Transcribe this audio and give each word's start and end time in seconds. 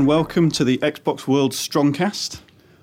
and 0.00 0.06
welcome 0.06 0.50
to 0.50 0.64
the 0.64 0.78
Xbox 0.78 1.26
World 1.26 1.52
Strongcast. 1.52 2.40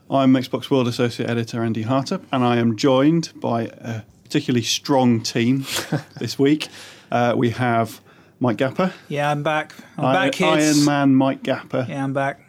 I'm 0.08 0.34
Xbox 0.34 0.70
World 0.70 0.88
Associate 0.88 1.28
Editor 1.28 1.64
Andy 1.64 1.84
Hartup, 1.84 2.22
and 2.32 2.44
I 2.44 2.58
am 2.58 2.76
joined 2.76 3.32
by 3.42 3.64
a 3.64 4.04
particularly 4.24 4.62
strong 4.62 5.22
team 5.22 5.66
this 6.20 6.38
week. 6.38 6.68
Uh, 7.12 7.34
we 7.36 7.50
have 7.50 8.02
Mike 8.40 8.58
Gapper, 8.58 8.94
Yeah, 9.08 9.32
I'm 9.32 9.42
back. 9.42 9.74
I'm 9.98 10.06
I- 10.06 10.14
back, 10.14 10.34
kids. 10.34 10.78
Iron 10.78 10.86
Man 10.86 11.16
Mike 11.16 11.42
Gapper, 11.42 11.88
Yeah, 11.90 12.04
I'm 12.04 12.14
back. 12.14 12.40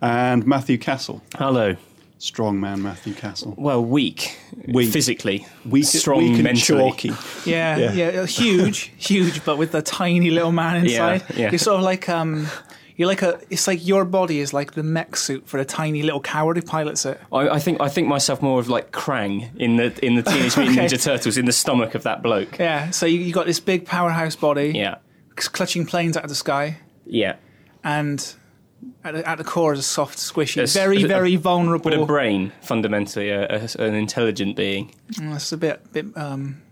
and 0.00 0.44
Matthew 0.44 0.78
Castle. 0.78 1.22
Hello. 1.36 1.76
Strong 2.20 2.58
man 2.58 2.82
Matthew 2.82 3.14
Castle. 3.14 3.54
Well, 3.56 3.84
weak, 3.84 4.36
Weak. 4.66 4.90
physically, 4.92 5.46
Weak, 5.64 5.84
strong 5.84 6.18
weak 6.24 6.34
and 6.34 6.42
mentally. 6.42 6.90
chalky. 6.90 7.12
Yeah, 7.48 7.76
Yeah. 7.78 7.92
yeah, 7.92 8.26
huge, 8.26 8.90
huge, 8.96 9.44
but 9.44 9.58
with 9.58 9.72
a 9.76 9.82
tiny 9.82 10.30
little 10.30 10.50
man 10.50 10.84
inside. 10.84 11.22
yeah. 11.36 11.50
You're 11.50 11.60
sort 11.60 11.76
of 11.76 11.84
like 11.84 12.08
um, 12.08 12.48
you're 12.98 13.08
like 13.08 13.22
a. 13.22 13.40
It's 13.48 13.66
like 13.66 13.86
your 13.86 14.04
body 14.04 14.40
is 14.40 14.52
like 14.52 14.72
the 14.72 14.82
mech 14.82 15.16
suit 15.16 15.48
for 15.48 15.58
a 15.58 15.64
tiny 15.64 16.02
little 16.02 16.20
coward 16.20 16.56
who 16.58 16.62
pilots 16.62 17.06
it. 17.06 17.18
I, 17.32 17.48
I 17.48 17.58
think 17.58 17.80
I 17.80 17.88
think 17.88 18.08
myself 18.08 18.42
more 18.42 18.60
of 18.60 18.68
like 18.68 18.90
Krang 18.92 19.48
in 19.56 19.76
the 19.76 19.98
in 20.04 20.16
the 20.16 20.22
Teenage 20.22 20.56
Mutant 20.56 20.78
Okay. 20.78 20.86
Ninja 20.88 21.02
Turtles 21.02 21.38
in 21.38 21.46
the 21.46 21.52
stomach 21.52 21.94
of 21.94 22.02
that 22.02 22.22
bloke. 22.22 22.58
Yeah. 22.58 22.90
So 22.90 23.06
you, 23.06 23.20
you 23.20 23.32
got 23.32 23.46
this 23.46 23.60
big 23.60 23.86
powerhouse 23.86 24.36
body, 24.36 24.72
Yeah, 24.74 24.96
clutching 25.36 25.86
planes 25.86 26.16
out 26.18 26.24
of 26.24 26.28
the 26.28 26.34
sky, 26.34 26.76
yeah. 27.06 27.36
and 27.84 28.34
at 29.04 29.14
the, 29.14 29.28
at 29.28 29.38
the 29.38 29.44
core 29.44 29.72
is 29.72 29.78
a 29.78 29.82
soft, 29.82 30.18
squishy, 30.18 30.56
Yes. 30.56 30.74
very, 30.74 31.02
A- 31.02 31.06
very 31.08 31.36
vulnerable. 31.36 31.90
But 31.90 31.98
a 32.00 32.04
brain, 32.06 32.52
fundamentally, 32.60 33.30
a, 33.30 33.46
a, 33.48 33.68
an 33.82 33.94
intelligent 33.94 34.54
being. 34.56 34.94
Mm, 35.14 35.32
That's 35.32 35.50
a 35.52 35.56
bit, 35.56 35.92
bit, 35.92 36.06
um, 36.16 36.62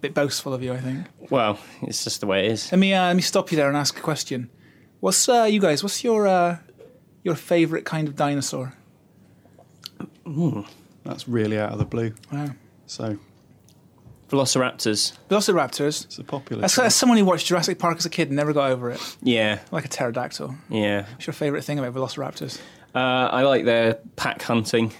bit 0.00 0.12
boastful 0.14 0.52
of 0.52 0.62
you, 0.62 0.72
I 0.74 0.80
think. 0.80 1.06
Well, 1.30 1.58
it's 1.82 2.04
just 2.04 2.20
the 2.20 2.26
way 2.26 2.46
it 2.46 2.52
is. 2.52 2.70
Let 2.72 2.78
me 2.78 2.92
uh, 2.94 3.06
let 3.08 3.16
me 3.16 3.22
stop 3.22 3.50
you 3.52 3.56
there 3.56 3.68
and 3.68 3.76
ask 3.76 3.98
a 3.98 4.02
question. 4.02 4.50
What's 5.00 5.28
uh, 5.28 5.44
you 5.50 5.60
guys? 5.60 5.82
What's 5.82 6.04
your 6.04 6.26
uh, 6.26 6.58
your 7.24 7.34
favorite 7.34 7.84
kind 7.84 8.08
of 8.08 8.16
dinosaur? 8.16 8.74
That's 11.04 11.26
really 11.26 11.58
out 11.58 11.72
of 11.72 11.78
the 11.78 11.84
blue. 11.84 12.14
Wow. 12.32 12.50
So 12.86 13.18
Velociraptors. 14.28 15.16
Velociraptors. 15.28 16.04
it's 16.04 16.18
a 16.18 16.24
popular. 16.24 16.60
That's, 16.60 16.74
choice. 16.74 16.84
that's 16.84 16.94
someone 16.94 17.18
who 17.18 17.24
watched 17.24 17.46
Jurassic 17.46 17.78
Park 17.80 17.98
as 17.98 18.06
a 18.06 18.10
kid 18.10 18.28
and 18.28 18.36
never 18.36 18.52
got 18.52 18.70
over 18.70 18.90
it. 18.90 19.00
Yeah, 19.22 19.58
Like 19.72 19.84
a 19.84 19.88
pterodactyl. 19.88 20.54
yeah. 20.68 21.06
What's 21.12 21.26
your 21.26 21.34
favourite 21.34 21.64
thing 21.64 21.80
about 21.80 21.94
Velociraptors? 21.94 22.60
Uh, 22.94 22.98
I 22.98 23.42
like 23.42 23.64
their 23.64 23.94
pack 24.14 24.42
hunting 24.42 24.92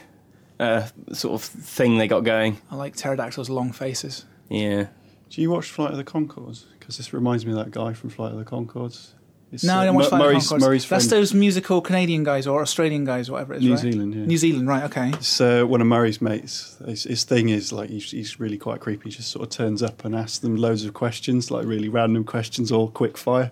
uh, 0.59 0.87
sort 1.13 1.35
of 1.35 1.43
thing 1.45 1.99
they 1.99 2.09
got 2.09 2.25
going. 2.25 2.59
I 2.73 2.77
like 2.77 2.97
pterodactyls' 2.97 3.49
long 3.49 3.71
faces. 3.73 4.25
Yeah. 4.49 4.89
Do 5.29 5.41
you 5.41 5.51
watch 5.51 5.71
Flight 5.71 5.93
of 5.93 5.97
the 5.97 6.05
Conchords? 6.05 6.65
Because 6.79 6.97
this 6.97 7.13
reminds 7.13 7.47
me 7.47 7.53
of 7.53 7.59
that 7.59 7.71
guy 7.71 7.93
from 7.93 8.11
Flight 8.11 8.33
of 8.33 8.39
the 8.39 8.45
Conchords. 8.45 9.11
It's, 9.53 9.65
No, 9.65 9.75
uh, 9.77 9.81
I 9.81 9.85
don't 9.87 9.95
watch 9.97 10.05
Mur- 10.05 10.09
Flight 10.11 10.21
of 10.21 10.27
the 10.27 10.33
Murray's, 10.33 10.49
Conchords. 10.49 10.61
Murray's 10.61 10.89
That's 10.89 11.07
those 11.09 11.35
musical 11.35 11.81
Canadian 11.81 12.23
guys 12.25 12.47
or 12.47 12.63
Australian 12.63 13.05
guys, 13.05 13.29
or 13.29 13.33
whatever 13.33 13.55
it 13.55 13.59
is, 13.59 13.65
New 13.65 13.71
right? 13.73 13.79
Zealand, 13.81 14.15
yeah. 14.15 14.25
New 14.27 14.37
Zealand, 14.37 14.69
right? 14.69 14.85
Okay. 14.85 15.09
It's 15.15 15.41
uh, 15.41 15.65
one 15.65 15.81
of 15.81 15.87
Murray's 15.89 16.21
mates. 16.21 16.77
His, 16.87 17.05
his 17.05 17.25
thing 17.25 17.49
is 17.49 17.73
like 17.73 17.91
he's, 17.91 18.11
he's 18.11 18.39
really 18.39 18.59
quite 18.59 18.81
creepy. 18.81 19.11
He 19.11 19.17
just 19.17 19.31
sort 19.31 19.43
of 19.45 19.51
turns 19.51 19.83
up 19.83 20.05
and 20.05 20.15
asks 20.15 20.39
them 20.39 20.57
loads 20.57 20.85
of 20.85 20.95
questions, 20.95 21.51
like 21.51 21.67
really 21.67 21.89
random 21.89 22.25
questions, 22.25 22.71
all 22.71 22.89
quick 22.89 23.19
fire. 23.19 23.51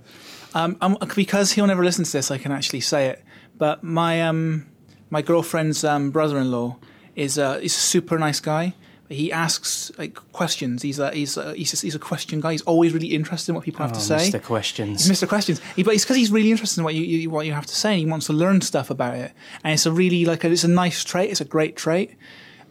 Um, 0.55 0.77
um, 0.81 0.97
because 1.15 1.53
he'll 1.53 1.67
never 1.67 1.85
listen 1.85 2.05
to 2.05 2.13
this, 2.13 2.31
I 2.31 2.39
can 2.39 2.53
actually 2.53 2.81
say 2.81 3.09
it. 3.09 3.25
But 3.57 3.83
my 3.83 4.23
um, 4.23 4.67
my 5.11 5.21
girlfriend's 5.21 5.83
um, 5.85 6.11
brother-in-law 6.11 6.77
is 7.17 7.39
uh, 7.39 7.59
is 7.61 7.77
a 7.77 7.81
super 7.81 8.19
nice 8.19 8.39
guy. 8.41 8.75
He 9.11 9.33
asks 9.33 9.91
like 9.97 10.15
questions. 10.33 10.83
He's 10.83 10.99
a 10.99 11.11
he's 11.13 11.37
a, 11.39 11.55
he's 11.55 11.73
a, 11.73 11.87
he's 11.87 11.95
a 11.95 11.99
question 11.99 12.41
guy. 12.43 12.53
He's 12.53 12.63
always 12.63 12.93
really 12.93 13.09
interested 13.15 13.51
in 13.53 13.55
what 13.55 13.65
people 13.65 13.81
have 13.83 13.93
to 13.95 13.99
Oh, 13.99 14.19
say. 14.19 14.31
Mr. 14.31 14.43
Questions. 14.43 15.09
Mr. 15.09 15.27
Questions. 15.27 15.61
He, 15.77 15.83
but 15.83 15.95
it's 15.95 16.05
because 16.05 16.17
he's 16.19 16.31
really 16.31 16.51
interested 16.51 16.81
in 16.81 16.85
what 16.85 16.95
you, 16.95 17.03
you 17.03 17.31
what 17.31 17.47
you 17.47 17.53
have 17.55 17.65
to 17.67 17.75
say. 17.75 17.93
and 17.93 18.01
He 18.01 18.07
wants 18.07 18.27
to 18.27 18.35
learn 18.35 18.61
stuff 18.61 18.91
about 18.91 19.15
it, 19.15 19.33
and 19.65 19.73
it's 19.73 19.87
a 19.87 19.93
really 19.93 20.27
like 20.27 20.45
a, 20.45 20.51
it's 20.51 20.65
a 20.65 20.69
nice 20.69 21.03
trait. 21.05 21.31
It's 21.31 21.41
a 21.41 21.47
great 21.47 21.75
trait. 21.75 22.17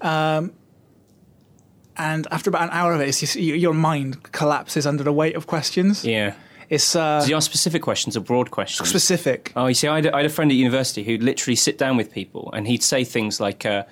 Um, 0.01 0.53
and 1.97 2.27
after 2.29 2.49
about 2.51 2.63
an 2.63 2.69
hour 2.71 2.93
of 2.93 3.01
it, 3.01 3.07
it's 3.07 3.19
just, 3.21 3.35
your 3.35 3.73
mind 3.73 4.31
collapses 4.31 4.85
under 4.85 5.03
the 5.03 5.11
weight 5.13 5.35
of 5.35 5.47
questions. 5.47 6.05
Yeah. 6.05 6.35
It's 6.69 6.95
uh, 6.95 7.19
Does 7.19 7.27
he 7.27 7.33
ask 7.33 7.49
specific 7.49 7.81
questions 7.81 8.15
or 8.15 8.19
broad 8.19 8.51
questions? 8.51 8.87
specific. 8.87 9.51
Oh, 9.55 9.65
you 9.67 9.73
see, 9.73 9.87
I 9.87 9.95
had, 9.95 10.05
a- 10.05 10.13
I 10.13 10.17
had 10.17 10.25
a 10.27 10.29
friend 10.29 10.51
at 10.51 10.55
university 10.55 11.03
who'd 11.03 11.23
literally 11.23 11.55
sit 11.55 11.77
down 11.79 11.97
with 11.97 12.11
people 12.11 12.51
and 12.53 12.67
he'd 12.67 12.83
say 12.83 13.03
things 13.03 13.39
like, 13.39 13.65
uh, 13.65 13.83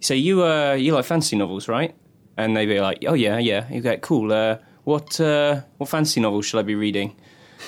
"So 0.00 0.14
you 0.14 0.44
uh, 0.44 0.72
you 0.74 0.92
like 0.94 1.04
fantasy 1.04 1.36
novels, 1.36 1.68
right?" 1.68 1.94
And 2.36 2.56
they'd 2.56 2.66
be 2.66 2.80
like, 2.80 3.04
"Oh 3.06 3.14
yeah, 3.14 3.38
yeah." 3.38 3.70
You 3.72 3.80
get 3.80 4.02
"Cool. 4.02 4.32
Uh, 4.32 4.58
what 4.84 5.20
uh, 5.20 5.62
what 5.78 5.88
fantasy 5.88 6.20
novel 6.20 6.42
should 6.42 6.58
I 6.58 6.62
be 6.62 6.74
reading?" 6.74 7.16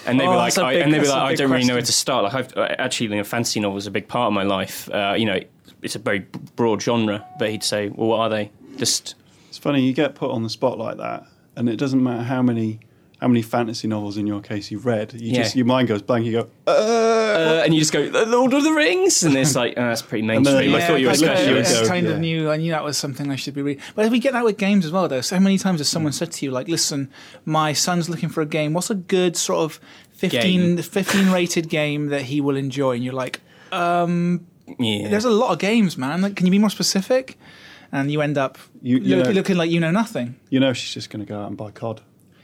And 0.06 0.20
they'd 0.20 0.26
Oh, 0.26 0.32
be 0.32 0.36
like, 0.36 0.54
that's 0.54 0.58
a 0.58 0.64
I, 0.64 0.74
big- 0.74 0.82
and 0.82 0.94
they'd 0.94 1.00
be 1.00 1.08
like, 1.08 1.22
"I 1.32 1.34
don't 1.34 1.50
really 1.50 1.64
know 1.64 1.74
where 1.74 1.82
to 1.82 1.92
start." 1.92 2.24
Like, 2.24 2.34
I've, 2.34 2.56
uh, 2.56 2.74
actually, 2.78 3.08
you 3.10 3.16
know, 3.16 3.24
fantasy 3.24 3.58
novels 3.60 3.86
are 3.86 3.90
a 3.90 3.92
big 3.92 4.06
part 4.08 4.28
of 4.28 4.32
my 4.34 4.42
life. 4.44 4.88
Uh, 4.90 5.14
you 5.16 5.24
know, 5.24 5.40
it's 5.82 5.96
a 5.96 5.98
very 5.98 6.26
broad 6.56 6.82
genre. 6.82 7.24
But 7.38 7.50
he'd 7.50 7.64
say, 7.64 7.88
"Well, 7.88 8.08
what 8.08 8.18
are 8.20 8.28
they?" 8.28 8.50
Just 8.76 9.14
It's 9.48 9.58
funny 9.58 9.82
you 9.82 9.92
get 9.92 10.14
put 10.14 10.30
on 10.30 10.42
the 10.42 10.50
spot 10.50 10.78
like 10.78 10.98
that, 10.98 11.24
and 11.56 11.68
it 11.68 11.76
doesn't 11.76 12.02
matter 12.02 12.22
how 12.22 12.42
many 12.42 12.80
how 13.20 13.26
many 13.28 13.42
fantasy 13.42 13.88
novels 13.88 14.16
in 14.16 14.26
your 14.26 14.40
case 14.40 14.70
you've 14.70 14.86
read. 14.86 15.12
You 15.14 15.32
Yeah. 15.32 15.42
just 15.42 15.56
your 15.56 15.66
mind 15.66 15.88
goes 15.88 16.02
blank. 16.02 16.24
You 16.26 16.32
go, 16.32 16.48
uh, 16.66 16.70
uh, 16.70 17.62
and 17.64 17.74
you 17.74 17.80
just 17.80 17.92
go, 17.92 18.08
"The 18.08 18.26
Lord 18.26 18.52
of 18.54 18.62
the 18.62 18.72
Rings," 18.72 19.22
and 19.24 19.36
it's 19.36 19.54
like, 19.56 19.74
oh, 19.76 19.80
"That's 19.88 20.02
pretty 20.02 20.24
mainstream." 20.26 20.74
I 20.74 20.80
thought 20.80 21.00
you 21.00 21.06
were 21.06 21.12
I 21.12 21.16
kind 21.16 21.24
guess 21.26 21.40
of, 21.42 21.48
you 21.48 21.54
would 21.54 21.66
specialist. 21.66 21.82
go, 21.82 21.88
kind 21.88 22.06
yeah. 22.06 22.12
of 22.12 22.20
knew. 22.20 22.50
I 22.50 22.56
knew 22.58 22.70
that 22.70 22.84
was 22.84 22.96
something 22.96 23.30
I 23.30 23.36
should 23.36 23.54
be 23.54 23.62
reading. 23.62 23.82
But 23.96 24.10
we 24.10 24.18
get 24.20 24.32
that 24.34 24.44
with 24.44 24.56
games 24.56 24.84
as 24.86 24.92
well, 24.92 25.08
though. 25.08 25.20
So 25.20 25.38
many 25.40 25.58
times 25.58 25.80
has 25.80 25.88
Mm. 25.88 25.92
someone 25.92 26.12
said 26.12 26.30
to 26.32 26.44
you, 26.44 26.50
like, 26.52 26.68
"Listen, 26.68 27.08
my 27.44 27.72
son's 27.72 28.08
looking 28.08 28.28
for 28.28 28.40
a 28.40 28.46
game. 28.46 28.72
What's 28.72 28.90
a 28.90 28.94
good 28.94 29.36
sort 29.36 29.60
of 29.60 29.80
15, 30.12 30.76
Game. 30.76 30.82
15 30.82 31.30
rated 31.32 31.68
game 31.68 32.08
that 32.08 32.22
he 32.22 32.40
will 32.40 32.56
enjoy?" 32.56 32.94
And 32.96 33.04
you're 33.04 33.14
like, 33.14 33.40
Yeah. 34.78 35.08
"There's 35.08 35.24
a 35.24 35.30
lot 35.30 35.52
of 35.52 35.58
games, 35.58 35.96
man. 35.96 36.20
Like, 36.22 36.36
can 36.36 36.46
you 36.46 36.52
be 36.52 36.58
more 36.58 36.70
specific?" 36.70 37.38
And 37.90 38.10
you 38.12 38.20
end 38.20 38.36
up 38.36 38.58
You- 38.82 38.98
you 38.98 39.16
look, 39.16 39.26
know- 39.26 39.32
looking 39.32 39.56
like 39.56 39.70
you 39.70 39.80
know 39.80 39.90
nothing. 39.90 40.36
you 40.50 40.60
know 40.60 40.72
she's 40.74 40.92
just 40.92 41.08
going 41.10 41.24
to 41.24 41.28
go 41.28 41.40
out 41.40 41.48
and 41.48 41.56
buy 41.56 41.70
COD. 41.70 42.02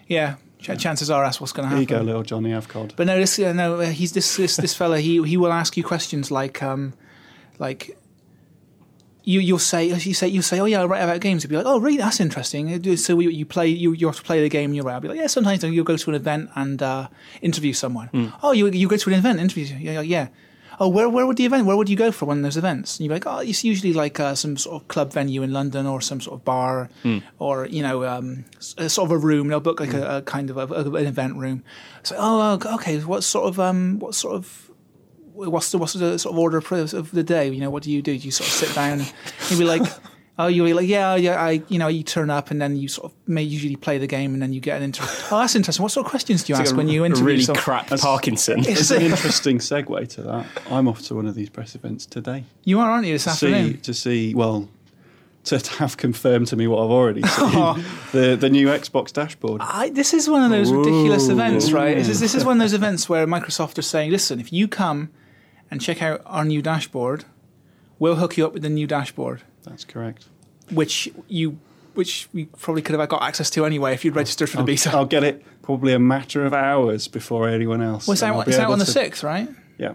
Yeah, 0.09 0.35
ch- 0.54 0.54
chances 0.77 1.11
are 1.11 1.23
that's 1.25 1.41
what's 1.41 1.53
going 1.53 1.65
to 1.65 1.69
happen. 1.69 1.81
you 1.83 1.87
go, 1.87 2.01
little 2.01 2.23
Johnny, 2.23 2.51
have 2.51 2.69
COD. 2.69 2.95
But 2.97 3.07
no, 3.07 3.17
this 3.19 3.39
uh, 3.39 3.53
no, 3.53 3.79
he's 3.81 4.13
this 4.13 4.37
this 4.37 4.57
this 4.57 4.75
fella. 4.75 4.99
He 5.01 5.23
he 5.25 5.37
will 5.37 5.53
ask 5.53 5.77
you 5.77 5.85
questions 5.85 6.31
like 6.31 6.63
um, 6.63 6.95
like 7.59 7.97
you 9.27 9.41
you'll 9.41 9.59
say 9.59 9.87
you 9.87 10.13
say 10.15 10.29
you 10.29 10.43
say 10.43 10.61
oh 10.61 10.67
yeah 10.67 10.83
I 10.83 10.85
write 10.87 11.03
about 11.03 11.21
games. 11.21 11.43
He'll 11.43 11.51
be 11.51 11.57
like 11.57 11.67
oh 11.67 11.79
really 11.81 11.99
that's 11.99 12.21
interesting. 12.21 12.73
Uh, 12.73 12.97
So 12.97 13.19
you, 13.21 13.31
you 13.31 13.47
play 13.47 13.69
you 13.69 13.93
you 13.93 14.07
have 14.07 14.17
to 14.17 14.23
play 14.23 14.43
the 14.43 14.49
game 14.49 14.71
and 14.71 14.77
you 14.77 14.83
write. 14.83 14.95
I'll 14.95 15.01
be 15.01 15.09
like 15.09 15.19
yeah 15.19 15.29
sometimes 15.29 15.65
you'll 15.65 15.85
go 15.85 15.97
to 15.97 16.11
an 16.11 16.17
event 16.17 16.51
and 16.55 16.83
uh, 16.83 17.09
interview 17.43 17.73
someone. 17.73 18.33
Oh 18.43 18.53
you 18.53 18.69
you 18.69 18.89
go 18.89 18.97
to 18.97 19.11
an 19.11 19.17
event 19.17 19.41
interview 19.41 19.65
yeah 19.79 20.01
yeah. 20.01 20.29
Oh, 20.81 20.89
where 20.89 21.09
where 21.09 21.27
would 21.27 21.37
the 21.37 21.45
event? 21.47 21.67
Where 21.67 21.77
would 21.77 21.89
you 21.89 21.97
go 21.97 22.11
for 22.13 22.27
one 22.27 22.39
of 22.39 22.43
those 22.43 22.57
events? 22.57 22.99
And 22.99 23.07
you're 23.07 23.15
like, 23.15 23.27
oh, 23.27 23.39
it's 23.39 23.63
usually 23.65 23.93
like 23.93 24.19
uh, 24.19 24.35
some 24.35 24.57
sort 24.57 24.83
of 24.83 24.89
club 24.89 25.13
venue 25.13 25.43
in 25.43 25.53
London 25.53 25.87
or 25.87 26.01
some 26.01 26.21
sort 26.21 26.39
of 26.41 26.45
bar, 26.45 26.91
or 27.39 27.67
you 27.67 27.83
know, 27.83 28.05
um, 28.05 28.45
a 28.79 28.89
sort 28.89 29.07
of 29.07 29.13
a 29.13 29.19
room. 29.19 29.49
They'll 29.49 29.61
book 29.61 29.81
like 29.81 29.93
a, 29.95 30.17
a 30.19 30.23
kind 30.23 30.51
of 30.51 30.57
a, 30.57 30.67
a- 30.75 30.95
an 30.95 31.07
event 31.07 31.37
room. 31.37 31.63
So, 32.03 32.17
oh, 32.19 32.59
okay, 32.75 32.99
what 33.01 33.23
sort 33.25 33.47
of 33.49 33.61
um, 33.61 33.99
what 33.99 34.15
sort 34.15 34.35
of 34.37 34.71
what's 35.33 35.71
the 35.73 35.79
what's 35.79 35.95
the 35.95 36.19
sort 36.19 36.33
of 36.33 36.39
order 36.39 36.59
of 36.59 37.11
the 37.11 37.23
day? 37.25 37.49
You 37.51 37.61
know, 37.61 37.71
what 37.71 37.83
do 37.83 37.91
you 37.91 38.03
do? 38.03 38.17
Do 38.19 38.25
you 38.25 38.31
sort 38.31 38.49
of 38.49 38.55
sit 38.55 38.75
down 38.75 39.01
and 39.01 39.13
be 39.59 39.65
like, 39.65 39.83
oh, 40.39 40.47
you'll 40.49 40.67
be 40.67 40.75
like, 40.75 40.89
yeah, 40.89 41.13
oh, 41.13 41.17
yeah, 41.17 41.41
I, 41.41 41.63
you 41.69 41.79
know, 41.79 41.89
you 41.89 42.03
turn 42.03 42.31
up 42.31 42.51
and 42.51 42.61
then 42.61 42.77
you 42.77 42.89
sort 42.89 43.13
of 43.13 43.19
may 43.29 43.43
usually 43.43 43.77
play 43.77 43.99
the 43.99 44.07
game 44.07 44.35
and 44.35 44.43
then 44.43 44.53
you 44.53 44.61
get 44.61 44.79
an 44.79 44.83
interview. 44.83 45.11
Oh, 45.31 45.39
that's 45.39 45.55
interesting. 45.55 45.83
What 45.83 45.93
sort 45.93 46.07
of 46.07 46.11
questions 46.11 46.45
do 46.45 46.53
you 46.53 46.59
ask 46.59 46.73
Like 46.73 46.77
when 46.77 46.89
you 46.89 47.03
a 47.03 47.07
interview 47.07 47.25
really 47.25 47.43
someone? 47.43 47.63
crap 47.63 47.89
Parkinson. 47.89 48.61
It's 48.69 48.91
an 48.91 49.03
interesting 49.03 49.59
segue 49.59 50.09
to 50.11 50.23
that. 50.23 50.47
I'm 50.71 50.87
off 50.89 51.03
to 51.03 51.15
one 51.15 51.27
of 51.27 51.35
these 51.35 51.49
press 51.49 51.75
events 51.75 52.07
today. 52.07 52.45
You 52.65 52.81
are, 52.81 52.91
aren't 52.91 53.07
you, 53.07 53.15
this 53.15 53.25
see 53.25 53.31
afternoon? 53.31 53.81
to 53.81 53.95
see 53.95 54.35
well 54.35 54.69
to 55.45 55.59
have 55.75 55.97
confirmed 55.97 56.47
to 56.49 56.57
me 56.57 56.67
what 56.67 56.83
I've 56.83 56.91
already 56.91 57.23
seen 57.29 57.51
oh. 57.55 58.09
the 58.13 58.37
the 58.37 58.49
new 58.49 58.69
Xbox 58.69 59.13
dashboard. 59.13 59.61
I, 59.63 59.91
this 59.91 60.15
is 60.15 60.29
one 60.29 60.43
of 60.43 60.51
those 60.51 60.73
ridiculous 60.73 61.29
events, 61.29 61.71
right? 61.73 61.97
This 61.97 62.09
is, 62.09 62.21
this 62.21 62.35
is 62.35 62.45
one 62.45 62.57
of 62.57 62.61
those 62.61 62.73
events 62.73 63.09
where 63.09 63.27
Microsoft 63.27 63.79
are 63.79 63.83
saying, 63.83 64.11
listen, 64.11 64.41
if 64.41 64.53
you 64.53 64.69
come 64.69 65.11
and 65.71 65.81
check 65.81 66.03
out 66.03 66.23
our 66.27 66.45
new 66.45 66.63
dashboard, 66.63 67.25
we'll 67.99 68.17
hook 68.17 68.37
you 68.37 68.47
up 68.47 68.53
with 68.53 68.63
the 68.63 68.71
new 68.71 68.87
dashboard, 68.87 69.43
That's 69.65 69.85
correct. 69.85 70.27
which 70.71 71.11
you 71.29 71.59
which 71.95 72.29
we 72.33 72.47
probably 72.47 72.83
could 72.83 72.99
have 72.99 73.09
got 73.09 73.23
access 73.23 73.49
to 73.51 73.65
anyway 73.65 73.95
if 73.95 74.05
you'd 74.05 74.17
registered 74.17 74.49
for 74.51 74.57
the 74.57 74.61
I'll, 74.63 74.67
beta. 74.67 74.91
I'll 74.93 75.05
get 75.07 75.23
it 75.23 75.45
probably 75.63 75.93
a 75.93 75.99
matter 75.99 76.45
of 76.45 76.53
hours 76.53 77.07
before 77.07 77.49
anyone 77.49 77.81
else. 77.81 78.07
well, 78.09 78.15
it's 78.15 78.23
out, 78.23 78.49
it's 78.49 78.59
out 78.59 78.71
on 78.73 78.79
the 78.81 78.85
6th, 78.85 79.23
right? 79.23 79.49
Yeah, 79.79 79.95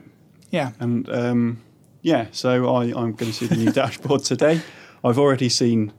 Yeah. 0.49 0.71
and 0.79 1.09
um, 1.09 1.61
yeah. 2.01 2.27
So 2.31 2.73
I, 2.73 2.83
I'm 2.85 3.11
going 3.13 3.31
to 3.31 3.33
see 3.33 3.47
the 3.47 3.57
new 3.57 3.71
dashboard 3.81 4.23
today. 4.23 4.61
I've 5.03 5.19
already 5.19 5.49
seen 5.49 5.91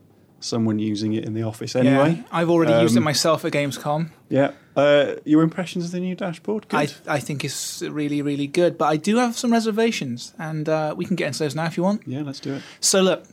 someone 0.42 0.78
using 0.78 1.12
it 1.12 1.24
in 1.26 1.34
the 1.34 1.42
office 1.42 1.76
anyway. 1.76 2.12
Yeah. 2.16 2.22
I've 2.32 2.48
already 2.48 2.72
used 2.80 2.94
it 2.94 2.98
Um, 3.00 3.04
myself 3.04 3.44
at 3.44 3.52
Gamescom. 3.52 4.08
Yeah. 4.30 4.52
Uh, 4.74 5.16
your 5.26 5.42
impressions 5.42 5.84
of 5.84 5.90
the 5.90 6.00
new 6.00 6.14
dashboard? 6.14 6.64
I, 6.70 6.86
Good. 6.86 6.94
I 7.06 7.18
think 7.20 7.44
it's 7.44 7.82
really, 7.82 8.22
really 8.22 8.46
good, 8.46 8.78
but 8.78 8.86
I 8.86 8.96
do 8.96 9.16
have 9.18 9.36
some 9.36 9.52
reservations, 9.52 10.32
and 10.38 10.66
uh, 10.66 10.94
we 10.96 11.04
can 11.04 11.14
get 11.16 11.26
into 11.26 11.40
those 11.40 11.54
now 11.54 11.66
if 11.66 11.76
you 11.76 11.82
want. 11.82 12.02
yeah, 12.06 12.22
let's 12.22 12.40
do 12.40 12.54
it. 12.54 12.62
So 12.80 13.02
look, 13.02 13.24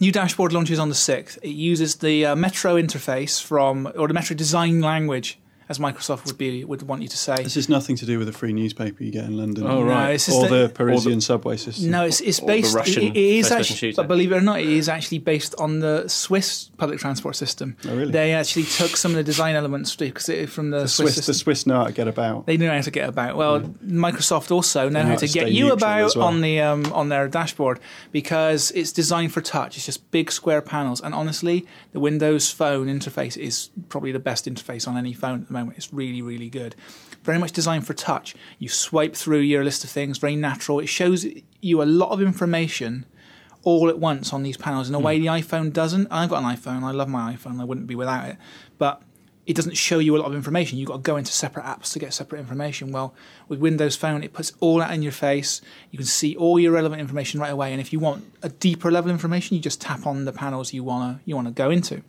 new 0.00 0.10
dashboard 0.10 0.52
launches 0.52 0.78
on 0.78 0.88
the 0.88 0.94
sixth. 0.94 1.38
It 1.42 1.50
uses 1.50 1.96
the 1.96 2.26
uh, 2.26 2.36
Metro 2.36 2.74
interface 2.74 3.42
from, 3.42 3.90
or 3.94 4.08
the 4.08 4.14
Metro 4.14 4.34
design 4.34 4.80
language 4.80 5.38
as 5.70 5.78
Microsoft 5.78 6.26
would 6.26 6.36
be 6.36 6.64
would 6.64 6.82
want 6.82 7.00
you 7.00 7.06
to 7.08 7.16
say. 7.16 7.36
This 7.44 7.56
is 7.56 7.68
nothing 7.68 7.94
to 7.96 8.04
do 8.04 8.18
with 8.18 8.26
the 8.26 8.32
free 8.32 8.52
newspaper 8.52 9.04
you 9.04 9.12
get 9.12 9.24
in 9.24 9.36
London. 9.36 9.64
Oh, 9.66 9.84
right. 9.84 10.06
No, 10.06 10.10
it's 10.10 10.26
just 10.26 10.36
Or 10.36 10.48
that- 10.48 10.68
the 10.68 10.74
Parisian 10.74 11.20
subway 11.20 11.56
system. 11.56 11.90
No, 11.92 12.04
it's 12.04 12.20
it's 12.20 12.40
Or 12.40 12.46
the 12.46 12.52
based. 12.54 12.74
Russian 12.74 13.02
it- 13.04 13.16
it 13.16 13.38
is 13.38 13.52
actually, 13.52 13.92
but 13.92 14.08
believe 14.08 14.32
it 14.32 14.36
or 14.36 14.40
not, 14.40 14.58
it 14.60 14.68
is 14.68 14.88
actually 14.88 15.18
based 15.18 15.54
on 15.58 15.78
the 15.78 16.08
Swiss 16.08 16.70
public 16.76 16.98
transport 16.98 17.36
system. 17.36 17.76
Oh, 17.88 17.94
really? 17.94 18.10
They 18.10 18.32
actually 18.34 18.64
took 18.64 18.96
some 18.96 19.12
of 19.12 19.16
the 19.16 19.22
design 19.22 19.54
elements 19.54 19.94
because 19.94 20.28
it- 20.28 20.50
from 20.50 20.70
the, 20.70 20.80
the 20.80 20.88
Swiss, 20.88 21.14
Swiss, 21.14 21.26
the 21.26 21.34
Swiss 21.34 21.66
know 21.68 21.76
how 21.76 21.84
to 21.84 21.92
get 21.92 22.08
about. 22.08 22.46
They 22.46 22.56
know 22.56 22.68
how 22.74 22.80
to 22.80 22.90
get 22.90 23.08
about. 23.08 23.36
Well, 23.36 23.60
Microsoft 23.86 24.50
also 24.50 24.88
know 24.88 24.98
know 25.00 25.04
how 25.04 25.10
how 25.10 25.16
to 25.18 25.28
to 25.28 25.32
get 25.32 25.52
you 25.52 25.70
about 25.70 26.16
well. 26.16 26.26
on 26.26 26.40
the 26.40 26.58
um, 26.60 26.92
on 26.92 27.10
their 27.10 27.28
dashboard 27.28 27.78
because 28.10 28.72
it's 28.72 28.90
designed 28.90 29.32
for 29.32 29.40
touch. 29.40 29.76
It's 29.76 29.86
just 29.86 30.10
big 30.10 30.32
square 30.32 30.62
panels, 30.62 31.00
and 31.00 31.14
honestly, 31.14 31.64
the 31.92 32.00
Windows 32.00 32.50
Phone 32.50 32.88
interface 32.88 33.36
is 33.36 33.70
probably 33.88 34.10
the 34.10 34.18
best 34.18 34.46
interface 34.46 34.88
on 34.88 34.96
any 34.96 35.12
phone 35.12 35.42
at 35.42 35.46
the 35.46 35.52
moment. 35.52 35.59
It's 35.68 35.92
really, 35.92 36.22
really 36.22 36.48
good. 36.48 36.74
Very 37.22 37.38
much 37.38 37.52
designed 37.52 37.86
for 37.86 37.94
touch. 37.94 38.34
You 38.58 38.68
swipe 38.68 39.14
through 39.14 39.40
your 39.40 39.62
list 39.62 39.84
of 39.84 39.90
things, 39.90 40.18
very 40.18 40.36
natural. 40.36 40.80
It 40.80 40.88
shows 40.88 41.26
you 41.60 41.82
a 41.82 41.84
lot 41.84 42.10
of 42.10 42.22
information 42.22 43.06
all 43.62 43.88
at 43.88 43.98
once 43.98 44.32
on 44.32 44.42
these 44.42 44.56
panels 44.56 44.88
in 44.88 44.94
a 44.94 44.98
hmm. 44.98 45.04
way 45.04 45.18
the 45.18 45.26
iPhone 45.26 45.72
doesn't. 45.72 46.08
I've 46.10 46.30
got 46.30 46.42
an 46.42 46.56
iPhone. 46.56 46.82
I 46.82 46.92
love 46.92 47.08
my 47.08 47.34
iPhone. 47.34 47.60
I 47.60 47.64
wouldn't 47.64 47.86
be 47.86 47.94
without 47.94 48.28
it. 48.28 48.36
But 48.78 49.02
it 49.46 49.56
doesn't 49.56 49.76
show 49.76 49.98
you 49.98 50.16
a 50.16 50.18
lot 50.18 50.26
of 50.26 50.34
information. 50.34 50.78
You've 50.78 50.88
got 50.88 50.96
to 50.96 51.02
go 51.02 51.16
into 51.16 51.32
separate 51.32 51.64
apps 51.64 51.92
to 51.92 51.98
get 51.98 52.14
separate 52.14 52.38
information. 52.38 52.92
Well, 52.92 53.14
with 53.48 53.58
Windows 53.58 53.96
Phone, 53.96 54.22
it 54.22 54.32
puts 54.32 54.52
all 54.60 54.78
that 54.78 54.92
in 54.92 55.02
your 55.02 55.12
face. 55.12 55.60
You 55.90 55.98
can 55.98 56.06
see 56.06 56.36
all 56.36 56.58
your 56.60 56.72
relevant 56.72 57.00
information 57.00 57.40
right 57.40 57.50
away. 57.50 57.72
And 57.72 57.80
if 57.80 57.92
you 57.92 57.98
want 57.98 58.24
a 58.42 58.48
deeper 58.48 58.90
level 58.90 59.10
information, 59.10 59.56
you 59.56 59.62
just 59.62 59.80
tap 59.80 60.06
on 60.06 60.24
the 60.24 60.32
panels 60.32 60.72
you 60.72 60.84
wanna 60.84 61.20
you 61.24 61.34
wanna 61.34 61.50
go 61.50 61.70
into. 61.70 62.02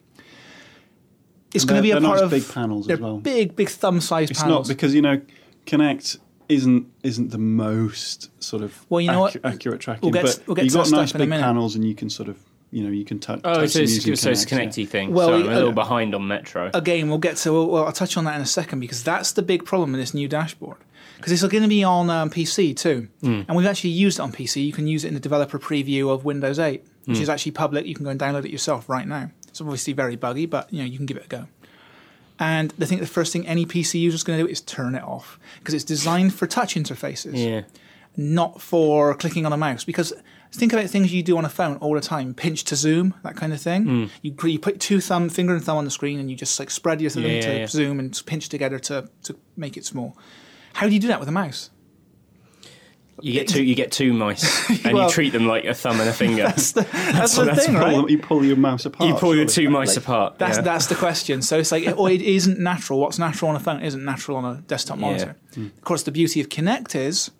It's 1.53 1.65
going 1.65 1.79
to 1.79 1.83
be 1.83 1.91
a 1.91 1.99
part 1.99 2.03
nice 2.15 2.21
of 2.21 2.29
big 2.31 2.47
panels 2.49 2.89
as 2.89 2.99
well. 2.99 3.17
big, 3.17 3.55
big 3.55 3.69
thumb-sized 3.69 4.31
It's 4.31 4.41
panels. 4.41 4.67
not 4.69 4.75
because 4.75 4.93
you 4.95 5.01
know 5.01 5.21
Kinect 5.65 6.17
isn't 6.49 6.87
isn't 7.03 7.29
the 7.31 7.37
most 7.37 8.29
sort 8.43 8.61
of 8.63 8.85
Well, 8.89 9.01
you 9.01 9.11
know 9.11 9.21
what? 9.21 9.37
accurate 9.43 9.79
tracking, 9.81 10.01
We'll 10.11 10.13
get- 10.21 10.23
but 10.37 10.47
we'll 10.47 10.55
get 10.55 10.63
you've 10.65 10.73
to 10.73 10.79
got 10.79 10.85
that 10.87 10.91
nice 10.95 11.09
stuff 11.09 11.21
in 11.21 11.27
a 11.27 11.35
big 11.35 11.41
panels 11.41 11.75
and 11.75 11.85
you 11.85 11.95
can 11.95 12.09
sort 12.09 12.29
of 12.29 12.37
you 12.71 12.83
know 12.83 12.89
you 12.89 13.03
can 13.03 13.19
touch. 13.19 13.41
Oh, 13.43 13.53
touch 13.55 13.69
so 13.71 13.79
them 13.79 13.83
it's, 13.83 13.95
using 13.95 14.15
so 14.15 14.29
it's 14.31 14.45
a 14.49 14.55
yeah. 14.55 14.61
connecty 14.65 14.87
thing. 14.87 15.13
Well, 15.13 15.27
so 15.29 15.33
I'm 15.35 15.45
a 15.45 15.51
uh, 15.51 15.55
little 15.55 15.71
behind 15.73 16.15
on 16.15 16.25
Metro. 16.27 16.71
again, 16.73 17.09
we'll 17.09 17.17
get 17.17 17.35
to. 17.37 17.51
Well, 17.67 17.85
I'll 17.85 17.91
touch 17.91 18.15
on 18.15 18.23
that 18.25 18.35
in 18.35 18.41
a 18.41 18.45
second 18.45 18.79
because 18.79 19.03
that's 19.03 19.33
the 19.33 19.41
big 19.41 19.65
problem 19.65 19.91
with 19.91 19.99
this 20.01 20.13
new 20.13 20.27
dashboard. 20.29 20.77
Because 21.17 21.33
it's 21.33 21.43
going 21.51 21.61
to 21.61 21.67
be 21.69 21.83
on 21.83 22.09
um, 22.09 22.29
PC 22.31 22.75
too, 22.75 23.07
Hmm. 23.21 23.41
and 23.47 23.55
we've 23.55 23.67
actually 23.67 23.91
used 23.91 24.17
it 24.19 24.21
on 24.23 24.31
PC. 24.31 24.65
You 24.65 24.71
can 24.73 24.87
use 24.87 25.03
it 25.03 25.09
in 25.09 25.13
the 25.13 25.19
developer 25.19 25.59
preview 25.59 26.09
of 26.09 26.25
Windows 26.25 26.57
8, 26.57 26.83
which 27.05 27.17
Hmm. 27.17 27.21
is 27.23 27.29
actually 27.29 27.51
public. 27.51 27.85
You 27.85 27.93
can 27.93 28.05
go 28.05 28.09
and 28.09 28.19
download 28.19 28.45
it 28.45 28.51
yourself 28.51 28.89
right 28.89 29.07
now. 29.07 29.29
It's 29.51 29.61
obviously 29.61 29.93
very 29.93 30.15
buggy, 30.15 30.45
but 30.47 30.71
you 30.73 30.79
know 30.79 30.85
you 30.85 30.97
can 30.97 31.05
give 31.05 31.17
it 31.17 31.25
a 31.25 31.29
go. 31.29 31.47
And 32.39 32.73
I 32.81 32.85
think 32.85 33.01
the 33.01 33.07
first 33.07 33.31
thing 33.31 33.45
any 33.47 33.65
PC 33.67 33.99
user 33.99 34.15
is 34.15 34.23
going 34.23 34.39
to 34.39 34.45
do 34.45 34.49
is 34.51 34.61
turn 34.61 34.95
it 34.95 35.03
off 35.03 35.39
because 35.59 35.75
it's 35.75 35.83
designed 35.83 36.33
for 36.33 36.47
touch 36.47 36.73
interfaces 36.73 37.33
yeah. 37.35 37.61
not 38.17 38.59
for 38.61 39.13
clicking 39.13 39.45
on 39.45 39.53
a 39.53 39.57
mouse. 39.57 39.83
Because 39.83 40.11
think 40.51 40.73
about 40.73 40.89
things 40.89 41.13
you 41.13 41.21
do 41.21 41.37
on 41.37 41.45
a 41.45 41.49
phone 41.49 41.77
all 41.77 41.93
the 41.93 42.01
time: 42.01 42.33
pinch 42.33 42.63
to 42.65 42.75
zoom, 42.75 43.13
that 43.23 43.35
kind 43.35 43.53
of 43.53 43.61
thing. 43.61 43.83
Hmm. 43.83 44.05
You, 44.23 44.31
put- 44.31 44.49
you 44.49 44.57
put 44.59 44.79
two 44.79 44.99
thumb, 44.99 45.29
finger 45.29 45.53
and 45.53 45.63
thumb 45.63 45.77
on 45.77 45.85
the 45.85 45.91
screen, 45.91 46.19
and 46.19 46.31
you 46.31 46.35
just 46.35 46.59
like 46.59 46.71
spread 46.71 46.99
your 46.99 47.11
thumb 47.11 47.23
Yeah, 47.23 47.41
to 47.41 47.57
yeah. 47.59 47.67
zoom 47.67 47.99
and 47.99 48.19
pinch 48.25 48.49
together 48.49 48.79
to 48.79 49.07
to 49.23 49.37
make 49.55 49.77
it 49.77 49.85
small. 49.85 50.17
How 50.73 50.87
do 50.87 50.93
you 50.93 50.99
do 50.99 51.07
that 51.09 51.19
with 51.19 51.29
a 51.29 51.33
mouse? 51.33 51.69
You 53.21 53.33
get 53.33 53.47
two. 53.47 53.63
You 53.63 53.75
get 53.75 53.91
two 53.91 54.13
mice, 54.13 54.69
and 54.85 54.93
Well- 54.95 55.07
you 55.07 55.13
treat 55.13 55.31
them 55.33 55.47
like 55.47 55.65
a 55.65 55.73
thumb 55.73 55.99
and 55.99 56.09
a 56.09 56.13
finger. 56.13 56.43
That's 56.43 56.71
the, 56.73 56.81
that's 56.81 57.33
So 57.33 57.45
the 57.45 57.51
that's 57.51 57.65
thing, 57.65 57.75
pull 57.75 57.83
right? 57.83 57.95
them- 57.95 58.09
you 58.09 58.17
pull 58.17 58.43
your 58.45 58.55
mouse 58.57 58.85
apart. 58.85 59.07
you 59.09 59.15
pull 59.15 59.35
your 59.35 59.45
two 59.45 59.69
mice 59.69 59.89
Like, 59.95 59.97
apart. 60.05 60.39
That's 60.39 60.57
yeah. 60.57 60.63
that's 60.63 60.87
the 60.87 60.95
question. 60.95 61.41
So 61.41 61.57
it's 61.59 61.71
like, 61.71 61.85
oh, 61.87 62.07
it 62.07 62.21
isn't 62.21 62.59
natural. 62.59 62.99
What's 62.99 63.19
natural 63.19 63.49
on 63.49 63.55
a 63.55 63.59
phone 63.59 63.81
isn't 63.81 64.03
natural 64.03 64.37
on 64.37 64.45
a 64.45 64.61
desktop 64.61 64.97
Yeah. 64.97 65.01
monitor. 65.05 65.35
Hmm. 65.55 65.65
Of 65.67 65.81
course, 65.83 66.03
the 66.03 66.11
beauty 66.11 66.41
of 66.41 66.49
Kinect 66.49 66.95
is 66.95 67.31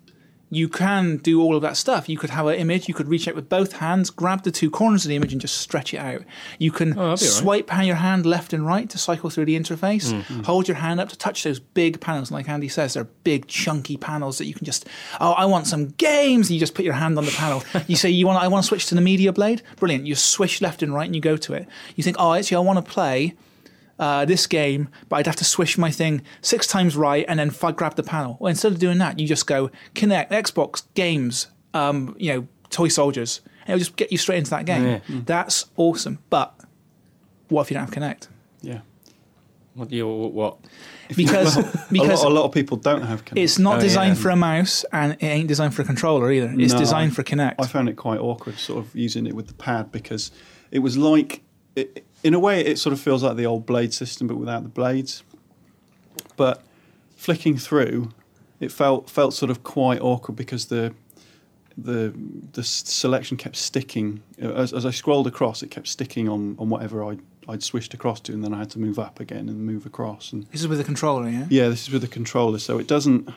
you 0.52 0.68
can 0.68 1.16
do 1.16 1.40
all 1.40 1.56
of 1.56 1.62
that 1.62 1.78
stuff. 1.78 2.10
You 2.10 2.18
could 2.18 2.28
have 2.28 2.46
an 2.46 2.56
image, 2.56 2.86
you 2.86 2.92
could 2.92 3.08
reach 3.08 3.26
out 3.26 3.34
with 3.34 3.48
both 3.48 3.72
hands, 3.72 4.10
grab 4.10 4.42
the 4.42 4.50
two 4.50 4.70
corners 4.70 5.06
of 5.06 5.08
the 5.08 5.16
image, 5.16 5.32
and 5.32 5.40
just 5.40 5.56
stretch 5.56 5.94
it 5.94 5.96
out. 5.96 6.20
You 6.58 6.70
can 6.70 6.92
Oh, 6.98 7.02
all 7.02 7.08
right. 7.08 7.18
swipe 7.18 7.70
your 7.82 7.96
hand 7.96 8.26
left 8.26 8.52
and 8.52 8.66
right 8.66 8.88
to 8.90 8.98
cycle 8.98 9.30
through 9.30 9.46
the 9.46 9.58
interface. 9.58 10.12
Mm. 10.12 10.44
Hold 10.44 10.68
your 10.68 10.76
hand 10.76 11.00
up 11.00 11.08
to 11.08 11.16
touch 11.16 11.42
those 11.42 11.58
big 11.58 12.00
panels. 12.02 12.30
Like 12.30 12.50
Andy 12.50 12.68
says, 12.68 12.92
they're 12.92 13.04
big, 13.24 13.46
chunky 13.48 13.96
panels 13.96 14.36
that 14.36 14.44
you 14.44 14.52
can 14.52 14.66
just, 14.66 14.86
oh, 15.20 15.32
I 15.32 15.46
want 15.46 15.66
some 15.66 15.86
games. 15.92 16.48
And 16.48 16.54
you 16.54 16.60
just 16.60 16.74
put 16.74 16.84
your 16.84 16.94
hand 16.94 17.16
on 17.16 17.24
the 17.24 17.30
panel. 17.32 17.64
you 17.86 17.96
say, 17.96 18.10
you 18.10 18.26
want, 18.26 18.42
I 18.44 18.48
want 18.48 18.62
to 18.62 18.68
switch 18.68 18.86
to 18.88 18.94
the 18.94 19.00
media 19.00 19.32
blade. 19.32 19.62
Brilliant. 19.76 20.06
You 20.06 20.14
swish 20.14 20.60
left 20.60 20.82
and 20.82 20.92
right 20.92 21.06
and 21.06 21.14
you 21.14 21.22
go 21.22 21.38
to 21.38 21.54
it. 21.54 21.66
You 21.96 22.04
think, 22.04 22.16
oh, 22.20 22.34
actually, 22.34 22.58
I 22.58 22.60
want 22.60 22.84
to 22.84 22.92
play 22.92 23.34
uh, 24.02 24.24
this 24.32 24.44
game, 24.48 24.88
but 25.08 25.16
I'd 25.16 25.26
have 25.26 25.36
to 25.36 25.44
swish 25.44 25.78
my 25.78 25.90
thing 26.00 26.22
six 26.40 26.66
times 26.66 26.96
right 26.96 27.24
and 27.28 27.38
then 27.38 27.48
f- 27.50 27.76
grab 27.76 27.94
the 27.94 28.02
panel. 28.02 28.36
Well, 28.40 28.50
instead 28.50 28.72
of 28.72 28.78
doing 28.78 28.98
that, 28.98 29.18
you 29.20 29.26
just 29.28 29.46
go 29.46 29.70
Kinect, 29.94 30.30
Xbox, 30.30 30.82
games, 30.94 31.46
um, 31.72 32.16
you 32.18 32.32
know, 32.32 32.46
Toy 32.70 32.88
Soldiers. 32.88 33.40
And 33.66 33.68
it'll 33.70 33.78
just 33.84 33.96
get 33.96 34.10
you 34.10 34.18
straight 34.18 34.38
into 34.38 34.50
that 34.50 34.64
game. 34.64 34.84
Yeah. 34.84 35.00
That's 35.24 35.66
awesome. 35.76 36.18
But 36.30 36.48
what 37.48 37.62
if 37.62 37.70
you 37.70 37.76
don't 37.76 37.86
have 37.86 37.94
Kinect? 37.94 38.26
Yeah. 38.60 38.80
What? 39.74 39.90
You, 39.92 40.06
what? 40.08 40.58
Because 41.14 41.56
because 41.90 42.22
a, 42.22 42.28
lot, 42.28 42.32
a 42.32 42.34
lot 42.40 42.44
of 42.46 42.52
people 42.52 42.78
don't 42.78 43.02
have 43.02 43.22
Kinect. 43.26 43.42
it's 43.44 43.58
not 43.58 43.76
Oh, 43.78 43.80
designed 43.82 44.16
yeah. 44.16 44.22
for 44.22 44.30
a 44.30 44.36
mouse 44.36 44.84
and 44.92 45.12
it 45.12 45.22
ain't 45.36 45.46
designed 45.48 45.74
for 45.74 45.82
a 45.82 45.84
controller 45.84 46.32
either. 46.32 46.50
It's 46.58 46.72
No, 46.72 46.78
designed 46.78 47.12
I- 47.12 47.14
for 47.14 47.22
Kinect. 47.22 47.56
I 47.58 47.66
found 47.66 47.88
it 47.90 47.96
quite 47.96 48.18
awkward, 48.18 48.56
sort 48.58 48.78
of 48.84 48.96
using 48.96 49.26
it 49.26 49.34
with 49.34 49.46
the 49.48 49.54
pad 49.54 49.92
because 49.92 50.30
it 50.70 50.78
was 50.78 50.96
like, 50.96 51.42
it, 51.76 52.06
in 52.22 52.34
a 52.34 52.38
way, 52.38 52.60
it 52.60 52.78
sort 52.78 52.92
of 52.92 53.00
feels 53.00 53.22
like 53.22 53.36
the 53.36 53.46
old 53.46 53.66
blade 53.66 53.92
system, 53.92 54.26
but 54.26 54.36
without 54.36 54.62
the 54.62 54.68
blades. 54.68 55.22
But 56.36 56.62
flicking 57.16 57.56
through, 57.56 58.12
it 58.60 58.70
felt 58.70 59.10
felt 59.10 59.34
sort 59.34 59.50
of 59.50 59.62
quite 59.62 60.00
awkward 60.00 60.36
because 60.36 60.66
the 60.66 60.94
the 61.76 62.12
the 62.52 62.62
selection 62.62 63.36
kept 63.36 63.56
sticking 63.56 64.22
as, 64.38 64.72
as 64.72 64.86
I 64.86 64.90
scrolled 64.90 65.26
across. 65.26 65.62
It 65.62 65.70
kept 65.70 65.88
sticking 65.88 66.28
on 66.28 66.56
on 66.58 66.68
whatever 66.68 67.04
I 67.04 67.18
I'd 67.48 67.62
switched 67.62 67.92
across 67.92 68.20
to, 68.20 68.32
and 68.32 68.44
then 68.44 68.54
I 68.54 68.58
had 68.58 68.70
to 68.70 68.78
move 68.78 68.98
up 68.98 69.18
again 69.18 69.48
and 69.48 69.60
move 69.66 69.84
across. 69.84 70.32
And 70.32 70.44
this 70.52 70.60
is 70.60 70.68
with 70.68 70.78
the 70.78 70.84
controller, 70.84 71.28
yeah. 71.28 71.46
yeah, 71.50 71.68
this 71.68 71.82
is 71.82 71.90
with 71.90 72.02
the 72.02 72.08
controller, 72.08 72.58
so 72.58 72.78
it 72.78 72.86
doesn't 72.86 73.28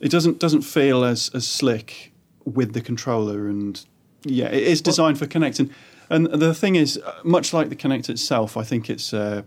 it 0.00 0.10
doesn't 0.10 0.38
doesn't 0.38 0.62
feel 0.62 1.04
as 1.04 1.30
as 1.34 1.46
slick 1.46 2.12
with 2.44 2.72
the 2.72 2.80
controller, 2.80 3.48
and 3.48 3.84
yeah, 4.24 4.46
it 4.46 4.62
is 4.62 4.80
designed 4.80 5.18
for 5.18 5.26
connecting. 5.26 5.70
And 6.10 6.26
the 6.26 6.54
thing 6.54 6.76
is, 6.76 6.98
uh, 6.98 7.20
much 7.24 7.52
like 7.52 7.68
the 7.68 7.76
Kinect 7.76 8.08
itself, 8.08 8.56
I 8.56 8.62
think 8.62 8.90
it's 8.90 9.12
uh, 9.12 9.42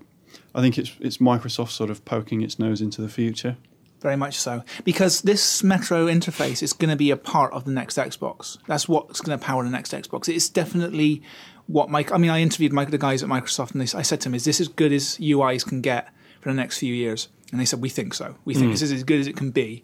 I 0.56 0.62
think 0.62 0.78
it's 0.78 0.92
it's 1.00 1.18
Microsoft 1.18 1.70
sort 1.70 1.90
of 1.90 2.04
poking 2.06 2.42
its 2.42 2.60
nose 2.60 2.82
into 2.82 3.02
the 3.02 3.10
future. 3.10 3.58
Very 4.02 4.16
much 4.16 4.36
so. 4.36 4.64
Because 4.84 5.22
this 5.22 5.64
Metro 5.64 6.06
interface 6.06 6.62
is 6.62 6.72
going 6.72 6.92
to 6.92 6.96
be 6.96 7.10
a 7.10 7.18
part 7.18 7.52
of 7.54 7.66
the 7.66 7.72
next 7.72 7.98
Xbox. 7.98 8.58
That's 8.68 8.88
what's 8.88 9.22
going 9.22 9.38
to 9.38 9.44
power 9.44 9.64
the 9.64 9.72
next 9.72 9.92
Xbox. 9.92 10.30
It's 10.30 10.50
definitely 10.50 11.24
what 11.66 11.90
Mike. 11.90 12.12
I 12.12 12.18
mean, 12.18 12.30
I 12.30 12.42
interviewed 12.42 12.74
Mike, 12.74 12.92
the 12.92 12.98
guys 12.98 13.24
at 13.24 13.30
Microsoft, 13.30 13.72
and 13.72 13.82
they, 13.82 13.98
I 13.98 14.04
said 14.04 14.22
to 14.22 14.30
them, 14.30 14.36
"Is 14.36 14.46
this 14.46 14.62
as 14.62 14.68
good 14.68 14.94
as 14.94 15.18
UIs 15.18 15.66
can 15.66 15.82
get 15.82 16.10
for 16.42 16.50
the 16.50 16.56
next 16.56 16.78
few 16.78 16.94
years?" 16.94 17.30
And 17.52 17.60
they 17.60 17.66
said, 17.66 17.82
"We 17.82 17.90
think 17.90 18.14
so. 18.14 18.36
We 18.46 18.54
think 18.54 18.72
this 18.72 18.82
is 18.82 18.92
as 18.92 19.04
good 19.04 19.20
as 19.20 19.28
it 19.28 19.38
can 19.38 19.52
be 19.52 19.84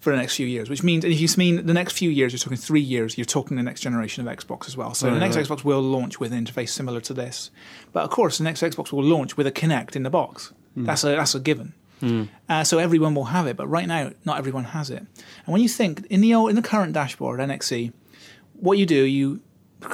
for 0.00 0.10
the 0.10 0.16
next 0.16 0.36
few 0.36 0.46
years." 0.46 0.70
Which 0.70 0.82
means, 0.82 1.04
and 1.04 1.12
if 1.12 1.20
you 1.20 1.28
mean 1.36 1.66
the 1.66 1.74
next 1.74 1.94
few 1.94 2.10
years, 2.10 2.32
you're 2.32 2.38
talking 2.38 2.56
three 2.56 2.80
years. 2.80 3.16
You're 3.16 3.24
talking 3.24 3.56
the 3.56 3.62
next 3.62 3.80
generation 3.80 4.26
of 4.26 4.36
Xbox 4.36 4.68
as 4.68 4.76
well. 4.76 4.94
So 4.94 5.10
the 5.10 5.18
next 5.18 5.36
right. 5.36 5.46
Xbox 5.46 5.64
will 5.64 5.82
launch 5.82 6.20
with 6.20 6.32
an 6.32 6.44
interface 6.44 6.70
similar 6.70 7.00
to 7.02 7.14
this, 7.14 7.50
but 7.92 8.04
of 8.04 8.10
course, 8.10 8.38
the 8.38 8.44
next 8.44 8.62
Xbox 8.62 8.92
will 8.92 9.04
launch 9.04 9.36
with 9.36 9.46
a 9.46 9.52
Kinect 9.52 9.96
in 9.96 10.02
the 10.02 10.10
box. 10.10 10.52
Hmm. 10.74 10.84
That's 10.84 11.04
a 11.04 11.08
that's 11.08 11.34
a 11.34 11.40
given. 11.40 11.74
Hmm. 12.00 12.24
Uh, 12.48 12.64
so 12.64 12.78
everyone 12.78 13.14
will 13.14 13.24
have 13.26 13.46
it, 13.46 13.56
but 13.56 13.66
right 13.66 13.86
now, 13.86 14.12
not 14.24 14.38
everyone 14.38 14.64
has 14.64 14.90
it. 14.90 14.98
And 14.98 15.46
when 15.46 15.62
you 15.62 15.68
think 15.68 16.06
in 16.10 16.20
the 16.20 16.34
old, 16.34 16.50
in 16.50 16.56
the 16.56 16.62
current 16.62 16.92
dashboard 16.92 17.40
NXE, 17.40 17.92
what 18.54 18.78
you 18.78 18.86
do, 18.86 19.02
you 19.04 19.40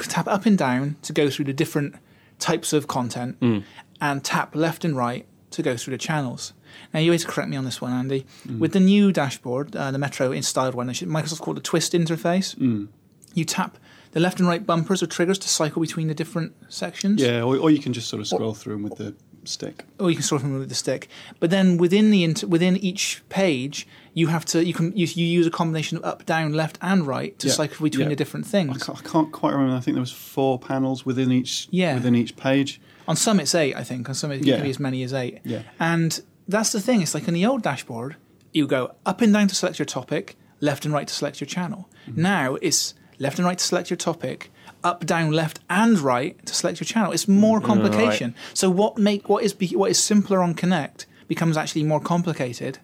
tap 0.08 0.26
up 0.26 0.46
and 0.46 0.58
down 0.58 0.96
to 1.02 1.12
go 1.12 1.30
through 1.30 1.44
the 1.44 1.52
different 1.52 1.94
types 2.38 2.72
of 2.72 2.88
content, 2.88 3.36
hmm. 3.40 3.60
and 4.00 4.24
tap 4.24 4.54
left 4.56 4.84
and 4.84 4.96
right 4.96 5.26
to 5.50 5.62
go 5.62 5.76
through 5.76 5.92
the 5.92 5.98
channels. 5.98 6.52
Now 6.92 7.00
you 7.00 7.16
to 7.16 7.26
correct 7.26 7.48
me 7.50 7.56
on 7.56 7.64
this 7.64 7.80
one, 7.80 7.92
Andy. 7.92 8.26
With 8.58 8.72
the 8.72 8.80
new 8.80 9.12
dashboard, 9.12 9.74
uh, 9.76 9.90
the 9.90 9.98
Metro 9.98 10.32
installed 10.32 10.74
one, 10.74 10.88
Microsoft 10.88 11.40
called 11.40 11.56
the 11.56 11.60
Twist 11.62 11.92
interface. 11.92 12.88
You 13.34 13.44
tap 13.44 13.78
the 14.12 14.20
left 14.20 14.38
and 14.40 14.48
right 14.48 14.66
bumpers 14.66 15.02
or 15.02 15.06
triggers 15.06 15.38
to 15.38 15.48
cycle 15.48 15.80
between 15.80 16.08
the 16.08 16.14
different 16.14 16.52
sections. 16.68 17.22
Yeah, 17.22 17.42
or, 17.42 17.56
or 17.56 17.70
you 17.70 17.78
can 17.78 17.92
just 17.94 18.08
sort 18.08 18.20
of 18.20 18.26
scroll 18.28 18.52
through 18.52 18.74
them 18.74 18.82
with 18.82 18.96
the 18.98 19.14
stick. 19.44 19.84
or 19.98 20.10
you 20.10 20.16
can 20.16 20.22
sort 20.22 20.42
them 20.42 20.58
with 20.58 20.68
the 20.68 20.74
stick. 20.74 21.08
But 21.40 21.48
then 21.50 21.78
within 21.78 22.10
the 22.10 22.22
inter- 22.24 22.46
within 22.46 22.76
each 22.76 23.22
page, 23.30 23.86
you 24.12 24.26
have 24.26 24.44
to 24.46 24.62
you 24.62 24.74
can 24.74 24.94
you, 24.94 25.06
you 25.06 25.24
use 25.24 25.46
a 25.46 25.50
combination 25.50 25.96
of 25.96 26.04
up, 26.04 26.26
down, 26.26 26.52
left, 26.52 26.78
and 26.82 27.06
right 27.06 27.36
to 27.38 27.46
Yeah, 27.48 27.54
cycle 27.54 27.84
between 27.84 28.02
yeah. 28.04 28.08
the 28.10 28.16
different 28.16 28.44
I 28.46 28.50
things. 28.50 28.82
can't, 28.82 28.98
I 28.98 29.08
can't 29.08 29.32
quite 29.32 29.52
remember. 29.54 29.74
I 29.76 29.80
think 29.80 29.94
there 29.94 30.02
was 30.02 30.12
four 30.12 30.58
panels 30.58 31.06
within 31.06 31.32
each 31.32 31.68
Yeah. 31.70 31.94
within 31.94 32.14
each 32.14 32.36
page. 32.36 32.80
On 33.08 33.16
some, 33.16 33.40
it's 33.40 33.54
eight, 33.54 33.74
I 33.74 33.82
think. 33.82 34.08
On 34.10 34.14
some, 34.14 34.30
it 34.30 34.44
Yeah. 34.44 34.56
can 34.56 34.64
be 34.64 34.70
as 34.70 34.78
many 34.78 35.02
as 35.02 35.12
eight. 35.14 35.38
Yeah. 35.44 35.62
And 35.80 36.20
that's 36.48 36.72
the 36.72 36.80
thing. 36.80 37.02
It's 37.02 37.14
like 37.14 37.28
in 37.28 37.34
the 37.34 37.46
old 37.46 37.62
dashboard, 37.62 38.16
you 38.52 38.66
go 38.66 38.94
up 39.06 39.20
and 39.20 39.32
down 39.32 39.48
to 39.48 39.54
select 39.54 39.78
your 39.78 39.86
topic, 39.86 40.36
left 40.60 40.84
and 40.84 40.92
right 40.94 41.06
to 41.08 41.14
select 41.14 41.40
your 41.40 41.48
channel. 41.48 41.88
Mm-hmm. 42.08 42.22
Now 42.22 42.54
it's 42.56 42.94
left 43.18 43.38
and 43.38 43.46
right 43.46 43.58
to 43.58 43.64
select 43.64 43.90
your 43.90 43.96
topic, 43.96 44.50
up, 44.84 45.06
down, 45.06 45.30
left, 45.32 45.60
and 45.70 45.98
right 45.98 46.44
to 46.46 46.54
select 46.54 46.80
your 46.80 46.86
channel. 46.86 47.12
It's 47.12 47.28
more 47.28 47.60
complication. 47.60 48.34
So 48.54 48.68
what 48.70 48.98
make 48.98 49.28
what 49.28 49.44
is 49.44 49.54
what 49.74 49.90
is 49.90 49.98
simpler 50.02 50.42
on 50.42 50.54
Kinect 50.54 51.06
becomes 51.28 51.56
actually 51.56 51.84
more 51.84 52.00
complicated 52.00 52.78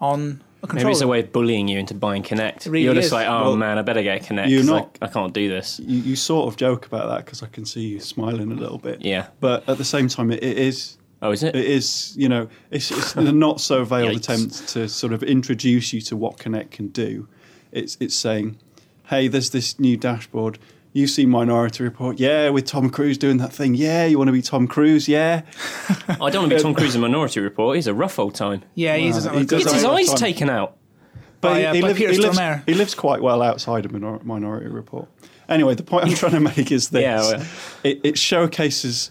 on 0.00 0.42
a 0.62 0.66
controller. 0.66 0.84
Maybe 0.86 0.92
it's 0.92 1.00
a 1.00 1.08
way 1.08 1.20
of 1.20 1.32
bullying 1.32 1.66
you 1.68 1.78
into 1.78 1.94
buying 1.94 2.22
Kinect. 2.22 2.66
Really 2.66 2.84
You're 2.84 2.94
just 2.94 3.06
is. 3.06 3.12
like, 3.12 3.26
oh 3.26 3.42
Well, 3.42 3.56
man, 3.56 3.78
I 3.78 3.82
better 3.82 4.02
get 4.02 4.22
Kinect. 4.22 4.48
you're 4.48 4.60
'cause 4.60 4.68
not- 4.68 4.98
I, 5.02 5.06
I 5.06 5.08
can't 5.08 5.34
do 5.34 5.48
this. 5.48 5.80
You, 5.84 5.98
you 5.98 6.16
sort 6.16 6.46
of 6.48 6.56
joke 6.56 6.86
about 6.86 7.08
that 7.08 7.24
because 7.24 7.42
I 7.42 7.48
can 7.48 7.64
see 7.66 7.82
you 7.82 8.00
smiling 8.00 8.52
a 8.52 8.54
little 8.54 8.78
bit. 8.78 9.02
Yeah. 9.04 9.26
But 9.40 9.68
at 9.68 9.76
the 9.78 9.84
same 9.84 10.06
time, 10.08 10.30
it, 10.30 10.42
it 10.42 10.56
is 10.56 10.96
Oh, 11.22 11.30
is 11.30 11.42
it? 11.44 11.54
it 11.54 11.64
is 11.64 12.14
you 12.16 12.28
know 12.28 12.48
it's, 12.70 12.90
it's 12.90 13.14
a 13.16 13.22
not 13.32 13.60
so 13.60 13.84
veiled 13.84 14.16
attempt 14.16 14.68
to 14.68 14.88
sort 14.88 15.12
of 15.12 15.22
introduce 15.22 15.92
you 15.92 16.00
to 16.02 16.16
what 16.16 16.36
Kinect 16.38 16.72
can 16.72 16.88
do. 16.88 17.28
It's 17.70 17.96
it's 18.00 18.14
saying, 18.14 18.58
hey, 19.06 19.28
there's 19.28 19.50
this 19.50 19.78
new 19.78 19.96
dashboard. 19.96 20.58
You've 20.94 21.08
seen 21.08 21.30
Minority 21.30 21.84
Report, 21.84 22.20
yeah, 22.20 22.50
with 22.50 22.66
Tom 22.66 22.90
Cruise 22.90 23.16
doing 23.16 23.38
that 23.38 23.50
thing. 23.50 23.74
Yeah, 23.74 24.04
you 24.04 24.18
want 24.18 24.28
to 24.28 24.32
be 24.32 24.42
Tom 24.42 24.66
Cruise, 24.68 25.08
yeah. 25.08 25.40
I 26.06 26.28
don't 26.28 26.42
want 26.42 26.50
to 26.50 26.56
be 26.56 26.60
Tom 26.62 26.74
Cruise 26.78 26.94
in 26.94 27.00
Minority 27.00 27.40
Report. 27.40 27.76
He's 27.76 27.86
a 27.86 27.94
rough 27.94 28.18
old 28.18 28.34
time. 28.34 28.62
yeah, 28.74 28.96
he 28.96 29.08
doesn't 29.10 29.32
he 29.32 29.38
look 29.38 29.48
good. 29.48 29.54
does 29.62 29.64
Gets 29.64 29.74
his 29.76 29.84
all 29.84 29.96
eyes 29.96 30.08
time. 30.08 30.16
taken 30.18 30.50
out. 30.50 30.76
By, 31.40 31.64
uh, 31.64 31.72
by 31.72 31.80
live- 31.80 31.96
Peter 31.96 32.12
lives, 32.12 32.38
Stormare. 32.38 32.62
he 32.66 32.74
lives 32.74 32.94
quite 32.94 33.22
well 33.22 33.40
outside 33.40 33.86
of 33.86 33.92
Minor- 33.92 34.20
Minority 34.22 34.66
Report. 34.68 35.08
Anyway, 35.48 35.74
the 35.74 35.82
point 35.82 36.04
I'm 36.04 36.14
trying 36.14 36.32
to 36.32 36.40
make 36.40 36.70
is 36.70 36.88
this: 36.90 37.00
Yeah, 37.02 37.20
well- 37.20 37.46
it, 37.84 38.00
it 38.04 38.18
showcases 38.18 39.10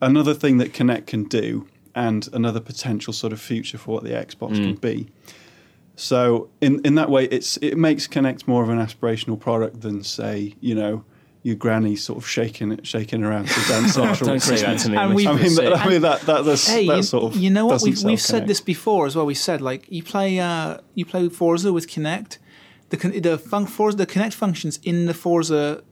another 0.00 0.34
thing 0.34 0.58
that 0.58 0.72
Kinect 0.72 1.06
can 1.06 1.24
do, 1.24 1.66
and 1.94 2.28
another 2.32 2.60
potential 2.60 3.12
sort 3.12 3.32
of 3.32 3.40
future 3.40 3.78
for 3.78 3.94
what 3.94 4.04
the 4.04 4.10
Xbox 4.10 4.52
Mm. 4.56 4.64
can 4.64 4.74
be. 4.76 5.08
So, 5.96 6.48
in 6.60 6.80
in 6.84 6.94
that 6.94 7.10
way, 7.10 7.24
it's 7.26 7.56
it 7.58 7.76
makes 7.76 8.06
Kinect 8.06 8.46
more 8.48 8.62
of 8.62 8.68
an 8.70 8.78
aspirational 8.78 9.38
product 9.38 9.82
than 9.82 10.02
say, 10.02 10.54
you 10.60 10.74
know, 10.74 11.04
your 11.42 11.56
granny 11.56 11.96
sort 11.96 12.18
of 12.18 12.26
shaking 12.28 12.72
it, 12.72 12.86
shaking 12.86 13.22
around 13.24 13.48
to 13.48 13.60
dance 13.68 13.94
Central 13.94 14.28
don't 14.28 14.40
say 14.40 14.56
that 14.56 14.64
Christmas. 14.64 14.82
to 14.84 14.90
me. 14.90 14.96
And 14.96 15.14
we- 15.14 15.26
makes 15.26 15.38
I 15.38 15.42
mean, 15.42 15.50
sick. 15.50 15.64
that, 15.64 15.78
I 15.86 15.88
mean 15.88 16.02
that 16.02 16.20
that 16.22 16.44
that's, 16.44 16.66
Hey, 16.66 16.86
that 16.86 16.96
you, 16.96 17.02
sort 17.02 17.24
of 17.24 17.36
you 17.40 17.50
know 17.50 17.66
what? 17.66 17.82
We've, 17.82 18.02
we've 18.02 18.20
said 18.20 18.46
this 18.46 18.60
before 18.60 19.06
as 19.06 19.14
well. 19.16 19.26
We 19.26 19.34
said 19.34 19.60
like 19.60 19.86
you 19.90 20.02
play 20.02 20.38
uh, 20.38 20.78
you 20.94 21.04
play 21.04 21.28
Forza 21.28 21.72
with 21.72 21.86
Kinect, 21.86 22.38
the 22.88 22.96
con- 22.96 23.20
the 23.20 23.36
fun- 23.38 23.66
Forza 23.66 23.96
the 23.98 24.06
Kinect 24.06 24.32
functions 24.34 24.78
in 24.82 25.04
the 25.06 25.14
Forza 25.14 25.82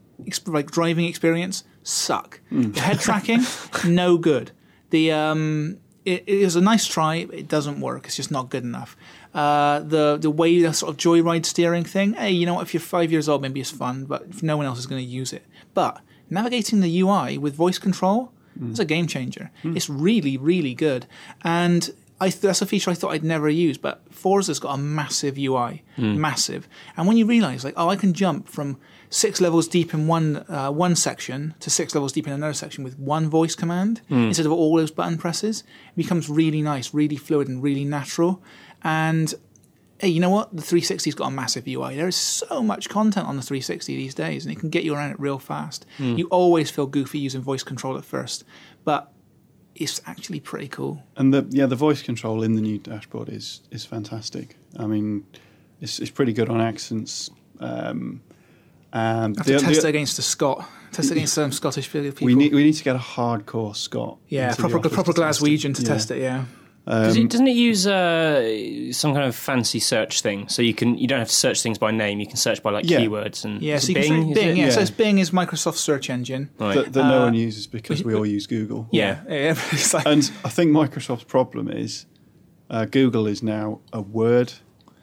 like 0.47 0.71
driving 0.71 1.05
experience 1.05 1.65
suck. 1.89 2.41
Hmm. 2.51 2.73
The 2.73 2.81
head 2.81 3.01
tracking, 3.01 3.41
no 3.87 4.19
good. 4.19 4.53
The 4.91 5.13
um, 5.13 5.79
it, 6.05 6.25
it 6.27 6.39
is 6.41 6.57
a 6.57 6.61
nice 6.61 6.87
try. 6.87 7.17
It 7.17 7.49
doesn't 7.49 7.81
work. 7.81 8.07
It's 8.07 8.17
just 8.17 8.31
not 8.31 8.49
good 8.51 8.65
enough. 8.65 8.97
Uh, 9.35 9.81
the 9.81 10.17
the 10.17 10.31
way 10.31 10.61
the 10.63 10.73
sort 10.73 10.91
of 10.91 10.97
joyride 10.97 11.45
steering 11.47 11.85
thing. 11.85 12.15
Hey, 12.15 12.31
you 12.31 12.47
know 12.47 12.55
what? 12.55 12.63
If 12.63 12.73
you're 12.75 12.81
five 12.81 13.13
years 13.13 13.29
old, 13.29 13.43
maybe 13.43 13.61
it's 13.61 13.71
fun, 13.71 14.05
but 14.05 14.43
no 14.43 14.57
one 14.57 14.67
else 14.67 14.79
is 14.79 14.87
going 14.87 15.05
to 15.05 15.11
use 15.11 15.33
it. 15.33 15.45
But 15.75 16.01
navigating 16.31 16.81
the 16.81 17.01
UI 17.01 17.39
with 17.39 17.55
voice 17.55 17.79
control 17.79 18.33
is 18.73 18.81
a 18.81 18.85
game 18.85 19.07
changer. 19.07 19.51
It's 19.63 19.89
really 19.89 20.37
really 20.37 20.75
good, 20.75 21.07
and 21.43 21.91
I 22.21 22.31
th- 22.31 22.41
that's 22.41 22.63
a 22.63 22.67
feature 22.67 22.91
I 22.91 22.95
thought 22.95 23.13
I'd 23.13 23.23
never 23.25 23.49
use. 23.49 23.79
But 23.79 24.03
Forza's 24.13 24.59
got 24.59 24.75
a 24.75 24.79
massive 24.79 25.39
UI, 25.39 25.85
massive. 25.97 26.67
And 26.97 27.07
when 27.07 27.17
you 27.17 27.27
realise 27.27 27.63
like, 27.65 27.75
oh, 27.77 27.89
I 27.89 27.97
can 27.97 28.15
jump 28.15 28.49
from 28.49 28.79
six 29.11 29.41
levels 29.41 29.69
deep 29.69 29.95
in 29.95 30.07
one 30.07 30.45
uh, 30.49 30.71
one 30.71 30.95
section 30.97 31.55
to 31.61 31.71
six 31.71 31.95
levels 31.95 32.13
deep 32.13 32.27
in 32.27 32.33
another 32.33 32.53
section 32.53 32.85
with 32.85 32.99
one 32.99 33.29
voice 33.31 33.55
command 33.55 34.01
instead 34.29 34.47
of 34.47 34.53
all 34.53 34.77
those 34.77 34.91
button 34.91 35.17
presses, 35.19 35.61
it 35.61 35.97
becomes 35.97 36.29
really 36.29 36.63
nice, 36.63 36.93
really 36.95 37.17
fluid, 37.17 37.49
and 37.49 37.63
really 37.63 37.85
natural. 37.85 38.43
And 38.83 39.33
hey, 39.99 40.09
you 40.09 40.21
know 40.21 40.31
what? 40.31 40.55
The 40.55 40.63
360's 40.63 41.15
got 41.15 41.29
a 41.29 41.31
massive 41.31 41.67
UI. 41.67 41.97
There 41.97 42.07
is 42.09 42.17
so 42.17 42.63
much 42.63 42.89
content 42.89 43.27
on 43.27 43.37
the 43.37 43.43
360 43.43 43.97
these 43.97 44.15
days, 44.15 44.45
and 44.47 44.55
it 44.55 44.61
can 44.61 44.69
get 44.71 44.85
you 44.85 44.95
around 44.95 45.11
it 45.11 45.19
real 45.21 45.39
fast. 45.39 45.87
You 46.17 46.27
always 46.29 46.71
feel 46.71 46.87
goofy 46.87 47.19
using 47.19 47.41
voice 47.41 47.63
control 47.65 47.97
at 47.99 48.05
first, 48.05 48.45
but 48.85 49.13
it's 49.75 50.01
actually 50.07 50.41
pretty 50.41 50.69
cool. 50.69 51.03
And 51.17 51.33
the 51.33 51.47
yeah, 51.51 51.67
the 51.67 51.77
voice 51.77 52.03
control 52.03 52.43
in 52.43 52.55
the 52.55 52.61
new 52.63 52.79
dashboard 52.79 53.29
is 53.29 53.63
is 53.71 53.85
fantastic. 53.85 54.57
I 54.77 54.87
mean, 54.87 55.25
it's 55.81 55.99
it's 55.99 56.11
pretty 56.11 56.33
good 56.33 56.49
on 56.49 56.61
accents. 56.61 57.31
Um, 57.61 58.21
and 58.93 59.37
I 59.37 59.41
have 59.41 59.47
the- 59.47 59.53
to 59.59 59.59
test 59.61 59.83
the- 59.83 59.87
it 59.89 59.91
against 59.91 60.19
a 60.19 60.23
Scot. 60.23 60.69
Test 60.93 61.11
it 61.11 61.17
against 61.19 61.35
some 61.35 61.53
Scottish 61.53 61.91
people. 61.93 62.25
we 62.27 62.35
need 62.35 62.53
we 62.55 62.65
need 62.65 62.73
to 62.73 62.85
get 62.85 62.97
a 62.97 62.99
hardcore 62.99 63.77
Scot. 63.77 64.19
yeah, 64.29 64.49
into 64.51 64.61
proper 64.63 64.79
office 64.79 64.93
proper 64.95 65.13
to 65.13 65.21
test 65.21 65.41
Glaswegian 65.43 65.75
to 65.75 65.83
Yeah. 65.83 65.89
test 65.89 66.11
it. 66.11 66.23
Yeah. 66.23 66.45
Does 66.87 67.19
Um, 67.19 67.25
it, 67.25 67.31
doesn't 67.31 67.47
it 67.49 67.57
use 67.57 67.87
uh, 67.87 68.91
some 68.93 69.13
kind 69.13 69.27
of 69.27 69.37
fancy 69.37 69.79
search 69.79 70.23
thing? 70.23 70.49
So 70.49 70.63
you 70.63 70.73
can 70.73 70.97
you 70.97 71.07
don't 71.07 71.19
have 71.19 71.29
to 71.29 71.35
search 71.35 71.61
things 71.63 71.77
by 71.77 71.91
name. 71.91 72.19
You 72.19 72.27
can 72.27 72.37
search 72.39 72.63
by 72.63 72.71
like 72.71 72.89
Yeah. 72.89 73.01
keywords 73.01 73.45
and 73.45 73.61
Yeah, 73.61 73.79
so 73.79 73.91
it 73.91 73.95
Bing. 73.97 74.03
say 74.05 74.31
is 74.31 74.35
Bing. 74.39 74.49
it? 74.49 74.57
Yeah, 74.57 74.71
so 74.71 74.77
Yeah. 74.77 74.83
it's 74.83 74.91
Bing 74.91 75.19
is 75.19 75.31
Microsoft's 75.31 75.81
search 75.81 76.09
engine. 76.09 76.49
Right. 76.59 76.77
that, 76.77 76.93
that 76.95 77.03
no 77.05 77.21
Uh, 77.21 77.25
one 77.27 77.35
uses 77.35 77.67
because 77.67 78.03
we 78.03 78.15
all 78.15 78.25
use 78.25 78.47
Google. 78.47 78.89
Yeah. 78.93 79.19
yeah. 79.29 79.55
Like, 79.93 80.07
And 80.07 80.31
I 80.47 80.49
think 80.49 80.71
Microsoft's 80.73 81.25
problem 81.25 81.69
is 81.69 82.07
uh, 82.71 82.87
Google 82.87 83.27
is 83.27 83.43
now 83.43 83.81
a 83.93 84.01
word. 84.01 84.55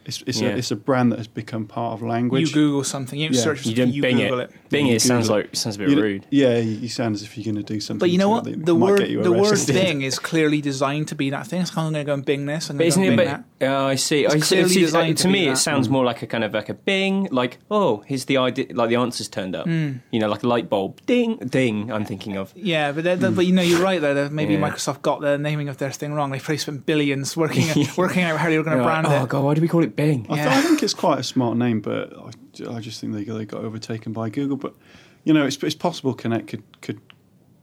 It's 0.06 0.24
it's, 0.28 0.40
Yeah. 0.40 0.50
a, 0.50 0.58
it's 0.58 0.70
a 0.72 0.76
brand 0.76 1.12
that 1.12 1.18
has 1.18 1.28
become 1.28 1.66
part 1.66 1.94
of 1.94 2.02
language. 2.08 2.50
you 2.50 2.54
Google 2.54 2.84
something, 2.84 3.20
you 3.20 3.30
Yeah. 3.32 3.40
search 3.42 3.62
for 3.62 3.70
You 3.70 3.76
something, 3.76 3.86
don't 3.86 3.94
you 3.94 4.02
Bing 4.04 4.18
Google 4.18 4.40
it. 4.42 4.52
it. 4.52 4.70
Bing 4.70 4.88
it 4.88 5.02
sounds 5.02 5.28
Google 5.28 5.38
like 5.44 5.56
sounds 5.56 5.76
a 5.78 5.80
bit 5.80 5.90
You- 5.90 6.02
rude. 6.02 6.26
Yeah, 6.30 6.58
you, 6.60 6.72
you 6.78 6.90
sound 6.90 7.16
as 7.16 7.24
if 7.24 7.36
you're 7.38 7.46
going 7.52 7.64
to 7.66 7.74
do 7.74 7.80
something. 7.80 8.00
But 8.00 8.12
you 8.12 8.18
know 8.20 8.30
what? 8.30 8.44
The 8.66 8.76
word 8.76 9.00
get 9.00 9.10
you 9.10 9.24
the 9.24 9.32
word. 9.32 9.58
Bing 9.68 10.04
is 10.04 10.20
clearly 10.20 10.62
designed 10.62 11.08
to 11.08 11.16
be 11.16 11.30
that 11.32 11.48
thing. 11.48 11.62
It's 11.62 11.72
kind 11.72 11.88
of 11.88 11.94
going 11.94 12.06
to 12.06 12.10
go 12.10 12.14
and 12.14 12.24
Bing 12.26 12.46
this 12.46 12.70
and 12.70 12.78
But 12.78 12.84
then 12.84 12.88
isn't 12.90 13.04
go 13.04 13.08
it? 13.08 13.10
Bing 13.16 13.18
But, 13.18 13.32
that. 13.32 13.44
Oh, 13.62 13.86
I 13.86 13.96
see. 13.96 14.26
I 14.26 14.34
It's 14.34 14.48
see. 14.48 14.68
see, 14.68 14.82
designed 14.82 15.14
uh, 15.14 15.16
to 15.18 15.24
to 15.24 15.28
me, 15.30 15.46
that. 15.46 15.54
it 15.54 15.58
sounds 15.58 15.88
more 15.88 16.04
like 16.04 16.22
a 16.22 16.28
kind 16.28 16.44
of 16.44 16.54
like 16.54 16.68
a 16.68 16.74
Bing. 16.74 17.30
Like, 17.32 17.58
oh, 17.72 18.04
here's 18.06 18.26
the 18.26 18.36
idea. 18.38 18.66
Like 18.72 18.90
the 18.90 18.98
answers 18.98 19.30
turned 19.30 19.56
up. 19.56 19.66
Hmm. 19.66 19.94
You 20.12 20.20
know, 20.20 20.28
like 20.28 20.44
a 20.44 20.48
light 20.48 20.70
bulb. 20.70 21.00
Ding, 21.06 21.38
ding. 21.38 21.90
I'm 21.90 22.04
thinking 22.04 22.36
of. 22.36 22.52
Yeah, 22.54 22.92
but 22.92 23.06
they're- 23.06 23.16
they're- 23.16 23.32
but 23.32 23.46
you 23.46 23.54
know 23.54 23.62
you're 23.62 23.82
right 23.82 24.02
there. 24.02 24.30
Maybe 24.30 24.56
Yeah. 24.56 24.60
Microsoft 24.70 25.04
got 25.04 25.22
the 25.22 25.38
naming 25.38 25.70
of 25.70 25.78
their 25.78 25.92
thing 25.92 26.14
wrong. 26.14 26.32
They 26.32 26.40
probably 26.40 26.58
spent 26.58 26.86
billions 26.86 27.38
working 27.38 27.64
working 27.98 28.24
out 28.24 28.40
how 28.40 28.50
they 28.50 28.58
were 28.58 28.64
going 28.66 28.78
to 28.78 28.84
You're 28.84 28.92
like, 28.92 29.04
brand 29.04 29.22
oh 29.22 29.24
it. 29.24 29.30
god, 29.30 29.44
why 29.46 29.54
do 29.54 29.62
we 29.62 29.70
call 29.70 29.84
it 29.84 29.96
Bing? 29.96 30.26
I, 30.30 30.36
th- 30.36 30.48
I 30.48 30.62
think 30.62 30.84
it's 30.84 30.94
quite 30.94 31.20
a 31.20 31.24
smart 31.24 31.56
name, 31.58 31.80
but 31.80 32.12
I, 32.18 32.76
I 32.76 32.80
just 32.82 33.00
think 33.00 33.14
they, 33.14 33.24
they 33.24 33.46
got 33.46 33.64
overtaken 33.64 34.12
by 34.12 34.30
Google. 34.30 34.58
But 34.58 34.76
you 35.24 35.34
know, 35.34 35.46
it's, 35.46 35.56
it's 35.64 35.76
possible 35.76 36.14
Kinect 36.14 36.48
could 36.48 36.64
could 36.82 37.00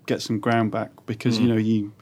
get 0.07 0.23
some 0.23 0.39
ground 0.41 0.71
back 0.73 0.91
because 1.05 1.37
Hmm. 1.37 1.43
you 1.43 1.49
know 1.51 1.59
you 1.59 1.93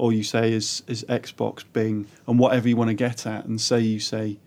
all 0.00 0.12
you 0.12 0.22
say 0.24 0.52
is 0.52 0.82
is 0.88 1.04
Xbox 1.08 1.64
Bing 1.72 2.06
and 2.26 2.38
whatever 2.38 2.68
you 2.68 2.76
want 2.76 2.88
to 2.88 2.94
get 2.94 3.26
at, 3.26 3.44
and 3.44 3.60
say 3.60 3.80
you 3.80 4.00
say 4.00 4.38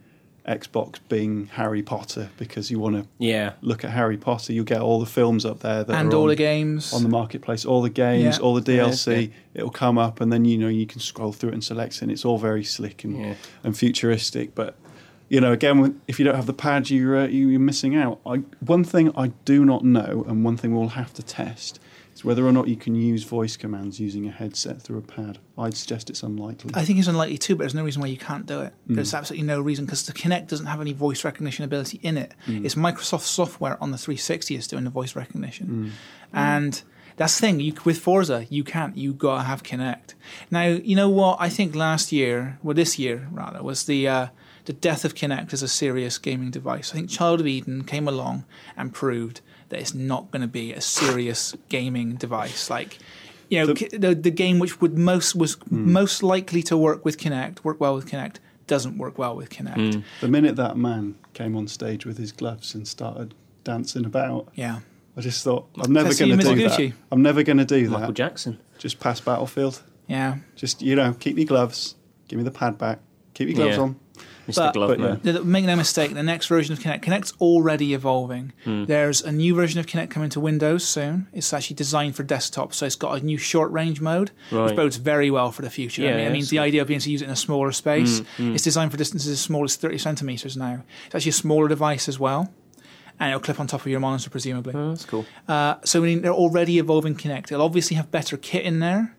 Xbox 0.48 1.00
Bing 1.08 1.48
Harry 1.54 1.82
Potter 1.82 2.30
because 2.38 2.70
you 2.70 2.78
want 2.78 2.96
to 2.98 3.08
Yeah. 3.18 3.54
look 3.62 3.86
at 3.86 3.92
Harry 3.92 4.18
Potter, 4.18 4.52
you'll 4.52 4.66
get 4.66 4.82
all 4.82 5.00
the 5.00 5.06
films 5.06 5.46
up 5.46 5.60
there 5.62 5.86
that 5.86 5.96
and 5.96 6.12
are 6.12 6.16
all 6.18 6.24
on, 6.24 6.28
the 6.30 6.36
games. 6.36 6.92
on 6.94 7.04
the 7.04 7.08
marketplace, 7.10 7.64
all 7.64 7.82
the 7.82 7.90
games, 7.90 8.38
Yeah. 8.38 8.44
all 8.44 8.54
the 8.54 8.62
DLC. 8.62 9.22
yeah. 9.22 9.28
It'll 9.54 9.70
come 9.70 9.98
up, 9.98 10.20
and 10.20 10.34
then 10.34 10.44
you 10.44 10.58
know 10.58 10.68
you 10.68 10.86
can 10.86 11.00
scroll 11.00 11.32
through 11.32 11.52
it 11.52 11.54
and 11.54 11.64
select, 11.64 11.96
it, 11.96 12.02
and 12.02 12.12
it's 12.12 12.26
all 12.26 12.38
very 12.38 12.64
slick 12.66 13.06
and 13.06 13.18
Yeah. 13.18 13.34
and 13.64 13.78
futuristic. 13.78 14.54
But 14.54 14.76
you 15.30 15.40
know, 15.40 15.54
again, 15.54 16.02
if 16.10 16.20
you 16.20 16.26
don't 16.26 16.36
have 16.36 16.46
the 16.46 16.54
pad, 16.54 16.90
you're 16.90 17.18
uh, 17.24 17.28
you- 17.28 17.48
you're 17.48 17.60
missing 17.72 17.96
out. 17.96 18.20
I, 18.26 18.42
one 18.60 18.84
thing 18.84 19.12
I 19.16 19.28
do 19.46 19.64
not 19.64 19.86
know, 19.86 20.26
and 20.28 20.44
one 20.44 20.58
thing 20.58 20.76
we'll 20.76 20.90
have 20.90 21.14
to 21.14 21.24
test, 21.24 21.80
whether 22.24 22.46
or 22.48 22.52
not 22.52 22.68
you 22.68 22.76
can 22.76 22.96
use 22.96 23.24
voice 23.24 23.58
commands 23.58 24.00
using 24.00 24.28
a 24.28 24.32
headset 24.32 24.82
through 24.82 24.98
a 24.98 25.02
pad. 25.02 25.38
I'd 25.58 25.76
suggest 25.76 26.10
it's 26.10 26.24
unlikely. 26.24 26.72
I 26.74 26.86
think 26.86 27.00
it's 27.00 27.08
unlikely 27.08 27.38
too, 27.38 27.56
but 27.56 27.64
there's 27.64 27.76
no 27.76 27.84
reason 27.84 28.02
why 28.02 28.08
you 28.08 28.18
can't 28.18 28.46
do 28.46 28.62
it. 28.62 28.74
Hmm. 28.88 28.96
There's 28.96 29.14
absolutely 29.14 29.46
no 29.46 29.62
reason 29.62 29.86
because 29.86 30.06
the 30.06 30.14
Kinect 30.14 30.48
doesn't 30.48 30.66
have 30.66 30.82
any 30.82 30.94
voice 30.94 31.24
recognition 31.24 31.66
ability 31.66 32.00
in 32.02 32.18
it. 32.18 32.34
Hmm. 32.46 32.66
It's 32.66 32.76
Microsoft 32.76 33.22
software 33.22 33.82
on 33.82 33.92
the 33.92 33.98
360 33.98 34.56
is 34.56 34.68
doing 34.68 34.86
the 34.86 34.90
voice 34.90 35.16
recognition, 35.16 35.94
and 36.32 36.82
that's 37.18 37.40
the 37.40 37.48
thing. 37.48 37.60
You 37.60 37.74
with 37.86 38.00
Forza, 38.00 38.48
you 38.50 38.64
can't. 38.64 38.98
You 38.98 39.14
gotta 39.14 39.44
have 39.44 39.64
Kinect. 39.64 40.16
Now, 40.50 40.66
you 40.66 40.96
know 40.96 41.10
what? 41.10 41.38
I 41.40 41.50
think 41.50 41.76
last 41.76 42.12
year, 42.12 42.58
well, 42.64 42.74
this 42.74 42.98
year 42.98 43.28
rather, 43.32 43.62
was 43.62 43.86
the 43.86 44.08
uh, 44.08 44.28
the 44.66 44.74
death 44.74 45.06
of 45.06 45.14
Kinect 45.14 45.54
as 45.54 45.62
a 45.62 45.68
serious 45.68 46.18
gaming 46.18 46.52
device. 46.52 46.92
I 46.92 46.96
think 46.96 47.10
Child 47.10 47.42
of 47.42 47.48
Eden 47.48 47.84
came 47.84 48.08
along 48.08 48.46
and 48.78 48.94
proved 48.94 49.42
that 49.74 49.82
it's 49.82 49.94
not 49.94 50.32
going 50.32 50.42
to 50.42 50.48
be 50.48 50.72
a 50.72 50.82
serious 50.82 51.56
gaming 51.70 52.16
device. 52.16 52.70
Like, 52.70 53.00
you 53.50 53.60
know, 53.60 53.74
The- 53.74 53.98
the, 53.98 54.16
the 54.16 54.32
game 54.32 54.60
which 54.60 54.80
would 54.82 54.98
most 54.98 55.36
was 55.36 55.56
Hmm. 55.56 55.92
most 55.92 56.24
likely 56.24 56.64
to 56.64 56.78
work 56.78 57.04
with 57.04 57.18
Kinect, 57.18 57.64
work 57.64 57.80
well 57.82 57.96
with 57.96 58.08
Kinect, 58.10 58.38
doesn't 58.68 58.98
work 58.98 59.18
well 59.18 59.36
with 59.36 59.50
Kinect. 59.50 60.04
the 60.22 60.28
minute 60.28 60.56
that 60.56 60.78
man 60.78 61.16
came 61.34 61.56
on 61.58 61.68
stage 61.68 62.06
with 62.06 62.18
his 62.18 62.32
gloves 62.32 62.74
and 62.76 62.88
started 62.88 63.34
dancing 63.64 64.06
about, 64.06 64.48
Yeah, 64.56 64.80
I 65.18 65.22
just 65.22 65.44
thought 65.44 65.68
I'm 65.84 65.92
never 65.92 66.14
going 66.14 66.38
to 66.38 66.38
do 66.38 66.50
Mizuguchi. 66.56 66.90
that. 66.92 66.98
I'm 67.12 67.22
never 67.22 67.44
going 67.44 67.58
to 67.58 67.66
do 67.66 67.76
Michael 67.82 67.92
that. 67.92 68.00
Michael 68.00 68.14
Jackson. 68.14 68.60
Just 68.78 69.00
pass 69.00 69.20
Battlefield. 69.20 69.82
yeah. 70.08 70.38
Just 70.56 70.82
you 70.82 70.96
know, 70.96 71.14
keep 71.14 71.38
your 71.38 71.46
gloves. 71.48 71.96
Give 72.28 72.38
me 72.38 72.44
the 72.46 72.52
pad 72.52 72.78
back. 72.78 73.00
Keep 73.34 73.50
your 73.50 73.56
gloves 73.56 73.76
Yeah. 73.78 73.84
on. 73.84 73.96
Mr. 74.48 74.56
But- 74.56 74.74
but, 74.74 75.00
Man. 75.00 75.20
The- 75.24 75.32
the- 75.34 75.44
Make 75.44 75.66
no 75.66 75.76
mistake, 75.76 76.14
the 76.14 76.22
next 76.24 76.48
version 76.48 76.74
of 76.74 76.80
Kinect, 76.80 77.02
Kinect's 77.04 77.34
already 77.40 77.94
evolving. 77.94 78.52
Hmm. 78.66 78.86
There's 78.86 79.22
a 79.22 79.32
new 79.32 79.56
version 79.56 79.80
of 79.80 79.86
Kinect 79.86 80.10
coming 80.10 80.30
to 80.32 80.40
Windows 80.40 80.84
soon. 80.84 81.28
It's 81.34 81.54
actually 81.54 81.76
designed 81.76 82.16
for 82.16 82.24
desktop, 82.24 82.74
so 82.74 82.86
it's 82.86 82.96
got 82.96 83.22
a 83.22 83.26
new 83.26 83.38
short 83.38 83.72
range 83.72 84.02
mode, 84.02 84.32
which 84.52 84.76
bodes 84.76 84.98
very 84.98 85.32
well 85.32 85.52
for 85.52 85.62
the 85.62 85.70
future. 85.70 86.04
I 86.04 86.08
mean, 86.08 86.16
it 86.20 86.24
yeah, 86.24 86.30
means 86.32 86.46
that's 86.46 86.52
the 86.52 86.60
idea 86.60 86.82
of 86.82 86.88
being 86.88 86.98
able 86.98 87.04
to 87.06 87.12
use 87.12 87.22
it 87.22 87.26
in 87.26 87.32
a 87.32 87.36
smaller 87.36 87.72
space. 87.72 88.22
Hmm, 88.38 88.54
It's 88.54 88.64
designed 88.64 88.92
for 88.92 88.98
distances 88.98 89.32
as 89.32 89.40
small 89.40 89.64
as 89.64 89.76
30 89.78 89.98
centimeters 89.98 90.58
now. 90.58 90.84
It's 91.06 91.16
actually 91.16 91.30
a 91.30 91.34
smaller 91.34 91.68
device 91.68 92.10
as 92.10 92.20
well, 92.20 92.52
and 93.20 93.30
it'll 93.30 93.40
clip 93.40 93.60
on 93.60 93.68
top 93.68 93.82
of 93.82 93.88
your 93.88 94.00
monitor, 94.02 94.30
presumably. 94.30 94.74
Oh, 94.76 94.90
that's 94.90 95.06
cool. 95.06 95.26
Uh, 95.48 95.76
so 95.86 96.02
I 96.02 96.06
mean, 96.06 96.22
they're 96.22 96.34
already 96.34 96.80
evolving 96.80 97.16
Kinect. 97.16 97.52
It'll 97.52 97.62
obviously 97.62 97.96
have 97.96 98.12
better 98.12 98.36
kit 98.36 98.66
in 98.66 98.80
there, 98.80 99.16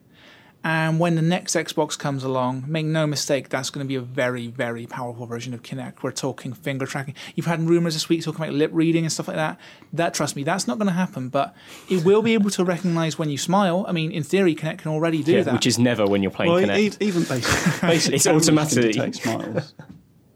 And 0.67 0.99
when 0.99 1.15
the 1.15 1.21
next 1.23 1.55
Xbox 1.55 1.99
comes 1.99 2.25
along, 2.25 2.65
make 2.67 2.87
no 2.87 3.07
mistake, 3.07 3.51
that's 3.51 3.69
going 3.69 3.85
to 3.85 3.89
be 3.89 3.97
a 3.97 4.01
very, 4.01 4.47
very 4.47 4.87
powerful 4.87 5.27
version 5.27 5.53
of 5.53 5.63
Kinect. 5.63 6.03
We're 6.03 6.11
talking 6.11 6.55
finger 6.55 6.87
tracking. 6.87 7.15
You've 7.35 7.45
had 7.45 7.61
rumors 7.61 7.93
this 7.93 8.09
week 8.09 8.23
talking 8.25 8.43
about 8.43 8.55
lip 8.55 8.71
reading 8.73 9.05
and 9.05 9.13
stuff 9.13 9.29
like 9.29 9.37
that. 9.37 9.61
That, 9.93 10.15
trust 10.15 10.37
me, 10.37 10.43
that's 10.43 10.67
not 10.67 10.79
going 10.79 10.87
to 10.89 10.95
happen. 10.95 11.29
But 11.29 11.55
it 11.91 12.03
will 12.03 12.23
be 12.23 12.33
able 12.33 12.49
to 12.51 12.65
recognize 12.65 13.19
when 13.19 13.29
you 13.29 13.37
smile. 13.37 13.85
I 13.87 13.93
mean, 13.93 14.11
in 14.11 14.23
theory, 14.23 14.55
Kinect 14.55 14.79
can 14.79 14.91
already 14.91 15.23
do 15.23 15.33
Yeah, 15.33 15.43
that. 15.43 15.53
which 15.53 15.67
is 15.67 15.79
never 15.79 16.07
when 16.07 16.23
you're 16.23 16.31
playing 16.31 16.51
Well, 16.53 16.63
Kinect. 16.63 17.03
e- 17.03 17.07
even 17.07 17.25
basic, 17.25 17.81
basic 17.83 18.15
It's 18.15 18.27
automatically- 18.27 18.95
can 18.95 19.11
detect 19.11 19.17
smiles, 19.17 19.75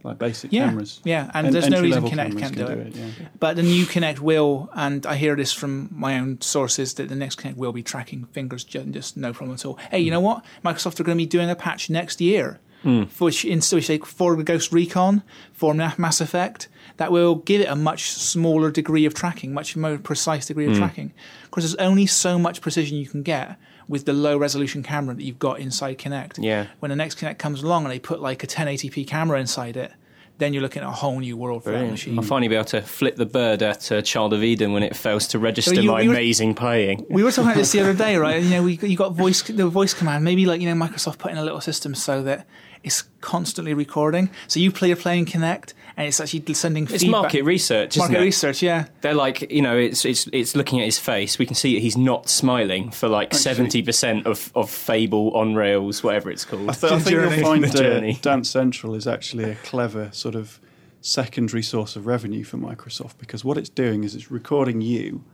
like 0.03 0.19
basic 0.19 0.53
yeah, 0.53 0.67
cameras. 0.67 1.01
yeah, 1.05 1.31
and 1.35 1.53
there's 1.53 1.69
no 1.69 1.83
reason 1.83 2.05
Kinect 2.05 2.39
can't 2.39 2.57
do 2.57 2.67
can 2.67 2.81
it. 2.81 2.97
yeah. 2.97 3.07
But 3.39 3.57
the 3.57 3.63
new 3.63 3.85
Kinect 3.85 4.21
will, 4.21 4.71
and 4.75 5.05
I 5.07 5.17
hear 5.17 5.35
this 5.37 5.53
from 5.53 5.89
my 5.93 6.19
own 6.19 6.41
sources, 6.41 6.95
that 6.95 7.09
the 7.09 7.17
next 7.17 7.41
Kinect 7.41 7.57
will 7.57 7.73
be 7.73 7.83
tracking 7.83 8.25
fingers, 8.27 8.65
just 8.65 9.17
no 9.17 9.33
problem 9.33 9.55
at 9.55 9.65
all. 9.65 9.79
Hey, 9.91 10.01
you 10.01 10.07
hmm. 10.07 10.15
know 10.15 10.21
what? 10.21 10.45
Microsoft 10.65 11.01
are 11.01 11.05
going 11.05 11.19
to 11.19 11.23
be 11.23 11.27
doing 11.27 11.51
a 11.51 11.57
patch 11.57 11.91
next 11.91 12.21
year 12.21 12.61
hmm. 12.83 13.05
for 13.05 13.27
which, 13.27 13.45
in, 13.45 13.61
which 13.61 13.89
they- 13.89 13.99
for 13.99 14.37
Ghost 14.43 14.73
Recon, 14.73 15.23
for 15.53 15.75
Mass 15.75 16.21
Effect, 16.21 16.69
that 16.97 17.13
will 17.13 17.37
give 17.37 17.61
it 17.61 17.69
a 17.69 17.77
much 17.77 18.11
smaller 18.11 18.71
degree 18.71 19.05
of 19.05 19.15
tracking, 19.15 19.53
much 19.53 19.77
more 19.77 19.99
precise 19.99 20.47
degree 20.47 20.67
of 20.67 20.73
hmm. 20.73 20.79
tracking. 20.79 21.13
Because 21.45 21.65
there's 21.65 21.87
only 21.87 22.07
so 22.07 22.39
much 22.39 22.61
precision 22.61 22.99
you 22.99 23.09
can 23.09 23.23
get 23.23 23.57
with 23.89 24.05
the 24.05 24.13
low 24.13 24.37
resolution 24.37 24.83
camera 24.83 25.15
that 25.15 25.23
you've 25.23 25.39
got 25.39 25.61
inside 25.61 25.99
Kinect. 25.99 26.35
Yeah. 26.39 26.67
When 26.81 26.91
the 26.91 26.97
next 26.97 27.19
Kinect 27.19 27.39
comes 27.39 27.63
along 27.63 27.85
and 27.85 27.93
they 27.93 27.99
put 27.99 28.21
like 28.21 28.43
a 28.45 28.47
1080p 28.47 29.07
camera 29.07 29.41
inside 29.41 29.77
it, 29.77 29.93
then 30.37 30.53
you're 30.53 30.63
looking 30.63 30.83
at 30.83 30.89
a 30.89 30.93
whole 30.93 31.19
new 31.19 31.37
world 31.37 31.65
for 31.65 31.73
that 31.73 31.91
machine. 31.91 32.17
I'll 32.17 32.25
finally 32.25 32.47
be 32.47 32.55
able 32.55 32.65
to 32.67 32.81
flip 32.83 33.17
the 33.17 33.27
bird 33.27 33.61
at 33.61 33.91
uh, 33.91 34.03
Child 34.03 34.33
of 34.35 34.45
Eden 34.45 34.73
when 34.73 34.85
it 34.85 34.95
fails 34.95 35.27
to 35.29 35.39
register 35.41 35.75
you- 35.75 35.91
my 35.91 36.03
you 36.03 36.11
were- 36.11 36.15
amazing 36.15 36.55
playing. 36.55 37.05
We 37.11 37.25
were 37.25 37.33
talking 37.33 37.51
about 37.51 37.57
this 37.57 37.73
the 37.73 37.81
other 37.81 37.95
day, 37.95 38.17
right? 38.17 38.41
You 38.43 38.51
know, 38.51 38.63
we 38.63 38.79
you 38.83 38.97
got 38.97 39.15
voice 39.15 39.43
the 39.43 39.67
voice 39.67 39.95
command. 39.95 40.23
Maybe 40.23 40.47
like 40.47 40.61
you 40.61 40.73
know, 40.73 40.87
Microsoft 40.87 41.19
put 41.19 41.33
in 41.33 41.39
a 41.39 41.43
little 41.45 41.61
system 41.61 41.95
so 41.97 42.23
that 42.23 42.47
it's 42.83 43.03
constantly 43.21 43.75
recording. 43.75 44.31
So 44.47 44.61
you 44.61 44.71
play 44.71 44.91
a 44.91 44.97
playing 44.97 45.27
Kinect, 45.27 45.75
and 45.97 46.07
it's 46.07 46.21
actually 46.21 46.55
sending 46.55 46.85
It's 46.85 47.03
feedback. 47.03 47.11
market 47.23 47.43
research, 47.43 47.97
isn't 47.97 48.01
Market 48.11 48.21
it? 48.23 48.25
research, 48.25 48.63
yeah. 48.63 48.87
They're 49.01 49.15
like, 49.15 49.51
you 49.51 49.63
know, 49.63 49.77
it's 49.77 50.05
it's 50.05 50.29
it's 50.33 50.55
looking 50.55 50.79
at 50.81 50.85
his 50.85 50.99
face. 50.99 51.39
We 51.39 51.47
can 51.47 51.55
see 51.55 51.75
that 51.75 51.81
he's 51.81 51.97
not 51.97 52.29
smiling 52.29 52.91
for 52.91 53.09
like 53.09 53.35
seventy 53.35 53.83
percent 53.83 54.27
of 54.27 54.53
of 54.55 54.71
Fable 54.71 55.33
on 55.37 55.55
rails, 55.55 56.03
whatever 56.03 56.31
it's 56.31 56.45
called. 56.45 56.71
I, 56.71 56.73
th- 56.73 56.93
I 56.93 56.99
think 57.01 57.11
you'll 57.17 57.31
find 57.43 57.65
The 57.65 58.11
uh. 58.11 58.13
Dance 58.23 58.49
Central 58.51 58.95
is 58.95 59.07
actually 59.07 59.45
a 59.45 59.55
clever 59.57 60.11
sort 60.13 60.35
of 60.35 60.61
secondary 61.01 61.63
source 61.63 61.97
of 61.97 62.07
revenue 62.07 62.45
for 62.45 62.57
Microsoft 62.57 63.19
because 63.19 63.45
what 63.45 63.57
it's 63.57 63.69
doing 63.69 64.03
is 64.05 64.15
it's 64.15 64.31
recording 64.31 64.81
you 64.81 65.25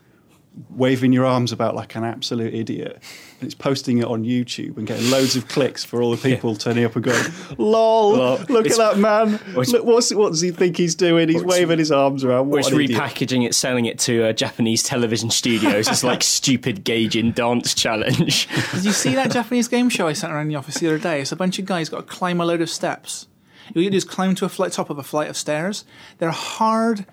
waving 0.70 1.12
your 1.12 1.24
arms 1.24 1.50
about 1.50 1.74
like 1.74 1.96
an 1.96 2.04
absolute 2.04 2.54
idiot 2.54 2.92
and 3.40 3.42
it's 3.46 3.54
posting 3.56 3.98
it 3.98 4.04
on 4.04 4.22
YouTube 4.22 4.76
and 4.76 4.86
getting 4.86 5.10
loads 5.10 5.34
of 5.34 5.48
clicks 5.48 5.82
for 5.84 6.00
all 6.00 6.12
the 6.12 6.16
people 6.16 6.54
turning 6.54 6.84
up 6.84 6.94
and 6.94 7.04
going, 7.04 7.24
lol, 7.58 8.16
Lol. 8.16 8.38
look 8.48 8.64
It's- 8.66 8.78
at 8.78 8.94
that 8.94 8.98
man. 8.98 9.40
Look, 9.54 9.84
what's, 9.84 10.14
what 10.14 10.30
does 10.30 10.40
he 10.40 10.52
think 10.52 10.76
he's 10.76 10.94
doing? 10.94 11.28
He's 11.28 11.42
waving 11.42 11.80
his 11.80 11.90
arms 11.90 12.22
around. 12.24 12.38
Or 12.38 12.44
What 12.44 12.60
it's 12.60 12.68
an 12.70 12.80
idiot. 12.80 13.00
repackaging 13.00 13.44
it, 13.44 13.54
selling 13.54 13.86
it 13.86 13.98
to 14.00 14.26
uh, 14.28 14.32
Japanese 14.32 14.84
television 14.84 15.28
studios 15.30 15.88
as 15.88 16.04
like 16.04 16.22
stupid 16.22 16.84
gauging 16.84 17.32
dance 17.32 17.74
challenge. 17.74 18.46
Did 18.72 18.84
you 18.84 18.92
see 18.92 19.14
that 19.16 19.32
Japanese 19.32 19.66
game 19.66 19.88
show 19.88 20.06
I 20.06 20.12
sent 20.12 20.32
around 20.32 20.46
the 20.48 20.54
office 20.56 20.76
the 20.78 20.86
other 20.86 20.98
day? 20.98 21.20
It's 21.20 21.32
a 21.32 21.36
bunch 21.36 21.58
of 21.58 21.64
guys 21.66 21.88
got 21.88 22.06
to 22.06 22.12
climb 22.14 22.40
a 22.40 22.44
load 22.46 22.60
of 22.62 22.70
steps. 22.70 23.26
All 23.74 23.82
you 23.82 23.90
do 23.90 23.96
is 23.96 24.04
climb 24.04 24.34
to 24.36 24.44
a 24.44 24.48
flight, 24.48 24.70
top 24.72 24.88
of 24.90 24.98
a 24.98 25.02
flight 25.02 25.28
of 25.30 25.36
stairs. 25.36 25.84
They're 26.18 26.30
hard, 26.30 27.06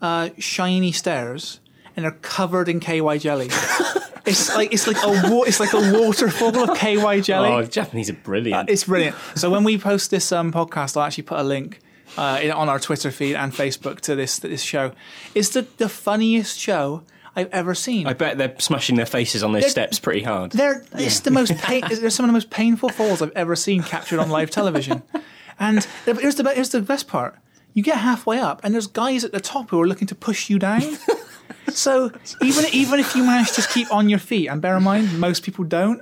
uh, 0.00 0.30
shiny 0.38 0.92
stairs, 0.92 1.60
and 1.98 2.04
they're 2.04 2.12
covered 2.22 2.68
in 2.68 2.78
KY 2.78 3.18
jelly. 3.18 3.46
it's 4.24 4.54
like 4.54 4.72
it's 4.72 4.86
like 4.86 5.02
a 5.02 5.08
wa- 5.34 5.42
it's 5.42 5.58
like 5.58 5.72
a 5.72 5.92
waterfall 6.00 6.56
of 6.70 6.78
KY 6.78 7.20
jelly. 7.22 7.48
oh, 7.50 7.64
Japanese 7.64 8.08
are 8.08 8.12
brilliant. 8.14 8.70
It's 8.70 8.84
brilliant. 8.84 9.16
So 9.34 9.50
when 9.50 9.64
we 9.64 9.78
post 9.78 10.12
this 10.12 10.30
um, 10.30 10.52
podcast, 10.52 10.96
I'll 10.96 11.02
actually 11.02 11.24
put 11.24 11.40
a 11.40 11.42
link 11.42 11.80
uh, 12.16 12.38
in, 12.40 12.52
on 12.52 12.68
our 12.68 12.78
Twitter 12.78 13.10
feed 13.10 13.34
and 13.34 13.52
Facebook 13.52 13.98
to 14.02 14.14
this 14.14 14.38
this 14.38 14.62
show. 14.62 14.92
It's 15.34 15.48
the 15.48 15.62
the 15.78 15.88
funniest 15.88 16.56
show 16.56 17.02
I've 17.34 17.50
ever 17.52 17.74
seen. 17.74 18.06
I 18.06 18.12
bet 18.12 18.38
they're 18.38 18.54
smashing 18.60 18.94
their 18.94 19.06
faces 19.06 19.42
on 19.42 19.52
those 19.52 19.62
They're- 19.62 19.70
steps 19.70 19.98
pretty 19.98 20.22
hard. 20.22 20.52
They're 20.52 20.84
it's 20.94 21.20
the 21.20 21.32
most 21.32 21.56
pain, 21.58 21.82
they're 21.90 22.10
some 22.10 22.24
of 22.24 22.28
the 22.28 22.32
most 22.34 22.50
painful 22.50 22.90
falls 22.90 23.20
I've 23.22 23.32
ever 23.34 23.56
seen 23.56 23.82
captured 23.82 24.20
on 24.20 24.30
live 24.30 24.50
television. 24.50 25.02
And 25.58 25.84
here's 26.04 26.36
the 26.36 26.48
here's 26.54 26.68
the 26.70 26.80
best 26.82 27.08
part: 27.08 27.36
you 27.74 27.82
get 27.82 27.96
halfway 27.98 28.38
up, 28.38 28.60
and 28.62 28.72
there's 28.74 28.86
guys 28.86 29.24
at 29.24 29.32
the 29.32 29.40
top 29.40 29.70
who 29.70 29.80
are 29.80 29.88
looking 29.88 30.06
to 30.08 30.14
push 30.14 30.48
you 30.50 30.58
down. 30.60 30.82
So 31.68 32.10
even 32.42 32.64
even 32.72 33.00
if 33.00 33.14
you 33.16 33.24
manage 33.24 33.52
to 33.52 33.62
keep 33.68 33.92
on 33.92 34.08
your 34.08 34.18
feet, 34.18 34.48
and 34.48 34.60
bear 34.62 34.76
in 34.76 34.82
mind 34.82 35.18
most 35.20 35.42
people 35.42 35.64
don't. 35.64 36.00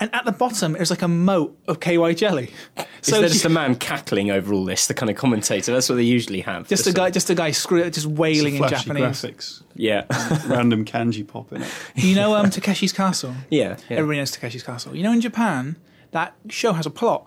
And 0.00 0.14
at 0.14 0.24
the 0.24 0.30
bottom, 0.30 0.74
there's 0.74 0.90
like 0.90 1.02
a 1.02 1.08
moat 1.08 1.58
of 1.66 1.80
KY 1.80 2.14
jelly. 2.14 2.52
Is 2.76 2.84
So 3.00 3.18
there 3.20 3.28
just 3.28 3.42
you- 3.42 3.50
a 3.50 3.52
man 3.52 3.74
cackling 3.74 4.30
over 4.30 4.54
all 4.54 4.64
this, 4.64 4.86
the 4.86 4.94
kind 4.94 5.10
of 5.10 5.16
commentator? 5.16 5.72
That's 5.72 5.88
what 5.88 5.96
they 5.96 6.04
usually 6.04 6.40
have. 6.42 6.68
just 6.68 6.86
a 6.86 6.92
guy, 6.92 7.10
just 7.10 7.28
a 7.30 7.34
guy, 7.34 7.50
screw, 7.50 7.90
just 7.90 8.06
wailing 8.06 8.54
in 8.54 8.68
Japanese. 8.68 9.02
graphics, 9.02 9.62
Yeah. 9.74 10.04
random 10.46 10.84
kanji 10.84 11.26
popping 11.26 11.62
up. 11.62 11.68
You 11.96 12.14
know, 12.14 12.36
um, 12.36 12.46
Takeshi's 12.46 12.92
Castle. 12.92 13.34
yeah. 13.50 13.76
yeah. 13.88 13.96
Everybody 13.96 14.18
knows 14.18 14.30
Takeshi's 14.30 14.62
Castle. 14.62 14.94
You 14.94 15.02
know, 15.02 15.10
in 15.12 15.20
Japan, 15.20 15.74
that 16.12 16.36
show 16.48 16.74
has 16.74 16.86
a 16.86 16.90
plot. 16.90 17.26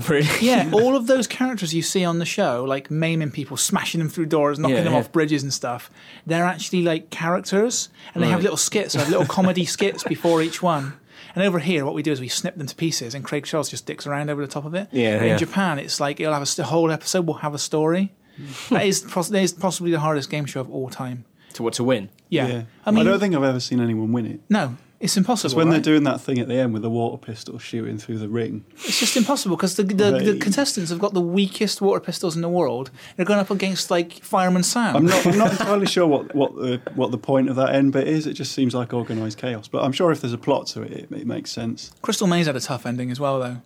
Really? 0.08 0.28
Yeah, 0.40 0.70
all 0.74 0.96
of 0.96 1.06
those 1.06 1.26
characters 1.26 1.74
you 1.74 1.82
see 1.82 2.04
on 2.04 2.18
the 2.18 2.24
show, 2.24 2.64
like 2.64 2.90
maiming 2.90 3.30
people, 3.30 3.56
smashing 3.56 3.98
them 4.00 4.08
through 4.08 4.26
doors, 4.26 4.58
knocking 4.58 4.76
Yeah, 4.76 4.82
them 4.84 4.92
yeah. 4.94 4.98
off 5.00 5.12
bridges 5.12 5.42
and 5.42 5.52
stuff, 5.52 5.90
they're 6.26 6.44
actually 6.44 6.82
like 6.82 7.10
characters, 7.10 7.88
and 8.14 8.22
they 8.22 8.28
have 8.28 8.42
little 8.42 8.56
skits, 8.56 8.94
they 8.94 9.00
have 9.00 9.08
little 9.10 9.26
comedy 9.26 9.64
skits 9.76 10.02
before 10.04 10.42
each 10.42 10.62
one. 10.62 10.94
And 11.34 11.44
over 11.44 11.58
here, 11.58 11.84
what 11.84 11.94
we 11.94 12.02
do 12.02 12.10
is 12.12 12.20
we 12.20 12.28
snip 12.28 12.56
them 12.56 12.66
to 12.66 12.74
pieces, 12.74 13.14
and 13.14 13.24
Craig 13.24 13.44
Charles 13.44 13.68
just 13.68 13.86
dicks 13.86 14.06
around 14.06 14.30
over 14.30 14.40
the 14.40 14.50
top 14.50 14.64
of 14.64 14.74
it. 14.74 14.88
Yeah, 14.92 15.18
But 15.18 15.26
in. 15.28 15.38
Japan, 15.38 15.78
it's 15.78 16.00
like 16.00 16.20
it'll 16.20 16.32
have 16.32 16.42
a, 16.42 16.46
st- 16.46 16.66
whole 16.68 16.90
episode 16.90 17.26
We'll 17.26 17.36
have 17.38 17.54
a 17.54 17.58
story. 17.58 18.12
that 18.70 18.86
is 18.86 19.00
pos- 19.00 19.28
that 19.28 19.42
is 19.42 19.52
possibly 19.52 19.90
the 19.90 20.00
hardest 20.00 20.30
game 20.30 20.46
show 20.46 20.60
of 20.60 20.70
all 20.70 20.88
time. 20.88 21.24
To 21.54 21.62
what 21.62 21.74
to 21.74 21.84
win? 21.84 22.08
Yeah, 22.28 22.64
I 22.86 22.90
mean, 22.90 23.06
I 23.06 23.10
don't 23.10 23.18
think 23.20 23.34
I've 23.34 23.42
ever 23.42 23.60
seen 23.60 23.80
anyone 23.80 24.12
win 24.12 24.26
it. 24.26 24.40
no, 24.48 24.76
it's 25.00 25.16
impossible. 25.16 25.46
It's 25.46 25.54
when 25.54 25.70
they're 25.70 25.80
doing 25.80 26.02
that 26.04 26.20
thing 26.20 26.40
at 26.40 26.48
the 26.48 26.56
end 26.56 26.72
with 26.72 26.82
the 26.82 26.90
water 26.90 27.18
pistol 27.18 27.58
shooting 27.58 27.98
through 27.98 28.18
the 28.18 28.28
ring. 28.28 28.64
It's 28.74 28.98
just 28.98 29.16
impossible 29.16 29.56
because 29.56 29.76
the, 29.76 29.84
the, 29.84 30.10
the 30.10 30.38
contestants 30.40 30.90
have 30.90 30.98
got 30.98 31.14
the 31.14 31.20
weakest 31.20 31.80
water 31.80 32.00
pistols 32.00 32.34
in 32.34 32.42
the 32.42 32.48
world. 32.48 32.90
They're 33.16 33.24
going 33.24 33.38
up 33.38 33.50
against 33.50 33.92
like 33.92 34.14
Fireman 34.24 34.64
Sam. 34.64 34.96
I'm 34.96 35.06
not, 35.06 35.26
I'm 35.26 35.38
not 35.38 35.50
entirely 35.60 35.86
sure 35.86 36.06
what, 36.06 36.34
what 36.34 36.54
the 36.56 36.80
what 36.94 37.12
the 37.12 37.18
point 37.18 37.48
of 37.48 37.56
that 37.56 37.74
end 37.74 37.92
bit 37.92 38.08
is. 38.08 38.26
It 38.26 38.34
just 38.34 38.52
seems 38.52 38.74
like 38.74 38.92
organised 38.92 39.38
chaos. 39.38 39.68
But 39.68 39.84
I'm 39.84 39.92
sure 39.92 40.10
if 40.10 40.20
there's 40.20 40.32
a 40.32 40.38
plot 40.38 40.66
to 40.68 40.82
it, 40.82 40.92
it, 40.92 41.12
it 41.12 41.26
makes 41.26 41.52
sense. 41.52 41.92
Crystal 42.02 42.26
Maze 42.26 42.46
had 42.46 42.56
a 42.56 42.60
tough 42.60 42.84
ending 42.84 43.10
as 43.12 43.20
well, 43.20 43.38
though. 43.38 43.58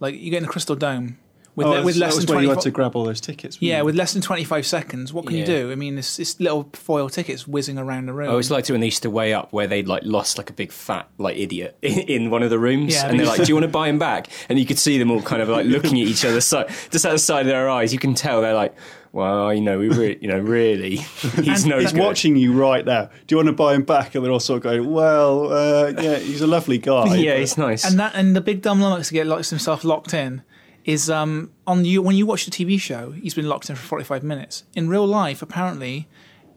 Like 0.00 0.14
you 0.14 0.30
get 0.30 0.38
in 0.38 0.44
the 0.44 0.48
Crystal 0.48 0.76
Dome 0.76 1.18
with, 1.58 1.66
oh, 1.66 1.70
le- 1.70 1.82
with 1.82 1.94
that 1.96 2.00
less 2.00 2.14
was 2.16 2.24
than 2.26 2.36
where 2.36 2.44
you 2.44 2.50
had 2.50 2.60
to 2.60 2.70
grab 2.70 2.94
all 2.96 3.04
those 3.04 3.20
tickets. 3.20 3.58
yeah, 3.60 3.78
it? 3.80 3.84
with 3.84 3.94
less 3.96 4.12
than 4.12 4.22
twenty 4.22 4.44
five 4.44 4.64
seconds. 4.64 5.12
What 5.12 5.26
can 5.26 5.36
you 5.36 5.44
do? 5.44 5.70
I 5.70 5.74
mean, 5.74 5.98
it's, 5.98 6.18
it's 6.18 6.38
little 6.40 6.70
foil 6.72 7.08
tickets 7.08 7.46
whizzing 7.46 7.76
around 7.78 8.06
the 8.06 8.12
room. 8.12 8.28
I 8.28 8.30
always 8.30 8.50
like 8.50 8.68
it 8.68 8.72
when 8.72 8.80
they 8.80 8.86
used 8.86 9.02
to 9.02 9.10
weigh 9.10 9.34
up 9.34 9.52
where 9.52 9.66
they'd 9.66 9.88
like 9.88 10.02
lost 10.04 10.38
like 10.38 10.48
a 10.50 10.52
big 10.52 10.70
fat 10.72 11.08
like 11.18 11.36
idiot 11.36 11.76
in, 11.82 11.98
in 12.08 12.30
one 12.30 12.42
of 12.42 12.50
the 12.50 12.58
rooms, 12.58 12.94
Yeah, 12.94 13.08
and 13.08 13.18
they're 13.18 13.26
like, 13.26 13.38
"Do 13.42 13.48
you 13.48 13.54
want 13.54 13.64
to 13.64 13.68
buy 13.72 13.88
him 13.88 13.98
back?" 13.98 14.28
And 14.48 14.58
you 14.58 14.64
could 14.64 14.78
see 14.78 14.96
them 14.98 15.10
all 15.10 15.20
kind 15.20 15.42
of 15.42 15.48
like 15.48 15.66
looking 15.66 16.00
at 16.00 16.06
each 16.06 16.24
other, 16.24 16.40
so 16.40 16.66
just 16.90 17.04
at 17.04 17.12
the 17.12 17.18
side 17.18 17.40
of 17.42 17.48
their 17.48 17.68
eyes, 17.68 17.92
you 17.92 17.98
can 17.98 18.14
tell 18.14 18.40
they're 18.40 18.54
like, 18.54 18.74
"Well, 19.12 19.52
you 19.52 19.60
know, 19.60 19.78
we, 19.78 19.88
re- 19.88 20.18
you 20.20 20.28
know, 20.28 20.38
really, 20.38 20.96
he's 21.42 21.66
no 21.66 21.78
He's 21.80 21.92
good." 21.92 22.00
watching 22.02 22.36
you 22.36 22.52
right 22.52 22.84
now. 22.86 23.06
Do 23.26 23.32
you 23.34 23.36
want 23.36 23.48
to 23.48 23.52
buy 23.52 23.74
him 23.74 23.82
back? 23.82 24.14
And 24.14 24.24
they're 24.24 24.32
all 24.32 24.38
sort 24.40 24.58
of 24.58 24.62
going, 24.62 24.90
"Well, 24.92 25.52
uh, 25.52 25.92
yeah, 26.00 26.18
he's 26.18 26.40
a 26.40 26.46
lovely 26.46 26.78
guy." 26.78 27.14
yeah, 27.16 27.32
but- 27.32 27.40
he's 27.40 27.58
nice. 27.58 27.84
and 27.84 27.98
that 27.98 28.14
and 28.14 28.36
the 28.36 28.40
big 28.40 28.62
dumb 28.62 28.80
lummox 28.80 29.08
to 29.08 29.14
get 29.14 29.26
locks 29.26 29.50
himself 29.50 29.82
locked 29.84 30.14
in 30.14 30.42
is 30.88 31.10
um 31.10 31.50
on 31.66 31.84
you 31.84 32.00
when 32.00 32.16
you 32.16 32.24
watch 32.24 32.46
the 32.46 32.50
TV 32.50 32.80
show. 32.80 33.10
He's 33.10 33.34
been 33.34 33.46
locked 33.46 33.68
in 33.68 33.76
for 33.76 33.82
forty 33.82 34.04
five 34.04 34.22
minutes. 34.24 34.64
In 34.74 34.88
real 34.88 35.06
life, 35.06 35.42
apparently, 35.42 36.08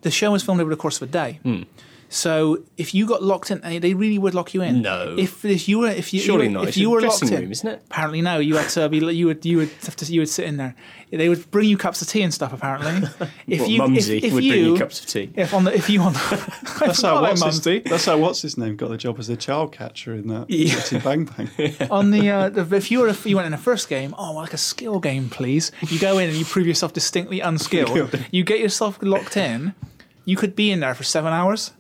the 0.04 0.10
show 0.10 0.32
was 0.32 0.42
filmed 0.42 0.62
over 0.62 0.70
the 0.70 0.78
course 0.78 1.02
of 1.02 1.10
a 1.10 1.12
day. 1.12 1.40
Hmm. 1.44 1.64
So 2.14 2.64
if 2.76 2.94
you 2.94 3.06
got 3.08 3.24
locked 3.24 3.52
in, 3.52 3.62
they 3.62 3.80
they 3.80 3.94
really 3.94 4.18
would 4.18 4.34
lock 4.36 4.54
you 4.54 4.62
in. 4.62 4.82
No. 4.82 5.16
If 5.18 5.46
if 5.46 5.70
you 5.70 5.80
were 5.80 5.88
if 5.88 6.14
you 6.14 6.20
Surely 6.20 6.48
you 6.48 6.52
not. 6.52 6.64
if 6.64 6.68
It's 6.70 6.78
you 6.78 6.90
were 6.90 7.00
dressing 7.00 7.30
locked 7.30 7.42
in, 7.42 7.52
isn't 7.52 7.70
it? 7.70 7.82
Apparently 7.90 8.22
no. 8.22 8.40
You 8.40 8.58
had 8.58 8.68
to 8.72 8.90
be 8.90 8.98
you 8.98 9.28
would 9.28 9.46
you 9.46 9.56
would 9.58 9.70
have 9.86 9.96
to 9.96 10.06
you 10.14 10.20
would 10.20 10.28
sit 10.28 10.44
in 10.46 10.58
there. 10.58 10.76
They 11.10 11.30
would 11.30 11.50
bring 11.52 11.70
you 11.70 11.78
cups 11.78 12.02
of 12.02 12.10
tea 12.10 12.22
and 12.22 12.34
stuff. 12.34 12.52
Apparently, 12.52 13.08
if 13.48 13.62
What, 13.62 13.70
you 13.70 13.78
Mumsy 13.78 14.18
if, 14.18 14.24
if 14.26 14.34
would 14.34 14.44
you 14.44 14.52
bring 14.52 14.66
you 14.66 14.78
cups 14.78 15.00
of 15.00 15.06
tea. 15.06 15.32
if 15.36 15.54
on 15.54 15.64
the 15.64 15.74
if 15.74 15.90
you 15.90 16.02
on 16.02 16.12
That's 16.80 17.02
how, 17.02 17.22
what's 17.22 17.42
his, 17.44 17.84
that's 17.86 18.06
how 18.06 18.18
what's 18.18 18.42
his 18.42 18.58
name 18.58 18.76
got 18.76 18.90
the 18.90 18.98
job 18.98 19.18
as 19.18 19.28
the 19.28 19.38
child 19.38 19.72
catcher 19.72 20.14
in 20.14 20.28
that 20.28 20.50
Yeah. 20.50 20.82
Chitty 20.82 21.00
Bang 21.00 21.24
Bang. 21.26 21.50
on 21.90 22.12
the, 22.12 22.30
uh, 22.30 22.50
the 22.50 22.76
if 22.76 22.92
you 22.92 23.00
were 23.00 23.08
if 23.08 23.26
you 23.26 23.38
went 23.38 23.46
in 23.46 23.54
the 23.54 23.58
first 23.58 23.88
game, 23.88 24.14
oh 24.18 24.34
like 24.34 24.52
a 24.54 24.58
skill 24.58 25.00
game, 25.00 25.30
please. 25.30 25.72
You 25.88 25.98
go 25.98 26.18
in 26.18 26.28
and 26.28 26.38
you 26.38 26.44
prove 26.44 26.68
yourself 26.68 26.92
distinctly 26.92 27.40
unskilled. 27.40 28.20
you 28.32 28.44
get 28.44 28.60
yourself 28.60 29.00
locked 29.02 29.38
in. 29.38 29.74
You 30.26 30.36
could 30.36 30.58
be 30.58 30.72
in 30.72 30.82
there 30.82 30.94
for 30.94 31.04
seven 31.04 31.32
hours. 31.32 31.72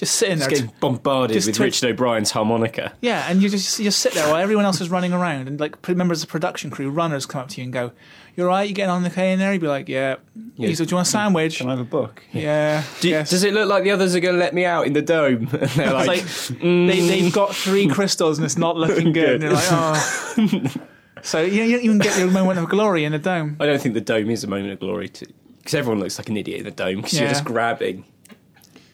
Just 0.00 0.16
sitting 0.16 0.38
there. 0.38 0.48
Just 0.48 0.62
getting 0.62 0.76
bombarded 0.80 1.34
Just 1.34 1.46
with 1.46 1.56
to- 1.56 1.62
Richard 1.62 1.90
O'Brien's 1.90 2.30
harmonica. 2.30 2.94
Yeah, 3.02 3.26
and 3.28 3.42
you 3.42 3.50
just 3.50 3.78
you 3.78 3.84
just 3.84 3.98
sit 3.98 4.14
there 4.14 4.26
while 4.28 4.40
everyone 4.40 4.64
else 4.64 4.80
is 4.80 4.88
running 4.88 5.12
around, 5.12 5.46
and 5.46 5.60
like 5.60 5.86
members 5.90 6.22
of 6.22 6.28
the 6.28 6.32
production 6.32 6.70
crew, 6.70 6.88
runners 6.88 7.26
come 7.26 7.42
up 7.42 7.48
to 7.50 7.60
you 7.60 7.64
and 7.64 7.72
go, 7.72 7.92
"You're 8.34 8.46
right, 8.46 8.66
you 8.66 8.74
getting 8.74 8.90
on 8.90 9.02
the 9.02 9.10
K 9.10 9.30
in 9.30 9.38
there?" 9.38 9.52
You'd 9.52 9.60
be 9.60 9.68
like, 9.68 9.90
"Yeah." 9.90 10.16
Yeah. 10.56 10.68
He 10.68 10.74
said, 10.74 10.88
"Do 10.88 10.92
you 10.92 10.96
want 10.96 11.06
a 11.06 11.10
sandwich?" 11.10 11.58
Can 11.58 11.66
I 11.66 11.72
have 11.72 11.80
a 11.80 11.84
book? 11.84 12.22
Yeah. 12.32 12.82
Do, 13.00 13.10
yes. 13.10 13.28
Does 13.28 13.44
it 13.44 13.52
look 13.52 13.68
like 13.68 13.84
the 13.84 13.90
others 13.90 14.16
are 14.16 14.20
going 14.20 14.36
to 14.36 14.40
let 14.40 14.54
me 14.54 14.64
out 14.64 14.86
in 14.86 14.94
the 14.94 15.02
dome? 15.02 15.48
And 15.52 15.68
they're 15.68 15.68
It's 15.68 15.78
like, 15.78 16.06
like 16.06 16.20
mm. 16.22 16.88
they, 16.88 17.00
they've 17.06 17.32
got 17.32 17.54
three 17.54 17.86
crystals 17.86 18.38
and 18.38 18.46
it's 18.46 18.56
not 18.56 18.78
looking 18.78 19.12
good. 19.12 19.34
And 19.34 19.42
you're 19.42 19.52
like, 19.52 19.68
oh. 19.70 20.74
so 21.22 21.42
you, 21.42 21.62
you 21.62 21.76
don't 21.76 21.84
even 21.84 21.98
get 21.98 22.18
your 22.18 22.30
moment 22.30 22.58
of 22.58 22.70
glory 22.70 23.04
in 23.04 23.12
the 23.12 23.18
dome. 23.18 23.58
I 23.60 23.66
don't 23.66 23.80
think 23.80 23.94
the 23.94 24.00
dome 24.00 24.30
is 24.30 24.44
a 24.44 24.46
moment 24.46 24.72
of 24.72 24.80
glory 24.80 25.10
to 25.10 25.26
because 25.58 25.74
everyone 25.74 26.00
looks 26.00 26.18
like 26.18 26.30
an 26.30 26.38
idiot 26.38 26.60
in 26.60 26.64
the 26.64 26.70
dome 26.70 26.96
because 26.96 27.20
you're 27.20 27.28
just 27.28 27.44
grabbing. 27.44 28.06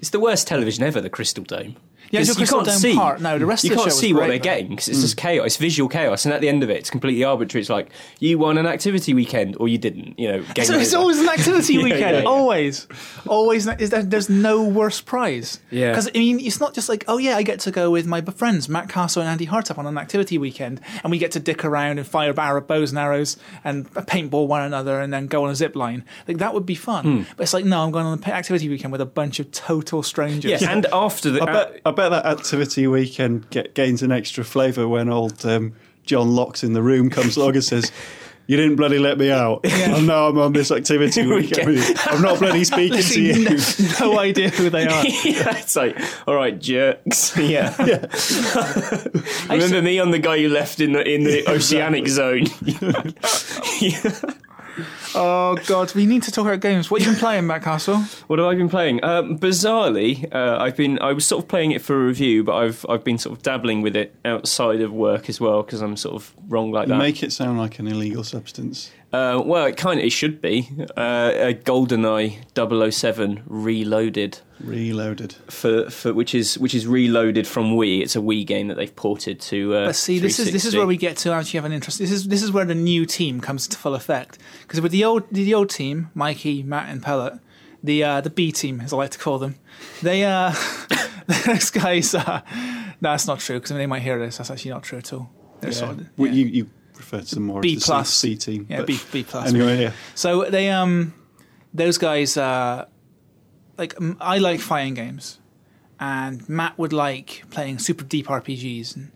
It's 0.06 0.12
the 0.12 0.20
worst 0.20 0.46
television 0.46 0.84
ever, 0.84 1.00
the 1.00 1.10
Crystal 1.10 1.42
Dome. 1.42 1.74
Yeah, 2.10 2.20
it's 2.20 2.28
'Cause 2.30 2.50
your 2.50 2.60
you 2.60 2.64
can't 2.66 2.78
see. 2.80 2.94
part. 2.94 3.20
No, 3.20 3.38
the 3.38 3.46
rest 3.46 3.64
you 3.64 3.70
of 3.70 3.76
the 3.76 3.82
can't 3.82 3.90
show 3.90 3.94
was 3.96 4.00
see 4.00 4.12
what 4.12 4.20
great, 4.20 4.28
they're 4.28 4.38
though. 4.38 4.42
getting 4.60 4.68
because 4.70 4.88
it's 4.88 5.00
just 5.00 5.16
chaos, 5.16 5.46
it's 5.46 5.56
visual 5.56 5.88
chaos, 5.88 6.24
and 6.24 6.32
at 6.34 6.40
the 6.40 6.48
end 6.48 6.62
of 6.62 6.70
it, 6.70 6.76
it's 6.78 6.90
completely 6.90 7.24
arbitrary. 7.24 7.60
It's 7.62 7.70
like 7.70 7.88
you 8.20 8.38
won 8.38 8.58
an 8.58 8.66
activity 8.66 9.14
weekend 9.14 9.56
or 9.58 9.68
you 9.68 9.78
didn't. 9.78 10.18
You 10.18 10.32
know, 10.32 10.42
game 10.54 10.64
So 10.64 10.78
it's 10.78 10.92
over. 10.94 11.02
always 11.02 11.18
an 11.20 11.28
activity 11.28 11.78
weekend. 11.82 12.00
yeah, 12.00 12.18
yeah. 12.20 12.24
Always, 12.24 12.86
always. 13.26 13.66
Is 13.66 13.90
there, 13.90 14.02
there's 14.02 14.28
no 14.28 14.62
worse 14.62 15.00
prize. 15.00 15.60
Yeah. 15.70 15.90
Because 15.90 16.08
I 16.14 16.18
mean, 16.18 16.40
it's 16.40 16.60
not 16.60 16.74
just 16.74 16.88
like, 16.88 17.04
oh 17.08 17.18
yeah, 17.18 17.36
I 17.36 17.42
get 17.42 17.60
to 17.60 17.70
go 17.70 17.90
with 17.90 18.06
my 18.06 18.20
friends 18.22 18.68
Matt 18.68 18.88
Castle 18.88 19.22
and 19.22 19.30
Andy 19.30 19.46
Hartup 19.46 19.78
on 19.78 19.86
an 19.86 19.98
activity 19.98 20.38
weekend, 20.38 20.80
and 21.02 21.10
we 21.10 21.18
get 21.18 21.32
to 21.32 21.40
dick 21.40 21.64
around 21.64 21.98
and 21.98 22.06
fire 22.06 22.32
arrow 22.38 22.60
bows 22.60 22.90
and 22.90 22.98
arrows 22.98 23.36
and 23.64 23.90
paintball 23.94 24.46
one 24.46 24.62
another, 24.62 25.00
and 25.00 25.12
then 25.12 25.26
go 25.26 25.44
on 25.44 25.50
a 25.50 25.54
zip 25.54 25.74
line. 25.76 26.04
Like 26.28 26.38
that 26.38 26.54
would 26.54 26.66
be 26.66 26.74
fun. 26.74 27.04
Hmm. 27.04 27.22
But 27.36 27.44
it's 27.44 27.54
like, 27.54 27.64
no, 27.64 27.82
I'm 27.82 27.90
going 27.90 28.06
on 28.06 28.18
an 28.18 28.24
activity 28.30 28.68
weekend 28.68 28.92
with 28.92 29.00
a 29.00 29.06
bunch 29.06 29.40
of 29.40 29.50
total 29.52 30.02
strangers. 30.02 30.60
Yeah, 30.62 30.70
and 30.72 30.86
after 30.92 31.30
the 31.30 31.42
I 31.42 31.46
bet, 31.52 31.80
I 31.84 31.90
bet 31.96 32.10
that 32.10 32.26
activity 32.26 32.86
weekend 32.86 33.48
get, 33.50 33.74
gains 33.74 34.02
an 34.02 34.12
extra 34.12 34.44
flavour 34.44 34.86
when 34.86 35.08
old 35.08 35.44
um, 35.44 35.72
John 36.04 36.34
Locks 36.36 36.62
in 36.62 36.72
the 36.72 36.82
room 36.82 37.10
comes 37.10 37.36
along 37.36 37.54
and 37.54 37.64
says, 37.64 37.90
You 38.46 38.56
didn't 38.56 38.76
bloody 38.76 38.98
let 38.98 39.18
me 39.18 39.30
out. 39.30 39.64
And 39.64 40.06
now 40.06 40.28
I'm 40.28 40.38
on 40.38 40.52
this 40.52 40.70
activity 40.70 41.26
weekend. 41.26 41.68
with. 41.68 42.00
I'm 42.06 42.22
not 42.22 42.38
bloody 42.38 42.62
speaking 42.64 43.02
to 43.02 43.20
you. 43.22 43.44
no, 43.44 43.56
no 44.00 44.18
idea 44.20 44.50
who 44.50 44.70
they 44.70 44.86
are. 44.86 45.04
yeah, 45.24 45.56
it's 45.58 45.74
like, 45.74 45.98
all 46.28 46.36
right, 46.36 46.58
jerks. 46.60 47.36
Yeah. 47.36 47.74
Remember 49.50 49.82
me? 49.82 49.98
I'm 49.98 50.12
the 50.12 50.20
guy 50.22 50.36
you 50.36 50.48
left 50.48 50.80
in 50.80 50.92
the 50.92 51.02
in 51.02 51.24
the 51.24 51.48
oceanic 51.48 52.06
zone. 52.08 52.44
Oh 55.14 55.56
god, 55.66 55.94
we 55.94 56.06
need 56.06 56.22
to 56.24 56.30
talk 56.30 56.46
about 56.46 56.60
games. 56.60 56.90
What 56.90 57.00
have 57.02 57.06
you 57.08 57.14
been 57.14 57.20
playing, 57.20 57.46
Matt 57.46 57.62
Castle? 57.62 57.98
What 58.26 58.38
have 58.38 58.48
I 58.48 58.54
been 58.54 58.68
playing? 58.68 59.02
Um, 59.04 59.38
bizarrely, 59.38 60.32
uh, 60.34 60.58
I've 60.60 60.76
been 60.76 60.98
I 61.00 61.12
was 61.12 61.26
sort 61.26 61.42
of 61.42 61.48
playing 61.48 61.70
it 61.72 61.82
for 61.82 61.94
a 61.94 62.06
review, 62.06 62.44
but 62.44 62.54
I've 62.56 62.84
I've 62.88 63.04
been 63.04 63.18
sort 63.18 63.36
of 63.36 63.42
dabbling 63.42 63.82
with 63.82 63.96
it 63.96 64.14
outside 64.24 64.80
of 64.80 64.92
work 64.92 65.28
as 65.28 65.40
well 65.40 65.62
because 65.62 65.80
I'm 65.80 65.96
sort 65.96 66.14
of 66.16 66.34
wrong 66.48 66.72
like 66.72 66.88
that. 66.88 66.98
Make 66.98 67.22
it 67.22 67.32
sound 67.32 67.58
like 67.58 67.78
an 67.78 67.88
illegal 67.88 68.24
substance. 68.24 68.90
Uh, 69.12 69.40
well, 69.44 69.64
it 69.66 69.76
kind 69.76 69.98
of 70.00 70.04
it 70.04 70.10
should 70.10 70.42
be 70.42 70.68
uh, 70.96 71.30
a 71.34 71.54
GoldenEye 71.54 72.92
007 72.92 73.42
Reloaded 73.46 74.40
Reloaded. 74.60 75.34
for, 75.48 75.88
for 75.90 76.12
which 76.12 76.34
is 76.34 76.58
which 76.58 76.74
is 76.74 76.86
reloaded 76.86 77.46
from 77.46 77.76
Wii. 77.76 78.02
It's 78.02 78.16
a 78.16 78.20
Wii 78.20 78.44
game 78.46 78.68
that 78.68 78.76
they've 78.76 78.94
ported 78.94 79.40
to. 79.42 79.74
Uh, 79.74 79.86
But 79.86 79.96
see, 79.96 80.18
this 80.18 80.38
is 80.38 80.50
this 80.52 80.64
is 80.64 80.74
where 80.74 80.86
we 80.86 80.96
get 80.96 81.16
to 81.18 81.32
actually 81.32 81.58
have 81.58 81.64
an 81.64 81.72
interest. 81.72 81.98
This 81.98 82.10
is 82.10 82.26
this 82.28 82.42
is 82.42 82.50
where 82.52 82.64
the 82.64 82.74
new 82.74 83.06
team 83.06 83.40
comes 83.40 83.68
to 83.68 83.76
full 83.78 83.94
effect. 83.94 84.38
Because 84.62 84.80
with 84.80 84.92
the 84.92 85.04
old 85.04 85.22
the 85.30 85.54
old 85.54 85.70
team, 85.70 86.10
Mikey, 86.14 86.62
Matt, 86.62 86.88
and 86.90 87.02
Pellet, 87.02 87.34
the 87.82 88.02
uh, 88.02 88.20
the 88.20 88.30
B 88.30 88.50
team, 88.52 88.80
as 88.80 88.92
I 88.92 88.96
like 88.96 89.10
to 89.10 89.18
call 89.18 89.38
them, 89.38 89.54
they 90.02 90.24
uh, 90.24 90.52
those 91.46 91.70
guys. 91.70 92.14
Uh, 92.14 92.40
no, 93.00 93.10
that's 93.12 93.26
not 93.26 93.38
true 93.40 93.56
because 93.60 93.70
they 93.76 93.86
might 93.86 94.02
hear 94.02 94.18
this. 94.18 94.38
That's 94.38 94.50
actually 94.50 94.72
not 94.72 94.82
true 94.82 94.98
at 94.98 95.12
all. 95.12 95.30
They're 95.60 95.70
Yeah. 95.70 95.76
sort 95.76 95.90
of- 96.00 96.08
Well, 96.18 96.32
you, 96.32 96.46
you 96.46 96.70
refer 97.12 97.24
to 97.24 97.40
more 97.40 97.60
B 97.60 97.78
plus. 97.80 98.12
C, 98.12 98.32
C 98.32 98.36
team. 98.36 98.66
Yeah, 98.68 98.82
B 98.82 98.98
B 99.12 99.22
plus. 99.22 99.48
Anyway, 99.48 99.80
yeah. 99.80 99.92
So 100.14 100.44
they 100.50 100.70
um 100.70 101.14
those 101.72 101.98
guys 101.98 102.36
uh 102.36 102.86
like 103.78 103.94
I 104.20 104.38
like 104.38 104.60
fighting 104.60 104.94
games, 104.94 105.38
and 106.00 106.46
Matt 106.48 106.78
would 106.78 106.92
like 106.92 107.44
playing 107.50 107.78
super 107.78 108.04
deep 108.04 108.26
RPGs, 108.26 108.96
and 108.96 109.12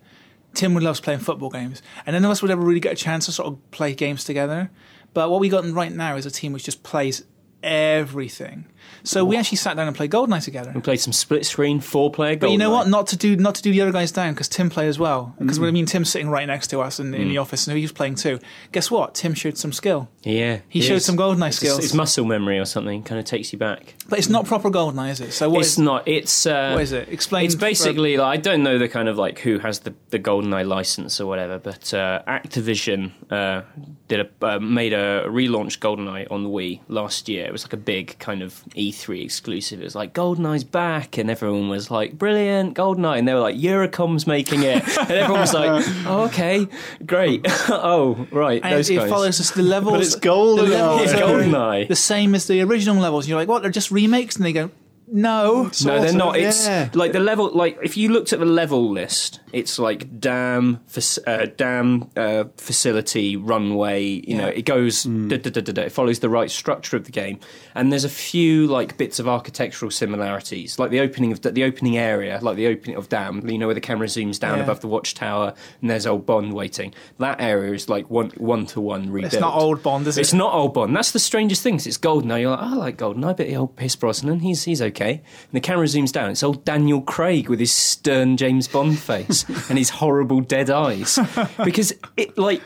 Tim 0.55 0.75
would 0.75 0.83
love 0.83 1.01
playing 1.03 1.21
football 1.21 1.51
games, 1.51 1.83
and 2.07 2.15
none 2.15 2.25
of 2.25 2.31
us 2.31 2.43
would 2.43 2.51
ever 2.51 2.63
really 2.63 2.81
get 2.81 2.93
a 2.93 2.97
chance 2.97 3.27
to 3.27 3.33
sort 3.33 3.49
of 3.49 3.71
play 3.71 3.95
games 3.95 4.25
together. 4.25 4.71
But 5.13 5.31
what 5.31 5.41
we 5.41 5.49
got 5.49 5.65
right 5.71 5.93
now 5.93 6.17
is 6.17 6.27
a 6.27 6.31
team 6.31 6.53
which 6.53 6.65
just 6.65 6.83
plays 6.83 7.25
everything. 7.63 8.67
So 9.03 9.25
we 9.25 9.37
actually 9.37 9.57
sat 9.57 9.77
down 9.77 9.87
and 9.87 9.97
played 9.97 10.11
GoldenEye 10.11 10.43
together. 10.45 10.73
We 10.75 10.81
played 10.83 11.01
some 11.01 11.13
split 11.15 11.47
screen 11.47 11.81
four 11.81 12.11
player. 12.11 12.37
But 12.37 12.51
you 12.51 12.59
know 12.59 12.71
what? 12.71 12.87
Not 12.89 13.07
to 13.09 13.17
do 13.17 13.35
not 13.37 13.55
to 13.55 13.63
do 13.63 13.73
the 13.73 13.81
other 13.81 13.93
guys 13.93 14.13
down 14.13 14.35
because 14.35 14.49
Tim 14.49 14.69
played 14.69 14.89
as 14.89 14.99
well. 14.99 15.35
Because 15.39 15.59
Mm. 15.59 15.69
I 15.69 15.71
mean, 15.71 15.87
Tim's 15.87 16.11
sitting 16.11 16.29
right 16.29 16.47
next 16.47 16.69
to 16.69 16.81
us 16.81 17.01
in, 17.01 17.15
in 17.15 17.29
the 17.29 17.39
office, 17.39 17.67
and 17.67 17.77
he 17.77 17.83
was 17.83 17.93
playing 17.93 18.17
too. 18.17 18.39
Guess 18.73 18.91
what? 18.91 19.15
Tim 19.15 19.33
showed 19.35 19.57
some 19.57 19.73
skill. 19.73 20.09
Yeah, 20.23 20.59
He 20.69 20.83
showed 20.83 20.97
is. 20.97 21.05
some 21.07 21.17
GoldenEye 21.17 21.49
It's, 21.49 21.57
skills. 21.57 21.79
it's 21.85 21.95
muscle 21.95 22.27
memory 22.27 22.59
or 22.59 22.67
something. 22.67 23.03
Kind 23.03 23.19
of 23.19 23.25
takes 23.25 23.53
you 23.55 23.59
back. 23.59 23.95
But 24.09 24.19
it's 24.19 24.29
not 24.29 24.45
proper 24.45 24.71
GoldenEye, 24.71 25.11
is 25.13 25.21
it? 25.21 25.33
So 25.33 25.49
what 25.49 25.61
it's 25.61 25.71
is, 25.73 25.79
not. 25.79 26.07
It's 26.07 26.45
uh, 26.45 26.73
what 26.73 26.83
is 26.83 26.93
it? 26.93 27.09
Explain. 27.09 27.47
It's 27.47 27.55
for- 27.55 27.61
basically 27.61 28.17
like 28.19 28.39
I 28.39 28.41
don't 28.41 28.63
know 28.63 28.77
the 28.79 28.89
kind 28.89 29.09
of 29.09 29.17
like 29.17 29.39
who 29.39 29.59
has 29.61 29.81
the 29.81 29.95
the 30.11 30.19
GoldenEye 30.19 30.67
license 30.67 31.21
or 31.21 31.27
whatever, 31.27 31.59
but 31.59 31.95
uh, 31.95 32.23
Activision 32.27 33.13
uh, 33.31 33.63
did 34.09 34.21
a 34.21 34.47
uh, 34.47 34.59
made 34.59 34.93
a 34.93 35.25
relaunch 35.27 35.79
GoldenEye 35.79 36.27
on 36.31 36.43
the 36.43 36.51
Wii 36.51 36.81
last 36.89 37.29
year. 37.29 37.50
It 37.51 37.53
was 37.53 37.65
like 37.65 37.73
a 37.73 37.77
big 37.77 38.17
kind 38.21 38.43
of 38.43 38.63
E3 38.77 39.25
exclusive. 39.25 39.81
It 39.81 39.85
was 39.85 39.97
like 39.97 40.15
GoldenEye's 40.15 40.63
back, 40.63 41.19
and 41.19 41.29
everyone 41.29 41.69
was 41.69 41.91
like, 41.91 42.17
"Brilliant, 42.17 42.77
GoldenEye!" 42.77 43.19
And 43.19 43.27
they 43.27 43.35
were 43.35 43.41
like, 43.41 43.57
"Eurocom's 43.57 44.25
making 44.25 44.63
it," 44.63 44.83
and 44.97 45.11
everyone 45.11 45.41
was 45.41 45.53
like, 45.53 45.85
"Oh, 46.07 46.27
okay, 46.27 46.69
great. 47.05 47.45
oh, 47.69 48.25
right, 48.31 48.63
and 48.63 48.73
those 48.73 48.89
it 48.89 48.95
guys." 48.95 49.11
follows 49.11 49.39
just 49.39 49.57
the 49.57 49.63
levels. 49.63 49.95
But 49.95 50.03
it's 50.03 50.15
golden. 50.15 50.71
The 50.71 50.77
levels 50.77 51.03
It's 51.03 51.13
GoldenEye. 51.21 51.89
the 51.89 51.97
same 51.97 52.37
as 52.37 52.47
the 52.47 52.63
original 52.63 53.03
levels. 53.03 53.29
You're 53.29 53.39
like, 53.39 53.49
what? 53.49 53.63
They're 53.63 53.71
just 53.73 53.91
remakes, 53.91 54.37
and 54.37 54.45
they 54.45 54.53
go, 54.53 54.71
no. 55.13 55.71
No, 55.85 56.01
they're 56.01 56.09
of, 56.11 56.15
not. 56.15 56.37
It's 56.37 56.67
yeah. 56.67 56.91
like 56.95 57.13
the 57.13 57.21
level. 57.21 57.51
Like 57.51 57.79
if 57.83 57.97
you 57.97 58.09
looked 58.11 58.33
at 58.33 58.39
the 58.39 58.45
level 58.45 58.91
list, 58.91 59.41
it's 59.53 59.79
like 59.79 60.21
dam, 60.21 60.81
uh, 61.27 61.47
dam, 61.57 62.11
uh, 62.17 62.45
facility, 62.57 63.37
runway. 63.37 64.05
You 64.05 64.37
know, 64.37 64.49
it 64.49 64.65
goes. 64.65 65.05
Da, 65.05 65.37
da, 65.37 65.51
da, 65.51 65.61
da. 65.61 65.83
It 65.83 65.93
follows 65.93 66.21
the 66.21 66.29
right 66.29 66.51
structure 66.51 66.97
of 66.97 67.05
the 67.05 67.11
game, 67.11 67.41
and 67.75 67.91
there's 67.91 68.05
a 68.05 68.09
few 68.09 68.67
like 68.67 68.97
bits 68.97 69.19
of 69.19 69.29
architectural 69.29 69.91
similarities, 69.91 70.79
like 70.79 70.91
the 70.91 71.01
opening 71.01 71.33
of 71.33 71.41
the, 71.43 71.51
the 71.51 71.65
opening 71.65 71.99
area, 71.99 72.39
like 72.43 72.57
the 72.57 72.67
opening 72.67 72.97
of 72.97 73.09
dam. 73.09 73.49
You 73.49 73.59
know, 73.59 73.67
where 73.67 73.75
the 73.75 73.81
camera 73.81 74.07
zooms 74.07 74.39
down 74.39 74.59
Yeah. 74.59 74.65
above 74.65 74.81
the 74.81 74.89
watchtower, 74.89 75.55
and 75.81 75.91
there's 75.91 76.07
old 76.07 76.27
Bond 76.27 76.53
waiting. 76.53 76.95
That 77.19 77.41
area 77.41 77.73
is 77.73 77.89
like 77.89 78.11
one 78.11 78.31
one 78.37 78.67
to 78.67 78.81
one 78.81 79.11
rebuilt. 79.11 79.33
It's 79.33 79.41
not 79.41 79.55
old 79.55 79.83
Bond, 79.83 80.07
is 80.07 80.19
it? 80.19 80.21
It's 80.21 80.33
not 80.35 80.53
old 80.55 80.75
Bond. 80.75 80.95
That's 80.95 81.13
the 81.13 81.19
strangest 81.19 81.63
thing. 81.63 81.77
It's 81.77 81.99
Goldeneye. 81.99 82.43
You're 82.43 82.51
like, 82.51 82.61
oh, 82.63 82.73
I 82.73 82.75
like 82.75 82.97
Goldeneye, 82.99 83.37
but 83.37 83.47
the 83.49 83.57
old 83.57 83.77
Pierce 83.77 83.97
Brosnan, 83.97 84.41
he's 84.41 84.65
he's 84.65 84.81
okay. 84.83 85.00
And 85.09 85.53
the 85.53 85.61
camera 85.61 85.87
zooms 85.87 86.13
down. 86.13 86.31
It's 86.31 86.43
old 86.43 86.65
Daniel 86.65 87.01
Craig 87.01 87.49
with 87.49 87.61
his 87.61 87.73
stern 87.73 88.37
James 88.37 88.69
Bond 88.69 88.99
face 88.99 89.45
and 89.69 89.79
his 89.79 89.91
horrible 89.91 90.41
dead 90.41 90.71
eyes. 90.71 91.19
Because 91.65 91.93
it 92.17 92.37
like 92.37 92.63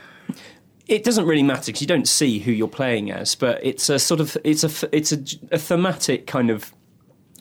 it 0.86 1.04
doesn't 1.04 1.26
really 1.26 1.42
matter 1.42 1.66
because 1.66 1.80
you 1.80 1.86
don't 1.86 2.08
see 2.08 2.38
who 2.38 2.52
you're 2.52 2.68
playing 2.68 3.10
as, 3.10 3.34
but 3.34 3.64
it's 3.64 3.88
a 3.88 3.98
sort 3.98 4.20
of 4.20 4.36
it's 4.44 4.64
a 4.64 4.96
it's 4.96 5.12
a, 5.12 5.22
a 5.50 5.58
thematic 5.58 6.26
kind 6.26 6.50
of 6.50 6.74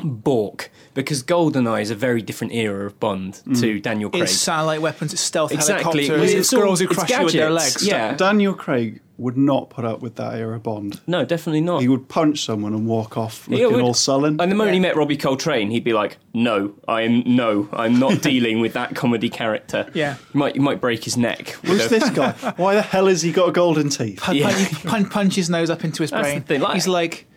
balk 0.03 0.69
because 0.93 1.23
Goldeneye 1.23 1.81
is 1.81 1.91
a 1.91 1.95
very 1.95 2.21
different 2.21 2.53
era 2.53 2.85
of 2.85 2.99
Bond 2.99 3.41
mm. 3.47 3.59
to 3.59 3.79
Daniel 3.79 4.09
Craig. 4.09 4.23
It's 4.23 4.33
satellite 4.33 4.81
weapons. 4.81 5.13
It's 5.13 5.21
stealth 5.21 5.51
exactly. 5.51 6.07
helicopters. 6.07 6.33
It's, 6.33 6.53
all- 6.53 6.61
girls 6.61 6.79
who 6.79 6.85
it's 6.87 6.95
crush 6.95 7.09
you 7.09 7.23
with 7.23 7.33
their 7.33 7.49
legs. 7.49 7.85
Yeah. 7.85 8.15
Daniel 8.15 8.53
Craig 8.53 9.01
would 9.17 9.37
not 9.37 9.69
put 9.69 9.85
up 9.85 10.01
with 10.01 10.15
that 10.15 10.33
era 10.35 10.55
of 10.55 10.63
Bond. 10.63 10.99
No, 11.05 11.23
definitely 11.23 11.61
not. 11.61 11.81
He 11.81 11.87
would 11.87 12.09
punch 12.09 12.43
someone 12.43 12.73
and 12.73 12.87
walk 12.87 13.15
off 13.15 13.47
looking 13.47 13.71
would- 13.71 13.81
all 13.81 13.93
sullen. 13.93 14.41
And 14.41 14.51
the 14.51 14.55
moment 14.55 14.73
he 14.73 14.79
met 14.79 14.95
Robbie 14.95 15.17
Coltrane, 15.17 15.69
he'd 15.69 15.83
be 15.83 15.93
like, 15.93 16.17
"No, 16.33 16.73
I'm 16.87 17.23
no, 17.35 17.69
I'm 17.71 17.99
not 17.99 18.21
dealing 18.23 18.59
with 18.59 18.73
that 18.73 18.95
comedy 18.95 19.29
character." 19.29 19.89
Yeah. 19.93 20.17
you 20.33 20.39
might 20.39 20.55
you 20.55 20.61
might 20.61 20.81
break 20.81 21.03
his 21.03 21.15
neck. 21.15 21.55
with 21.61 21.79
Who's 21.79 21.89
this 21.89 22.09
guy? 22.09 22.31
Why 22.57 22.73
the 22.73 22.81
hell 22.81 23.05
has 23.05 23.21
he 23.21 23.31
got 23.31 23.53
golden 23.53 23.89
teeth? 23.89 24.19
Punch, 24.19 24.39
Yeah. 24.39 24.51
punch, 24.51 24.83
punch, 24.83 25.09
punch 25.11 25.35
his 25.35 25.49
nose 25.49 25.69
up 25.69 25.83
into 25.83 26.01
his 26.01 26.09
That's 26.09 26.23
brain. 26.23 26.39
the 26.39 26.45
thing, 26.45 26.61
like- 26.61 26.73
He's 26.73 26.87
like, 26.87 27.27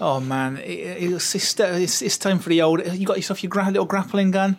oh 0.00 0.20
man, 0.20 0.58
it, 0.58 1.02
it's, 1.02 1.34
it's, 1.34 2.02
it's, 2.02 2.18
time 2.18 2.38
for 2.38 2.48
the 2.48 2.62
old. 2.62 2.84
You 2.92 3.06
got 3.06 3.16
yourself 3.16 3.42
your 3.42 3.50
gra- 3.50 3.66
little 3.66 3.86
grappling 3.86 4.30
gun. 4.30 4.56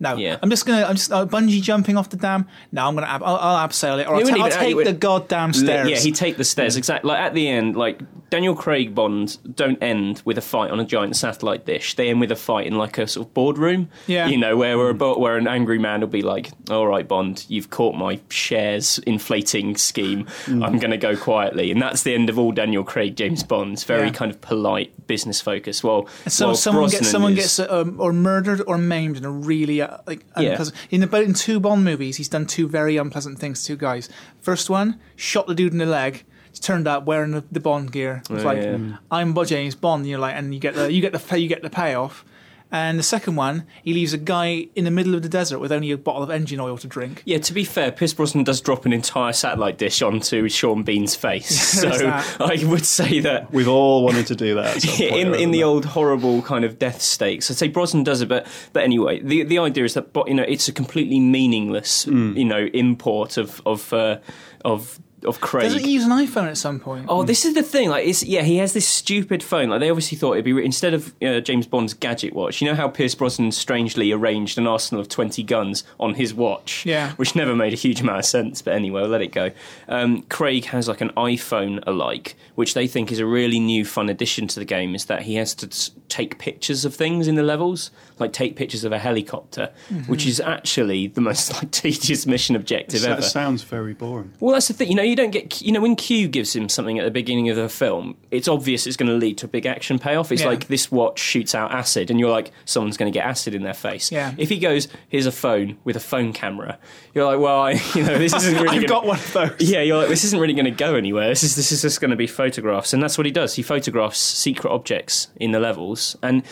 No, 0.00 0.16
Yeah. 0.16 0.38
I'm 0.42 0.50
just 0.50 0.64
gonna. 0.64 0.84
I'm 0.84 0.94
just 0.94 1.10
uh, 1.10 1.26
bungee 1.26 1.60
jumping 1.60 1.96
off 1.96 2.08
the 2.08 2.16
dam. 2.16 2.46
No, 2.70 2.86
I'm 2.86 2.94
gonna. 2.94 3.08
Ab- 3.08 3.22
I'll, 3.22 3.36
I'll 3.36 3.68
abseil 3.68 4.00
it, 4.00 4.06
or 4.06 4.16
I'll, 4.16 4.22
ta- 4.22 4.44
I'll, 4.44 4.50
take 4.50 4.84
the 4.84 4.92
goddamn 4.92 5.52
stairs. 5.52 5.90
Yeah, 5.90 5.96
he'd 5.98 6.14
take 6.14 6.36
the 6.36 6.44
stairs. 6.44 6.76
Exactly. 6.76 7.08
Like 7.08 7.18
at 7.20 7.34
the 7.34 7.48
end, 7.48 7.76
like 7.76 8.00
Daniel 8.30 8.54
Craig 8.54 8.94
Bonds 8.94 9.36
don't 9.36 9.82
end 9.82 10.20
with 10.24 10.36
a 10.36 10.42
fight 10.42 10.70
on 10.70 10.78
a 10.80 10.84
giant 10.84 11.16
satellite 11.16 11.64
dish. 11.64 11.94
They 11.94 12.10
end 12.10 12.20
with 12.20 12.30
a 12.30 12.36
fight 12.36 12.66
in 12.66 12.76
like 12.76 12.98
a 12.98 13.06
sort 13.06 13.26
of 13.28 13.34
boardroom. 13.34 13.88
Yeah. 14.06 14.26
You 14.28 14.36
know, 14.36 14.56
where 14.56 14.76
where, 14.76 14.90
a, 14.90 14.94
bo- 14.94 15.18
where 15.18 15.36
an 15.36 15.48
angry 15.48 15.78
man 15.78 16.00
will 16.00 16.08
be 16.08 16.22
like, 16.22 16.50
"All 16.70 16.86
right, 16.86 17.06
Bond, 17.08 17.46
you've 17.48 17.70
caught 17.70 17.94
my 17.94 18.20
shares 18.28 18.98
inflating 19.00 19.76
scheme. 19.76 20.26
I'm 20.46 20.78
going 20.78 20.90
to 20.90 20.96
go 20.98 21.16
quietly." 21.16 21.70
And 21.70 21.80
that's 21.80 22.02
the 22.02 22.14
end 22.14 22.28
of 22.28 22.38
all 22.38 22.52
Daniel 22.52 22.84
Craig 22.84 23.16
James 23.16 23.42
Bonds. 23.42 23.84
Very 23.84 24.08
Yeah. 24.08 24.12
kind 24.12 24.30
of 24.30 24.40
polite 24.40 25.06
business 25.06 25.40
focus. 25.40 25.82
Well, 25.82 26.06
So 26.26 26.52
someone 26.54 26.82
Brosnan 26.82 27.00
gets 27.00 27.10
someone 27.10 27.32
is- 27.32 27.38
gets 27.56 27.60
um, 27.60 27.96
or 27.98 28.12
murdered 28.12 28.62
or 28.66 28.76
maimed 28.78 29.16
in 29.16 29.24
a 29.24 29.30
really 29.30 29.80
uh, 29.80 29.98
like 30.06 30.24
Yeah. 30.38 30.62
In 30.90 31.02
about 31.02 31.22
in 31.22 31.34
two 31.34 31.60
Bond 31.60 31.84
movies, 31.84 32.16
he's 32.18 32.28
done 32.28 32.46
two 32.46 32.68
very 32.68 32.96
unpleasant 32.98 33.38
things 33.38 33.62
to 33.62 33.68
two 33.68 33.76
guys. 33.76 34.08
First 34.40 34.68
one, 34.68 34.98
shot 35.16 35.46
the 35.46 35.54
dude 35.54 35.72
in 35.72 35.78
the 35.78 35.86
leg. 35.86 36.24
It 36.52 36.60
turned 36.62 36.86
out 36.88 37.04
wearing 37.06 37.32
the, 37.32 37.44
the 37.52 37.60
Bond 37.60 37.92
gear. 37.92 38.22
It's 38.30 38.42
Oh, 38.42 38.46
like 38.46 38.62
yeah. 38.62 38.96
I'm 39.10 39.32
Bud 39.34 39.48
James 39.48 39.74
Bond. 39.74 40.00
And 40.02 40.10
you're 40.10 40.18
like, 40.18 40.34
and 40.34 40.52
you 40.54 40.60
get 40.60 40.74
the 40.74 40.92
you 40.92 41.00
get 41.00 41.12
the 41.12 41.18
pay, 41.18 41.38
you 41.38 41.48
get 41.48 41.62
the 41.62 41.70
payoff. 41.70 42.24
And 42.70 42.98
the 42.98 43.02
second 43.02 43.36
one, 43.36 43.64
he 43.82 43.94
leaves 43.94 44.12
a 44.12 44.18
guy 44.18 44.66
in 44.76 44.84
the 44.84 44.90
middle 44.90 45.14
of 45.14 45.22
the 45.22 45.28
desert 45.30 45.58
with 45.58 45.72
only 45.72 45.90
a 45.90 45.96
bottle 45.96 46.22
of 46.22 46.28
engine 46.30 46.60
oil 46.60 46.76
to 46.76 46.86
drink. 46.86 47.22
Yeah, 47.24 47.38
to 47.38 47.54
be 47.54 47.64
fair, 47.64 47.90
Pierce 47.90 48.12
Brosnan 48.12 48.44
does 48.44 48.60
drop 48.60 48.84
an 48.84 48.92
entire 48.92 49.32
satellite 49.32 49.78
dish 49.78 50.02
onto 50.02 50.50
Sean 50.50 50.82
Bean's 50.82 51.16
face. 51.16 51.48
so 51.80 51.88
There 51.88 51.92
is 51.94 52.00
that. 52.02 52.36
I 52.42 52.62
would 52.66 52.84
say 52.84 53.20
that 53.20 53.50
We've 53.54 53.68
all 53.68 54.04
wanted 54.04 54.26
to 54.26 54.34
do 54.36 54.54
that. 54.56 54.76
At 54.76 54.82
some 54.82 55.08
point 55.08 55.14
in 55.14 55.34
in 55.36 55.50
the 55.50 55.64
old 55.64 55.86
horrible 55.86 56.42
kind 56.42 56.62
of 56.66 56.78
death 56.78 57.00
stakes. 57.00 57.50
I'd 57.50 57.56
say 57.56 57.68
Brosnan 57.68 58.04
does 58.04 58.20
it, 58.20 58.28
but 58.28 58.46
but 58.74 58.82
anyway, 58.82 59.20
the 59.22 59.44
the 59.44 59.58
idea 59.60 59.84
is 59.84 59.94
that 59.94 60.08
you 60.26 60.34
know 60.34 60.42
it's 60.46 60.68
a 60.68 60.72
completely 60.72 61.20
meaningless 61.20 62.04
Hmm. 62.04 62.36
you 62.36 62.44
know 62.44 62.68
import 62.74 63.38
of 63.38 63.62
of 63.64 63.90
uh, 63.94 64.18
of 64.62 65.00
of 65.24 65.40
Craig. 65.40 65.64
Doesn't 65.64 65.80
he 65.84 65.92
use 65.92 66.04
an 66.04 66.10
iPhone 66.10 66.48
at 66.48 66.56
some 66.56 66.78
point? 66.80 67.06
Oh, 67.08 67.22
this 67.22 67.44
is 67.44 67.54
the 67.54 67.62
thing. 67.62 67.88
Like, 67.90 68.06
it's 68.06 68.22
yeah, 68.22 68.42
he 68.42 68.56
has 68.58 68.72
this 68.72 68.86
stupid 68.86 69.42
phone. 69.42 69.68
Like, 69.70 69.80
they 69.80 69.90
obviously 69.90 70.16
thought 70.18 70.32
it'd 70.34 70.44
be 70.44 70.64
instead 70.64 70.94
of 70.94 71.14
uh, 71.22 71.40
James 71.40 71.66
Bond's 71.66 71.94
gadget 71.94 72.32
watch. 72.34 72.60
You 72.60 72.68
know 72.68 72.74
how 72.74 72.88
Pierce 72.88 73.14
Brosnan 73.14 73.52
strangely 73.52 74.12
arranged 74.12 74.58
an 74.58 74.66
arsenal 74.66 75.00
of 75.00 75.08
twenty 75.08 75.42
guns 75.42 75.84
on 75.98 76.14
his 76.14 76.32
watch. 76.34 76.84
Yeah. 76.86 77.12
which 77.12 77.34
never 77.34 77.54
made 77.56 77.72
a 77.72 77.76
huge 77.76 78.00
amount 78.00 78.18
of 78.18 78.24
sense. 78.24 78.62
But 78.62 78.74
anyway, 78.74 79.00
we'll 79.00 79.10
let 79.10 79.22
it 79.22 79.32
go. 79.32 79.50
Um, 79.88 80.22
Craig 80.22 80.64
has 80.66 80.88
like 80.88 81.00
an 81.00 81.10
iPhone 81.10 81.82
alike, 81.86 82.36
which 82.54 82.74
they 82.74 82.86
think 82.86 83.10
is 83.12 83.18
a 83.18 83.26
really 83.26 83.58
new, 83.60 83.84
fun 83.84 84.08
addition 84.08 84.46
to 84.48 84.58
the 84.60 84.64
game. 84.64 84.94
Is 84.94 85.06
that 85.06 85.22
he 85.22 85.34
has 85.36 85.54
to 85.56 85.66
s- 85.66 85.90
take 86.08 86.38
pictures 86.38 86.84
of 86.84 86.94
things 86.94 87.28
in 87.28 87.34
the 87.34 87.42
levels, 87.42 87.90
like 88.18 88.32
take 88.32 88.56
pictures 88.56 88.84
of 88.84 88.92
a 88.92 88.98
helicopter, 88.98 89.70
which 90.06 90.26
is 90.26 90.40
actually 90.40 91.06
the 91.08 91.20
most 91.20 91.52
like 91.54 91.70
tedious 91.70 92.26
mission 92.26 92.56
objective 92.56 93.02
That 93.02 93.10
ever. 93.12 93.22
sounds 93.22 93.62
very 93.62 93.94
boring. 93.94 94.32
Well, 94.40 94.54
that's 94.54 94.68
the 94.68 94.74
thing. 94.74 94.88
You 94.88 94.94
know, 94.94 95.02
you 95.08 95.16
don't 95.16 95.30
get. 95.30 95.60
You 95.62 95.72
know, 95.72 95.80
when 95.80 95.96
Q 95.96 96.28
gives 96.28 96.54
him 96.54 96.68
something 96.68 96.98
at 96.98 97.04
the 97.04 97.10
beginning 97.10 97.48
of 97.48 97.56
the 97.56 97.68
film, 97.68 98.16
it's 98.30 98.48
obvious 98.48 98.86
it's 98.86 98.96
going 98.96 99.08
to 99.10 99.14
lead 99.16 99.38
to 99.38 99.46
a 99.46 99.48
big 99.48 99.66
action 99.66 99.98
payoff. 99.98 100.30
It's 100.30 100.42
Yeah. 100.42 100.48
like 100.48 100.68
this 100.68 100.90
watch 100.92 101.18
shoots 101.18 101.54
out 101.54 101.72
acid, 101.72 102.10
and 102.10 102.20
you're 102.20 102.30
like, 102.30 102.52
someone's 102.64 102.96
going 102.96 103.10
to 103.12 103.16
get 103.16 103.26
acid 103.26 103.54
in 103.54 103.62
their 103.62 103.74
face. 103.74 104.12
Yeah. 104.12 104.34
If 104.38 104.48
he 104.48 104.58
goes, 104.58 104.88
here's 105.08 105.26
a 105.26 105.32
phone 105.32 105.78
with 105.84 105.96
a 105.96 106.00
phone 106.00 106.32
camera, 106.32 106.78
you're 107.14 107.24
like, 107.24 107.40
well, 107.40 107.60
I, 107.60 107.70
you 107.94 108.02
know, 108.02 108.18
this 108.18 108.34
isn't 108.34 108.54
really. 108.54 108.68
I've 108.78 108.86
gonna, 108.86 108.86
got 108.86 109.06
one 109.06 109.18
of 109.18 109.32
those. 109.32 109.56
Yeah, 109.60 109.82
you're 109.82 109.98
like, 109.98 110.08
this 110.08 110.24
isn't 110.24 110.38
really 110.38 110.54
going 110.54 110.64
to 110.66 110.70
go 110.70 110.94
anywhere. 110.94 111.28
This 111.28 111.42
is 111.42 111.56
this 111.56 111.72
is 111.72 111.82
just 111.82 112.00
going 112.00 112.10
to 112.10 112.16
be 112.16 112.26
photographs, 112.26 112.92
and 112.92 113.02
that's 113.02 113.16
what 113.18 113.26
he 113.26 113.32
does. 113.32 113.54
He 113.54 113.62
photographs 113.62 114.18
secret 114.18 114.70
objects 114.70 115.28
in 115.36 115.52
the 115.52 115.60
levels, 115.60 116.16
and 116.22 116.42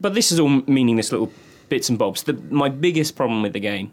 but 0.00 0.14
this 0.14 0.30
is 0.32 0.40
all 0.40 0.48
meaningless 0.66 1.12
little 1.12 1.32
bits 1.68 1.88
and 1.88 1.98
bobs. 1.98 2.24
The, 2.24 2.34
my 2.50 2.68
biggest 2.68 3.16
problem 3.16 3.42
with 3.42 3.52
the 3.54 3.60
game 3.60 3.92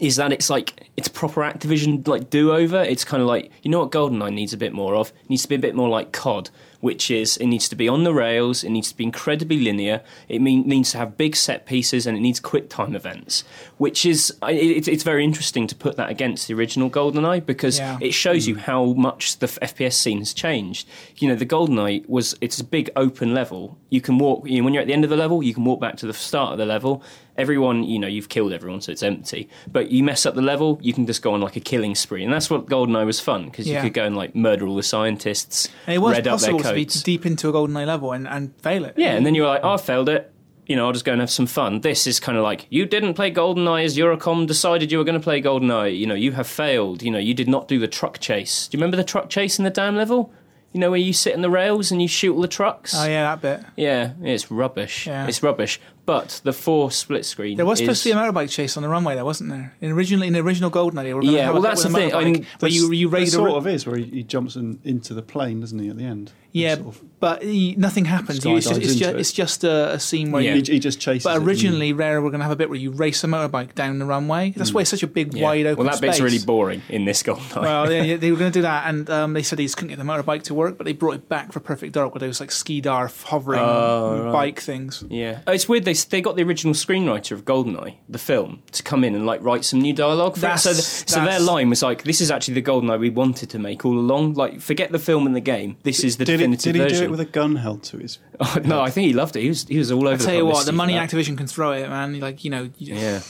is 0.00 0.16
that 0.16 0.32
it's 0.32 0.50
like 0.50 0.88
it's 0.96 1.08
proper 1.08 1.40
Activision 1.42 2.06
like 2.06 2.30
do 2.30 2.52
over. 2.52 2.82
It's 2.82 3.04
kind 3.04 3.22
of 3.22 3.26
like 3.28 3.50
you 3.62 3.70
know 3.70 3.80
what 3.80 3.90
GoldenEye 3.90 4.32
needs 4.32 4.52
a 4.52 4.56
bit 4.56 4.72
more 4.72 4.94
of. 4.96 5.08
It 5.24 5.30
needs 5.30 5.42
to 5.42 5.48
be 5.48 5.54
a 5.54 5.58
bit 5.58 5.74
more 5.74 5.88
like 5.88 6.12
COD, 6.12 6.50
which 6.80 7.10
is 7.10 7.36
it 7.38 7.46
needs 7.46 7.68
to 7.70 7.76
be 7.76 7.88
on 7.88 8.04
the 8.04 8.12
rails. 8.12 8.62
It 8.64 8.70
needs 8.70 8.90
to 8.90 8.96
be 8.96 9.04
incredibly 9.04 9.58
linear. 9.60 10.02
It 10.28 10.40
mean, 10.42 10.68
needs 10.68 10.92
to 10.92 10.98
have 10.98 11.16
big 11.16 11.34
set 11.36 11.64
pieces 11.66 12.06
and 12.06 12.16
it 12.16 12.20
needs 12.20 12.38
quick 12.40 12.68
time 12.68 12.94
events. 12.94 13.44
Which 13.78 14.04
is 14.04 14.34
it, 14.42 14.86
it's 14.88 15.02
very 15.04 15.24
interesting 15.24 15.66
to 15.68 15.74
put 15.74 15.96
that 15.96 16.10
against 16.10 16.48
the 16.48 16.54
original 16.54 16.90
GoldenEye 16.90 17.46
because 17.46 17.78
Yeah. 17.78 17.98
it 18.00 18.12
shows 18.12 18.46
you 18.46 18.56
how 18.56 18.92
much 18.92 19.38
the 19.38 19.46
FPS 19.46 19.94
scene 19.94 20.18
has 20.18 20.34
changed. 20.34 20.86
You 21.16 21.28
know, 21.28 21.34
the 21.34 21.46
GoldenEye 21.46 22.06
was 22.08 22.36
it's 22.40 22.60
a 22.60 22.64
big 22.64 22.90
open 22.94 23.32
level. 23.32 23.78
You 23.88 24.00
can 24.00 24.18
walk 24.18 24.46
you 24.46 24.58
know, 24.58 24.64
when 24.64 24.74
you're 24.74 24.82
at 24.82 24.86
the 24.86 24.92
end 24.92 25.04
of 25.04 25.10
the 25.10 25.16
level, 25.16 25.42
you 25.42 25.54
can 25.54 25.64
walk 25.64 25.80
back 25.80 25.96
to 25.98 26.06
the 26.06 26.12
start 26.12 26.52
of 26.52 26.58
the 26.58 26.66
level. 26.66 27.02
Everyone, 27.38 27.84
you 27.84 27.98
know, 27.98 28.08
you've 28.08 28.28
killed 28.28 28.52
everyone, 28.52 28.80
so 28.80 28.92
it's 28.92 29.02
empty. 29.02 29.48
But 29.70 29.90
you 29.90 30.02
mess 30.02 30.26
up 30.26 30.34
the 30.34 30.42
level, 30.42 30.78
you 30.82 30.92
can 30.92 31.06
just 31.06 31.22
go 31.22 31.32
on 31.32 31.40
like 31.40 31.56
a 31.56 31.60
killing 31.60 31.94
spree, 31.94 32.24
and 32.24 32.32
that's 32.32 32.50
what 32.50 32.66
GoldenEye 32.66 33.06
was 33.06 33.20
fun 33.20 33.44
because 33.44 33.68
you 33.68 33.80
could 33.80 33.94
go 33.94 34.04
and 34.04 34.16
like 34.16 34.34
murder 34.34 34.66
all 34.66 34.74
the 34.76 34.82
scientists, 34.82 35.68
And 35.86 35.94
it 35.94 35.98
was 35.98 36.12
red 36.12 36.26
up 36.26 36.40
their 36.40 36.50
possible 36.50 36.70
to 36.70 36.74
be 36.74 36.84
deep 36.84 37.24
into 37.24 37.48
a 37.48 37.52
GoldenEye 37.52 37.86
level 37.86 38.12
and, 38.12 38.26
and 38.26 38.54
fail 38.60 38.84
it. 38.84 38.94
Yeah, 38.98 39.14
and 39.14 39.24
then 39.24 39.34
you 39.34 39.42
were 39.42 39.48
like, 39.48 39.62
oh, 39.62 39.74
I 39.74 39.76
failed 39.76 40.08
it. 40.08 40.32
You 40.66 40.76
know, 40.76 40.86
I'll 40.86 40.92
just 40.92 41.06
go 41.06 41.12
and 41.12 41.20
have 41.22 41.30
some 41.30 41.46
fun. 41.46 41.80
This 41.80 42.06
is 42.06 42.20
kind 42.20 42.36
of 42.36 42.44
like, 42.44 42.66
you 42.68 42.84
didn't 42.84 43.14
play 43.14 43.32
GoldenEye 43.32 43.84
as 43.84 43.96
Eurocom 43.96 44.46
decided 44.46 44.92
you 44.92 44.98
were 44.98 45.04
going 45.04 45.18
to 45.18 45.24
play 45.24 45.40
GoldenEye. 45.40 45.96
You 45.96 46.06
know, 46.06 46.14
you 46.14 46.32
have 46.32 46.46
failed. 46.46 47.02
You 47.02 47.10
know, 47.10 47.18
you 47.18 47.32
did 47.32 47.48
not 47.48 47.68
do 47.68 47.78
the 47.78 47.88
truck 47.88 48.18
chase. 48.18 48.68
Do 48.68 48.76
you 48.76 48.82
remember 48.82 48.98
the 48.98 49.04
truck 49.04 49.30
chase 49.30 49.58
in 49.58 49.64
the 49.64 49.70
dam 49.70 49.96
level? 49.96 50.30
You 50.72 50.80
know, 50.80 50.90
where 50.90 51.00
you 51.00 51.14
sit 51.14 51.34
on 51.34 51.40
the 51.40 51.48
rails 51.48 51.90
and 51.90 52.02
you 52.02 52.08
shoot 52.08 52.34
all 52.34 52.42
the 52.42 52.48
trucks? 52.48 52.92
Oh 52.94 53.06
yeah, 53.06 53.34
that 53.34 53.40
bit. 53.40 53.66
Yeah, 53.76 54.12
it's 54.22 54.50
rubbish. 54.50 55.06
Yeah. 55.06 55.26
It's 55.26 55.42
rubbish. 55.42 55.80
But 56.08 56.40
the 56.42 56.54
four 56.54 56.90
split 56.90 57.26
screen. 57.26 57.58
There 57.58 57.66
was 57.66 57.80
supposed 57.80 57.98
is- 57.98 58.02
to 58.04 58.08
be 58.08 58.12
a 58.12 58.16
motorbike 58.16 58.48
chase 58.48 58.78
on 58.78 58.82
the 58.82 58.88
runway, 58.88 59.14
there 59.14 59.26
wasn't 59.26 59.50
there? 59.50 59.74
In 59.82 59.90
originally, 59.90 60.26
in 60.26 60.32
the 60.32 60.38
original 60.38 60.70
they 61.04 61.12
were 61.12 61.22
Yeah, 61.22 61.50
well, 61.50 61.60
that's 61.60 61.82
the 61.82 61.90
thing, 61.90 62.14
I 62.14 62.24
mean, 62.24 62.46
where 62.60 62.70
you 62.70 62.90
you 62.92 63.14
a 63.14 63.26
sort 63.26 63.50
of 63.50 63.66
is 63.66 63.86
where 63.86 63.96
he, 63.96 64.04
he 64.04 64.22
jumps 64.22 64.56
in, 64.56 64.80
into 64.84 65.12
the 65.12 65.20
plane, 65.20 65.60
doesn't 65.60 65.78
he? 65.78 65.90
At 65.90 65.98
the 65.98 66.04
end. 66.04 66.32
Yeah, 66.52 66.74
Sort 66.76 66.86
of- 66.88 67.02
but 67.20 67.42
he, 67.42 67.74
nothing 67.76 68.04
happens. 68.04 68.44
You- 68.44 68.56
It's 68.56 68.66
just, 68.68 68.80
it's, 68.80 68.94
just, 68.94 69.10
it. 69.10 69.18
it's 69.18 69.32
just 69.32 69.64
a, 69.64 69.94
a 69.94 69.98
scene 70.00 70.30
where 70.30 70.40
Yeah. 70.42 70.54
you. 70.54 70.62
he, 70.64 70.72
he 70.74 70.78
just 70.78 71.00
chases. 71.00 71.24
But 71.24 71.36
it 71.36 71.42
originally, 71.44 71.92
Rare 71.92 72.20
were 72.22 72.30
going 72.30 72.38
to 72.40 72.44
have 72.44 72.52
a 72.52 72.56
bit 72.56 72.70
where 72.70 72.78
you 72.78 72.90
race 72.92 73.24
a 73.24 73.26
motorbike 73.26 73.74
down 73.74 73.98
the 73.98 74.04
runway. 74.04 74.52
That's 74.56 74.72
why 74.72 74.82
it's 74.82 74.90
such 74.90 75.02
a 75.02 75.06
big, 75.08 75.34
Yeah. 75.34 75.42
wide 75.42 75.66
open 75.66 75.84
Well, 75.84 75.92
that 75.92 76.00
bit's 76.00 76.20
really 76.20 76.38
boring 76.38 76.82
in 76.88 77.04
this 77.06 77.22
GoldenEye. 77.24 77.60
Well, 77.60 77.92
yeah, 77.92 78.16
they 78.18 78.30
were 78.30 78.36
going 78.38 78.52
to 78.52 78.58
do 78.58 78.62
that, 78.62 78.88
and 78.88 79.10
um, 79.10 79.32
they 79.32 79.42
said 79.42 79.58
they 79.58 79.64
just 79.64 79.76
couldn't 79.76 79.88
get 79.90 79.98
the 79.98 80.04
motorbike 80.04 80.44
to 80.44 80.54
work, 80.54 80.78
but 80.78 80.84
they 80.84 80.92
brought 80.92 81.14
it 81.16 81.28
back 81.28 81.52
for 81.52 81.58
Perfect 81.60 81.92
Dark, 81.92 82.14
where 82.14 82.20
there 82.20 82.28
was 82.28 82.38
like 82.40 82.52
ski 82.52 82.80
darf 82.80 83.24
hovering 83.24 83.60
Oh, 83.60 84.22
right. 84.26 84.32
bike 84.32 84.60
things. 84.60 85.02
Yeah, 85.08 85.40
oh, 85.46 85.52
it's 85.52 85.68
weird. 85.68 85.84
They 85.84 85.94
they 85.94 86.20
got 86.20 86.36
the 86.36 86.44
original 86.44 86.72
screenwriter 86.74 87.32
of 87.32 87.44
Goldeneye, 87.44 87.96
the 88.08 88.18
film, 88.18 88.62
to 88.72 88.82
come 88.84 89.02
in 89.04 89.14
and 89.16 89.26
like 89.26 89.42
write 89.42 89.64
some 89.64 89.80
new 89.80 89.92
dialogue. 89.92 90.36
For 90.36 90.46
it. 90.50 90.58
So, 90.58 90.72
the, 90.72 90.82
so 90.82 91.24
their 91.24 91.40
line 91.40 91.68
was 91.68 91.82
like, 91.82 92.04
"This 92.04 92.20
is 92.20 92.30
actually 92.30 92.54
the 92.54 92.62
Goldeneye 92.62 93.00
we 93.00 93.10
wanted 93.10 93.50
to 93.50 93.58
make 93.58 93.84
all 93.84 93.98
along. 93.98 94.34
Like, 94.34 94.60
forget 94.60 94.92
the 94.92 94.98
film 95.00 95.26
and 95.26 95.34
the 95.34 95.40
game. 95.40 95.76
This 95.82 96.04
is 96.04 96.16
the 96.16 96.24
Did, 96.24 96.37
he, 96.37 96.37
definitive 96.38 96.72
did 96.72 96.74
he 96.76 96.80
version." 96.82 96.98
do 97.00 97.04
it 97.04 97.10
with 97.10 97.20
a 97.20 97.24
gun 97.24 97.56
held 97.56 97.82
to 97.84 97.98
his? 97.98 98.18
Oh, 98.40 98.56
no, 98.64 98.80
I 98.80 98.90
think 98.90 99.06
he 99.08 99.12
loved 99.12 99.34
it. 99.36 99.42
He 99.42 99.48
was 99.48 99.66
he 99.66 99.78
was 99.78 99.90
all 99.92 100.00
over. 100.06 100.14
I 100.14 100.16
the 100.16 100.24
tell 100.24 100.34
you 100.34 100.46
what, 100.46 100.64
the 100.66 100.72
money 100.72 100.92
for 100.94 101.00
that. 101.00 101.10
Activision 101.10 101.36
can 101.36 101.46
throw 101.46 101.72
it, 101.72 101.88
man. 101.88 102.20
Like 102.20 102.44
you 102.44 102.50
know, 102.50 102.70
you- 102.78 102.94
Yeah, 102.94 103.20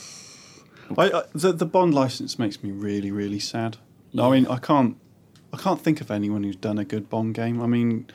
I, 0.97 1.11
I, 1.11 1.23
the, 1.33 1.51
the 1.53 1.65
Bond 1.65 1.93
license 1.93 2.37
makes 2.39 2.63
me 2.63 2.71
really, 2.71 3.11
really 3.11 3.39
sad. 3.39 3.77
I 4.19 4.29
mean, 4.31 4.47
I 4.47 4.57
can't, 4.57 4.97
I 5.53 5.57
can't 5.57 5.79
think 5.81 6.01
of 6.01 6.09
anyone 6.11 6.43
who's 6.43 6.55
done 6.55 6.77
a 6.79 6.85
good 6.85 7.09
Bond 7.09 7.35
game. 7.35 7.61
I 7.61 7.67
mean, 7.67 8.07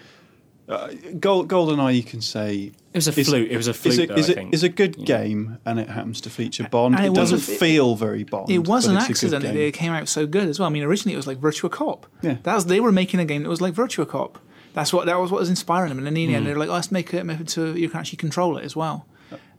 uh, 0.69 0.89
Gold, 1.21 1.49
GoldenEye, 1.49 1.95
you 1.95 2.03
can 2.03 2.21
say 2.21 2.73
it 2.93 2.97
was 2.97 3.07
a 3.09 3.21
is- 3.21 3.29
flute. 3.29 3.51
It 3.51 3.57
was 3.57 3.69
a 3.69 3.75
flute. 3.75 3.93
is 3.95 3.99
it 4.01 4.09
though, 4.09 4.15
is 4.17 4.31
I 4.31 4.35
think. 4.35 4.55
is 4.55 4.63
a 4.63 4.69
good 4.69 4.97
Yeah. 4.99 5.05
game, 5.05 5.59
and 5.67 5.79
it 5.79 5.89
happens 5.89 6.21
to 6.23 6.31
feature 6.31 6.67
Bond. 6.71 6.95
And 6.97 7.05
It, 7.05 7.09
it 7.09 7.15
doesn't 7.15 7.39
wasn't- 7.39 7.59
feel 7.59 7.95
very 7.97 8.25
Bond. 8.25 8.51
It 8.51 8.67
was 8.67 8.87
but 8.87 8.93
an 8.93 8.97
it's 8.99 9.05
a 9.05 9.09
good 9.09 9.35
accident 9.35 9.45
that 9.45 9.57
it 9.57 9.73
came 9.75 9.93
out 9.93 10.09
so 10.09 10.27
good 10.27 10.49
as 10.49 10.59
well. 10.59 10.69
I 10.69 10.73
mean, 10.73 10.83
originally 10.85 11.15
it 11.15 11.17
was 11.19 11.27
like 11.27 11.39
Virtua 11.41 11.71
Cop. 11.71 12.07
Yeah. 12.23 12.37
that 12.45 12.55
was 12.55 12.67
they 12.67 12.81
were 12.81 12.93
making 12.93 13.21
a 13.21 13.25
game 13.25 13.43
that 13.43 13.49
was 13.49 13.61
like 13.61 13.75
Virtua 13.75 14.09
Cop. 14.09 14.39
That's 14.75 14.93
what 14.93 15.07
that 15.07 15.19
was 15.19 15.31
what 15.31 15.41
was 15.41 15.49
inspiring 15.51 15.89
them. 15.89 15.99
And 15.99 16.07
then 16.07 16.17
in 16.17 16.27
Hmm. 16.27 16.31
the 16.33 16.37
end, 16.37 16.47
they're 16.47 16.57
like, 16.59 16.69
oh, 16.69 16.73
let's 16.75 16.93
make 16.93 17.15
it 17.15 17.25
make 17.25 17.41
it 17.41 17.49
so 17.51 17.73
you 17.73 17.89
can 17.89 17.99
actually 18.01 18.19
control 18.19 18.59
it 18.59 18.65
as 18.65 18.77
well. 18.77 19.07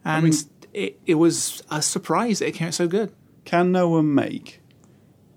And 0.03 0.33
it, 0.73 0.99
it 1.07 1.15
was 1.15 1.63
a 1.71 1.81
surprise 1.81 2.39
that 2.39 2.47
it 2.47 2.51
came 2.51 2.67
out 2.67 2.73
so 2.75 2.87
good. 2.87 3.11
Can 3.45 3.71
no 3.71 3.89
one 3.89 4.13
make 4.13 4.61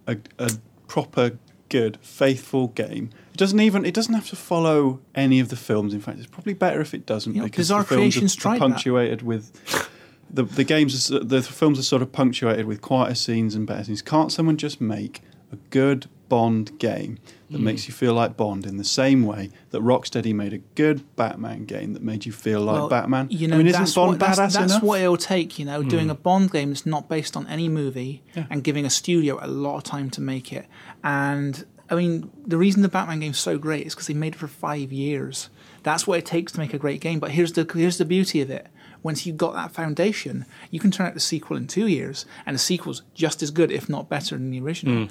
a, 0.06 0.18
a 0.38 0.50
proper, 0.88 1.38
good, 1.70 1.96
faithful 2.02 2.68
game? 2.68 3.10
It 3.32 3.38
doesn't 3.38 3.60
even. 3.60 3.84
It 3.86 3.94
doesn't 3.94 4.14
have 4.14 4.28
to 4.30 4.36
follow 4.36 5.00
any 5.14 5.38
of 5.40 5.48
the 5.48 5.56
films. 5.56 5.94
In 5.94 6.00
fact, 6.00 6.18
it's 6.18 6.26
probably 6.26 6.54
better 6.54 6.80
if 6.80 6.92
it 6.92 7.06
doesn't 7.06 7.34
You 7.34 7.40
know, 7.40 7.46
because 7.46 7.66
Bizarre 7.68 7.82
the 7.82 7.88
films 7.88 8.00
Creations 8.14 8.36
are, 8.36 8.40
tried 8.40 8.50
are 8.56 8.58
that. 8.58 8.60
punctuated 8.74 9.22
with. 9.22 9.88
The, 10.30 10.42
the 10.42 10.62
games 10.64 11.10
are, 11.10 11.16
s- 11.16 11.22
the 11.24 11.40
films 11.40 11.78
are 11.78 11.82
sort 11.82 12.02
of 12.02 12.12
punctuated 12.12 12.66
with 12.66 12.82
quieter 12.82 13.14
scenes 13.14 13.54
and 13.54 13.66
better 13.66 13.84
scenes. 13.84 14.02
Can't 14.02 14.30
someone 14.30 14.58
just 14.58 14.78
make 14.78 15.22
a 15.50 15.56
good 15.70 16.06
Bond 16.28 16.78
game 16.78 17.18
Hmm. 17.48 17.54
that 17.54 17.60
makes 17.62 17.88
you 17.88 17.94
feel 17.94 18.12
like 18.12 18.36
Bond 18.36 18.66
in 18.66 18.76
the 18.76 18.84
same 18.84 19.24
way 19.24 19.50
that 19.70 19.80
Rocksteady 19.80 20.34
made 20.34 20.52
a 20.52 20.58
good 20.58 21.02
Batman 21.16 21.64
game 21.64 21.94
that 21.94 22.02
made 22.02 22.26
you 22.26 22.32
feel 22.32 22.60
like 22.60 22.74
Well, 22.76 22.88
Batman? 22.88 23.28
You 23.30 23.48
know, 23.48 23.54
I 23.54 23.58
mean, 23.58 23.68
isn't 23.68 23.94
Bond 23.94 24.10
what, 24.10 24.20
that's, 24.20 24.38
badass 24.38 24.52
that's 24.52 24.72
enough? 24.72 24.82
what 24.82 25.00
it'll 25.00 25.16
take. 25.16 25.58
You 25.58 25.64
know, 25.64 25.82
doing 25.82 26.10
a 26.10 26.14
Bond 26.14 26.52
game 26.52 26.68
that's 26.70 26.84
not 26.84 27.08
based 27.08 27.36
on 27.36 27.46
any 27.46 27.68
movie 27.68 28.22
Yeah. 28.36 28.44
and 28.50 28.62
giving 28.62 28.84
a 28.84 28.90
studio 28.90 29.38
a 29.42 29.46
lot 29.48 29.76
of 29.78 29.84
time 29.84 30.10
to 30.10 30.20
make 30.20 30.52
it. 30.52 30.66
And 31.02 31.64
I 31.90 31.94
mean, 31.94 32.30
the 32.46 32.58
reason 32.58 32.82
the 32.82 32.88
Batman 32.90 33.20
game's 33.20 33.38
so 33.38 33.56
great 33.56 33.86
is 33.86 33.94
because 33.94 34.08
they 34.08 34.14
made 34.14 34.34
it 34.34 34.38
for 34.38 34.48
five 34.48 34.92
years. 34.92 35.48
That's 35.84 36.06
what 36.06 36.18
it 36.18 36.26
takes 36.26 36.52
to 36.52 36.58
make 36.60 36.74
a 36.74 36.78
great 36.78 37.00
game. 37.00 37.18
But 37.18 37.30
here's 37.30 37.52
the 37.52 37.66
here's 37.74 37.96
the 37.96 38.04
beauty 38.04 38.42
of 38.42 38.50
it. 38.50 38.66
once 39.00 39.24
you've 39.24 39.36
got 39.36 39.54
that 39.54 39.70
foundation, 39.70 40.44
you 40.72 40.80
can 40.80 40.90
turn 40.90 41.06
out 41.06 41.14
the 41.14 41.20
sequel 41.20 41.56
in 41.56 41.68
two 41.68 41.86
years, 41.86 42.26
and 42.44 42.52
the 42.54 42.58
sequel's 42.58 43.02
just 43.14 43.44
as 43.44 43.50
good, 43.52 43.70
if 43.70 43.88
not 43.88 44.08
better, 44.08 44.34
than 44.36 44.50
the 44.50 44.60
original. 44.60 45.08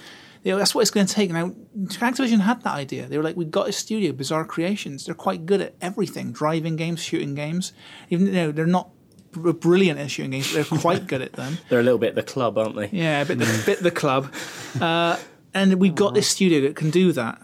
You 0.47 0.53
know, 0.53 0.59
that's 0.59 0.73
what 0.73 0.79
it's 0.79 0.91
going 0.91 1.05
to 1.05 1.13
take. 1.13 1.29
Now, 1.29 1.51
Activision 1.77 2.39
had 2.39 2.61
that 2.63 2.73
idea. 2.73 3.07
They 3.07 3.17
were 3.17 3.23
like, 3.25 3.35
"We've 3.35 3.51
got 3.51 3.67
a 3.67 3.73
studio, 3.73 4.13
Bizarre 4.13 4.45
Creations. 4.45 5.05
They're 5.05 5.13
quite 5.13 5.45
good 5.45 5.59
at 5.59 5.75
everything: 5.81 6.31
driving 6.31 6.77
games, 6.77 7.03
shooting 7.03 7.35
games. 7.35 7.73
Even 8.09 8.31
though 8.33 8.53
they're 8.53 8.65
not 8.65 8.89
br- 9.33 9.51
brilliant 9.51 9.99
at 9.99 10.09
shooting 10.09 10.31
games, 10.31 10.53
but 10.53 10.69
they're 10.69 10.79
quite 10.79 11.05
good 11.05 11.21
at 11.21 11.33
them. 11.33 11.57
They're 11.69 11.81
a 11.81 11.83
little 11.83 11.99
bit 11.99 12.15
the 12.15 12.23
club, 12.23 12.57
aren't 12.57 12.77
they? 12.77 12.87
Yeah, 12.93 13.23
a 13.23 13.25
bit 13.25 13.39
the, 13.39 13.63
bit 13.65 13.83
the 13.83 13.91
club. 13.91 14.33
Uh, 14.81 15.17
and 15.53 15.73
we've 15.81 15.95
got 15.95 16.13
this 16.13 16.29
studio 16.29 16.61
that 16.61 16.77
can 16.77 16.91
do 16.91 17.11
that. 17.11 17.41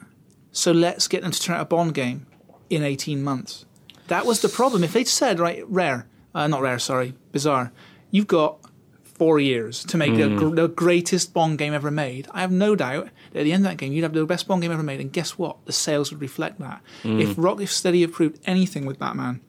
So 0.53 0.71
let's 0.71 1.09
get 1.09 1.23
them 1.23 1.31
to 1.31 1.41
turn 1.41 1.57
out 1.57 1.61
a 1.61 1.65
Bond 1.65 1.93
game 1.93 2.27
in 2.69 2.83
18 2.83 3.21
months. 3.21 3.65
That 4.07 4.25
was 4.25 4.41
the 4.41 4.49
problem. 4.49 4.83
If 4.83 4.93
they'd 4.93 5.07
said, 5.07 5.39
right, 5.39 5.63
Rare, 5.67 6.07
uh, 6.33 6.47
not 6.47 6.61
Rare, 6.61 6.79
sorry, 6.79 7.15
Bizarre, 7.33 7.73
you've 8.11 8.27
got 8.27 8.62
four 9.15 9.39
years 9.39 9.83
to 9.85 9.97
make 9.97 10.15
the, 10.15 10.29
hmm. 10.29 10.37
gr- 10.37 10.55
the 10.55 10.67
greatest 10.67 11.33
Bond 11.33 11.57
game 11.57 11.73
ever 11.73 11.91
made, 11.91 12.27
I 12.31 12.41
have 12.41 12.51
no 12.51 12.75
doubt 12.75 13.09
that 13.31 13.39
at 13.39 13.43
the 13.43 13.53
end 13.53 13.65
of 13.65 13.71
that 13.71 13.77
game, 13.77 13.93
you'd 13.93 14.03
have 14.03 14.13
the 14.13 14.25
best 14.25 14.47
Bond 14.47 14.61
game 14.61 14.71
ever 14.71 14.83
made. 14.83 14.99
And 14.99 15.11
guess 15.11 15.37
what? 15.37 15.65
The 15.65 15.73
sales 15.73 16.11
would 16.11 16.21
reflect 16.21 16.59
that. 16.59 16.81
Hmm. 17.03 17.19
If 17.19 17.35
Rocksteady 17.35 18.01
have 18.01 18.11
proved 18.11 18.39
anything 18.45 18.85
with 18.85 18.99
Batman, 18.99 19.41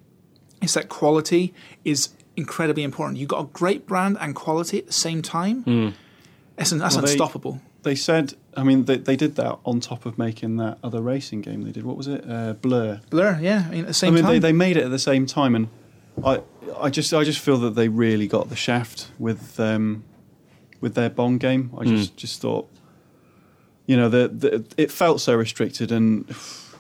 it's 0.63 0.75
that 0.75 0.89
quality 0.89 1.53
is 1.85 2.11
incredibly 2.37 2.83
important. 2.83 3.19
You've 3.19 3.29
got 3.29 3.41
a 3.41 3.49
great 3.49 3.87
brand 3.87 4.17
and 4.21 4.35
quality 4.35 4.79
at 4.79 4.87
the 4.87 4.93
same 4.93 5.23
time. 5.23 5.63
Hmm. 5.63 5.89
That's, 6.57 6.71
that's 6.71 6.97
Well, 6.97 7.05
unstoppable. 7.05 7.61
They 7.83 7.95
said, 7.95 8.35
I 8.57 8.63
mean, 8.63 8.85
they, 8.87 8.97
they 8.97 9.17
did 9.17 9.37
that 9.37 9.59
on 9.65 9.81
top 9.81 10.07
of 10.07 10.17
making 10.17 10.57
that 10.57 10.79
other 10.83 11.03
racing 11.03 11.43
game 11.43 11.63
they 11.63 11.73
did. 11.73 11.85
What 11.85 11.97
was 11.97 12.09
it? 12.09 12.25
Uh, 12.29 12.55
Blur. 12.55 13.01
Blur, 13.11 13.39
yeah, 13.43 13.65
I 13.67 13.71
mean, 13.71 13.81
at 13.81 13.89
the 13.89 13.95
same 13.95 14.09
I 14.09 14.11
same 14.11 14.15
mean, 14.15 14.23
time. 14.25 14.33
they, 14.33 14.39
they 14.39 14.53
made 14.53 14.77
it 14.77 14.85
at 14.85 14.91
the 14.91 14.99
same 14.99 15.27
time, 15.27 15.55
and 15.55 15.69
I 16.23 16.43
I 16.81 16.91
just 16.91 17.13
I 17.15 17.25
just 17.25 17.39
feel 17.41 17.57
that 17.59 17.75
they 17.75 17.89
really 17.89 18.27
got 18.27 18.49
the 18.49 18.57
shaft 18.57 19.09
with 19.19 19.59
um, 19.59 20.05
with 20.81 20.95
their 20.95 21.11
Bond 21.11 21.41
game. 21.41 21.71
I 21.79 21.85
just 21.85 22.17
just 22.17 22.41
thought, 22.41 22.69
you 23.87 23.97
know, 23.97 24.09
the, 24.09 24.29
the 24.29 24.65
it 24.77 24.91
felt 24.91 25.21
so 25.21 25.35
restricted, 25.35 25.91
and 25.91 26.29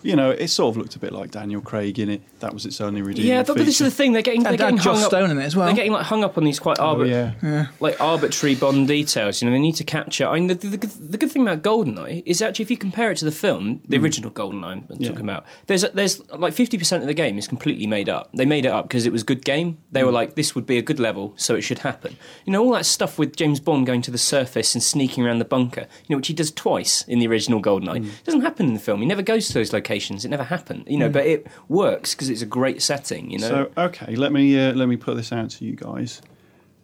you 0.04 0.14
know, 0.14 0.30
it 0.30 0.48
sort 0.48 0.72
of 0.72 0.76
looked 0.76 0.94
a 0.94 0.98
bit 1.00 1.12
like 1.12 1.30
Daniel 1.32 1.60
Craig 1.60 1.98
in 1.98 2.08
it. 2.08 2.22
That 2.40 2.52
was 2.54 2.64
its 2.66 2.80
only 2.80 3.02
redeeming 3.02 3.30
Yeah, 3.30 3.42
but, 3.42 3.56
but 3.56 3.66
this 3.66 3.80
is 3.80 3.86
the 3.86 3.90
thing. 3.90 4.12
They're 4.12 4.22
getting 4.22 4.42
they're 4.42 4.52
And 4.52 4.60
that 4.60 4.64
getting 4.66 4.78
Joss 4.78 4.96
hung 4.98 5.04
up. 5.04 5.10
Stone 5.10 5.30
in 5.32 5.38
it 5.38 5.44
as 5.44 5.56
well. 5.56 5.66
They're 5.66 5.74
getting 5.74 5.92
like 5.92 6.04
hung 6.06 6.22
up 6.22 6.36
on 6.38 6.44
these 6.44 6.60
quite 6.60 6.78
Oh, 6.78 6.88
arbitrary, 6.90 7.34
yeah. 7.42 7.66
like 7.80 8.00
arbitrary 8.00 8.54
Bond 8.54 8.86
details. 8.86 9.40
You 9.42 9.48
know, 9.48 9.54
they 9.56 9.60
need 9.60 9.76
to 9.76 9.84
capture. 9.84 10.26
I 10.28 10.34
mean, 10.38 10.46
the, 10.48 10.54
the, 10.54 10.76
the 10.76 11.18
good 11.18 11.32
thing 11.32 11.42
about 11.42 11.62
Goldeneye 11.62 12.22
is 12.26 12.40
actually 12.42 12.64
if 12.64 12.70
you 12.70 12.76
compare 12.76 13.10
it 13.10 13.16
to 13.18 13.24
the 13.24 13.32
film, 13.32 13.80
the 13.88 13.96
original 13.98 14.30
Goldeneye 14.30 14.64
I'm 14.64 14.80
Mm. 14.82 14.96
Yeah. 15.00 15.08
talking 15.08 15.24
about, 15.24 15.46
there's 15.66 15.82
there's 15.92 16.20
like 16.30 16.52
fifty 16.52 16.76
percent 16.78 17.02
of 17.02 17.06
the 17.08 17.14
game 17.14 17.38
is 17.38 17.48
completely 17.48 17.86
made 17.86 18.08
up. 18.10 18.30
They 18.34 18.44
made 18.44 18.66
it 18.66 18.72
up 18.72 18.86
because 18.88 19.06
it 19.06 19.12
was 19.12 19.22
a 19.22 19.24
good 19.24 19.44
game. 19.44 19.78
They 19.90 20.02
Mm. 20.02 20.06
were 20.06 20.12
like, 20.12 20.34
this 20.34 20.54
would 20.54 20.66
be 20.66 20.76
a 20.76 20.82
good 20.82 21.00
level, 21.00 21.32
so 21.36 21.54
it 21.54 21.62
should 21.62 21.78
happen. 21.78 22.16
You 22.44 22.52
know, 22.52 22.62
all 22.62 22.72
that 22.72 22.84
stuff 22.84 23.18
with 23.18 23.36
James 23.36 23.58
Bond 23.60 23.86
going 23.86 24.02
to 24.02 24.10
the 24.10 24.18
surface 24.18 24.74
and 24.74 24.82
sneaking 24.82 25.24
around 25.24 25.38
the 25.38 25.44
bunker. 25.46 25.86
You 26.06 26.10
know, 26.10 26.16
which 26.18 26.26
he 26.28 26.34
does 26.34 26.50
twice 26.50 27.02
in 27.08 27.20
the 27.20 27.26
original 27.26 27.62
Goldeneye. 27.62 28.00
Mm. 28.02 28.06
It 28.06 28.24
doesn't 28.24 28.42
happen 28.42 28.66
in 28.66 28.74
the 28.74 28.80
film. 28.80 29.00
He 29.00 29.06
never 29.06 29.22
goes 29.22 29.46
to 29.48 29.54
those 29.54 29.72
locations. 29.72 29.93
It 30.24 30.28
never 30.28 30.44
happened. 30.44 30.84
You 30.86 30.98
know, 30.98 31.08
but 31.08 31.26
it 31.26 31.46
works 31.68 32.14
because 32.14 32.30
it's 32.30 32.42
a 32.42 32.46
great 32.46 32.82
setting. 32.82 33.30
You 33.30 33.38
know. 33.38 33.48
So 33.48 33.70
okay, 33.78 34.16
let 34.16 34.32
me 34.32 34.58
uh, 34.58 34.72
let 34.72 34.88
me 34.88 34.96
put 34.96 35.16
this 35.16 35.32
out 35.32 35.50
to 35.50 35.64
you 35.64 35.74
guys. 35.76 36.20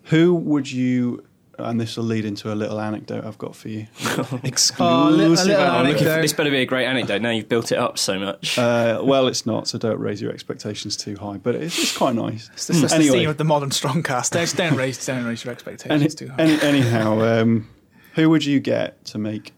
Who 0.05 0.35
would 0.35 0.71
you? 0.71 1.25
And 1.59 1.79
this 1.79 1.99
will 1.99 2.05
lead 2.05 2.25
into 2.25 2.51
a 2.51 2.55
little 2.57 2.81
anecdote 2.81 3.23
I've 3.23 3.37
got 3.37 3.55
for 3.55 3.69
you. 3.69 3.87
Exclusive. 4.45 4.77
Oh, 4.81 5.09
a 5.09 5.11
li- 5.11 5.25
a 5.25 5.29
little 5.29 5.51
anecdote. 5.51 5.61
I'm 5.61 5.85
looking 5.85 5.99
for- 5.99 6.05
anecdote. 6.09 6.23
this 6.23 6.33
better 6.33 6.51
be 6.51 6.57
a 6.63 6.65
great 6.65 6.87
anecdote. 6.87 7.21
Now 7.21 7.31
you've 7.31 7.51
built 7.51 7.71
it 7.71 7.77
up 7.77 7.99
so 7.99 8.19
much. 8.19 8.57
Uh, 8.59 9.03
well, 9.05 9.27
it's 9.29 9.45
not, 9.45 9.69
so 9.69 9.77
don't 9.77 10.01
raise 10.01 10.23
your 10.23 10.33
expectations 10.33 10.97
too 10.97 11.17
high. 11.17 11.37
But 11.37 11.57
it's, 11.57 11.79
it's 11.79 11.95
quite 11.97 12.15
nice. 12.15 12.49
That's, 12.49 12.67
that's 12.69 12.81
the 12.89 12.95
Anyway. 12.95 13.19
theme 13.19 13.29
of 13.29 13.37
the 13.37 13.45
modern 13.45 13.69
strongcast. 13.71 14.31
Don't, 14.31 14.57
don't 14.57 14.79
raise, 14.79 15.05
don't 15.05 15.23
raise 15.27 15.45
your 15.45 15.53
expectations 15.53 16.01
Any, 16.03 16.09
too 16.09 16.29
high. 16.29 16.43
any, 16.45 16.63
anyhow, 16.63 17.21
um, 17.21 17.69
who 18.15 18.31
would 18.31 18.45
you 18.47 18.59
get 18.59 19.05
to 19.07 19.19
make 19.19 19.53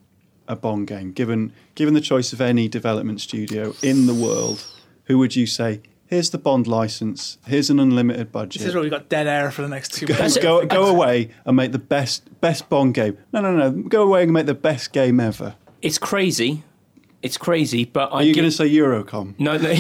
a 0.53 0.57
Bond 0.57 0.87
game? 0.87 1.13
Given 1.13 1.53
given 1.75 1.95
the 1.95 2.01
choice 2.01 2.33
of 2.33 2.41
any 2.41 2.69
development 2.69 3.21
studio 3.21 3.75
in 3.83 4.07
the 4.07 4.15
world, 4.15 4.65
who 5.07 5.19
would 5.19 5.35
you 5.35 5.47
say? 5.47 5.81
Here's 6.07 6.29
the 6.29 6.37
Bond 6.39 6.67
license. 6.67 7.39
Here's 7.47 7.71
an 7.71 7.81
unlimited 7.81 8.31
budget. 8.31 8.61
this 8.61 8.63
is 8.63 8.67
budget. 8.67 8.75
where 8.75 8.83
we've 8.83 8.91
got 8.91 9.09
dead 9.09 9.27
air 9.27 9.51
for 9.51 9.63
the 9.63 9.69
next 9.69 9.95
two 9.95 10.05
Go, 10.07 10.13
minutes. 10.15 10.37
Go, 10.37 10.67
go 10.67 10.85
away 10.95 11.31
and 11.47 11.57
make 11.57 11.73
the 11.73 11.79
best 11.79 12.29
best 12.41 12.69
Bond 12.69 12.93
game. 12.95 13.17
No, 13.33 13.41
no, 13.41 13.53
no. 13.57 13.71
Go 13.89 14.03
away 14.03 14.23
and 14.25 14.33
make 14.33 14.47
the 14.47 14.55
best 14.55 14.93
game 14.93 15.19
ever. 15.21 15.55
it's 15.81 15.99
crazy. 15.99 16.63
It's 17.23 17.37
crazy, 17.39 17.85
but 17.85 18.11
Are 18.11 18.19
I 18.19 18.23
you 18.23 18.35
going 18.35 18.47
to 18.47 18.51
say 18.51 18.69
Eurocom? 18.69 19.39
no, 19.39 19.57
no. 19.57 19.73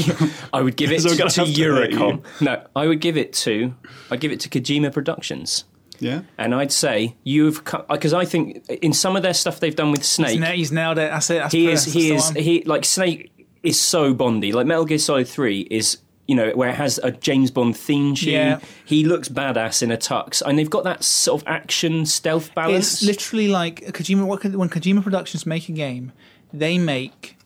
I 0.55 0.63
would 0.63 0.77
give 0.77 0.93
it 0.93 1.03
So 1.03 1.09
to, 1.11 1.17
gonna 1.19 1.31
to 1.31 1.45
to. 1.45 1.51
Eurocom. 1.53 2.23
No, 2.41 2.65
I 2.77 2.87
would 2.87 3.01
give 3.01 3.17
it 3.17 3.33
to. 3.45 3.75
I'd 4.13 4.21
give 4.21 4.31
it 4.31 4.39
to 4.41 4.49
Kojima 4.49 4.93
Productions, 4.93 5.65
Yeah. 6.03 6.23
and 6.37 6.55
I'd 6.55 6.73
say 6.73 7.17
you've 7.25 7.63
because 7.65 8.13
I 8.13 8.25
think 8.25 8.67
in 8.69 8.93
some 8.93 9.17
of 9.17 9.23
their 9.23 9.35
stuff 9.35 9.61
they've 9.61 9.75
done 9.77 9.91
with 9.91 10.01
He's, 10.01 10.09
Snake, 10.09 10.41
na- 10.41 10.47
he's 10.47 10.73
nailed 10.73 10.99
it. 10.99 11.11
That's 11.11 11.31
it. 11.31 11.35
That's 11.39 11.53
he 11.55 11.69
is 11.71 11.85
that's 11.85 11.95
he 11.95 12.09
the 12.11 12.15
is 12.17 12.25
one. 12.25 12.35
he 12.37 12.63
like 12.65 12.85
Snake 12.85 13.49
is 13.63 13.81
so 13.81 14.13
Bondy. 14.13 14.53
Like 14.53 14.67
Metal 14.67 14.85
Gear 14.85 14.99
Solid 14.99 15.29
Three 15.29 15.61
is. 15.71 15.99
You 16.29 16.37
know, 16.37 16.51
where 16.53 16.69
it 16.71 16.77
has 16.77 16.99
a 17.03 17.11
James 17.11 17.51
Bond 17.51 17.77
theme 17.77 18.15
tune. 18.15 18.33
Yeah. 18.33 18.61
He 18.85 19.05
looks 19.05 19.29
badass 19.29 19.83
in 19.83 19.91
a 19.91 19.97
tux, 19.97 20.41
and 20.41 20.57
they've 20.57 20.71
got 20.71 20.85
that 20.85 21.03
sort 21.03 21.43
of 21.43 21.49
action 21.49 22.07
stealth 22.07 22.55
balance. 22.55 22.93
It's 22.95 23.03
literally 23.03 23.49
like 23.49 23.81
Kojima. 23.93 24.25
what- 24.25 24.45
When 24.45 24.69
Kojima 24.69 25.03
Productions 25.03 25.45
make 25.47 25.69
a 25.69 25.73
game, 25.73 26.13
they 26.53 26.79
make 26.79 27.37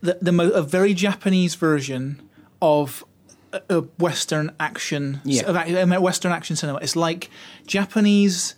the, 0.00 0.16
the 0.22 0.30
mo- 0.30 0.50
a 0.50 0.62
very 0.62 0.94
Japanese 0.94 1.56
version 1.56 2.22
of 2.62 3.04
a, 3.68 3.80
Western 3.98 4.52
action, 4.60 5.20
Yeah. 5.24 5.50
Western 5.98 6.32
action 6.32 6.56
cinema. 6.56 6.78
It's 6.80 6.96
like 6.96 7.30
Japanese 7.66 8.54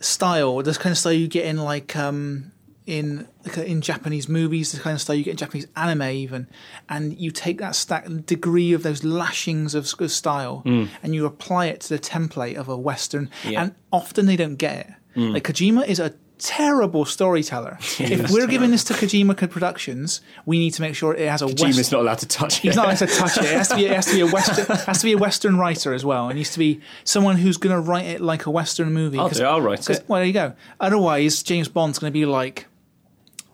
style, 0.00 0.62
this 0.62 0.78
kind 0.78 0.92
of 0.92 0.98
style 0.98 1.12
you 1.12 1.28
get 1.28 1.44
in 1.46 1.58
like 1.58 1.96
um, 1.96 2.52
in 2.86 3.26
in 3.56 3.80
Japanese 3.80 4.28
movies, 4.28 4.72
the 4.72 4.80
kind 4.80 4.94
of 4.94 5.00
style 5.00 5.16
you 5.16 5.24
get 5.24 5.32
in 5.32 5.36
Japanese 5.36 5.66
anime 5.76 6.02
even, 6.02 6.46
and 6.88 7.16
you 7.18 7.30
take 7.30 7.58
that 7.58 7.74
stack 7.74 8.06
degree 8.26 8.72
of 8.72 8.82
those 8.82 9.02
lashings 9.04 9.74
of, 9.74 9.86
style 10.10 10.62
and 10.64 11.14
you 11.14 11.26
apply 11.26 11.66
it 11.66 11.80
to 11.82 11.88
the 11.88 11.98
template 11.98 12.56
of 12.56 12.68
a 12.68 12.76
Western, 12.76 13.28
Yeah. 13.44 13.62
and 13.62 13.74
often 13.92 14.26
they 14.26 14.36
don't 14.36 14.56
get 14.56 14.86
it. 14.86 14.92
Like 15.18 15.44
Kojima 15.44 15.86
is 15.86 15.98
a 15.98 16.12
terrible 16.38 17.04
storyteller. 17.04 17.78
if 17.98 18.30
we're 18.30 18.46
giving 18.46 18.70
this 18.70 18.84
to 18.84 18.94
Kojima 18.94 19.50
Productions, 19.50 20.20
we 20.44 20.58
need 20.58 20.72
to 20.74 20.82
make 20.82 20.94
sure 20.94 21.14
it 21.14 21.28
has 21.28 21.42
a 21.42 21.46
Kojima's 21.46 21.76
West- 21.76 21.92
not 21.92 22.00
allowed 22.02 22.18
to 22.18 22.28
touch 22.28 22.58
it. 22.58 22.62
He's 22.62 22.76
not 22.76 22.86
allowed 22.86 22.98
to 22.98 23.06
touch 23.06 23.38
it. 23.38 23.44
It 23.44 23.50
has 23.52 23.68
to 23.68 23.76
be. 23.76 23.86
It 23.86 23.92
has 23.92 24.06
to 24.06 24.14
be 24.14 24.20
a 24.20 24.26
western. 24.26 24.76
has 24.76 24.98
to 24.98 25.04
be 25.04 25.12
a 25.12 25.18
western 25.18 25.58
writer 25.58 25.92
as 25.94 26.04
well. 26.04 26.28
It 26.28 26.34
needs 26.34 26.50
to 26.52 26.58
be 26.58 26.80
someone 27.04 27.36
who's 27.36 27.56
going 27.56 27.74
to 27.74 27.80
write 27.80 28.06
it 28.06 28.20
like 28.20 28.46
a 28.46 28.50
western 28.50 28.92
movie. 28.92 29.18
I'll 29.18 29.28
do 29.28 29.44
I'll 29.44 29.60
write 29.60 29.88
it. 29.88 30.04
Well, 30.08 30.18
there 30.20 30.26
you 30.26 30.32
go. 30.32 30.54
Otherwise, 30.80 31.42
James 31.42 31.68
Bond's 31.68 31.98
going 31.98 32.10
to 32.12 32.18
be 32.18 32.26
like, 32.26 32.66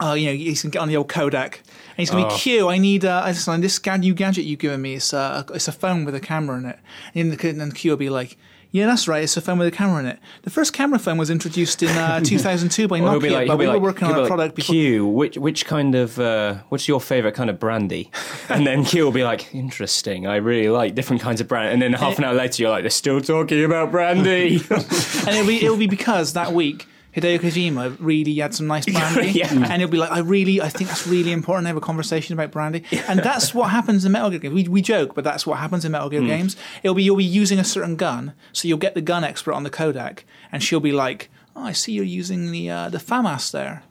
oh, 0.01 0.15
you 0.15 0.27
know, 0.27 0.33
he's 0.35 0.63
going 0.63 0.71
to 0.73 0.77
get 0.77 0.83
on 0.83 0.89
the 0.89 0.97
old 0.97 1.09
Codec. 1.09 1.59
And 1.59 1.99
he's 1.99 2.11
going 2.11 2.25
to 2.25 2.31
Oh. 2.31 2.35
be 2.35 2.41
Q. 2.41 2.69
I 2.69 2.79
need 2.79 3.05
uh, 3.05 3.23
I 3.25 3.33
just, 3.33 3.47
this 3.61 3.85
new 3.99 4.15
gadget 4.15 4.45
you've 4.45 4.59
given 4.59 4.81
me. 4.83 4.95
It's 4.95 5.13
uh, 5.15 5.45
it's 5.55 5.69
a 5.69 5.73
phone 5.73 6.05
with 6.05 6.15
a 6.15 6.21
camera 6.21 6.59
in 6.59 6.67
it. 6.67 6.79
And 7.15 7.33
then 7.33 7.61
and 7.61 7.75
Q 7.75 7.93
will 7.93 7.97
be 7.97 8.11
like. 8.11 8.37
Yeah, 8.73 8.87
that's 8.87 9.07
right. 9.07 9.23
It's 9.23 9.37
a 9.37 9.43
phone 9.43 9.59
with 9.59 9.69
a 9.69 9.71
camera 9.71 10.01
in 10.01 10.07
it. 10.07 10.19
The 10.43 10.51
first 10.51 10.73
camera 10.73 10.99
phone 10.99 11.19
was 11.19 11.29
introduced 11.29 11.83
in 11.83 11.91
uh, 11.91 12.21
2002 12.25 12.89
by 12.89 13.01
Nokia, 13.01 13.31
like, 13.31 13.49
but 13.49 13.59
we 13.59 13.67
be 13.67 13.71
were 13.71 13.79
working 13.79 14.09
on 14.09 14.15
a 14.15 14.21
like, 14.21 14.29
product 14.29 14.55
before. 14.57 14.73
Q, 14.73 15.07
which 15.07 15.37
which 15.37 15.67
kind 15.67 15.95
of 15.95 16.19
uh, 16.19 16.55
what's 16.71 16.89
your 16.89 16.99
favorite 17.01 17.35
kind 17.35 17.51
of 17.51 17.61
brandy? 17.61 18.11
And 18.49 18.67
then 18.67 18.85
Q 18.85 19.05
will 19.05 19.13
be 19.13 19.25
like, 19.25 19.55
interesting. 19.55 20.27
I 20.27 20.37
really 20.37 20.69
like 20.69 20.95
different 20.95 21.23
kinds 21.23 21.41
of 21.41 21.49
brandy. 21.49 21.73
And 21.73 21.81
then 21.81 21.93
half 21.95 22.19
an 22.19 22.25
hour 22.25 22.35
later, 22.35 22.63
you're 22.63 22.71
like, 22.71 22.83
they're 22.83 22.91
still 22.91 23.21
talking 23.21 23.65
about 23.65 23.91
brandy. 23.91 24.57
and 24.71 25.29
it'll 25.29 25.47
be 25.47 25.65
it'll 25.65 25.77
be 25.77 25.87
because 25.87 26.33
that 26.33 26.53
week 26.53 26.87
Hideo 27.15 27.39
Kojima 27.39 27.97
really 28.01 28.35
had 28.37 28.55
some 28.55 28.67
nice 28.67 28.87
brandy, 28.93 29.33
Yeah. 29.33 29.49
and 29.53 29.83
it'll 29.83 29.91
be 29.91 29.99
like, 29.99 30.11
I 30.11 30.21
really, 30.21 30.61
I 30.61 30.69
think 30.71 30.89
that's 30.89 31.07
really 31.07 31.33
important 31.33 31.65
to 31.65 31.69
have 31.69 31.77
a 31.77 31.81
conversation 31.81 32.33
about 32.33 32.51
brandy, 32.51 32.85
and 33.09 33.21
that's 33.21 33.55
what 33.55 33.71
happens 33.71 34.05
in 34.05 34.13
Metal 34.13 34.31
Gear 34.31 34.39
games. 34.39 34.55
We, 34.55 34.69
we 34.69 34.83
joke, 34.83 35.15
but 35.15 35.23
that's 35.25 35.47
what 35.47 35.59
happens 35.59 35.85
in 35.85 35.93
Metal. 35.93 36.09
Gear 36.09 36.23
games. 36.23 36.57
It'll 36.83 36.95
be 36.95 37.03
you'll 37.03 37.17
be 37.17 37.25
using 37.25 37.59
a 37.59 37.65
certain 37.65 37.97
gun, 37.97 38.33
so 38.53 38.67
you'll 38.69 38.79
get 38.79 38.95
the 38.95 39.03
gun 39.03 39.25
expert 39.25 39.53
on 39.55 39.63
the 39.63 39.71
Codec, 39.71 40.21
and 40.51 40.63
she'll 40.63 40.81
be 40.81 40.93
like, 40.93 41.31
oh, 41.55 41.65
I 41.65 41.73
see 41.73 41.93
you're 41.93 42.05
using 42.05 42.51
the 42.51 42.71
uh, 42.71 42.89
the 42.89 42.99
FAMAS 42.99 43.51
there. 43.53 43.83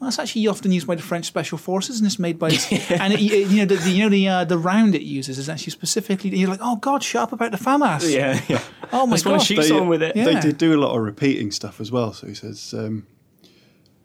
Well, 0.00 0.08
that's 0.08 0.18
actually 0.18 0.46
often 0.46 0.72
used 0.72 0.86
by 0.86 0.94
the 0.94 1.02
French 1.02 1.26
Special 1.26 1.58
Forces, 1.58 1.98
and 2.00 2.06
it's 2.06 2.18
made 2.18 2.38
by 2.38 2.48
and 2.90 3.12
it, 3.12 3.20
you 3.20 3.58
know 3.58 3.66
the, 3.66 3.76
the 3.76 3.90
you 3.90 4.02
know 4.02 4.08
the 4.08 4.26
uh, 4.28 4.44
the 4.44 4.56
round 4.58 4.94
it 4.94 5.02
uses 5.02 5.38
is 5.38 5.48
actually 5.50 5.72
specifically. 5.72 6.30
You're 6.36 6.48
like, 6.48 6.60
oh 6.62 6.76
God, 6.76 7.02
shut 7.02 7.22
up 7.24 7.32
about 7.34 7.52
the 7.52 7.58
FAMAS. 7.58 8.10
yeah, 8.10 8.40
yeah. 8.48 8.62
Oh 8.92 9.06
my 9.06 9.10
That's 9.16 9.26
one 9.26 9.34
God. 9.36 9.44
shoots 9.44 9.68
They- 9.68 9.78
on 9.78 9.88
with 9.88 10.02
it. 10.02 10.16
Yeah. 10.16 10.24
They 10.24 10.40
did 10.40 10.56
do 10.56 10.74
a 10.74 10.80
lot 10.80 10.96
of 10.96 11.02
repeating 11.02 11.50
stuff 11.50 11.80
as 11.82 11.92
well. 11.92 12.14
So 12.14 12.26
he 12.28 12.34
says, 12.34 12.72
um, 12.76 13.06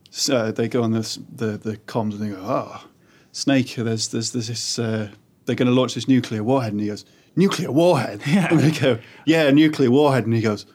so 0.10 0.52
they 0.52 0.68
go 0.68 0.84
on 0.84 0.92
this, 0.92 1.18
the 1.34 1.58
the 1.58 1.78
comms 1.78 2.14
and 2.14 2.22
they 2.22 2.30
go, 2.36 2.42
"Ah, 2.44 2.86
Snake, 3.32 3.76
there's 3.76 4.10
there's 4.10 4.32
there's 4.32 4.48
this. 4.48 4.78
Uh, 4.80 5.10
they're 5.46 5.56
going 5.56 5.68
to 5.68 5.74
launch 5.74 5.94
this 5.96 6.08
nuclear 6.08 6.44
warhead," 6.44 6.74
and 6.74 6.82
he 6.82 6.88
goes, 6.88 7.06
"Nuclear 7.36 7.72
warhead?" 7.72 8.22
Yeah. 8.28 8.48
And 8.52 8.60
they 8.60 8.72
go, 8.72 9.00
"Yeah, 9.26 9.50
nuclear 9.52 9.92
warhead," 9.92 10.26
and 10.26 10.34
he 10.34 10.42
goes, 10.42 10.66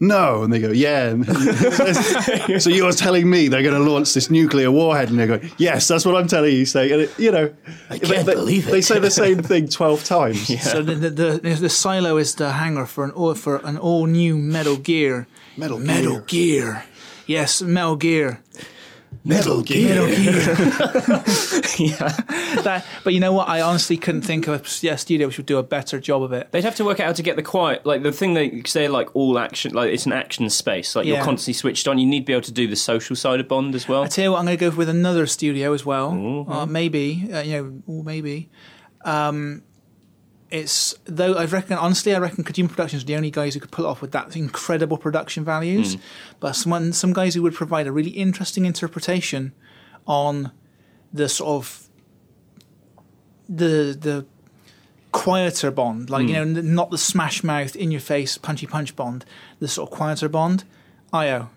no, 0.00 0.42
and 0.42 0.50
they 0.50 0.58
go, 0.58 0.70
yeah. 0.70 1.08
And 1.08 1.26
so 2.62 2.70
you're 2.70 2.92
telling 2.92 3.28
me 3.28 3.48
they're 3.48 3.62
going 3.62 3.74
to 3.74 3.90
launch 3.90 4.14
this 4.14 4.30
nuclear 4.30 4.70
warhead, 4.70 5.10
and 5.10 5.18
they 5.18 5.26
go, 5.26 5.38
yes, 5.58 5.86
that's 5.88 6.06
what 6.06 6.16
I'm 6.16 6.26
telling 6.26 6.54
you. 6.54 6.64
Say, 6.64 6.90
and 6.90 7.02
it, 7.02 7.18
you 7.18 7.30
know, 7.30 7.54
I 7.90 7.98
can't 7.98 8.24
they, 8.24 8.34
believe 8.34 8.66
it. 8.66 8.70
They 8.70 8.80
say 8.80 8.98
the 8.98 9.10
same 9.10 9.42
thing 9.42 9.68
twelve 9.68 10.02
times. 10.04 10.50
So 10.70 10.82
the, 10.82 10.94
the, 10.94 11.10
the, 11.10 11.54
the 11.54 11.68
silo 11.68 12.16
is 12.16 12.36
the 12.36 12.52
hangar 12.52 12.86
for 12.86 13.04
an 13.04 13.10
all, 13.10 13.34
for 13.34 13.56
an 13.64 13.76
all 13.76 14.06
new 14.06 14.38
Metal 14.38 14.76
Gear. 14.76 15.26
Metal 15.56 15.78
Metal 15.78 16.20
Gear. 16.20 16.84
Yes, 17.26 17.60
Metal 17.60 17.96
Gear. 17.96 18.40
Metal 19.22 19.62
Gear. 19.62 19.88
Metal 19.88 20.06
Gear. 20.06 20.32
yeah. 21.78 22.08
that, 22.62 22.86
but 23.04 23.12
you 23.12 23.20
know 23.20 23.32
what? 23.32 23.48
I 23.48 23.60
honestly 23.60 23.96
couldn't 23.96 24.22
think 24.22 24.46
of 24.48 24.60
a 24.60 24.86
yeah, 24.86 24.96
studio 24.96 25.26
which 25.26 25.36
would 25.36 25.46
do 25.46 25.58
a 25.58 25.62
better 25.62 26.00
job 26.00 26.22
of 26.22 26.32
it. 26.32 26.50
They'd 26.52 26.64
have 26.64 26.76
to 26.76 26.84
work 26.84 27.00
out 27.00 27.06
how 27.06 27.12
to 27.12 27.22
get 27.22 27.36
the 27.36 27.42
quiet, 27.42 27.84
like 27.84 28.02
the 28.02 28.12
thing 28.12 28.34
they, 28.34 28.48
because 28.48 28.72
they're 28.72 28.88
like 28.88 29.14
all 29.14 29.38
action, 29.38 29.74
like 29.74 29.92
it's 29.92 30.06
an 30.06 30.12
action 30.12 30.48
space, 30.48 30.96
like 30.96 31.06
Yeah. 31.06 31.16
you're 31.16 31.24
constantly 31.24 31.54
switched 31.54 31.86
on. 31.86 31.98
You 31.98 32.06
need 32.06 32.20
to 32.20 32.26
be 32.26 32.32
able 32.32 32.42
to 32.42 32.52
do 32.52 32.66
the 32.66 32.76
social 32.76 33.14
side 33.14 33.40
of 33.40 33.48
Bond 33.48 33.74
as 33.74 33.86
well. 33.86 34.04
I 34.04 34.08
tell 34.08 34.24
you 34.24 34.30
what, 34.32 34.38
I'm 34.38 34.46
going 34.46 34.56
to 34.58 34.70
go 34.70 34.74
with 34.76 34.88
another 34.88 35.26
studio 35.26 35.72
as 35.74 35.84
well. 35.84 36.46
Uh, 36.48 36.66
maybe, 36.66 37.28
uh, 37.32 37.40
you 37.40 37.52
know, 37.62 37.82
or 37.86 38.04
maybe. 38.04 38.48
Um, 39.04 39.62
it's 40.50 40.94
though 41.04 41.34
I 41.34 41.44
reckon 41.44 41.78
honestly, 41.78 42.14
I 42.14 42.18
reckon 42.18 42.44
Kojima 42.44 42.68
Productions 42.68 43.02
are 43.02 43.06
the 43.06 43.16
only 43.16 43.30
guys 43.30 43.54
who 43.54 43.60
could 43.60 43.70
pull 43.70 43.86
off 43.86 44.00
with 44.02 44.12
that 44.12 44.36
incredible 44.36 44.98
production 44.98 45.44
values. 45.44 45.94
Hmm. 45.94 46.00
But 46.40 46.52
some 46.54 46.92
some 46.92 47.12
guys 47.12 47.34
who 47.34 47.42
would 47.42 47.54
provide 47.54 47.86
a 47.86 47.92
really 47.92 48.10
interesting 48.10 48.64
interpretation 48.64 49.52
on 50.06 50.52
the 51.12 51.28
sort 51.28 51.50
of 51.50 51.88
the 53.48 53.96
the 53.98 54.26
quieter 55.12 55.70
Bond, 55.70 56.10
like 56.10 56.28
you 56.28 56.34
hmm. 56.42 56.52
know, 56.52 56.60
not 56.62 56.90
the 56.90 56.98
smash 56.98 57.42
mouth, 57.44 57.76
in 57.76 57.90
your 57.90 58.00
face, 58.00 58.38
punchy 58.38 58.66
punch 58.66 58.96
Bond, 58.96 59.24
the 59.58 59.68
sort 59.68 59.90
of 59.90 59.96
quieter 59.96 60.28
Bond. 60.28 60.64
Io. 61.12 61.50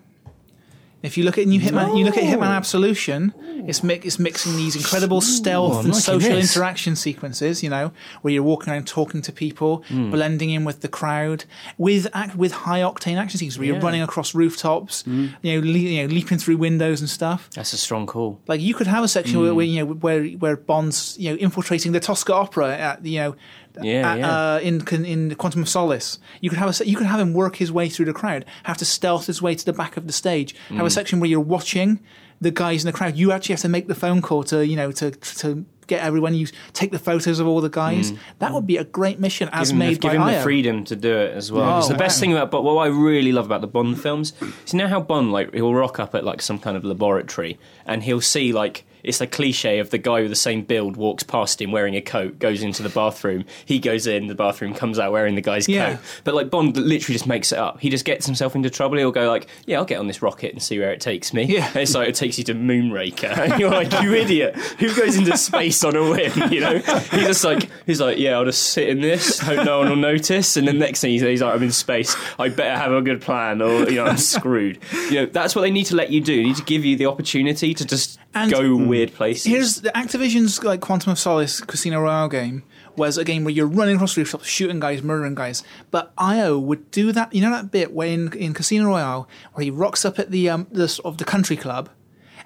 If 1.04 1.16
you 1.18 1.24
look 1.24 1.38
at 1.38 1.46
new 1.46 1.60
Hitman, 1.60 1.96
you 1.98 2.04
look 2.04 2.16
at 2.16 2.24
Hitman 2.24 2.48
Absolution. 2.50 3.32
It's 3.68 3.82
mi- 3.82 4.00
it's 4.02 4.18
mixing 4.18 4.56
these 4.56 4.74
incredible 4.76 5.20
stealth 5.20 5.78
I'm 5.80 5.86
and 5.86 5.96
social 5.96 6.30
this. 6.36 6.50
interaction 6.56 6.96
sequences. 6.96 7.62
You 7.62 7.70
know, 7.70 7.92
where 8.22 8.32
you're 8.34 8.42
walking 8.42 8.72
around 8.72 8.86
talking 8.86 9.22
to 9.22 9.32
people, 9.32 9.84
Hmm. 9.88 10.10
blending 10.10 10.50
in 10.50 10.64
with 10.64 10.80
the 10.80 10.88
crowd, 10.88 11.44
with 11.78 12.06
act, 12.12 12.36
with 12.36 12.52
high 12.52 12.80
octane 12.80 13.16
action 13.16 13.38
scenes 13.38 13.58
where 13.58 13.66
you're 13.66 13.76
Yeah. 13.76 13.80
Hmm. 13.80 13.86
running 13.86 14.02
across 14.02 14.34
rooftops, 14.34 15.04
you 15.06 15.30
know, 15.42 15.60
le- 15.60 15.78
you 15.78 16.02
know, 16.02 16.12
leaping 16.12 16.38
through 16.38 16.56
windows 16.56 17.00
and 17.00 17.08
stuff. 17.08 17.48
That's 17.54 17.72
a 17.72 17.78
strong 17.78 18.06
call. 18.06 18.40
Like 18.48 18.60
you 18.60 18.74
could 18.74 18.86
have 18.86 19.04
a 19.04 19.08
section 19.08 19.40
where, 19.40 19.54
where 19.54 19.66
you 19.66 19.84
know 19.84 19.92
where 19.94 20.24
where 20.42 20.56
Bond's 20.56 21.16
you 21.18 21.30
know 21.30 21.36
infiltrating 21.36 21.92
the 21.92 22.00
Tosca 22.00 22.34
Opera 22.34 22.76
at 22.76 23.04
you 23.06 23.18
know 23.20 23.36
Yeah, 23.82 24.12
at, 24.12 24.18
yeah. 24.18 24.30
Uh, 24.54 24.58
in 24.60 25.04
in 25.04 25.34
Quantum 25.34 25.62
of 25.62 25.68
Solace. 25.68 26.18
You 26.40 26.50
could 26.50 26.58
have 26.58 26.80
a 26.80 26.86
you 26.86 26.96
could 26.96 27.06
have 27.06 27.20
him 27.20 27.32
work 27.34 27.56
his 27.56 27.72
way 27.72 27.88
through 27.88 28.06
the 28.06 28.12
crowd, 28.12 28.44
have 28.64 28.76
to 28.78 28.84
stealth 28.84 29.26
his 29.26 29.42
way 29.42 29.54
to 29.54 29.64
the 29.64 29.72
back 29.72 29.96
of 29.96 30.06
the 30.06 30.12
stage. 30.12 30.54
Mm. 30.68 30.76
Have 30.76 30.86
a 30.86 30.90
section 30.90 31.20
where 31.20 31.28
you're 31.28 31.40
watching 31.40 32.00
the 32.40 32.50
guys 32.50 32.84
in 32.84 32.86
the 32.86 32.96
crowd. 32.96 33.16
You 33.16 33.32
actually 33.32 33.54
have 33.54 33.62
to 33.62 33.68
make 33.68 33.88
the 33.88 33.94
phone 33.94 34.22
call 34.22 34.44
to 34.44 34.66
you 34.66 34.76
know 34.76 34.92
to 34.92 35.10
to 35.12 35.64
get 35.86 36.02
everyone. 36.02 36.34
You 36.34 36.46
take 36.72 36.92
the 36.92 36.98
photos 36.98 37.40
of 37.40 37.46
all 37.46 37.60
the 37.60 37.68
guys. 37.68 38.12
That 38.38 38.52
would 38.52 38.66
be 38.66 38.76
a 38.76 38.84
great 38.84 39.18
mission 39.18 39.48
as 39.52 39.70
Mm. 39.70 39.70
give 39.70 39.72
him, 39.72 39.78
made 39.78 39.94
the, 39.96 39.98
give 40.00 40.10
by 40.12 40.16
him 40.16 40.22
IO. 40.22 40.36
the 40.36 40.42
freedom 40.42 40.84
to 40.84 40.96
do 40.96 41.14
it 41.16 41.34
as 41.34 41.50
well. 41.52 41.74
Oh, 41.74 41.78
it's 41.78 41.88
the 41.88 41.94
best 41.94 42.18
wow. 42.18 42.20
thing 42.20 42.32
about 42.32 42.50
but 42.50 42.62
what 42.64 42.76
I 42.76 42.86
really 42.86 43.32
love 43.32 43.46
about 43.46 43.60
the 43.60 43.66
Bond 43.66 44.00
films 44.00 44.32
is 44.64 44.72
you 44.72 44.78
know 44.78 44.88
how 44.88 45.00
Bond 45.00 45.32
like 45.32 45.52
he'll 45.52 45.74
rock 45.74 45.98
up 45.98 46.14
at 46.14 46.24
like 46.24 46.40
some 46.42 46.58
kind 46.58 46.76
of 46.76 46.84
laboratory 46.84 47.58
and 47.86 48.02
he'll 48.02 48.20
see 48.20 48.52
like 48.52 48.84
it's 49.04 49.20
a 49.20 49.26
cliche 49.26 49.78
of 49.78 49.90
the 49.90 49.98
guy 49.98 50.20
with 50.22 50.30
the 50.30 50.36
same 50.36 50.62
build 50.62 50.96
walks 50.96 51.22
past 51.22 51.60
him 51.60 51.70
wearing 51.70 51.94
a 51.94 52.00
coat, 52.00 52.38
goes 52.38 52.62
into 52.62 52.82
the 52.82 52.88
bathroom, 52.88 53.44
he 53.64 53.78
goes 53.78 54.06
in 54.06 54.26
the 54.26 54.34
bathroom, 54.34 54.74
comes 54.74 54.98
out 54.98 55.12
wearing 55.12 55.34
the 55.34 55.40
guy's 55.40 55.68
Yeah. 55.68 55.90
coat. 55.96 56.00
But 56.24 56.34
like 56.34 56.50
Bond 56.50 56.76
literally 56.76 57.14
just 57.14 57.26
makes 57.26 57.52
it 57.52 57.58
up. 57.58 57.80
He 57.80 57.90
just 57.90 58.04
gets 58.04 58.26
himself 58.26 58.56
into 58.56 58.70
trouble. 58.70 58.96
He'll 58.98 59.12
go 59.12 59.28
like, 59.28 59.46
"Yeah, 59.66 59.78
I'll 59.78 59.84
get 59.84 59.98
on 59.98 60.06
this 60.06 60.22
rocket 60.22 60.52
and 60.52 60.62
see 60.62 60.78
where 60.78 60.90
it 60.92 61.00
takes 61.00 61.32
me." 61.32 61.44
Yeah. 61.44 61.68
And 61.68 61.76
it's 61.76 61.94
like 61.94 62.08
it 62.08 62.14
takes 62.14 62.38
you 62.38 62.44
to 62.44 62.54
Moonraker, 62.54 63.36
and 63.50 63.60
you're 63.60 63.70
like, 63.70 63.92
"You 64.02 64.14
idiot! 64.14 64.56
Who 64.78 64.94
goes 64.94 65.16
into 65.16 65.36
space 65.36 65.84
on 65.84 65.94
a 65.96 66.02
whim?" 66.10 66.52
You 66.52 66.60
know? 66.60 66.78
He's 66.78 67.26
just 67.26 67.44
like, 67.44 67.68
he's 67.86 68.00
like, 68.00 68.18
"Yeah, 68.18 68.36
I'll 68.38 68.44
just 68.44 68.62
sit 68.72 68.88
in 68.88 69.00
this, 69.00 69.38
hope 69.38 69.64
no 69.64 69.78
one 69.80 69.88
will 69.90 69.96
notice." 69.96 70.56
And 70.56 70.66
then 70.66 70.78
next 70.78 71.00
thing 71.00 71.10
he's, 71.10 71.22
like, 71.42 71.54
"I'm 71.54 71.62
in 71.62 71.70
space. 71.72 72.16
I 72.38 72.48
better 72.48 72.76
have 72.76 72.92
a 72.92 73.02
good 73.02 73.20
plan, 73.20 73.60
or 73.62 73.88
you 73.88 73.96
know, 73.96 74.06
I'm 74.06 74.16
screwed." 74.16 74.78
You 75.10 75.20
know, 75.20 75.26
that's 75.26 75.54
what 75.54 75.62
they 75.62 75.70
need 75.70 75.84
to 75.86 75.96
let 75.96 76.10
you 76.10 76.20
do. 76.20 76.36
They 76.36 76.42
need 76.44 76.56
to 76.56 76.64
give 76.64 76.84
you 76.84 76.96
the 76.96 77.06
opportunity 77.06 77.74
to 77.74 77.84
just 77.84 78.18
And- 78.34 78.50
go 78.50 78.76
weird 78.94 79.12
places. 79.14 79.44
Here's 79.44 79.80
the 79.80 79.90
Activision's 79.90 80.62
like 80.62 80.80
Quantum 80.80 81.12
of 81.12 81.18
Solace 81.18 81.60
Casino 81.60 82.00
Royale 82.00 82.28
game 82.28 82.62
was 82.96 83.18
a 83.18 83.24
game 83.24 83.44
where 83.44 83.52
you're 83.52 83.66
running 83.66 83.96
across 83.96 84.16
rooftops, 84.16 84.46
shooting 84.46 84.78
guys, 84.80 85.02
murdering 85.02 85.34
guys. 85.34 85.64
But 85.90 86.12
IO 86.16 86.58
would 86.58 86.90
do 86.90 87.10
that. 87.12 87.34
You 87.34 87.42
know 87.42 87.50
that 87.50 87.70
bit 87.70 87.92
where 87.92 88.08
in, 88.08 88.32
in 88.34 88.54
Casino 88.54 88.86
Royale 88.86 89.28
where 89.54 89.64
he 89.64 89.70
rocks 89.70 90.04
up 90.04 90.18
at 90.18 90.30
the 90.30 90.48
um 90.48 90.66
the 90.70 90.88
sort 90.88 91.06
of 91.06 91.18
the 91.18 91.24
country 91.24 91.56
club. 91.56 91.88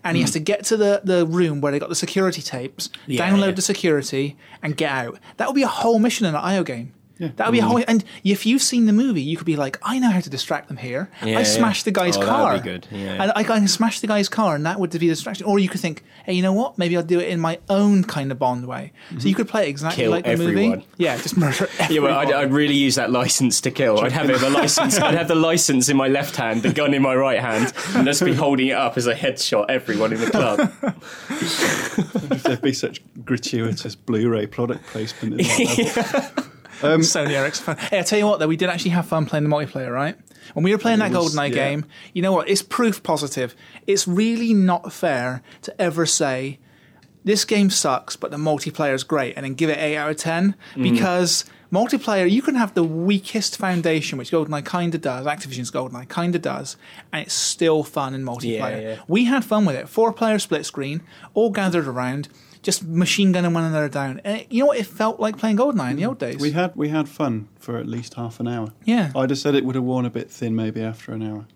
And 0.04 0.16
he 0.16 0.22
has 0.22 0.30
to 0.32 0.38
get 0.40 0.64
to 0.66 0.76
the, 0.76 1.00
the 1.02 1.26
room 1.26 1.60
where 1.60 1.72
they 1.72 1.80
got 1.80 1.88
the 1.88 1.94
security 1.96 2.40
tapes, 2.40 2.88
Yeah, 3.08 3.28
download 3.28 3.46
yeah. 3.46 3.50
the 3.52 3.62
security, 3.62 4.36
and 4.62 4.76
get 4.76 4.92
out. 4.92 5.18
That 5.38 5.48
would 5.48 5.56
be 5.56 5.64
a 5.64 5.66
whole 5.66 5.98
mission 5.98 6.24
in 6.24 6.36
an 6.36 6.40
IO 6.40 6.62
game. 6.62 6.94
That 7.18 7.46
would 7.46 7.52
be 7.52 7.58
a 7.58 7.62
Mm. 7.62 7.66
whole. 7.66 7.82
And 7.88 8.04
if 8.24 8.46
you've 8.46 8.62
seen 8.62 8.86
the 8.86 8.92
movie, 8.92 9.22
you 9.22 9.36
could 9.36 9.46
be 9.46 9.56
like, 9.56 9.78
I 9.82 9.98
know 9.98 10.10
how 10.10 10.20
to 10.20 10.30
distract 10.30 10.68
them 10.68 10.76
here. 10.76 11.10
Yeah, 11.22 11.38
I 11.38 11.42
yeah. 11.42 11.72
the 11.84 11.90
guy's 11.90 12.16
Oh, 12.16 12.20
that 12.20 12.26
would 12.26 12.26
car. 12.28 12.58
be 12.58 12.62
good, 12.62 12.86
yeah. 12.90 13.22
And 13.22 13.32
I 13.34 13.42
can 13.44 13.66
smash 13.68 14.00
the 14.00 14.06
guy's 14.06 14.28
car, 14.28 14.54
and 14.54 14.64
that 14.66 14.78
would 14.78 14.90
be 14.90 14.98
the 14.98 15.08
distraction. 15.08 15.44
Or 15.46 15.58
you 15.58 15.68
could 15.68 15.80
think, 15.80 16.04
hey, 16.24 16.32
you 16.34 16.42
know 16.42 16.52
what? 16.52 16.78
Maybe 16.78 16.96
I'll 16.96 17.02
do 17.02 17.18
it 17.20 17.28
in 17.28 17.40
my 17.40 17.58
own 17.68 18.04
kind 18.04 18.30
of 18.30 18.38
Bond 18.38 18.66
way. 18.66 18.92
So 19.18 19.26
you 19.28 19.34
could 19.34 19.48
play 19.48 19.66
it 19.66 19.68
exactly 19.70 20.04
Kill 20.04 20.10
like 20.12 20.24
the 20.24 20.30
everyone. 20.30 20.54
movie. 20.70 20.86
Yeah, 20.96 21.16
just 21.16 21.36
murder 21.36 21.68
Yeah, 21.78 21.84
everyone. 21.86 22.10
well, 22.10 22.18
I'd, 22.20 22.32
I'd 22.32 22.52
really 22.52 22.74
use 22.74 22.94
that 22.94 23.10
license 23.10 23.60
to 23.62 23.70
kill. 23.70 23.98
I'd 24.00 24.12
have 24.12 24.30
it, 24.30 24.38
the 24.40 24.50
license. 24.50 24.98
I'd 24.98 25.14
have 25.14 25.28
the 25.28 25.34
license 25.34 25.88
in 25.88 25.96
my 25.96 26.08
left 26.08 26.36
hand, 26.36 26.62
the 26.62 26.72
gun 26.72 26.94
in 26.94 27.02
my 27.02 27.14
right 27.16 27.40
hand, 27.40 27.72
and 27.94 28.06
just 28.06 28.24
be 28.24 28.32
holding 28.34 28.68
it 28.68 28.76
up 28.76 28.96
as 28.96 29.06
a 29.06 29.14
headshot 29.14 29.66
everyone 29.68 30.12
in 30.12 30.20
the 30.20 30.30
club. 30.30 30.60
if 31.30 32.42
there'd 32.44 32.62
be 32.62 32.72
such 32.72 33.00
gratuitous 33.24 33.94
Blu-ray 33.96 34.46
product 34.46 34.86
placement. 34.86 35.40
In 35.40 35.46
that 35.46 36.44
level. 36.82 36.98
Sony 36.98 37.30
Ericsson. 37.30 37.76
Hey, 37.76 37.98
I 38.00 38.02
tell 38.02 38.18
you 38.18 38.26
what, 38.26 38.38
though, 38.38 38.48
we 38.48 38.56
did 38.56 38.68
actually 38.68 38.92
have 38.92 39.06
fun 39.06 39.26
playing 39.26 39.44
the 39.44 39.50
multiplayer, 39.50 39.92
right? 39.92 40.16
When 40.54 40.64
we 40.64 40.72
were 40.72 40.78
playing 40.78 41.00
that 41.00 41.10
was- 41.10 41.34
GoldenEye 41.34 41.48
yeah. 41.50 41.54
game, 41.54 41.86
you 42.12 42.22
know 42.22 42.32
what? 42.32 42.48
It's 42.48 42.62
proof 42.62 43.02
positive. 43.02 43.54
It's 43.86 44.08
really 44.08 44.54
not 44.54 44.92
fair 44.92 45.42
to 45.62 45.80
ever 45.80 46.06
say 46.06 46.58
this 47.24 47.44
game 47.44 47.68
sucks, 47.70 48.16
but 48.16 48.30
the 48.30 48.36
multiplayer 48.36 48.94
is 48.94 49.04
great, 49.04 49.34
and 49.36 49.44
then 49.44 49.54
give 49.54 49.70
it 49.70 49.78
eight 49.78 49.96
out 49.96 50.10
of 50.10 50.16
ten 50.16 50.54
mm. 50.74 50.82
because 50.82 51.44
multiplayer 51.70 52.30
you 52.30 52.40
can 52.40 52.54
have 52.54 52.72
the 52.74 52.84
weakest 52.84 53.58
foundation, 53.58 54.16
which 54.16 54.30
GoldenEye 54.30 54.64
kind 54.64 54.94
of 54.94 55.02
does. 55.02 55.26
Activision's 55.26 55.70
GoldenEye 55.70 56.08
kind 56.08 56.34
of 56.34 56.42
does, 56.42 56.76
and 57.12 57.26
it's 57.26 57.34
still 57.34 57.82
fun 57.84 58.14
in 58.14 58.24
multiplayer. 58.24 58.82
yeah. 58.82 59.02
We 59.06 59.26
had 59.26 59.44
fun 59.44 59.66
with 59.66 59.76
it. 59.76 59.88
Four 59.88 60.12
player 60.12 60.38
split 60.38 60.64
screen, 60.64 61.02
all 61.34 61.50
gathered 61.50 61.86
around. 61.86 62.28
Just 62.68 62.84
machine 62.86 63.32
gunning 63.32 63.54
one 63.54 63.64
another 63.64 63.88
down. 63.88 64.20
And 64.24 64.40
it- 64.40 64.46
you 64.50 64.60
know 64.60 64.66
what? 64.66 64.78
It 64.78 64.86
felt 64.86 65.18
like 65.18 65.38
playing 65.38 65.56
GoldenEye 65.56 65.92
in 65.92 65.96
the 65.96 66.04
old 66.04 66.18
days. 66.18 66.36
we 66.38 66.50
had 66.50 66.76
we 66.76 66.90
had 66.90 67.08
fun 67.08 67.48
for 67.58 67.78
at 67.78 67.86
least 67.86 68.14
half 68.14 68.40
an 68.40 68.46
hour. 68.48 68.72
Yeah. 68.84 69.10
I'd 69.16 69.30
have 69.30 69.38
said 69.38 69.54
it 69.54 69.64
would 69.64 69.74
have 69.74 69.84
worn 69.84 70.04
a 70.04 70.10
bit 70.10 70.30
thin 70.30 70.54
maybe 70.54 70.82
after 70.82 71.12
an 71.12 71.22
hour. 71.22 71.46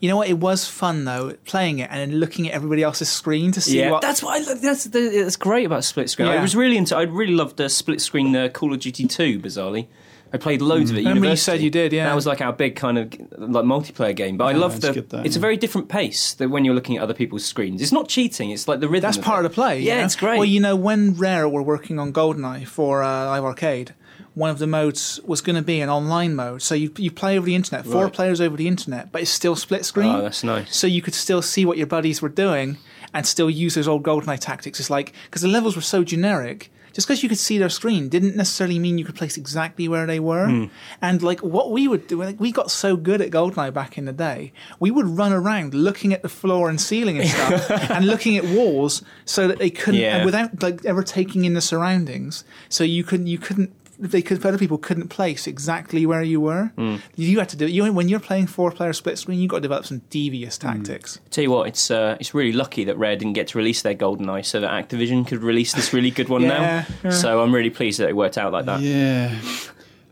You 0.00 0.08
know 0.08 0.16
what? 0.18 0.28
It 0.28 0.38
was 0.38 0.66
fun 0.66 1.04
though, 1.04 1.34
playing 1.44 1.78
it 1.80 1.88
and 1.90 1.98
then 2.00 2.18
looking 2.20 2.48
at 2.48 2.54
everybody 2.54 2.82
else's 2.82 3.10
screen 3.10 3.52
to 3.52 3.60
see 3.60 3.78
Yeah, 3.80 3.90
what. 3.90 4.00
that's 4.02 4.22
what 4.22 4.32
I, 4.40 4.44
lo- 4.46 4.58
that's 4.60 4.84
the, 4.84 5.00
that's 5.24 5.36
great 5.36 5.66
about 5.66 5.84
split 5.84 6.08
screen. 6.10 6.28
I 6.28 6.34
Yeah. 6.36 6.42
was 6.42 6.54
really 6.56 6.76
into. 6.78 6.96
I 6.96 7.02
really 7.02 7.34
loved 7.34 7.56
the 7.58 7.68
split 7.68 8.00
screen 8.00 8.34
uh, 8.36 8.48
Call 8.48 8.72
of 8.72 8.80
Duty 8.80 9.06
Two. 9.06 9.38
Bizarrely, 9.40 9.86
I 10.32 10.38
played 10.38 10.62
loads 10.62 10.90
of 10.90 10.96
it. 10.96 11.00
at 11.00 11.08
Remember 11.08 11.28
you 11.28 11.36
said 11.36 11.60
you 11.60 11.70
did, 11.70 11.92
yeah. 11.92 12.06
That 12.06 12.14
was 12.14 12.26
like 12.26 12.40
our 12.40 12.52
big 12.52 12.74
kind 12.76 12.98
of 12.98 13.12
like 13.36 13.64
multiplayer 13.64 14.16
game. 14.16 14.36
But 14.36 14.46
I 14.46 14.52
love 14.52 14.76
it's 14.76 14.86
the. 14.86 14.92
good 14.92 15.10
that, 15.10 15.26
it's 15.26 15.36
a 15.36 15.38
yeah. 15.38 15.42
very 15.42 15.56
different 15.56 15.88
pace 15.88 16.34
than 16.34 16.50
when 16.50 16.64
you're 16.64 16.74
looking 16.74 16.96
at 16.96 17.02
other 17.02 17.14
people's 17.14 17.44
screens. 17.44 17.82
It's 17.82 17.92
not 17.92 18.08
cheating. 18.08 18.50
It's 18.50 18.66
like 18.66 18.80
the 18.80 18.88
rhythm. 18.88 19.02
that's 19.02 19.18
part 19.18 19.44
of 19.44 19.50
the 19.50 19.54
play. 19.54 19.80
Yeah, 19.80 19.94
you 19.94 19.98
know? 20.00 20.04
it's 20.06 20.16
great. 20.16 20.38
Well, 20.38 20.46
you 20.46 20.60
know, 20.60 20.74
when 20.76 21.14
Rare 21.14 21.48
were 21.48 21.62
working 21.62 21.98
on 21.98 22.12
GoldenEye 22.12 22.66
for 22.66 23.02
uh, 23.02 23.26
Live 23.26 23.44
Arcade, 23.44 23.94
one 24.34 24.48
of 24.48 24.58
the 24.58 24.66
modes 24.66 25.20
was 25.24 25.42
going 25.42 25.56
to 25.56 25.62
be 25.62 25.80
an 25.82 25.90
online 25.90 26.34
mode. 26.34 26.62
So 26.62 26.74
you 26.74 26.90
you 26.96 27.10
play 27.10 27.36
over 27.36 27.44
the 27.44 27.54
internet, 27.54 27.84
four 27.84 28.04
Right. 28.04 28.12
players 28.12 28.40
over 28.40 28.56
the 28.56 28.68
internet, 28.68 29.12
but 29.12 29.20
it's 29.20 29.30
still 29.30 29.54
split 29.54 29.84
screen. 29.84 30.14
Oh, 30.14 30.22
that's 30.22 30.42
nice. 30.42 30.74
So 30.74 30.86
you 30.86 31.02
could 31.02 31.14
still 31.14 31.42
see 31.42 31.66
what 31.66 31.76
your 31.76 31.86
buddies 31.86 32.22
were 32.22 32.30
doing 32.30 32.78
and 33.12 33.26
still 33.26 33.50
use 33.50 33.74
those 33.74 33.86
old 33.86 34.02
GoldenEye 34.02 34.38
tactics. 34.38 34.80
It's 34.80 34.88
like 34.88 35.12
because 35.26 35.42
the 35.42 35.48
levels 35.48 35.76
were 35.76 35.82
so 35.82 36.02
generic. 36.02 36.71
Just 36.92 37.06
because 37.06 37.22
you 37.22 37.28
could 37.28 37.38
see 37.38 37.58
their 37.58 37.68
screen 37.68 38.08
didn't 38.08 38.36
necessarily 38.36 38.78
mean 38.78 38.98
you 38.98 39.04
could 39.04 39.14
place 39.14 39.36
exactly 39.36 39.88
where 39.88 40.06
they 40.06 40.20
were. 40.20 40.46
Hmm. 40.48 40.64
And 41.00 41.22
like 41.22 41.40
what 41.40 41.70
we 41.72 41.88
would 41.88 42.06
do, 42.06 42.22
like, 42.22 42.38
we 42.40 42.52
got 42.52 42.70
so 42.70 42.96
good 42.96 43.20
at 43.20 43.30
GoldenEye 43.30 43.72
back 43.72 43.96
in 43.96 44.04
the 44.04 44.12
day, 44.12 44.52
we 44.78 44.90
would 44.90 45.06
run 45.06 45.32
around 45.32 45.74
looking 45.74 46.12
at 46.12 46.22
the 46.22 46.28
floor 46.28 46.68
and 46.68 46.80
ceiling 46.80 47.18
and 47.18 47.28
stuff, 47.28 47.70
and 47.90 48.06
looking 48.06 48.36
at 48.36 48.44
walls 48.44 49.02
so 49.24 49.48
that 49.48 49.58
they 49.58 49.70
couldn't, 49.70 50.00
Yeah. 50.00 50.16
and 50.16 50.24
without 50.26 50.62
like 50.62 50.84
ever 50.84 51.02
taking 51.02 51.44
in 51.44 51.54
the 51.54 51.60
surroundings. 51.60 52.44
So 52.68 52.84
you 52.84 53.04
couldn't, 53.04 53.26
you 53.26 53.38
couldn't. 53.38 53.72
They 54.04 54.20
could, 54.20 54.44
other 54.44 54.58
people 54.58 54.78
couldn't 54.78 55.08
place 55.08 55.46
exactly 55.46 56.06
where 56.06 56.22
you 56.24 56.40
were. 56.40 56.72
Hmm. 56.76 56.96
You 57.14 57.38
had 57.38 57.48
to 57.50 57.56
do. 57.56 57.68
You 57.68 57.92
when 57.92 58.08
you're 58.08 58.18
playing 58.18 58.48
four-player 58.48 58.92
split 58.94 59.16
screen, 59.16 59.38
you 59.38 59.44
have 59.44 59.50
got 59.50 59.56
to 59.58 59.60
develop 59.62 59.86
some 59.86 59.98
devious 60.10 60.58
tactics. 60.58 61.20
Tell 61.30 61.42
you 61.44 61.50
what, 61.52 61.68
it's 61.68 61.88
uh, 61.88 62.16
it's 62.18 62.34
really 62.34 62.52
lucky 62.52 62.82
that 62.84 62.98
Rare 62.98 63.14
didn't 63.16 63.34
get 63.34 63.46
to 63.48 63.58
release 63.58 63.82
their 63.82 63.94
Golden 63.94 64.28
Eye, 64.28 64.40
so 64.42 64.58
that 64.60 64.70
Activision 64.72 65.24
could 65.24 65.42
release 65.44 65.72
this 65.72 65.92
really 65.92 66.10
good 66.10 66.28
one 66.28 66.42
Yeah, 66.42 66.48
now. 66.48 66.86
yeah. 67.04 67.10
So 67.10 67.40
I'm 67.42 67.54
really 67.54 67.70
pleased 67.70 68.00
that 68.00 68.08
it 68.08 68.16
worked 68.16 68.36
out 68.38 68.52
like 68.52 68.64
that. 68.66 68.80
Yeah. 68.80 69.38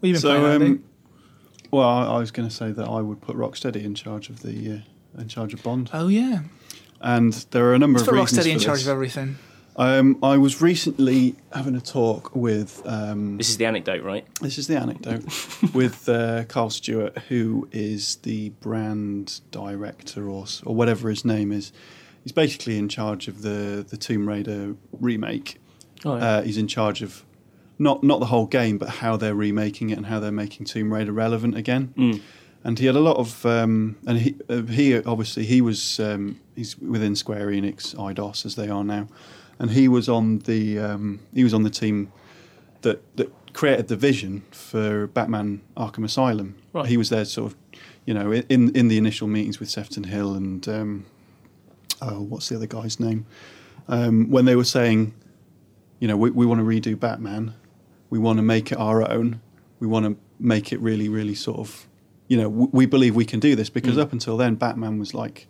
We've 0.00 0.14
been 0.14 0.20
So 0.20 0.38
playing, 0.38 0.44
Andy. 0.62 0.66
um, 0.66 0.84
Well, 1.72 1.88
I, 1.88 2.04
I 2.14 2.18
was 2.18 2.30
going 2.30 2.48
to 2.48 2.54
say 2.54 2.70
that 2.70 2.86
I 2.88 3.00
would 3.00 3.20
put 3.20 3.34
Rocksteady 3.36 3.82
in 3.82 3.96
charge 3.96 4.30
of 4.30 4.42
the 4.42 4.82
uh, 5.16 5.20
in 5.20 5.26
charge 5.26 5.52
of 5.52 5.64
Bond, 5.64 5.90
Oh 5.92 6.06
yeah, 6.06 6.42
and 7.00 7.32
there 7.50 7.64
are 7.64 7.74
a 7.74 7.78
number 7.80 7.98
let's 7.98 8.08
of 8.08 8.14
put 8.14 8.20
reasons 8.20 8.46
Rocksteady 8.46 8.52
in 8.52 8.58
for 8.60 8.64
charge 8.66 8.78
this. 8.78 8.86
of 8.86 8.92
everything. 8.92 9.38
Um, 9.76 10.18
I 10.22 10.36
was 10.36 10.60
recently 10.60 11.36
having 11.52 11.74
a 11.74 11.80
talk 11.80 12.34
with 12.34 12.82
um, 12.84 13.38
This 13.38 13.48
is 13.50 13.56
the 13.56 13.66
anecdote, 13.66 14.02
right? 14.02 14.26
this 14.40 14.58
is 14.58 14.66
the 14.66 14.76
anecdote 14.76 15.24
with 15.74 16.08
uh, 16.08 16.44
Karl 16.44 16.70
Stewart, 16.70 17.16
who 17.28 17.68
is 17.72 18.16
the 18.16 18.50
brand 18.60 19.40
director 19.50 20.28
or 20.28 20.46
or 20.66 20.74
whatever 20.74 21.08
his 21.08 21.24
name 21.24 21.52
is. 21.52 21.72
He's 22.24 22.32
basically 22.32 22.76
in 22.78 22.88
charge 22.88 23.28
of 23.28 23.42
the 23.42 23.86
the 23.88 23.96
Tomb 23.96 24.28
Raider 24.28 24.74
remake. 24.92 25.58
Oh, 26.04 26.16
yeah. 26.16 26.24
Uh, 26.24 26.42
he's 26.42 26.58
in 26.58 26.68
charge 26.68 27.00
of 27.02 27.24
not 27.78 28.02
not 28.02 28.20
the 28.20 28.26
whole 28.26 28.46
game, 28.46 28.76
but 28.76 28.88
how 28.88 29.16
they're 29.16 29.34
remaking 29.34 29.90
it 29.90 29.96
and 29.96 30.06
how 30.06 30.20
they're 30.20 30.32
making 30.32 30.66
Tomb 30.66 30.92
Raider 30.92 31.12
relevant 31.12 31.56
again. 31.56 31.94
Mm. 31.96 32.20
And 32.62 32.78
he 32.78 32.84
had 32.84 32.94
a 32.94 33.00
lot 33.00 33.16
of, 33.16 33.46
um, 33.46 33.96
and 34.06 34.18
he 34.18 34.36
uh, 34.50 34.62
he 34.62 34.98
obviously 35.02 35.46
he 35.46 35.62
was 35.62 35.98
um, 35.98 36.38
he's 36.54 36.76
within 36.78 37.16
Square 37.16 37.46
Enix 37.48 37.94
Eidos 37.94 38.44
as 38.44 38.54
they 38.54 38.68
are 38.68 38.84
now, 38.84 39.08
and 39.60 39.70
he 39.70 39.86
was 39.86 40.08
on 40.08 40.38
the 40.40 40.78
um, 40.80 41.20
he 41.32 41.44
was 41.44 41.54
on 41.54 41.62
the 41.62 41.70
team 41.70 42.10
that 42.82 42.98
that 43.16 43.30
created 43.52 43.86
the 43.88 43.96
vision 43.96 44.42
for 44.50 45.06
Batman 45.08 45.60
Arkham 45.76 46.04
Asylum. 46.04 46.54
Right. 46.72 46.86
He 46.86 46.96
was 46.96 47.08
there 47.10 47.24
sort 47.24 47.52
of, 47.52 47.58
you 48.06 48.14
know, 48.14 48.32
in 48.32 48.74
in 48.74 48.88
the 48.88 48.96
initial 48.98 49.28
meetings 49.28 49.60
with 49.60 49.70
Sefton 49.70 50.04
Hill 50.04 50.34
and 50.34 50.66
um, 50.68 51.04
oh, 52.02 52.20
what's 52.22 52.48
the 52.48 52.56
other 52.56 52.66
guy's 52.66 52.98
name? 52.98 53.26
Um, 53.88 54.30
when 54.30 54.44
they 54.44 54.54
were 54.56 54.64
saying, 54.64 55.12
you 55.98 56.08
know, 56.08 56.16
we, 56.16 56.30
we 56.30 56.46
want 56.46 56.60
to 56.60 56.64
redo 56.64 56.98
Batman, 56.98 57.54
we 58.08 58.18
want 58.18 58.38
to 58.38 58.42
make 58.42 58.70
it 58.72 58.78
our 58.78 59.08
own, 59.10 59.40
we 59.80 59.86
want 59.86 60.06
to 60.06 60.16
make 60.38 60.72
it 60.72 60.80
really, 60.80 61.08
really 61.08 61.34
sort 61.34 61.58
of, 61.58 61.86
you 62.28 62.36
know, 62.36 62.48
w- 62.48 62.70
we 62.72 62.86
believe 62.86 63.16
we 63.16 63.24
can 63.24 63.40
do 63.40 63.56
this 63.56 63.68
because 63.68 63.96
Mm. 63.96 64.02
up 64.02 64.12
until 64.12 64.36
then, 64.36 64.54
Batman 64.54 64.98
was 65.00 65.12
like, 65.12 65.46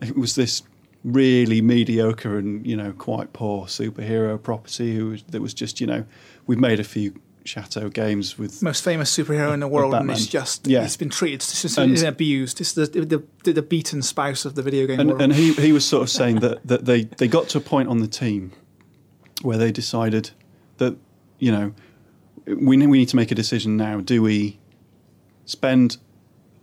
it 0.00 0.16
was 0.16 0.34
this 0.34 0.62
really 1.04 1.62
mediocre 1.62 2.36
and 2.38 2.66
you 2.66 2.76
know 2.76 2.92
quite 2.92 3.32
poor 3.32 3.64
superhero 3.66 4.40
property 4.42 4.94
who 4.94 5.10
was, 5.10 5.22
that 5.24 5.40
was 5.40 5.54
just 5.54 5.80
you 5.80 5.86
know 5.86 6.04
we've 6.46 6.58
made 6.58 6.78
a 6.80 6.84
few 6.84 7.14
Chateau 7.42 7.88
games 7.88 8.38
with 8.38 8.62
Most 8.62 8.84
famous 8.84 9.10
superhero 9.16 9.54
in 9.54 9.60
the 9.60 9.66
world, 9.66 9.94
and 9.94 10.10
it's 10.10 10.26
just 10.26 10.66
Yeah. 10.66 10.84
it's 10.84 10.98
been 10.98 11.08
treated, 11.08 11.36
it's 11.36 11.62
just 11.62 11.78
And- 11.78 11.92
it's 11.92 12.02
abused. 12.02 12.60
It's 12.60 12.74
the, 12.74 12.84
the 12.86 13.22
the 13.44 13.52
the 13.52 13.62
beaten 13.62 14.02
spouse 14.02 14.44
of 14.44 14.54
the 14.56 14.62
video 14.62 14.86
game 14.86 15.00
and, 15.00 15.08
world. 15.08 15.22
and 15.22 15.32
he, 15.32 15.54
he 15.54 15.72
was 15.72 15.86
sort 15.86 16.02
of 16.02 16.10
saying 16.10 16.40
that, 16.40 16.66
that 16.66 16.84
they, 16.84 17.04
they 17.04 17.26
got 17.28 17.48
to 17.50 17.58
a 17.58 17.60
point 17.62 17.88
on 17.88 18.00
the 18.00 18.06
team 18.06 18.52
where 19.40 19.56
they 19.56 19.72
decided 19.72 20.32
that 20.76 20.96
you 21.38 21.50
know 21.50 21.72
we 22.46 22.76
we 22.76 22.98
need 22.98 23.08
to 23.08 23.16
make 23.16 23.30
a 23.30 23.34
decision 23.34 23.74
now 23.78 24.00
do 24.00 24.20
we 24.22 24.58
spend 25.46 25.96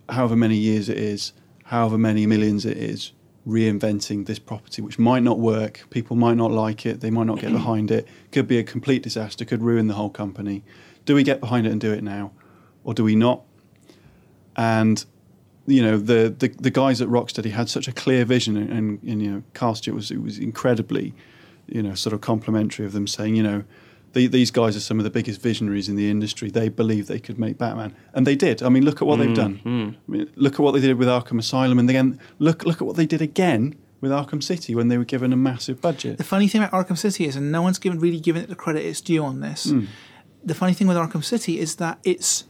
however 0.08 0.36
many 0.36 0.56
years 0.56 0.88
it 0.88 0.96
is 0.96 1.32
however 1.64 1.98
many 1.98 2.24
millions 2.24 2.64
it 2.64 2.76
is 2.76 3.12
reinventing 3.48 4.26
this 4.26 4.38
property 4.38 4.82
which 4.82 4.98
might 4.98 5.22
not 5.22 5.38
work 5.38 5.84
people 5.90 6.14
might 6.14 6.36
not 6.36 6.50
like 6.50 6.84
it 6.84 7.00
they 7.00 7.10
might 7.10 7.26
not 7.26 7.40
get 7.40 7.50
behind 7.50 7.90
it 7.90 8.06
could 8.30 8.46
be 8.46 8.58
a 8.58 8.62
complete 8.62 9.02
disaster 9.02 9.44
could 9.44 9.62
ruin 9.62 9.86
the 9.86 9.94
whole 9.94 10.10
company 10.10 10.62
do 11.06 11.14
we 11.14 11.22
get 11.22 11.40
behind 11.40 11.66
it 11.66 11.70
and 11.70 11.80
do 11.80 11.92
it 11.92 12.04
now 12.04 12.30
or 12.84 12.92
do 12.92 13.02
we 13.02 13.16
not 13.16 13.42
and 14.56 15.06
you 15.68 15.82
know 15.82 15.98
the, 15.98 16.34
the 16.36 16.48
the 16.48 16.70
guys 16.70 17.00
at 17.00 17.08
Rocksteady 17.08 17.50
had 17.50 17.68
such 17.68 17.86
a 17.88 17.92
clear 17.92 18.24
vision, 18.24 18.56
and, 18.56 18.70
and, 18.70 19.02
and 19.02 19.22
you 19.22 19.30
know 19.30 19.42
Karl 19.54 19.74
Stewart 19.74 19.94
was 19.94 20.10
it 20.10 20.20
was 20.22 20.38
incredibly, 20.38 21.14
you 21.66 21.82
know, 21.82 21.94
sort 21.94 22.14
of 22.14 22.20
complimentary 22.20 22.84
of 22.84 22.92
them, 22.92 23.06
saying 23.06 23.36
you 23.36 23.42
know. 23.42 23.64
The, 24.12 24.26
these 24.26 24.50
guys 24.50 24.76
are 24.76 24.80
some 24.80 24.98
of 24.98 25.04
the 25.04 25.10
biggest 25.10 25.40
visionaries 25.42 25.88
in 25.88 25.96
the 25.96 26.10
industry. 26.10 26.50
They 26.50 26.68
believe 26.68 27.06
they 27.06 27.18
could 27.18 27.38
make 27.38 27.58
Batman, 27.58 27.94
and 28.14 28.26
they 28.26 28.36
did. 28.36 28.62
I 28.62 28.68
mean, 28.68 28.84
look 28.84 29.02
at 29.02 29.08
what 29.08 29.18
they've 29.18 29.34
done. 29.34 29.60
I 29.64 30.10
mean, 30.10 30.30
look 30.34 30.54
at 30.54 30.60
what 30.60 30.72
they 30.72 30.80
did 30.80 30.96
with 30.96 31.08
Arkham 31.08 31.38
Asylum, 31.38 31.78
and 31.78 31.88
again, 31.90 32.18
look 32.38 32.64
look 32.64 32.80
at 32.80 32.86
what 32.86 32.96
they 32.96 33.06
did 33.06 33.20
again 33.20 33.76
with 34.00 34.10
Arkham 34.10 34.42
City 34.42 34.74
when 34.74 34.88
they 34.88 34.98
were 34.98 35.04
given 35.04 35.32
a 35.32 35.36
massive 35.36 35.80
budget. 35.80 36.18
The 36.18 36.24
funny 36.24 36.48
thing 36.48 36.62
about 36.62 36.86
Arkham 36.86 36.96
City 36.96 37.26
is, 37.26 37.36
and 37.36 37.50
no 37.50 37.62
one's 37.62 37.78
given 37.78 37.98
really 37.98 38.20
given 38.20 38.42
it 38.42 38.48
the 38.48 38.54
credit 38.54 38.84
it's 38.84 39.00
due 39.00 39.24
on 39.24 39.40
this. 39.40 39.70
Hmm. 39.70 39.86
The 40.44 40.54
funny 40.54 40.72
thing 40.72 40.86
with 40.86 40.96
Arkham 40.96 41.24
City 41.24 41.58
is 41.58 41.76
that 41.76 41.98
it's 42.04 42.44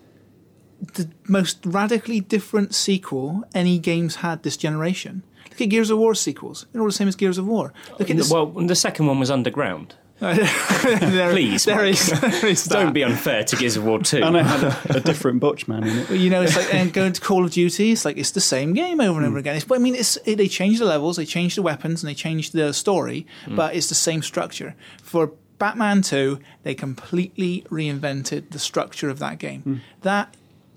the 0.95 1.11
most 1.27 1.65
radically 1.65 2.21
different 2.21 2.75
sequel 2.75 3.45
any 3.55 3.79
game's 3.79 4.17
had 4.17 4.43
this 4.43 4.57
generation. 4.57 5.25
Look 5.51 5.61
at 5.63 5.71
Gears 5.71 5.91
of 5.91 5.99
War 5.99 6.15
sequels; 6.15 6.67
they're 6.73 6.83
all 6.83 6.89
the 6.89 6.93
same 6.93 7.09
as 7.09 7.17
Gears 7.17 7.39
of 7.39 7.47
War. 7.47 7.73
Look 7.99 8.11
at 8.11 8.17
this. 8.17 8.31
Well, 8.31 8.47
the 8.47 8.77
second 8.77 9.07
one 9.07 9.19
was 9.19 9.31
underground. 9.31 9.97
There, 10.21 11.31
please, 11.33 11.65
there 11.65 11.77
Mike. 11.77 11.91
is, 11.93 12.21
there 12.21 12.47
is. 12.47 12.65
Don't 12.65 12.93
be 12.93 13.03
unfair 13.05 13.45
to 13.45 13.57
Gears 13.57 13.77
of 13.77 13.85
War 13.85 14.01
2. 14.01 14.23
And 14.23 14.37
it 14.37 14.45
had 14.45 14.65
a, 14.91 14.97
a 14.97 15.01
different 15.01 15.41
Butchman 15.41 15.85
in 15.85 15.99
it. 15.99 16.11
You 16.11 16.29
know, 16.31 16.43
it's 16.43 16.57
like 16.57 16.73
and 16.75 16.93
going 16.93 17.13
to 17.13 17.21
Call 17.21 17.45
of 17.45 17.51
Duty. 17.53 17.93
It's 17.93 18.05
like 18.05 18.17
it's 18.17 18.33
the 18.33 18.41
same 18.41 18.73
game 18.73 19.01
over 19.01 19.19
and 19.19 19.27
Hmm. 19.27 19.31
over 19.33 19.39
again. 19.39 19.57
It's, 19.57 19.65
but 19.65 19.77
I 19.77 19.79
mean, 19.79 19.95
it's 19.95 20.19
it, 20.25 20.37
they 20.37 20.49
changed 20.49 20.81
the 20.81 20.85
levels, 20.87 21.17
they 21.17 21.25
changed 21.25 21.57
the 21.57 21.63
weapons, 21.63 22.03
and 22.03 22.11
they 22.11 22.15
changed 22.15 22.53
the 22.53 22.73
story, 22.73 23.27
Hmm. 23.45 23.57
but 23.57 23.75
it's 23.77 23.89
the 23.89 23.95
same 23.95 24.23
structure. 24.23 24.75
For 25.03 25.33
Batman 25.59 26.03
Two, 26.03 26.39
they 26.63 26.75
completely 26.75 27.65
reinvented 27.71 28.51
the 28.51 28.59
structure 28.59 29.09
of 29.09 29.19
that 29.21 29.39
game. 29.39 29.61
Hmm. 29.63 29.75
That 30.03 30.35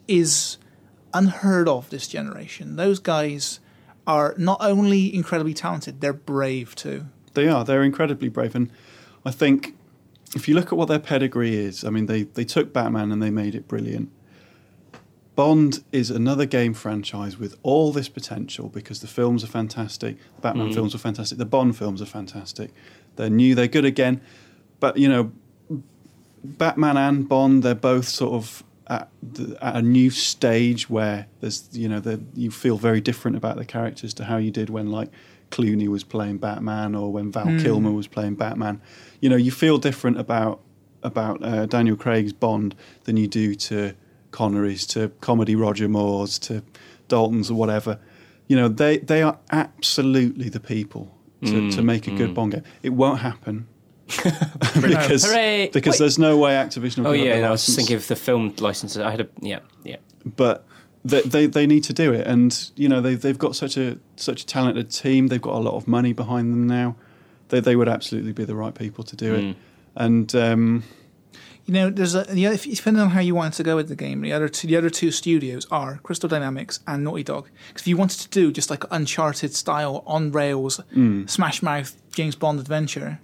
is 0.08 0.58
unheard 1.14 1.68
of 1.68 1.90
this 1.90 2.08
generation. 2.08 2.76
Those 2.76 3.00
guys 3.00 3.60
are 4.08 4.34
not 4.38 4.58
only 4.62 5.14
incredibly 5.14 5.54
talented, 5.54 6.02
they're 6.02 6.14
brave 6.14 6.76
too. 6.76 7.06
They 7.34 7.48
are. 7.48 7.64
They're 7.64 7.84
incredibly 7.84 8.30
brave, 8.30 8.56
and 8.56 8.70
I 9.26 9.32
think 9.32 9.76
if 10.36 10.48
you 10.48 10.56
look 10.56 10.68
at 10.68 10.74
what 10.74 10.88
their 10.88 11.00
pedigree 11.00 11.56
is, 11.56 11.84
I 11.84 11.90
mean, 11.90 12.06
they 12.06 12.24
they 12.24 12.46
took 12.46 12.74
Batman 12.74 13.12
and 13.12 13.22
they 13.22 13.30
made 13.30 13.56
it 13.56 13.68
brilliant. 13.68 14.10
Bond 15.36 15.84
is 15.92 16.12
another 16.12 16.46
game 16.46 16.74
franchise 16.74 17.38
with 17.38 17.58
all 17.64 17.92
this 17.92 18.10
potential 18.10 18.68
because 18.68 19.00
the 19.00 19.08
films 19.08 19.44
are 19.44 19.48
fantastic. 19.48 20.18
The 20.36 20.42
Batman 20.42 20.70
mm. 20.70 20.74
films 20.74 20.94
are 20.94 20.98
fantastic. 20.98 21.38
The 21.38 21.46
Bond 21.46 21.78
films 21.78 22.02
are 22.02 22.06
fantastic. 22.06 22.72
They're 23.16 23.30
new. 23.30 23.56
They're 23.56 23.68
good 23.68 23.86
again, 23.86 24.22
but 24.80 24.98
you 24.98 25.08
know, 25.08 25.32
Batman 26.44 26.98
and 26.98 27.30
Bond, 27.30 27.64
they're 27.64 27.76
both 27.76 28.08
sort 28.08 28.34
of 28.34 28.64
at, 28.88 29.10
the, 29.22 29.58
at 29.62 29.78
a 29.78 29.82
new 29.82 30.10
stage 30.10 30.90
where 30.90 31.28
there's, 31.40 31.70
you 31.72 31.88
know, 31.88 32.00
the, 32.00 32.22
you 32.36 32.52
feel 32.52 32.78
very 32.78 33.00
different 33.00 33.38
about 33.38 33.58
the 33.58 33.66
characters 33.66 34.14
to 34.16 34.26
how 34.26 34.38
you 34.38 34.52
did 34.52 34.70
when 34.70 34.92
like 34.92 35.10
Clooney 35.50 35.88
was 35.88 36.04
playing 36.04 36.38
Batman 36.38 36.96
or 36.96 37.12
when 37.12 37.32
Val 37.32 37.46
mm. 37.46 37.62
Kilmer 37.62 37.92
was 37.92 38.08
playing 38.08 38.36
Batman. 38.36 38.82
You 39.22 39.30
know, 39.30 39.38
you 39.38 39.52
feel 39.52 39.78
different 39.78 40.20
about 40.20 40.62
about 41.04 41.44
uh, 41.44 41.66
Daniel 41.66 41.96
Craig's 41.96 42.34
Bond 42.34 42.76
than 43.06 43.18
you 43.18 43.28
do 43.28 43.56
to 43.56 43.94
Connery's, 44.32 44.86
to 44.88 45.10
comedy 45.22 45.56
Roger 45.56 45.88
Moore's, 45.88 46.38
to 46.40 46.64
Dalton's 47.08 47.50
or 47.50 47.56
whatever. 47.56 48.00
You 48.48 48.56
know, 48.56 48.68
they 48.68 48.98
they 48.98 49.22
are 49.22 49.40
absolutely 49.52 50.50
the 50.50 50.60
people 50.60 51.16
to, 51.46 51.72
to 51.72 51.82
make 51.82 52.08
a 52.08 52.12
good 52.12 52.34
Bond 52.34 52.54
game. 52.54 52.64
It 52.84 52.90
won't 52.90 53.20
happen. 53.20 53.68
because 54.82 55.24
Hooray! 55.24 55.70
because 55.72 55.94
Wait. 55.94 56.00
there's 56.00 56.20
no 56.20 56.38
way 56.38 56.54
Activision. 56.54 57.00
will 57.00 57.08
oh, 57.08 57.12
yeah, 57.14 57.36
the 57.36 57.42
no, 57.42 57.48
I 57.48 57.52
was 57.52 57.66
thinking 57.66 57.96
of 57.96 58.08
the 58.08 58.16
film 58.16 58.54
licenses. 58.60 58.98
I 58.98 59.10
had 59.12 59.22
a. 59.22 59.28
Yeah, 59.40 59.60
yeah. 59.84 59.98
but 60.26 60.66
they, 61.06 61.22
they 61.22 61.46
they 61.46 61.66
need 61.66 61.84
to 61.86 61.94
do 61.94 62.14
it, 62.14 62.28
and 62.28 62.72
you 62.76 62.90
know 62.90 63.00
they 63.00 63.16
they've 63.16 63.38
got 63.38 63.56
such 63.56 63.78
a 63.78 63.98
such 64.18 64.42
a 64.42 64.46
talented 64.46 64.92
team. 64.92 65.28
They've 65.28 65.42
got 65.42 65.56
a 65.56 65.60
lot 65.60 65.76
of 65.76 65.88
money 65.88 66.14
behind 66.14 66.52
them 66.52 66.68
now. 66.68 66.96
They 67.52 67.60
they 67.62 67.76
would 67.76 67.88
absolutely 67.90 68.34
be 68.34 68.44
the 68.46 68.56
right 68.56 68.74
people 68.74 69.04
to 69.06 69.16
do 69.16 69.36
it. 69.36 69.56
And 69.96 70.34
um, 70.36 70.84
You 71.66 71.74
know, 71.76 71.90
there's 71.92 72.16
a 72.16 72.24
the 72.24 72.48
other, 72.48 72.58
depending 72.58 73.04
on 73.04 73.10
how 73.12 73.20
you 73.22 73.36
want 73.36 73.54
to 73.56 73.64
go 73.64 73.76
with 73.76 73.88
the 73.88 73.96
game. 73.96 74.22
The 74.22 74.34
other 74.34 74.50
two, 74.50 74.68
the 74.68 74.76
other 74.78 74.90
two 74.90 75.12
studios 75.12 75.68
are 75.70 76.00
Crystal 76.04 76.28
Dynamics 76.30 76.80
and 76.88 77.04
Naughty 77.04 77.24
Dog. 77.24 77.50
Because 77.68 77.84
if 77.84 77.88
you 77.88 77.98
wanted 77.98 78.20
to 78.22 78.30
do 78.30 78.52
just 78.52 78.70
like 78.72 78.84
Uncharted 78.90 79.54
style 79.54 80.02
on 80.08 80.32
rails, 80.32 80.80
Mm. 80.96 81.30
smash 81.30 81.62
mouth 81.62 81.96
James 82.16 82.36
Bond 82.36 82.60
adventure, 82.60 83.20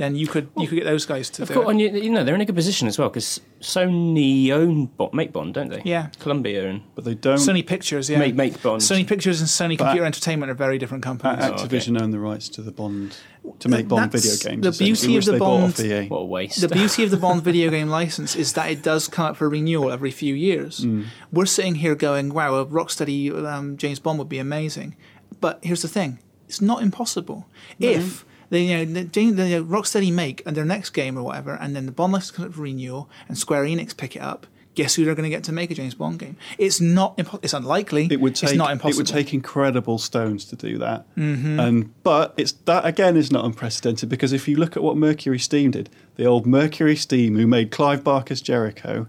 then 0.00 0.16
you 0.16 0.26
could 0.26 0.48
you 0.56 0.66
could 0.66 0.76
get 0.76 0.84
those 0.84 1.04
guys 1.06 1.28
to 1.30 1.42
Of 1.42 1.48
do 1.48 1.54
course, 1.54 1.66
it. 1.66 1.70
and 1.70 1.80
you, 1.80 1.88
you 2.04 2.10
know 2.10 2.24
they're 2.24 2.34
in 2.34 2.40
a 2.40 2.44
good 2.46 2.56
position 2.56 2.88
as 2.88 2.98
well 2.98 3.08
because 3.10 3.40
Sony 3.60 4.50
own 4.50 4.86
Bond, 4.86 5.12
make 5.14 5.32
Bond, 5.32 5.54
don't 5.54 5.68
they? 5.68 5.82
Yeah. 5.84 6.08
Columbia 6.18 6.68
and 6.68 6.82
but 6.94 7.04
they 7.04 7.14
don't. 7.14 7.36
Sony 7.38 7.66
Pictures, 7.66 8.08
yeah. 8.10 8.18
make 8.18 8.34
make 8.34 8.62
Bond. 8.62 8.80
Sony 8.82 9.06
Pictures 9.06 9.40
and 9.40 9.48
Sony 9.48 9.76
But- 9.76 9.84
Computer 9.84 10.04
Entertainment 10.06 10.50
are 10.50 10.54
very 10.54 10.78
different 10.78 11.02
companies. 11.04 11.44
A- 11.44 11.50
Activision 11.52 12.00
own 12.00 12.10
the 12.10 12.18
rights 12.18 12.48
to 12.50 12.62
the 12.62 12.72
Bond 12.72 13.16
to 13.58 13.68
make 13.68 13.88
Bond 13.88 14.10
That's 14.12 14.24
video 14.24 14.50
games. 14.50 14.62
the 14.62 14.68
essentially, 14.84 14.86
beauty 14.90 15.16
of 15.16 15.16
which 15.16 15.26
the 15.26 15.38
Bond- 15.38 15.64
off 15.64 15.80
EA. 15.80 16.08
What 16.08 16.18
a 16.18 16.24
waste. 16.24 16.60
the 16.60 16.68
beauty 16.68 17.04
of 17.04 17.10
the 17.10 17.16
Bond 17.16 17.42
video 17.50 17.70
game 17.70 17.88
license 17.88 18.36
is 18.36 18.52
that 18.54 18.70
it 18.70 18.82
does 18.82 19.08
come 19.08 19.26
up 19.26 19.36
for 19.36 19.48
renewal 19.48 19.90
every 19.92 20.10
few 20.10 20.34
years. 20.34 20.80
Mm. 20.80 21.06
We're 21.32 21.46
sitting 21.46 21.76
here 21.76 21.94
going, 21.94 22.32
"Wow, 22.34 22.54
a 22.56 22.66
Rocksteady 22.66 23.32
um, 23.46 23.76
James 23.76 23.98
Bond 23.98 24.18
would 24.18 24.28
be 24.28 24.38
amazing," 24.38 24.96
but 25.40 25.58
here's 25.62 25.82
the 25.82 25.88
thing: 25.88 26.18
it's 26.48 26.60
not 26.60 26.82
impossible. 26.82 27.46
If 27.78 28.24
they, 28.50 28.62
you 28.64 28.76
know, 28.78 28.84
the, 28.84 29.30
the 29.30 29.56
uh, 29.56 29.60
Rocksteady 29.62 30.12
make 30.12 30.42
and 30.44 30.56
their 30.56 30.64
next 30.64 30.90
game 30.90 31.16
or 31.16 31.22
whatever, 31.22 31.54
and 31.54 31.74
then 31.74 31.86
the 31.86 31.92
Bond 31.92 32.12
license 32.12 32.32
comes 32.32 32.48
up 32.48 32.54
for 32.54 32.62
renewal, 32.62 33.08
and 33.28 33.38
Square 33.38 33.64
Enix 33.64 33.96
pick 33.96 34.14
it 34.16 34.22
up. 34.22 34.46
Guess 34.76 34.94
who 34.94 35.04
they're 35.04 35.16
going 35.16 35.28
to 35.28 35.34
get 35.36 35.42
to 35.44 35.52
make 35.52 35.72
a 35.72 35.74
James 35.74 35.94
Bond 35.94 36.20
game? 36.20 36.36
It's 36.56 36.80
not. 36.80 37.16
Impo- 37.18 37.40
it's 37.42 37.52
unlikely. 37.52 38.06
it 38.10 38.20
would 38.20 38.36
take 38.36 38.50
It's 38.50 38.56
not 38.56 38.70
impossible. 38.70 39.00
it 39.00 39.02
would 39.02 39.06
take 39.12 39.34
incredible 39.34 39.98
stones 39.98 40.44
to 40.46 40.56
do 40.56 40.78
that. 40.78 41.12
Mm-hmm. 41.16 41.58
And 41.58 42.02
but 42.04 42.34
it's 42.36 42.52
that 42.52 42.86
again 42.86 43.16
is 43.16 43.32
not 43.32 43.44
unprecedented 43.44 44.08
because 44.08 44.32
if 44.32 44.46
you 44.46 44.56
look 44.56 44.76
at 44.76 44.82
what 44.84 44.96
Mercury 44.96 45.40
Steam 45.40 45.72
did, 45.72 45.90
the 46.14 46.24
old 46.24 46.46
Mercury 46.46 46.94
Steam 46.94 47.36
who 47.36 47.48
made 47.48 47.72
Clive 47.72 48.04
Barker's 48.04 48.40
Jericho, 48.40 49.08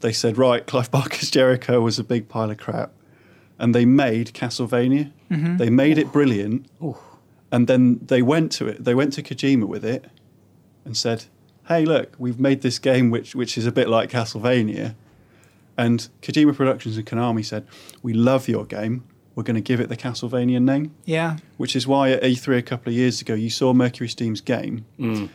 they 0.00 0.12
said, 0.12 0.38
right, 0.38 0.66
Clive 0.66 0.90
Barker's 0.96 1.30
Jericho 1.30 1.82
was 1.82 1.98
a 1.98 2.04
big 2.04 2.28
pile 2.30 2.50
of 2.50 2.56
crap, 2.56 2.90
and 3.58 3.74
they 3.74 3.84
made 3.84 4.32
Castlevania. 4.32 5.12
They 5.28 5.68
made 5.70 5.98
it 5.98 6.10
brilliant, 6.10 6.66
and 7.52 7.66
then 7.68 8.00
they 8.04 8.22
went 8.22 8.52
to 8.52 8.66
it. 8.68 8.84
They 8.84 8.94
went 8.94 9.12
to 9.14 9.22
Kojima 9.22 9.66
with 9.66 9.84
it, 9.84 10.04
and 10.84 10.96
said, 10.96 11.24
"Hey, 11.68 11.84
look, 11.84 12.14
we've 12.18 12.40
made 12.40 12.62
this 12.62 12.78
game 12.78 13.10
which 13.10 13.34
which 13.34 13.56
is 13.58 13.66
a 13.66 13.72
bit 13.72 13.88
like 13.88 14.10
Castlevania." 14.10 14.94
And 15.78 16.08
Kojima 16.22 16.54
Productions 16.56 16.96
and 16.96 17.06
Konami 17.06 17.44
said, 17.44 17.66
"We 18.02 18.12
love 18.14 18.48
your 18.48 18.64
game. 18.64 19.04
We're 19.34 19.42
going 19.42 19.56
to 19.56 19.60
give 19.60 19.80
it 19.80 19.88
the 19.88 19.96
Castlevania 19.96 20.60
name." 20.62 20.92
Yeah. 21.04 21.36
Which 21.58 21.76
is 21.76 21.86
why 21.86 22.10
at 22.12 22.22
E3 22.22 22.56
a 22.58 22.62
couple 22.62 22.90
of 22.92 22.96
years 22.96 23.20
ago 23.20 23.34
you 23.34 23.50
saw 23.50 23.72
Mercury 23.74 24.08
Steam's 24.08 24.40
game, 24.40 24.86
Mm. 24.98 25.28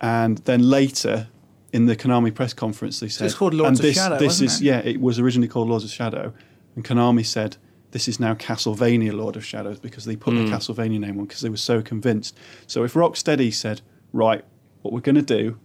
and 0.00 0.38
then 0.38 0.62
later 0.70 1.28
in 1.72 1.84
the 1.86 1.96
Konami 1.96 2.32
press 2.34 2.54
conference 2.54 3.00
they 3.00 3.08
said, 3.08 3.26
it's 3.26 3.34
called 3.34 3.52
Lords 3.52 3.68
and 3.68 3.78
of 3.80 3.82
this, 3.82 3.96
Shadow, 3.96 4.18
This 4.18 4.26
wasn't 4.40 4.50
is 4.50 4.60
it? 4.60 4.64
yeah, 4.64 4.78
it 4.78 4.98
was 5.00 5.18
originally 5.18 5.48
called 5.48 5.68
Lords 5.68 5.84
of 5.84 5.90
Shadow, 5.90 6.32
and 6.74 6.84
Konami 6.84 7.26
said 7.26 7.58
this 7.92 8.08
is 8.08 8.18
now 8.20 8.34
Castlevania 8.34 9.12
Lord 9.12 9.36
of 9.36 9.44
Shadows 9.44 9.78
because 9.78 10.04
they 10.04 10.16
put 10.16 10.34
Mm. 10.34 10.46
the 10.50 10.56
Castlevania 10.56 10.98
name 11.00 11.18
on 11.18 11.24
because 11.26 11.40
they 11.40 11.48
were 11.48 11.56
so 11.56 11.80
convinced. 11.82 12.36
So 12.66 12.84
if 12.84 12.94
Rocksteady 12.94 13.52
said, 13.54 13.80
right, 14.12 14.44
what 14.82 14.92
we're 14.92 15.00
going 15.00 15.14
to 15.16 15.22
do 15.22 15.58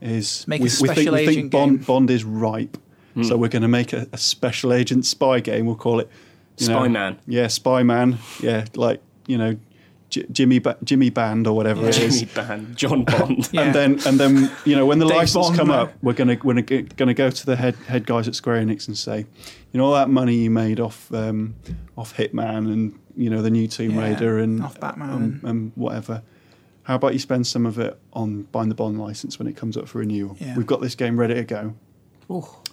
is 0.00 0.46
Make 0.46 0.60
a 0.60 0.64
we, 0.64 0.70
we 0.80 0.88
think, 0.94 1.10
we 1.10 1.26
think 1.26 1.50
Bond. 1.50 1.86
Bond 1.86 2.10
is 2.10 2.24
ripe, 2.24 2.76
Mm. 3.16 3.24
so 3.26 3.36
we're 3.36 3.48
going 3.48 3.62
to 3.62 3.68
make 3.68 3.92
a, 3.92 4.08
a 4.12 4.18
special 4.18 4.72
agent 4.72 5.06
spy 5.06 5.38
game. 5.40 5.66
We'll 5.66 5.76
call 5.76 6.00
it 6.00 6.10
you 6.58 6.68
know, 6.68 6.74
Spy 6.80 6.88
Man. 6.88 7.18
Yeah, 7.26 7.46
Spy 7.46 7.82
Man. 7.84 8.18
Yeah, 8.42 8.64
like 8.74 9.00
you 9.26 9.38
know, 9.38 9.56
J- 10.14 10.26
Jimmy 10.30 10.58
ba- 10.60 10.76
Jimmy 10.84 11.10
Band 11.10 11.46
or 11.46 11.54
whatever 11.56 11.88
it 11.88 11.98
is. 11.98 12.20
Jimmy 12.20 12.32
Band, 12.34 12.76
John 12.76 13.04
Bond. 13.04 13.48
Yeah. 13.52 13.62
And 13.64 13.74
then, 13.74 13.92
and 14.06 14.20
then, 14.20 14.50
you 14.64 14.76
know, 14.76 14.86
when 14.86 14.98
the 15.00 15.06
Dave 15.06 15.16
license 15.16 15.46
Bond, 15.46 15.58
come 15.58 15.68
man. 15.68 15.78
up, 15.80 15.92
we're 16.02 16.12
gonna 16.12 16.36
we're 16.44 16.60
gonna, 16.62 16.82
gonna 16.82 17.14
go 17.14 17.30
to 17.30 17.46
the 17.46 17.56
head 17.56 17.74
head 17.88 18.06
guys 18.06 18.28
at 18.28 18.34
Square 18.34 18.62
Enix 18.64 18.86
and 18.86 18.96
say, 18.96 19.18
you 19.72 19.78
know, 19.78 19.86
all 19.86 19.94
that 19.94 20.08
money 20.08 20.34
you 20.36 20.50
made 20.50 20.78
off 20.78 21.12
um, 21.12 21.56
off 21.98 22.14
Hitman 22.16 22.72
and 22.72 22.98
you 23.16 23.28
know 23.30 23.42
the 23.42 23.50
new 23.50 23.66
Tomb 23.66 23.92
Yeah, 23.96 24.02
Raider 24.02 24.38
and 24.38 24.62
off 24.62 24.78
Batman 24.78 25.10
and, 25.10 25.22
and- 25.22 25.44
and 25.44 25.72
whatever. 25.74 26.22
How 26.84 26.96
about 26.96 27.14
you 27.14 27.18
spend 27.18 27.46
some 27.46 27.64
of 27.64 27.78
it 27.78 27.98
on 28.12 28.42
buying 28.52 28.68
the 28.68 28.74
Bond 28.74 29.00
license 29.00 29.38
when 29.38 29.48
it 29.48 29.56
comes 29.56 29.76
up 29.76 29.88
for 29.88 29.98
renewal? 30.00 30.36
Yeah. 30.38 30.54
We've 30.54 30.66
got 30.66 30.82
this 30.82 30.94
game 30.94 31.18
ready 31.18 31.32
to 31.34 31.42
go. 31.44 31.74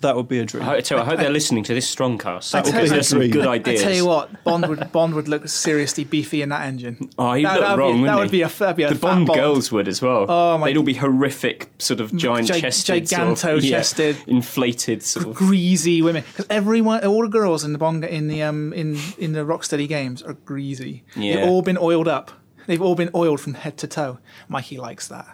That 0.02 0.16
would 0.16 0.28
be 0.28 0.40
a 0.40 0.46
dream. 0.46 0.64
I, 0.64 0.66
hope- 0.82 0.92
I 0.94 1.04
hope 1.06 1.20
they're 1.20 1.30
listening 1.30 1.64
to 1.66 1.74
this 1.76 1.94
strongcast. 1.94 2.52
That 2.52 2.64
That 2.66 2.74
would 2.74 2.82
be 2.84 2.90
there's 2.90 3.08
some 3.10 3.20
a 3.20 3.28
dream. 3.28 3.32
good 3.32 3.46
I 3.48 3.54
ideas. 3.56 3.82
tell 3.84 3.94
you 3.94 4.06
what, 4.08 4.44
Bond 4.44 4.68
would 4.68 4.92
Bond 4.92 5.14
would 5.14 5.28
look 5.28 5.48
seriously 5.48 6.04
beefy 6.06 6.42
in 6.42 6.50
that 6.50 6.62
engine. 6.66 7.10
Oh, 7.20 7.34
he'd 7.34 7.46
That- 7.46 7.54
look 7.54 7.62
that'd 7.62 7.78
wrong, 7.80 7.90
be, 7.98 8.02
wouldn't 8.02 8.08
that 8.08 8.16
he? 8.16 8.20
would 8.22 8.32
be 8.32 8.42
a 8.42 8.48
that'd 8.48 8.76
be 8.78 8.84
a 8.84 8.90
the 8.90 8.96
fat 8.96 9.02
Bond, 9.02 9.28
Bond 9.28 9.40
girls 9.40 9.72
would 9.72 9.88
as 9.88 10.02
well. 10.02 10.26
Oh, 10.28 10.58
my- 10.58 10.68
They'd 10.70 10.78
all 10.78 10.84
be 10.84 10.96
horrific, 10.96 11.70
sort 11.78 12.00
of 12.00 12.16
giant 12.16 12.48
Gig- 12.48 12.62
chested, 12.62 13.08
sort 13.10 13.22
of- 13.22 13.38
giganto-chested. 13.38 14.16
yeah, 14.16 14.24
inflated, 14.34 15.04
sort 15.04 15.28
of. 15.28 15.36
greasy 15.36 16.02
women 16.02 16.24
because 16.28 16.48
everyone, 16.50 17.06
all 17.06 17.22
the 17.22 17.28
girls 17.28 17.64
in 17.64 17.72
the 17.74 17.78
Bond 17.80 18.04
in 18.04 18.28
the 18.28 18.42
um 18.42 18.74
in 18.74 18.98
in 19.20 19.34
the 19.34 19.42
Rocksteady 19.46 19.88
games 19.88 20.24
are 20.24 20.34
greasy. 20.34 21.04
Yeah. 21.16 21.36
They've 21.36 21.50
all 21.50 21.62
been 21.62 21.78
oiled 21.78 22.08
up. 22.08 22.32
They've 22.66 22.82
all 22.82 22.96
been 22.96 23.10
oiled 23.14 23.40
from 23.42 23.54
head 23.56 23.78
to 23.80 23.88
toe. 23.88 24.18
Mikey 24.48 24.78
likes 24.78 25.08
that. 25.10 25.28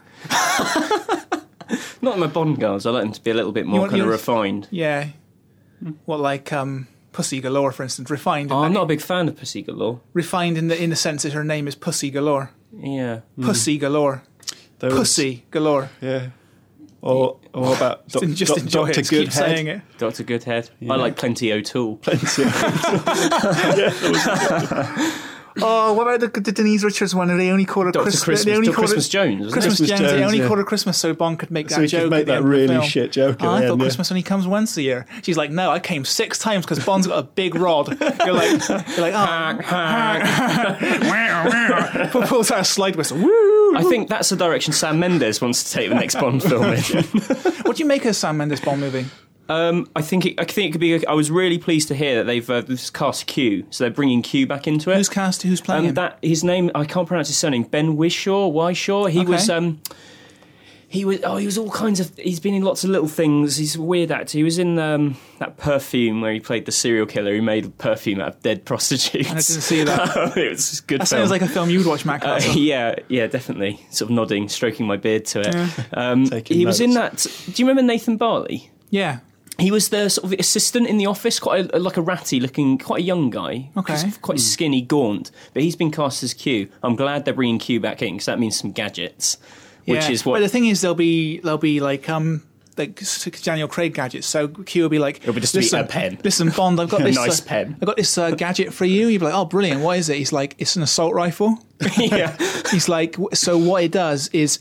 Not 2.01 2.15
in 2.15 2.19
my 2.19 2.27
Bond 2.27 2.59
girls. 2.59 2.85
I 2.85 2.91
like 2.91 3.03
them 3.03 3.11
to 3.13 3.21
be 3.23 3.31
a 3.31 3.33
little 3.33 3.51
bit 3.51 3.65
more 3.65 3.81
want- 3.81 3.91
kind 3.91 4.01
of 4.01 4.07
you- 4.07 4.11
refined. 4.11 4.67
Yeah. 4.71 5.07
What 6.05 6.19
like 6.19 6.51
um 6.53 6.87
Pussy 7.11 7.41
Galore, 7.41 7.71
for 7.71 7.83
instance, 7.83 8.09
refined. 8.09 8.49
In 8.51 8.55
Oh, 8.55 8.63
I'm 8.63 8.73
that- 8.73 8.79
not 8.79 8.83
a 8.83 8.87
big 8.87 9.01
fan 9.01 9.27
of 9.27 9.35
Pussy 9.37 9.61
Galore. 9.63 9.99
refined 10.13 10.57
in 10.57 10.67
the 10.69 10.81
in 10.81 10.89
the 10.89 10.95
sense 10.95 11.23
that 11.23 11.33
her 11.33 11.43
name 11.43 11.67
is 11.67 11.75
Pussy 11.75 12.09
Galore. 12.11 12.51
Yeah. 12.77 13.21
Pussy 13.41 13.77
Galore. 13.77 14.23
There 14.79 14.89
was- 14.91 14.99
Pussy 14.99 15.45
Galore. 15.51 15.89
yeah. 16.01 16.29
Or 17.01 17.37
or 17.53 17.61
what 17.61 17.77
about 17.77 18.07
Just, 18.07 18.23
doc, 18.25 18.33
just 18.35 18.53
doc- 18.55 18.63
enjoy 18.63 18.79
Dr. 18.87 18.91
it. 18.91 18.95
Just 18.95 19.09
keep 19.11 19.19
Goodhead? 19.29 19.33
saying 19.33 19.67
it. 19.67 19.81
Dr. 19.99 20.23
Goodhead. 20.23 20.69
Yeah. 20.79 20.93
I 20.93 20.95
like 20.95 21.15
Plenty 21.15 21.53
O'Toole. 21.53 21.99
Oh, 25.61 25.93
what 25.93 26.07
about 26.07 26.33
the, 26.33 26.39
the 26.39 26.51
Denise 26.51 26.83
Richards 26.83 27.13
one? 27.15 27.35
They 27.37 27.49
only 27.49 27.65
call 27.65 27.85
her 27.85 27.91
Dr. 27.91 28.03
Christmas. 28.03 28.23
Christmas, 28.23 28.45
they 28.45 28.55
only 28.55 28.71
Christmas 28.71 29.07
her, 29.07 29.11
Jones. 29.11 29.51
Christmas, 29.51 29.77
Christmas 29.77 29.89
Jones. 29.89 30.11
They 30.11 30.23
only 30.23 30.39
yeah. 30.39 30.47
called 30.47 30.59
her 30.59 30.65
Christmas 30.65 30.97
so 30.97 31.13
Bond 31.13 31.39
could 31.39 31.51
make 31.51 31.69
So 31.69 31.75
that 31.77 31.81
he 31.81 31.87
joke. 31.87 32.01
could 32.03 32.11
make 32.11 32.25
that 32.27 32.37
end 32.37 32.45
of 32.45 32.45
the 32.45 32.49
really 32.49 32.87
shit 32.87 33.11
joke. 33.11 33.37
Oh, 33.41 33.49
I 33.49 33.61
thought 33.61 33.71
end, 33.71 33.79
yeah. 33.79 33.85
Christmas 33.85 34.11
only 34.11 34.23
comes 34.23 34.47
once 34.47 34.77
a 34.77 34.81
year. 34.81 35.05
She's 35.23 35.37
like, 35.37 35.51
no, 35.51 35.71
I 35.71 35.79
came 35.79 36.05
six 36.05 36.39
times 36.39 36.65
because 36.65 36.83
Bond's 36.85 37.07
got 37.07 37.19
a 37.19 37.23
big 37.23 37.55
rod. 37.55 37.89
You're 37.89 38.33
like, 38.33 38.67
you're 38.69 38.77
like, 38.99 39.13
oh, 42.13 42.25
pulls 42.27 42.51
out 42.51 42.61
a 42.61 42.65
slide 42.65 42.95
whistle. 42.95 43.17
Woo! 43.17 43.75
I 43.75 43.83
think 43.83 44.09
that's 44.09 44.29
the 44.29 44.35
direction 44.35 44.73
Sam 44.73 44.99
Mendes 44.99 45.41
wants 45.41 45.63
to 45.63 45.71
take 45.71 45.89
the 45.89 45.95
next 45.95 46.15
Bond 46.15 46.41
film 46.43 46.65
in. 46.65 46.83
What 47.67 47.75
do 47.75 47.83
you 47.83 47.87
make 47.87 48.05
of 48.05 48.15
Sam 48.15 48.37
Mendes 48.37 48.61
Bond 48.61 48.79
movie? 48.79 49.05
Um, 49.49 49.89
I 49.95 50.01
think 50.01 50.25
it, 50.25 50.39
I 50.39 50.43
think 50.45 50.69
it 50.69 50.71
could 50.73 50.81
be. 50.81 51.05
I 51.07 51.13
was 51.13 51.31
really 51.31 51.57
pleased 51.57 51.87
to 51.89 51.95
hear 51.95 52.15
that 52.15 52.23
they've 52.25 52.49
uh, 52.49 52.61
this 52.61 52.89
cast 52.89 53.27
Q, 53.27 53.65
so 53.69 53.83
they're 53.83 53.91
bringing 53.91 54.21
Q 54.21 54.45
back 54.45 54.67
into 54.67 54.91
it. 54.91 54.97
Who's 54.97 55.09
cast? 55.09 55.43
Who's 55.43 55.61
playing 55.61 55.81
um, 55.81 55.87
him? 55.89 55.95
that 55.95 56.19
his 56.21 56.43
name 56.43 56.69
I 56.75 56.85
can't 56.85 57.07
pronounce 57.07 57.27
his 57.27 57.37
surname. 57.37 57.63
Ben 57.63 57.95
Whishaw, 57.95 58.51
Whishaw. 58.51 59.09
He 59.09 59.19
Okay. 59.21 59.29
was. 59.29 59.49
Um, 59.49 59.81
he 60.89 61.03
was. 61.05 61.19
Oh, 61.23 61.37
he 61.37 61.45
was 61.45 61.57
all 61.57 61.69
kinds 61.69 61.99
of. 61.99 62.15
He's 62.17 62.39
been 62.39 62.53
in 62.53 62.63
lots 62.63 62.83
of 62.83 62.89
little 62.89 63.07
things. 63.07 63.57
He's 63.57 63.75
a 63.75 63.81
weird 63.81 64.11
actor. 64.11 64.37
He 64.37 64.43
was 64.43 64.57
in 64.57 64.79
um, 64.79 65.17
that 65.39 65.57
perfume 65.57 66.21
where 66.21 66.33
he 66.33 66.39
played 66.39 66.65
the 66.65 66.71
serial 66.71 67.05
killer 67.05 67.35
who 67.35 67.41
made 67.41 67.77
perfume 67.77 68.19
out 68.21 68.27
of 68.29 68.41
dead 68.41 68.63
prostitutes. 68.65 69.29
I 69.29 69.33
didn't 69.33 69.43
see 69.43 69.83
that. 69.83 70.33
it 70.37 70.49
was 70.49 70.81
good. 70.81 71.01
That 71.01 71.07
film. 71.07 71.19
sounds 71.19 71.31
like 71.31 71.41
a 71.41 71.47
film 71.47 71.69
you'd 71.69 71.85
watch, 71.85 72.05
Matt. 72.05 72.23
Uh, 72.23 72.39
yeah, 72.53 72.95
yeah, 73.09 73.27
definitely. 73.27 73.79
Sort 73.91 74.09
of 74.09 74.15
nodding, 74.15 74.47
stroking 74.49 74.85
my 74.87 74.97
beard 74.97 75.25
to 75.25 75.41
it. 75.41 75.87
Um, 75.93 76.25
Taking 76.25 76.57
he 76.57 76.65
was 76.65 76.79
in 76.81 76.91
that. 76.91 77.25
Do 77.45 77.51
you 77.61 77.67
remember 77.67 77.81
Nathan 77.85 78.17
Barley? 78.17 78.71
yeah. 78.89 79.19
He 79.59 79.71
was 79.71 79.89
the 79.89 80.09
sort 80.09 80.31
of 80.31 80.39
assistant 80.39 80.87
in 80.87 80.97
the 80.97 81.07
office, 81.07 81.39
quite 81.39 81.73
a, 81.73 81.79
like 81.79 81.97
a 81.97 82.01
ratty 82.01 82.39
looking, 82.39 82.77
quite 82.77 83.01
a 83.01 83.03
young 83.03 83.29
guy. 83.29 83.69
Okay. 83.75 84.11
Quite 84.21 84.39
skinny, 84.39 84.81
gaunt. 84.81 85.31
But 85.53 85.63
he's 85.63 85.75
been 85.75 85.91
cast 85.91 86.21
as 86.23 86.33
Q. 86.33 86.69
I'm 86.83 86.95
glad 86.95 87.25
they're 87.25 87.33
bringing 87.33 87.57
Q 87.57 87.79
back 87.79 88.01
in 88.01 88.15
because 88.15 88.27
that 88.27 88.39
means 88.39 88.57
some 88.57 88.71
gadgets, 88.71 89.37
which 89.85 90.03
yeah. 90.03 90.11
is 90.11 90.25
what. 90.25 90.33
But 90.35 90.41
the 90.41 90.49
thing 90.49 90.67
is, 90.67 90.81
there'll 90.81 90.95
be 90.95 91.39
there'll 91.39 91.57
be 91.57 91.79
like 91.79 92.07
um 92.07 92.43
like 92.77 93.01
Daniel 93.41 93.67
Craig 93.67 93.93
gadgets. 93.93 94.27
So 94.27 94.47
Q 94.47 94.83
will 94.83 94.89
be 94.89 94.99
like, 94.99 95.17
It'll 95.21 95.33
be 95.33 95.41
just 95.41 95.55
listen, 95.55 95.79
a 95.79 95.83
pen. 95.85 96.19
Listen, 96.23 96.49
Bond, 96.49 96.79
I've 96.79 96.89
got 96.89 97.01
this 97.03 97.15
nice 97.15 97.41
uh, 97.41 97.45
pen. 97.45 97.77
I've 97.81 97.87
got 97.87 97.97
this 97.97 98.17
uh, 98.17 98.31
gadget 98.31 98.73
for 98.73 98.85
you. 98.85 99.07
You'd 99.07 99.19
be 99.19 99.25
like, 99.25 99.33
oh, 99.33 99.45
brilliant. 99.45 99.81
What 99.81 99.97
is 99.97 100.09
it? 100.09 100.17
He's 100.17 100.31
like, 100.33 100.55
it's 100.57 100.75
an 100.75 100.83
assault 100.83 101.13
rifle. 101.13 101.57
yeah. 101.97 102.35
He's 102.71 102.87
like, 102.87 103.15
so 103.33 103.57
what 103.57 103.83
it 103.83 103.91
does 103.91 104.27
is. 104.29 104.59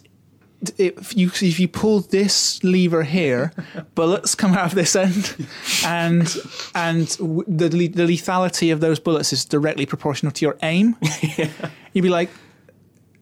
If 0.78 1.16
you 1.16 1.28
if 1.28 1.60
you 1.60 1.68
pull 1.68 2.00
this 2.00 2.62
lever 2.64 3.02
here, 3.02 3.52
bullets 3.94 4.34
come 4.34 4.54
out 4.54 4.66
of 4.66 4.74
this 4.74 4.96
end, 4.96 5.36
and 5.84 6.34
and 6.74 7.08
w- 7.18 7.44
the 7.46 7.68
le- 7.68 7.88
the 7.88 8.06
lethality 8.06 8.72
of 8.72 8.80
those 8.80 8.98
bullets 8.98 9.32
is 9.32 9.44
directly 9.44 9.84
proportional 9.86 10.32
to 10.32 10.44
your 10.44 10.56
aim. 10.62 10.96
You'd 11.92 12.02
be 12.02 12.08
like, 12.08 12.30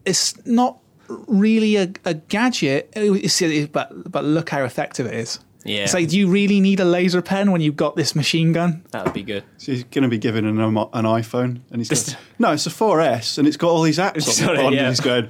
it's 0.05 0.33
not 0.45 0.79
really 1.27 1.75
a, 1.75 1.91
a 2.05 2.13
gadget, 2.13 2.91
it's, 2.95 3.41
it- 3.41 3.71
but 3.71 4.09
but 4.11 4.23
look 4.23 4.49
how 4.49 4.63
effective 4.63 5.05
it 5.05 5.13
is. 5.13 5.39
Yeah. 5.67 5.81
It's 5.83 5.95
like, 5.95 6.09
do 6.09 6.17
you 6.19 6.27
really 6.29 6.59
need 6.61 6.79
a 6.79 6.85
laser 6.85 7.23
pen 7.23 7.51
when 7.51 7.59
you've 7.59 7.75
got 7.75 7.95
this 7.95 8.15
machine 8.15 8.53
gun? 8.53 8.83
That 8.91 9.03
would 9.03 9.15
be 9.15 9.23
good. 9.23 9.43
So 9.57 9.71
he's 9.71 9.83
going 9.85 10.03
to 10.03 10.09
be 10.09 10.19
given 10.19 10.45
an, 10.45 10.61
um, 10.61 10.77
an 10.77 11.05
iPhone, 11.05 11.61
and 11.71 11.77
he's 11.81 11.89
going, 11.89 12.19
no, 12.39 12.51
it's 12.53 12.67
a 12.67 12.69
4S, 12.69 13.39
and 13.39 13.47
it's 13.47 13.57
got 13.57 13.69
all 13.69 13.81
these 13.81 13.97
apps 13.97 14.47
on 14.47 14.55
it. 14.55 14.59
it, 14.59 14.73
yeah. 14.73 14.79
And 14.81 14.87
he's 14.89 14.99
going, 14.99 15.27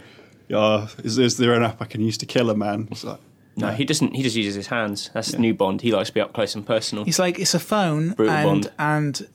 oh, 0.51 0.89
is, 1.03 1.17
is 1.17 1.37
there 1.37 1.53
an 1.53 1.63
app 1.63 1.81
I 1.81 1.85
can 1.85 2.01
use 2.01 2.17
to 2.19 2.25
kill 2.25 2.49
a 2.49 2.55
man? 2.55 2.87
It's 2.91 3.03
like, 3.03 3.19
No, 3.55 3.71
he 3.71 3.85
doesn't. 3.85 4.15
He 4.15 4.23
just 4.23 4.35
uses 4.35 4.55
his 4.55 4.67
hands. 4.67 5.09
That's 5.13 5.31
the 5.31 5.37
new 5.39 5.53
Bond. 5.53 5.81
He 5.81 5.91
likes 5.91 6.09
to 6.09 6.13
be 6.13 6.21
up 6.21 6.33
close 6.33 6.55
and 6.55 6.65
personal. 6.65 7.05
It's 7.07 7.19
like 7.19 7.39
it's 7.39 7.53
a 7.53 7.59
phone, 7.59 8.11
Brutal 8.13 8.35
and 8.35 8.45
Bond. 8.63 8.71
and 8.79 9.27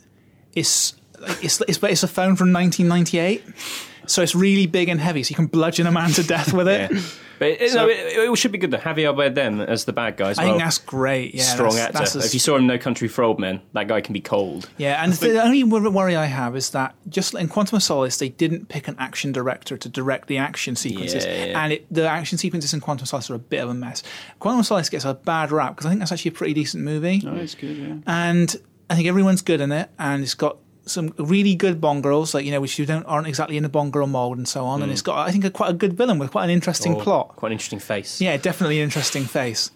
it's 0.54 0.94
like, 1.18 1.44
it's 1.44 1.60
it's 1.62 1.78
but 1.78 1.90
it's 1.90 2.02
a 2.02 2.08
phone 2.08 2.36
from 2.36 2.52
1998, 2.52 3.42
so 4.06 4.22
it's 4.22 4.34
really 4.34 4.66
big 4.66 4.88
and 4.88 5.00
heavy, 5.00 5.22
so 5.22 5.30
you 5.30 5.36
can 5.36 5.46
bludgeon 5.46 5.86
a 5.86 5.92
man 5.92 6.10
to 6.12 6.22
death 6.22 6.52
with 6.52 6.68
it. 6.68 6.90
But 7.40 7.48
it, 7.60 7.72
no, 7.74 7.88
it, 7.88 7.96
it 7.96 8.36
should 8.36 8.52
be 8.52 8.58
good 8.58 8.70
to 8.72 8.76
Javier 8.76 9.14
Bardem 9.16 9.66
as 9.66 9.86
the 9.86 9.94
bad 9.94 10.18
guy 10.18 10.28
as 10.28 10.38
I 10.38 10.44
well. 10.44 10.52
think 10.52 10.62
that's 10.62 10.76
great. 10.76 11.34
Yeah, 11.34 11.42
strong 11.42 11.74
that's, 11.74 11.86
actor. 11.86 11.98
that's 11.98 12.14
a- 12.16 12.18
if 12.18 12.34
you 12.34 12.38
saw 12.38 12.54
him 12.56 12.60
in 12.62 12.66
No 12.66 12.76
Country 12.76 13.08
for 13.08 13.24
Old 13.24 13.40
Men, 13.40 13.62
that 13.72 13.88
guy 13.88 14.02
can 14.02 14.12
be 14.12 14.20
cold. 14.20 14.68
Yeah, 14.76 15.02
and 15.02 15.14
the 15.14 15.42
only 15.42 15.64
worry 15.64 16.16
I 16.16 16.26
have 16.26 16.54
is 16.54 16.68
that 16.72 16.94
just 17.08 17.34
in 17.34 17.48
Quantum 17.48 17.76
of 17.76 17.82
Solace, 17.82 18.18
they 18.18 18.28
didn't 18.28 18.68
pick 18.68 18.88
an 18.88 18.96
action 18.98 19.32
director 19.32 19.78
to 19.78 19.88
direct 19.88 20.28
the 20.28 20.36
action 20.36 20.76
sequences, 20.76 21.24
Yeah, 21.24 21.46
yeah. 21.46 21.64
and 21.64 21.72
it, 21.72 21.86
the 21.90 22.06
action 22.06 22.36
sequences 22.36 22.74
in 22.74 22.80
Quantum 22.80 23.04
of 23.04 23.08
Solace 23.08 23.30
are 23.30 23.34
a 23.36 23.38
bit 23.38 23.64
of 23.64 23.70
a 23.70 23.74
mess. 23.74 24.02
Quantum 24.38 24.60
of 24.60 24.66
Solace 24.66 24.90
gets 24.90 25.06
a 25.06 25.14
bad 25.14 25.50
rap 25.50 25.74
because 25.76 25.86
I 25.86 25.88
think 25.88 26.00
that's 26.00 26.12
actually 26.12 26.32
a 26.32 26.34
pretty 26.34 26.52
decent 26.52 26.84
movie, 26.84 27.22
oh, 27.26 27.36
it's 27.36 27.54
good, 27.54 27.74
yeah. 27.74 27.94
and 28.06 28.54
I 28.90 28.96
think 28.96 29.08
everyone's 29.08 29.40
good 29.40 29.62
in 29.62 29.72
it, 29.72 29.88
and 29.98 30.22
it's 30.22 30.34
got 30.34 30.58
some 30.90 31.14
really 31.18 31.54
good 31.54 31.80
Bond 31.80 32.02
girls, 32.02 32.34
like 32.34 32.44
you 32.44 32.50
know, 32.50 32.60
which 32.60 32.78
you 32.78 32.86
don't 32.86 33.04
aren't 33.04 33.26
exactly 33.26 33.56
in 33.56 33.62
the 33.62 33.68
Bond 33.68 33.92
girl 33.92 34.06
mold 34.06 34.36
and 34.38 34.46
so 34.48 34.64
on, 34.66 34.82
and 34.82 34.90
it's 34.92 35.02
got 35.02 35.26
I 35.26 35.30
think 35.30 35.44
a, 35.44 35.50
quite 35.50 35.70
a 35.70 35.74
good 35.74 35.94
villain 35.94 36.18
with 36.18 36.30
quite 36.32 36.44
an 36.44 36.50
interesting 36.50 36.94
Or 36.94 37.02
plot. 37.02 37.36
Quite 37.36 37.48
an 37.48 37.52
interesting 37.52 37.78
face. 37.78 38.20
Yeah, 38.20 38.36
definitely 38.36 38.78
an 38.78 38.84
interesting 38.84 39.24
face. 39.24 39.70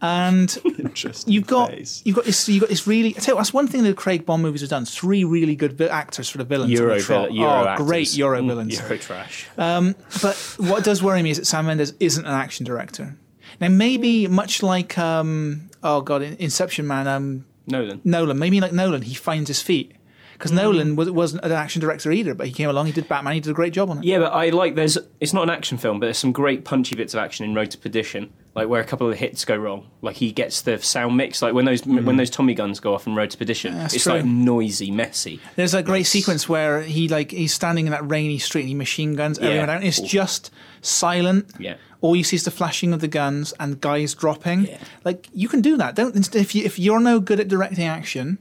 And 0.00 0.56
Interesting. 0.78 1.32
you've 1.32 1.48
got 1.48 1.70
phase. 1.70 2.02
you've 2.04 2.14
got 2.14 2.24
this 2.24 2.48
you've 2.48 2.60
got 2.60 2.68
this 2.68 2.86
really. 2.86 3.08
I 3.16 3.18
tell 3.18 3.32
you, 3.32 3.34
what, 3.34 3.40
that's 3.40 3.52
one 3.52 3.66
thing 3.66 3.82
that 3.82 3.88
the 3.88 3.94
Craig 3.96 4.24
Bond 4.24 4.42
movies 4.42 4.60
have 4.60 4.70
done. 4.70 4.84
Three 4.84 5.24
really 5.24 5.56
good 5.56 5.72
vi- 5.72 5.88
actors 5.88 6.28
for 6.28 6.38
the 6.38 6.44
villains. 6.44 6.70
on 6.78 6.86
Euro, 6.86 6.94
the 6.98 7.02
trot. 7.02 7.28
vil- 7.30 7.36
Euro 7.38 7.50
oh, 7.52 7.66
actors. 7.66 7.86
great 7.86 8.16
Euro 8.16 8.40
Mm, 8.40 8.46
villains. 8.46 8.78
Euro 8.80 8.96
trash. 8.96 9.46
But 9.56 10.54
what 10.58 10.84
does 10.84 11.02
worry 11.02 11.20
me 11.24 11.30
is 11.30 11.38
that 11.38 11.46
Sam 11.46 11.66
Mendes 11.66 11.94
isn't 11.98 12.24
an 12.24 12.32
action 12.32 12.64
director. 12.64 13.16
Now, 13.60 13.68
maybe 13.70 14.28
much 14.28 14.62
like 14.62 14.96
um, 14.98 15.68
oh 15.82 16.00
god, 16.02 16.22
Inception 16.22 16.86
man, 16.86 17.08
um, 17.08 17.44
Nolan. 17.66 18.00
Nolan, 18.04 18.38
maybe 18.38 18.60
like 18.60 18.72
Nolan, 18.72 19.02
he 19.02 19.14
finds 19.14 19.48
his 19.48 19.60
feet 19.60 19.92
because 20.38 20.52
mm-hmm. 20.52 20.60
Nolan 20.60 20.96
was, 20.96 21.10
wasn't 21.10 21.44
an 21.44 21.50
action 21.50 21.80
director 21.80 22.12
either, 22.12 22.32
but 22.32 22.46
he 22.46 22.52
came 22.52 22.68
along, 22.68 22.86
he 22.86 22.92
did 22.92 23.08
Batman, 23.08 23.34
he 23.34 23.40
did 23.40 23.50
a 23.50 23.54
great 23.54 23.72
job 23.72 23.90
on 23.90 23.98
it. 23.98 24.04
Yeah, 24.04 24.20
but 24.20 24.32
I 24.32 24.50
like 24.50 24.76
there's 24.76 24.96
it's 25.18 25.32
not 25.32 25.42
an 25.42 25.50
action 25.50 25.78
film, 25.78 25.98
but 25.98 26.06
there's 26.06 26.18
some 26.18 26.30
great 26.30 26.64
punchy 26.64 26.94
bits 26.94 27.12
of 27.12 27.18
action 27.18 27.44
in 27.44 27.54
Road 27.54 27.72
to 27.72 27.78
Perdition, 27.78 28.32
like 28.54 28.68
where 28.68 28.80
a 28.80 28.84
couple 28.84 29.08
of 29.08 29.12
the 29.12 29.16
hits 29.16 29.44
go 29.44 29.56
wrong. 29.56 29.90
Like 30.00 30.16
he 30.16 30.30
gets 30.30 30.62
the 30.62 30.78
sound 30.78 31.16
mix, 31.16 31.42
like 31.42 31.54
when 31.54 31.64
those 31.64 31.82
mm-hmm. 31.82 32.04
when 32.04 32.16
those 32.16 32.30
Tommy 32.30 32.54
guns 32.54 32.78
go 32.78 32.94
off 32.94 33.08
in 33.08 33.16
Road 33.16 33.30
to 33.30 33.38
Perdition, 33.38 33.74
That's 33.74 33.94
it's 33.94 34.04
true. 34.04 34.14
like 34.14 34.24
noisy, 34.24 34.92
messy. 34.92 35.40
There's 35.56 35.74
a 35.74 35.82
great 35.82 36.04
sequence 36.04 36.48
where 36.48 36.82
he 36.82 37.08
like 37.08 37.32
he's 37.32 37.52
standing 37.52 37.86
in 37.86 37.90
that 37.90 38.08
rainy 38.08 38.38
street 38.38 38.62
and 38.62 38.68
he 38.68 38.74
machine 38.76 39.16
guns 39.16 39.40
everyone 39.40 39.66
down. 39.66 39.82
It's 39.82 39.98
Cool. 39.98 40.06
just 40.06 40.52
silent. 40.82 41.50
Yeah. 41.58 41.76
All 42.00 42.14
you 42.14 42.22
see 42.22 42.36
is 42.36 42.44
the 42.44 42.52
flashing 42.52 42.92
of 42.92 43.00
the 43.00 43.08
guns 43.08 43.52
and 43.58 43.80
guys 43.80 44.14
dropping. 44.14 44.66
Yeah. 44.66 44.78
Like 45.04 45.28
you 45.32 45.48
can 45.48 45.62
do 45.62 45.76
that. 45.78 45.96
Don't 45.96 46.34
if 46.36 46.54
you 46.54 46.64
if 46.64 46.78
you're 46.78 47.00
no 47.00 47.18
good 47.18 47.40
at 47.40 47.48
directing 47.48 47.86
action, 47.86 48.38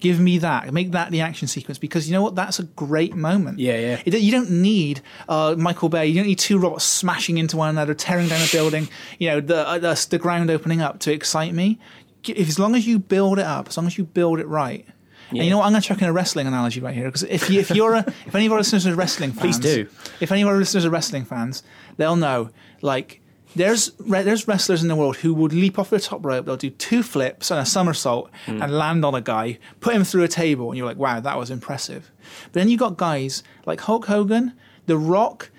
give 0.00 0.18
me 0.18 0.38
that. 0.38 0.72
Make 0.72 0.92
that 0.92 1.10
the 1.10 1.20
action 1.20 1.46
sequence 1.46 1.78
because 1.78 2.08
you 2.08 2.14
know 2.14 2.22
what? 2.22 2.34
That's 2.34 2.58
a 2.58 2.64
great 2.64 3.14
moment. 3.14 3.58
Yeah, 3.58 3.78
yeah. 3.78 4.02
It, 4.04 4.20
you 4.20 4.32
don't 4.32 4.50
need 4.50 5.02
uh, 5.28 5.54
Michael 5.56 5.88
Bay. 5.88 6.06
You 6.06 6.14
don't 6.14 6.26
need 6.26 6.38
two 6.38 6.58
robots 6.58 6.84
smashing 6.84 7.38
into 7.38 7.56
one 7.56 7.70
another, 7.70 7.94
tearing 7.94 8.28
down 8.28 8.40
a 8.40 8.50
building. 8.50 8.88
You 9.18 9.30
know 9.30 9.40
the 9.40 9.68
uh, 9.68 9.78
the, 9.78 10.06
the 10.10 10.18
ground 10.18 10.50
opening 10.50 10.80
up 10.80 10.98
to 11.00 11.12
excite 11.12 11.54
me. 11.54 11.78
If 12.26 12.48
as 12.48 12.58
long 12.58 12.74
as 12.74 12.86
you 12.86 12.98
build 12.98 13.38
it 13.38 13.46
up, 13.46 13.68
as 13.68 13.76
long 13.76 13.86
as 13.86 13.96
you 13.96 14.04
build 14.04 14.40
it 14.40 14.46
right. 14.46 14.86
And 15.30 15.38
you 15.38 15.50
know 15.50 15.58
what? 15.58 15.66
I'm 15.66 15.72
going 15.72 15.80
to 15.80 15.86
chuck 15.86 16.02
in 16.02 16.08
a 16.08 16.12
wrestling 16.12 16.48
analogy 16.48 16.80
right 16.80 16.92
here 16.92 17.04
because 17.04 17.22
if 17.22 17.48
you, 17.48 17.60
if 17.60 17.70
you're 17.70 17.94
a, 17.94 18.04
if 18.26 18.34
any 18.34 18.46
of 18.46 18.52
our 18.52 18.58
listeners 18.58 18.84
are 18.88 18.96
wrestling 18.96 19.30
fans, 19.32 19.40
Please 19.40 19.58
do. 19.60 19.88
If 20.18 20.32
any 20.32 20.42
of 20.42 20.48
our 20.48 20.56
listeners 20.56 20.84
are 20.84 20.90
wrestling 20.90 21.24
fans, 21.24 21.62
they'll 21.98 22.16
know 22.16 22.50
like 22.82 23.20
there's 23.56 23.90
re- 23.98 24.22
there's 24.22 24.46
wrestlers 24.46 24.82
in 24.82 24.88
the 24.88 24.94
world 24.96 25.16
who 25.18 25.34
would 25.34 25.52
leap 25.52 25.78
off 25.78 25.90
the 25.90 25.98
top 26.00 26.24
rope. 26.24 26.46
They'll 26.46 26.56
do 26.56 26.70
two 26.70 27.02
flips 27.02 27.50
and 27.50 27.58
a 27.60 27.66
somersault 27.66 28.30
Hmm. 28.46 28.62
and 28.62 28.72
land 28.78 29.04
on 29.04 29.14
a 29.14 29.20
guy, 29.20 29.58
put 29.80 29.94
him 29.94 30.04
through 30.04 30.22
a 30.22 30.28
table, 30.28 30.70
and 30.70 30.78
you're 30.78 30.86
like, 30.86 30.96
wow, 30.98 31.20
that 31.20 31.36
was 31.36 31.50
impressive. 31.50 32.10
But 32.44 32.52
then 32.54 32.68
you 32.68 32.76
got 32.78 32.96
guys 32.96 33.42
like 33.66 33.80
Hulk 33.82 34.06
Hogan, 34.06 34.52
The 34.86 34.96
Rock. 34.96 35.50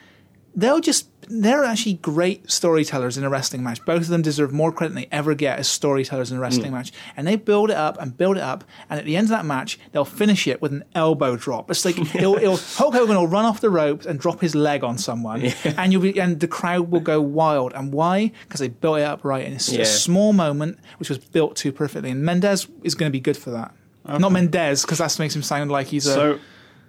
They'll 0.55 0.79
just 0.81 1.07
they're 1.31 1.63
actually 1.63 1.93
great 1.93 2.51
storytellers 2.51 3.17
in 3.17 3.23
a 3.23 3.29
wrestling 3.29 3.63
match. 3.63 3.83
Both 3.85 4.03
of 4.03 4.07
them 4.09 4.21
deserve 4.21 4.51
more 4.51 4.71
credit 4.71 4.93
than 4.93 5.03
they 5.03 5.09
ever 5.11 5.33
get 5.33 5.59
as 5.59 5.67
storytellers 5.67 6.31
in 6.31 6.37
a 6.37 6.41
wrestling 6.41 6.71
mm. 6.71 6.75
match. 6.75 6.91
And 7.15 7.25
they 7.25 7.37
build 7.37 7.69
it 7.69 7.77
up 7.77 7.99
and 7.99 8.15
build 8.15 8.37
it 8.37 8.43
up, 8.43 8.63
and 8.89 8.99
at 8.99 9.05
the 9.05 9.15
end 9.15 9.25
of 9.25 9.29
that 9.29 9.45
match, 9.45 9.79
they'll 9.91 10.05
finish 10.05 10.47
it 10.47 10.61
with 10.61 10.73
an 10.73 10.83
elbow 10.93 11.35
drop. 11.35 11.71
It's 11.71 11.85
like 11.85 11.97
it'll, 12.15 12.35
it'll, 12.35 12.57
Hulk 12.57 12.93
Hogan 12.93 13.15
will 13.15 13.27
run 13.27 13.45
off 13.45 13.61
the 13.61 13.69
ropes 13.69 14.05
and 14.05 14.19
drop 14.19 14.41
his 14.41 14.55
leg 14.55 14.83
on 14.83 14.97
someone, 14.97 15.43
and 15.63 15.91
you'll 15.91 16.01
be 16.01 16.19
and 16.19 16.39
the 16.39 16.47
crowd 16.47 16.91
will 16.91 16.99
go 16.99 17.21
wild. 17.21 17.73
And 17.73 17.93
why? 17.93 18.31
Because 18.43 18.59
they 18.59 18.67
built 18.67 18.99
it 18.99 19.03
up 19.03 19.23
right, 19.23 19.45
and 19.45 19.55
it's 19.55 19.71
Yeah. 19.71 19.81
a 19.81 19.85
small 19.85 20.33
moment 20.33 20.79
which 20.97 21.09
was 21.09 21.17
built 21.17 21.55
too 21.55 21.71
perfectly. 21.71 22.11
And 22.11 22.23
Mendez 22.23 22.67
is 22.83 22.95
going 22.95 23.09
to 23.09 23.13
be 23.13 23.21
good 23.21 23.37
for 23.37 23.51
that. 23.51 23.73
Not 24.03 24.31
Mendez, 24.31 24.81
because 24.81 24.97
that 24.97 25.17
makes 25.19 25.35
him 25.35 25.43
sound 25.43 25.71
like 25.71 25.87
he's 25.87 26.07
a. 26.07 26.13
So 26.13 26.29
let's, 26.31 26.41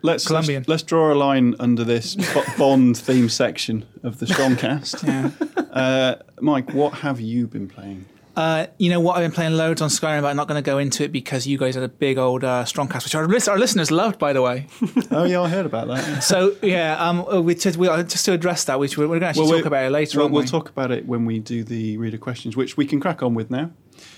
let's 0.03 0.27
Colombian. 0.27 0.65
let's 0.69 0.83
draw 0.83 1.13
a 1.13 1.17
line 1.17 1.55
under 1.59 1.85
this 1.85 2.15
Bond 2.59 2.97
theme 2.97 3.29
section 3.29 3.85
of 4.03 4.19
the 4.19 4.27
Strongcast. 4.27 5.07
yeah. 5.07 5.65
uh, 5.73 6.17
Mike, 6.41 6.73
what 6.73 6.95
have 6.95 7.21
you 7.21 7.47
been 7.47 7.69
playing? 7.69 8.07
Uh, 8.35 8.67
you 8.79 8.89
know 8.89 8.99
what? 8.99 9.15
I've 9.19 9.23
been 9.25 9.31
playing 9.33 9.59
loads 9.59 9.83
on 9.83 9.91
Skyrim, 9.91 10.23
but 10.23 10.29
I'm 10.29 10.37
not 10.37 10.49
going 10.49 10.57
to 10.63 10.65
go 10.65 10.79
into 10.79 11.05
it 11.05 11.13
because 11.13 11.47
you 11.47 11.59
guys 11.59 11.75
had 11.75 11.85
a 11.85 11.89
big 11.89 12.17
old 12.17 12.43
uh, 12.45 12.65
Strongcast, 12.65 13.05
which 13.05 13.15
our, 13.15 13.25
our 13.53 13.59
listeners 13.59 13.91
loved, 13.91 14.19
by 14.19 14.33
the 14.33 14.41
way. 14.41 14.67
Oh 15.11 15.25
yeah, 15.25 15.43
I 15.43 15.49
heard 15.49 15.67
about 15.67 15.89
that. 15.89 15.99
yeah. 16.09 16.19
So 16.21 16.57
yeah, 16.63 16.97
um, 16.99 17.21
uh, 17.31 17.43
we 17.43 17.55
just, 17.55 17.77
we, 17.77 17.89
uh, 17.89 18.03
just 18.03 18.25
to 18.25 18.33
address 18.33 18.65
that, 18.65 18.81
which 18.81 18.97
we're, 18.97 19.05
we're 19.05 19.19
going 19.19 19.21
to 19.21 19.27
actually 19.27 19.49
Well, 19.51 19.59
talk 19.59 19.67
about 19.67 19.85
it 19.85 19.91
later. 19.91 20.17
We'll, 20.19 20.25
aren't 20.25 20.33
we'll 20.35 20.43
we? 20.45 20.49
talk 20.49 20.71
about 20.71 20.91
it 20.91 21.05
when 21.07 21.27
we 21.27 21.39
do 21.41 21.63
the 21.63 21.99
reader 21.99 22.17
questions, 22.17 22.57
which 22.57 22.79
we 22.79 22.87
can 22.87 22.99
crack 22.99 23.23
on 23.23 23.35
with 23.35 23.51
now. 23.51 23.71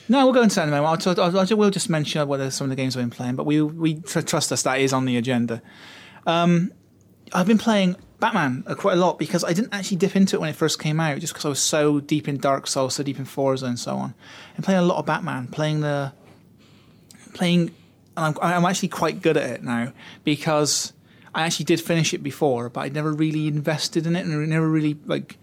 No, 0.09 0.25
we'll 0.25 0.35
go 0.35 0.43
into 0.43 0.57
that 0.57 0.69
in 0.69 0.69
a 0.69 0.81
moment. 0.83 1.07
I'll, 1.07 1.21
I'll, 1.25 1.39
I'll, 1.41 1.57
we'll 1.57 1.71
just 1.71 1.89
mention 1.89 2.27
whether 2.29 2.51
some 2.51 2.67
of 2.67 2.71
the 2.71 2.77
games 2.77 2.97
I've 2.97 3.03
been 3.03 3.11
playing, 3.11 3.37
but 3.37 3.47
we 3.47 3.63
we 3.63 3.95
trust 4.01 4.53
us 4.53 4.63
that 4.63 4.81
is 4.81 4.93
on 4.93 5.05
the 5.07 5.17
agenda. 5.17 5.63
Um, 6.27 6.73
I've 7.33 7.47
been 7.47 7.59
playing 7.59 7.97
Batman 8.21 8.63
quite 8.77 8.95
a 8.95 9.01
lot 9.01 9.19
because 9.19 9.45
I 9.45 9.53
didn't 9.55 9.73
actually 9.75 9.97
dip 9.97 10.15
into 10.15 10.37
it 10.37 10.41
when 10.41 10.51
it 10.51 10.57
first 10.57 10.79
came 10.79 11.01
out, 11.01 11.19
just 11.21 11.33
because 11.33 11.45
I 11.47 11.49
was 11.49 11.61
so 11.61 12.01
deep 12.01 12.29
in 12.29 12.37
Dark 12.37 12.67
Souls, 12.67 12.95
so 12.95 13.03
deep 13.03 13.19
in 13.19 13.25
Forza, 13.25 13.67
and 13.67 13.79
so 13.79 13.97
on. 13.97 14.15
And 14.57 14.65
playing 14.65 14.81
a 14.81 14.85
lot 14.85 14.99
of 14.99 15.07
Batman, 15.07 15.49
playing 15.49 15.81
the 15.81 16.13
playing, 17.33 17.71
and 18.17 18.37
I'm, 18.37 18.37
I'm 18.43 18.65
actually 18.65 18.89
quite 18.89 19.23
good 19.23 19.37
at 19.37 19.49
it 19.51 19.63
now 19.63 19.93
because 20.23 20.93
I 21.35 21.43
actually 21.43 21.65
did 21.65 21.81
finish 21.81 22.15
it 22.15 22.23
before, 22.23 22.69
but 22.69 22.81
I 22.81 22.89
never 22.91 23.13
really 23.13 23.49
invested 23.49 24.07
in 24.07 24.17
it 24.17 24.25
and 24.27 24.49
never 24.49 24.69
really 24.69 24.97
like 25.07 25.39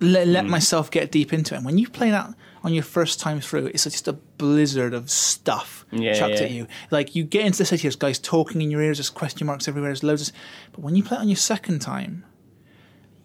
let, 0.00 0.26
let 0.28 0.44
Hmm. 0.44 0.50
myself 0.50 0.90
get 0.90 1.10
deep 1.10 1.32
into 1.32 1.54
it. 1.54 1.58
And 1.58 1.66
when 1.66 1.76
you 1.76 1.88
play 1.88 2.10
that 2.10 2.32
on 2.62 2.74
your 2.74 2.82
first 2.82 3.20
time 3.20 3.40
through, 3.40 3.66
it's 3.66 3.84
just 3.84 4.06
a 4.08 4.12
blizzard 4.12 4.92
of 4.94 5.10
stuff 5.10 5.84
Yeah, 5.90 6.12
chucked 6.14 6.34
yeah. 6.34 6.42
at 6.42 6.50
you. 6.50 6.66
Like 6.90 7.14
you 7.14 7.24
get 7.24 7.46
into 7.46 7.58
the 7.58 7.64
city, 7.64 7.82
there's 7.82 7.96
guys 7.96 8.18
talking 8.18 8.60
in 8.60 8.70
your 8.70 8.82
ears, 8.82 8.98
there's 8.98 9.10
question 9.10 9.46
marks 9.46 9.66
everywhere, 9.68 9.88
there's 9.90 10.02
loads 10.02 10.28
of. 10.28 10.34
But 10.72 10.80
when 10.82 10.94
you 10.96 11.02
play 11.02 11.16
it 11.16 11.20
on 11.20 11.28
your 11.28 11.36
second 11.36 11.80
time, 11.80 12.24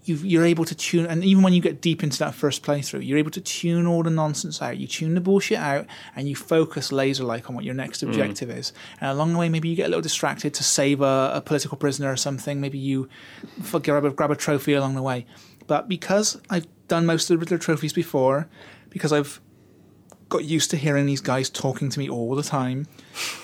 you 0.04 0.16
you're 0.18 0.46
able 0.46 0.66
to 0.66 0.76
tune, 0.76 1.08
and 1.08 1.24
even 1.26 1.42
when 1.42 1.52
you 1.54 1.62
get 1.62 1.82
deep 1.82 2.04
into 2.04 2.20
that 2.20 2.36
first 2.36 2.62
playthrough, 2.62 3.04
you're 3.06 3.18
able 3.18 3.32
to 3.32 3.42
tune 3.42 3.88
all 3.88 4.04
the 4.04 4.12
nonsense 4.12 4.62
out. 4.62 4.78
You 4.78 4.86
tune 4.86 5.16
the 5.16 5.20
bullshit 5.22 5.58
out, 5.58 5.88
and 6.16 6.30
you 6.30 6.36
focus 6.36 6.92
laser 6.92 7.24
like 7.24 7.50
on 7.50 7.56
what 7.56 7.66
your 7.66 7.74
next 7.74 8.02
Hmm. 8.02 8.10
objective 8.10 8.52
is. 8.52 8.72
And 9.02 9.10
along 9.10 9.34
the 9.34 9.40
way, 9.40 9.50
maybe 9.50 9.68
you 9.68 9.76
get 9.76 9.88
a 9.88 9.90
little 9.90 10.04
distracted 10.04 10.54
to 10.54 10.64
save 10.64 11.02
a, 11.02 11.32
a 11.34 11.42
political 11.42 11.76
prisoner 11.76 12.12
or 12.12 12.18
something. 12.18 12.62
Maybe 12.62 12.78
you 12.78 13.10
grab 13.82 14.06
a, 14.06 14.12
grab 14.12 14.30
a 14.30 14.36
trophy 14.36 14.74
along 14.74 14.94
the 14.94 15.02
way. 15.02 15.26
But 15.66 15.90
because 15.90 16.40
I've 16.52 16.68
done 16.88 17.08
most 17.08 17.24
of 17.32 17.36
the 17.36 17.40
Riddler 17.40 17.58
trophies 17.58 17.92
before, 17.94 18.48
because 18.96 19.12
I've 19.12 19.42
got 20.30 20.46
used 20.46 20.72
to 20.72 20.78
hearing 20.78 21.06
these 21.06 21.20
guys 21.20 21.50
talking 21.50 21.90
to 21.90 22.00
me 22.00 22.10
all 22.10 22.34
the 22.34 22.44
time, 22.44 22.88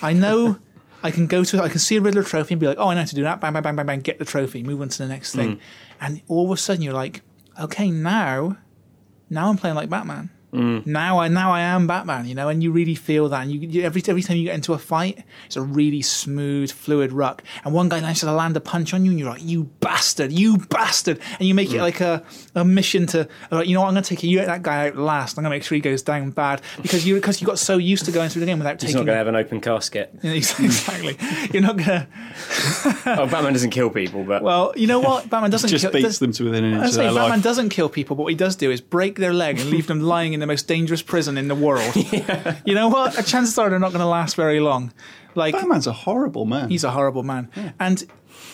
I 0.00 0.14
know. 0.14 0.58
I 1.02 1.10
can 1.10 1.26
go 1.26 1.44
to, 1.44 1.62
I 1.62 1.68
can 1.68 1.78
see 1.78 1.96
a 1.96 2.00
Riddler 2.00 2.22
trophy 2.22 2.54
and 2.54 2.60
be 2.60 2.66
like, 2.66 2.78
oh, 2.78 2.88
I 2.88 2.94
know 2.94 3.00
how 3.00 3.06
to 3.06 3.14
do 3.14 3.22
that. 3.24 3.38
Bang, 3.38 3.52
bang, 3.52 3.62
bang, 3.62 3.76
bang, 3.76 3.84
bang, 3.84 4.00
get 4.00 4.18
the 4.18 4.24
trophy, 4.24 4.62
move 4.62 4.80
on 4.80 4.88
to 4.88 4.98
the 4.98 5.08
next 5.08 5.34
thing. 5.34 5.56
Mm. 5.56 5.60
And 6.00 6.22
all 6.26 6.46
of 6.46 6.52
a 6.52 6.56
sudden 6.56 6.80
you're 6.80 6.94
like, 6.94 7.20
okay, 7.60 7.90
now, 7.90 8.56
now 9.28 9.50
I'm 9.50 9.58
playing 9.58 9.76
like 9.76 9.90
Batman. 9.90 10.30
Mm. 10.52 10.84
Now 10.86 11.18
I 11.18 11.28
now 11.28 11.50
I 11.52 11.60
am 11.60 11.86
Batman, 11.86 12.26
you 12.26 12.34
know, 12.34 12.48
and 12.50 12.62
you 12.62 12.72
really 12.72 12.94
feel 12.94 13.28
that. 13.30 13.42
And 13.42 13.52
you, 13.52 13.60
you 13.60 13.82
every 13.82 14.02
every 14.06 14.22
time 14.22 14.36
you 14.36 14.44
get 14.44 14.54
into 14.54 14.74
a 14.74 14.78
fight, 14.78 15.24
it's 15.46 15.56
a 15.56 15.62
really 15.62 16.02
smooth, 16.02 16.70
fluid 16.70 17.10
ruck. 17.12 17.42
And 17.64 17.72
one 17.72 17.88
guy 17.88 18.00
manages 18.00 18.20
to 18.20 18.32
land 18.32 18.54
a 18.56 18.60
punch 18.60 18.92
on 18.92 19.04
you, 19.04 19.12
and 19.12 19.18
you're 19.18 19.30
like, 19.30 19.42
"You 19.42 19.64
bastard, 19.80 20.30
you 20.30 20.58
bastard!" 20.58 21.20
And 21.38 21.48
you 21.48 21.54
make 21.54 21.70
it 21.72 21.78
mm. 21.78 21.80
like 21.80 22.00
a, 22.02 22.22
a 22.54 22.64
mission 22.64 23.06
to, 23.08 23.26
like, 23.50 23.66
you 23.66 23.74
know, 23.74 23.80
what, 23.80 23.88
I'm 23.88 23.94
going 23.94 24.02
to 24.02 24.08
take 24.08 24.22
you 24.22 24.44
that 24.44 24.62
guy 24.62 24.88
out 24.88 24.96
last. 24.96 25.38
I'm 25.38 25.42
going 25.42 25.50
to 25.50 25.56
make 25.56 25.64
sure 25.64 25.74
he 25.76 25.80
goes 25.80 26.02
down 26.02 26.30
bad 26.30 26.60
because 26.82 27.06
you 27.06 27.14
because 27.14 27.40
you 27.40 27.46
got 27.46 27.58
so 27.58 27.78
used 27.78 28.04
to 28.04 28.12
going 28.12 28.28
through 28.28 28.40
the 28.40 28.46
game 28.46 28.58
without 28.58 28.80
He's 28.80 28.90
taking. 28.90 28.96
not 28.96 29.06
going 29.06 29.14
to 29.14 29.18
have 29.18 29.28
an 29.28 29.36
open 29.36 29.60
casket. 29.60 30.10
Yeah, 30.22 30.32
exactly. 30.32 31.16
You're 31.52 31.62
not 31.62 31.76
gonna. 31.76 32.06
oh, 33.06 33.26
Batman 33.26 33.52
doesn't 33.52 33.70
kill 33.70 33.90
people, 33.90 34.24
but 34.24 34.42
Well, 34.42 34.72
you 34.76 34.86
know 34.86 35.00
what? 35.00 35.28
Batman 35.28 35.50
doesn't 35.50 35.68
Just 35.68 35.82
kill, 35.82 35.92
beats 35.92 36.04
does- 36.04 36.18
them 36.20 36.32
to 36.32 36.44
within 36.44 36.64
an 36.64 36.74
inch 36.74 36.84
of 36.84 36.90
say 36.92 37.02
their 37.02 37.12
Batman 37.12 37.30
life. 37.30 37.42
doesn't 37.42 37.68
kill 37.70 37.88
people, 37.88 38.16
but 38.16 38.22
what 38.22 38.28
he 38.30 38.36
does 38.36 38.56
do 38.56 38.70
is 38.70 38.80
break 38.80 39.18
their 39.18 39.32
leg 39.34 39.58
and 39.58 39.70
leave 39.70 39.86
them 39.86 40.00
lying 40.00 40.32
in 40.32 40.41
the 40.42 40.46
most 40.46 40.68
dangerous 40.68 41.00
prison 41.02 41.38
in 41.38 41.48
the 41.48 41.54
world. 41.54 41.94
You 42.66 42.74
know 42.74 42.88
what? 42.88 43.18
A 43.18 43.22
chances 43.22 43.56
are 43.58 43.70
they're 43.70 43.78
not 43.78 43.92
going 43.92 44.00
to 44.00 44.06
last 44.06 44.36
very 44.36 44.60
long. 44.60 44.92
Like 45.34 45.54
Batman's 45.54 45.86
a 45.86 45.92
horrible 45.92 46.44
man. 46.44 46.68
he's 46.68 46.84
a 46.84 46.90
horrible 46.90 47.22
man, 47.22 47.48
and 47.80 48.04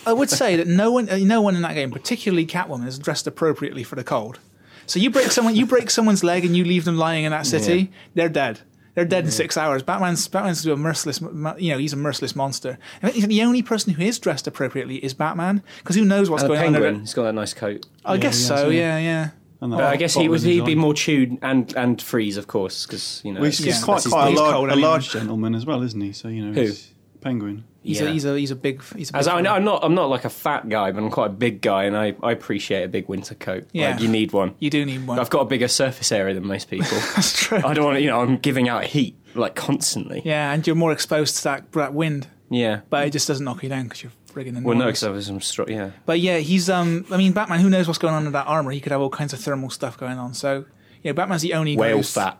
I 0.06 0.12
would 0.12 0.30
say 0.30 0.54
that 0.56 0.66
no 0.68 0.92
one, 0.92 1.08
uh, 1.08 1.16
no 1.18 1.42
one 1.42 1.56
in 1.56 1.62
that 1.62 1.74
game, 1.74 1.90
particularly 1.90 2.46
Catwoman, 2.46 2.86
is 2.86 2.98
dressed 2.98 3.26
appropriately 3.26 3.82
for 3.82 3.96
the 3.96 4.04
cold. 4.04 4.38
So 4.86 4.98
you 5.00 5.10
break 5.10 5.30
someone, 5.32 5.56
you 5.56 5.66
break 5.66 5.90
someone's 5.90 6.22
leg, 6.22 6.44
and 6.44 6.56
you 6.56 6.64
leave 6.64 6.84
them 6.84 6.96
lying 6.96 7.24
in 7.24 7.32
that 7.32 7.46
city. 7.46 7.90
They're 8.14 8.28
dead. 8.28 8.60
They're 8.94 9.04
dead 9.04 9.24
in 9.26 9.30
six 9.30 9.56
hours. 9.56 9.82
Batman's 9.82 10.26
Batman's 10.28 10.64
a 10.66 10.76
merciless, 10.76 11.20
you 11.58 11.72
know, 11.72 11.78
he's 11.78 11.92
a 11.92 11.96
merciless 11.96 12.34
monster. 12.34 12.78
Think 13.02 13.26
the 13.26 13.42
only 13.42 13.62
person 13.62 13.92
who 13.94 14.02
is 14.02 14.18
dressed 14.18 14.46
appropriately 14.46 14.96
is 15.04 15.14
Batman, 15.14 15.62
because 15.78 15.94
who 15.96 16.04
knows 16.04 16.30
what's 16.30 16.42
and 16.42 16.48
going 16.52 16.66
on? 16.66 16.72
penguin. 16.74 17.00
He's 17.00 17.14
got 17.14 17.24
that 17.24 17.34
nice 17.34 17.54
coat. 17.54 17.86
I 18.04 18.14
Yeah, 18.14 18.20
guess 18.20 18.38
so. 18.38 18.68
Yeah, 18.70 18.98
yeah. 18.98 19.30
Yeah. 19.60 19.64
And 19.64 19.72
that 19.72 19.76
But 19.78 19.84
I 19.86 19.96
guess 19.96 20.14
he 20.14 20.20
bottle 20.20 20.30
would 20.32 20.40
he'd 20.42 20.64
be 20.64 20.74
more 20.74 20.94
chewed 20.94 21.38
and 21.42 21.74
and 21.76 22.00
freeze, 22.00 22.36
of 22.36 22.46
course, 22.46 22.86
because 22.86 23.20
you 23.24 23.32
know 23.32 23.40
Well, 23.40 23.46
he's, 23.50 23.58
he's 23.58 23.78
Yeah. 23.78 23.84
quite, 23.84 23.94
that's 23.94 24.04
his 24.04 24.12
quite 24.12 24.32
a, 24.32 24.36
large, 24.36 24.52
cold 24.54 24.70
a 24.70 24.76
large 24.76 25.10
gentleman 25.10 25.54
as 25.54 25.66
well, 25.66 25.82
isn't 25.82 26.00
he? 26.00 26.12
So 26.12 26.28
you 26.28 26.44
know, 26.46 26.52
Who? 26.52 26.60
he's 26.60 26.92
penguin. 27.20 27.64
He's 27.82 28.00
Yeah. 28.00 28.08
a 28.08 28.12
he's 28.12 28.24
a 28.24 28.38
he's 28.38 28.50
a 28.50 28.56
big 28.56 28.82
he's 28.96 29.10
a 29.10 29.12
big 29.12 29.18
As 29.20 29.28
I, 29.28 29.38
I'm 29.38 29.64
not, 29.64 29.82
I'm 29.84 29.94
not 29.94 30.10
like 30.10 30.24
a 30.24 30.30
fat 30.30 30.68
guy, 30.68 30.92
but 30.92 31.02
I'm 31.02 31.10
quite 31.10 31.26
a 31.26 31.32
big 31.34 31.60
guy, 31.62 31.84
and 31.84 31.96
I, 31.96 32.14
I 32.22 32.32
appreciate 32.32 32.82
a 32.82 32.88
big 32.88 33.08
winter 33.08 33.34
coat. 33.34 33.66
Yeah. 33.72 33.92
like, 33.92 34.00
you 34.02 34.08
need 34.08 34.32
one. 34.32 34.54
You 34.58 34.68
do 34.70 34.84
need 34.84 35.06
one. 35.06 35.18
I've 35.18 35.30
got 35.30 35.40
a 35.40 35.44
bigger 35.46 35.68
surface 35.68 36.12
area 36.12 36.34
than 36.34 36.46
most 36.46 36.68
people. 36.68 36.86
That's 37.14 37.32
true. 37.40 37.58
I 37.64 37.72
don't 37.74 37.84
want 37.84 37.96
to, 37.96 38.00
you 38.02 38.08
know, 38.08 38.20
I'm 38.20 38.36
giving 38.36 38.68
out 38.68 38.84
heat 38.84 39.16
like 39.34 39.54
constantly. 39.54 40.22
Yeah, 40.24 40.52
and 40.52 40.66
you're 40.66 40.76
more 40.76 40.92
exposed 40.92 41.36
to 41.38 41.44
that, 41.44 41.72
that 41.72 41.94
wind, 41.94 42.26
Yeah. 42.50 42.80
but 42.90 43.06
it 43.06 43.10
just 43.10 43.26
doesn't 43.28 43.44
knock 43.44 43.62
you 43.62 43.68
down 43.68 43.84
because 43.84 44.02
you're 44.02 44.12
friggin' 44.32 44.48
enormous. 44.48 44.64
Well, 44.64 44.76
no, 44.78 44.86
because 44.86 45.02
I 45.04 45.10
was 45.10 45.26
some 45.26 45.40
stro- 45.40 45.68
yeah. 45.68 45.90
But 46.06 46.20
yeah, 46.20 46.38
he's 46.38 46.68
um. 46.70 47.04
I 47.10 47.16
mean, 47.16 47.32
Batman. 47.32 47.60
Who 47.60 47.70
knows 47.70 47.86
what's 47.86 47.98
going 47.98 48.14
on 48.14 48.26
in 48.26 48.32
that 48.32 48.46
armor? 48.46 48.70
He 48.70 48.80
could 48.80 48.92
have 48.92 49.00
all 49.00 49.10
kinds 49.10 49.32
of 49.32 49.40
thermal 49.40 49.70
stuff 49.70 49.98
going 49.98 50.18
on. 50.18 50.34
So 50.34 50.64
yeah, 51.02 51.12
Batman's 51.12 51.42
the 51.42 51.54
only 51.54 51.74
guy 51.76 51.80
Whale 51.80 51.96
who's- 51.96 52.12
fat. 52.12 52.38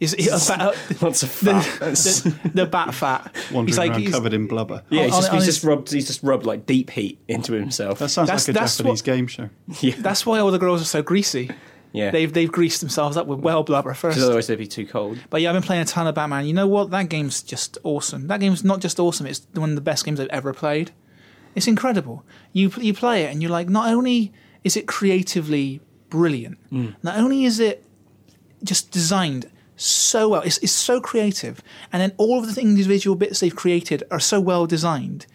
Is 0.00 0.14
is 0.14 0.50
a 0.50 0.56
bat, 0.58 0.76
Lots 1.00 1.22
of 1.22 1.28
the, 1.40 1.52
fat. 1.54 1.78
That's- 1.78 2.20
the, 2.22 2.50
the 2.54 2.66
bat 2.66 2.92
fat. 2.92 3.32
Wandering 3.52 3.66
he's 3.68 3.78
like 3.78 3.90
around 3.92 4.00
he's, 4.00 4.10
covered 4.10 4.32
in 4.34 4.48
blubber. 4.48 4.82
yeah, 4.90 5.04
he's 5.04 5.12
on- 5.14 5.20
just, 5.20 5.30
on 5.30 5.36
he's 5.36 5.46
his- 5.46 5.54
just 5.56 5.64
rubbed. 5.64 5.92
He's 5.92 6.06
just 6.08 6.22
rubbed 6.24 6.44
like 6.44 6.66
deep 6.66 6.90
heat 6.90 7.20
into 7.28 7.52
himself. 7.52 8.00
That 8.00 8.08
sounds 8.08 8.26
That's- 8.28 8.48
like 8.48 8.56
a 8.56 8.58
that's 8.58 8.76
Japanese 8.78 9.00
what- 9.00 9.04
game 9.04 9.26
show. 9.28 9.48
yeah. 9.80 9.94
That's 9.98 10.26
why 10.26 10.40
all 10.40 10.50
the 10.50 10.58
girls 10.58 10.82
are 10.82 10.86
so 10.86 11.02
greasy. 11.02 11.50
Yeah. 11.92 12.10
They've 12.10 12.32
they've 12.32 12.50
greased 12.50 12.80
themselves 12.80 13.16
up 13.18 13.26
with 13.28 13.40
well 13.40 13.62
blubber 13.62 13.92
first. 13.94 14.14
Because 14.16 14.24
otherwise 14.24 14.46
they'd 14.48 14.56
be 14.56 14.66
too 14.66 14.86
cold. 14.86 15.18
But 15.30 15.40
yeah, 15.42 15.50
I've 15.50 15.54
been 15.54 15.62
playing 15.62 15.82
a 15.82 15.84
ton 15.84 16.06
of 16.08 16.14
Batman. 16.16 16.46
You 16.46 16.54
know 16.54 16.66
what? 16.66 16.90
That 16.90 17.08
game's 17.10 17.42
just 17.42 17.76
awesome. 17.84 18.26
That 18.28 18.40
game's 18.40 18.64
not 18.64 18.80
just 18.80 18.98
awesome; 18.98 19.26
it's 19.26 19.46
one 19.52 19.68
of 19.68 19.74
the 19.76 19.82
best 19.82 20.04
games 20.04 20.18
I've 20.18 20.28
ever 20.28 20.52
played. 20.54 20.90
It's 21.54 21.66
incredible. 21.66 22.24
You 22.52 22.70
you 22.78 22.94
play 22.94 23.24
it 23.24 23.32
and 23.32 23.42
you're 23.42 23.50
like, 23.50 23.68
not 23.68 23.88
only 23.88 24.32
is 24.64 24.76
it 24.76 24.86
creatively 24.86 25.80
brilliant, 26.08 26.58
mm. 26.70 26.94
not 27.02 27.18
only 27.18 27.44
is 27.44 27.60
it 27.60 27.84
just 28.62 28.90
designed 28.90 29.50
so 29.76 30.28
well, 30.28 30.42
it's, 30.42 30.58
it's 30.58 30.72
so 30.72 31.00
creative, 31.00 31.62
and 31.92 32.00
then 32.00 32.12
all 32.16 32.38
of 32.38 32.54
the 32.54 32.60
individual 32.60 33.16
bits 33.16 33.40
they've 33.40 33.54
created 33.54 34.04
are 34.10 34.20
so 34.20 34.40
well 34.40 34.66
designed. 34.66 35.26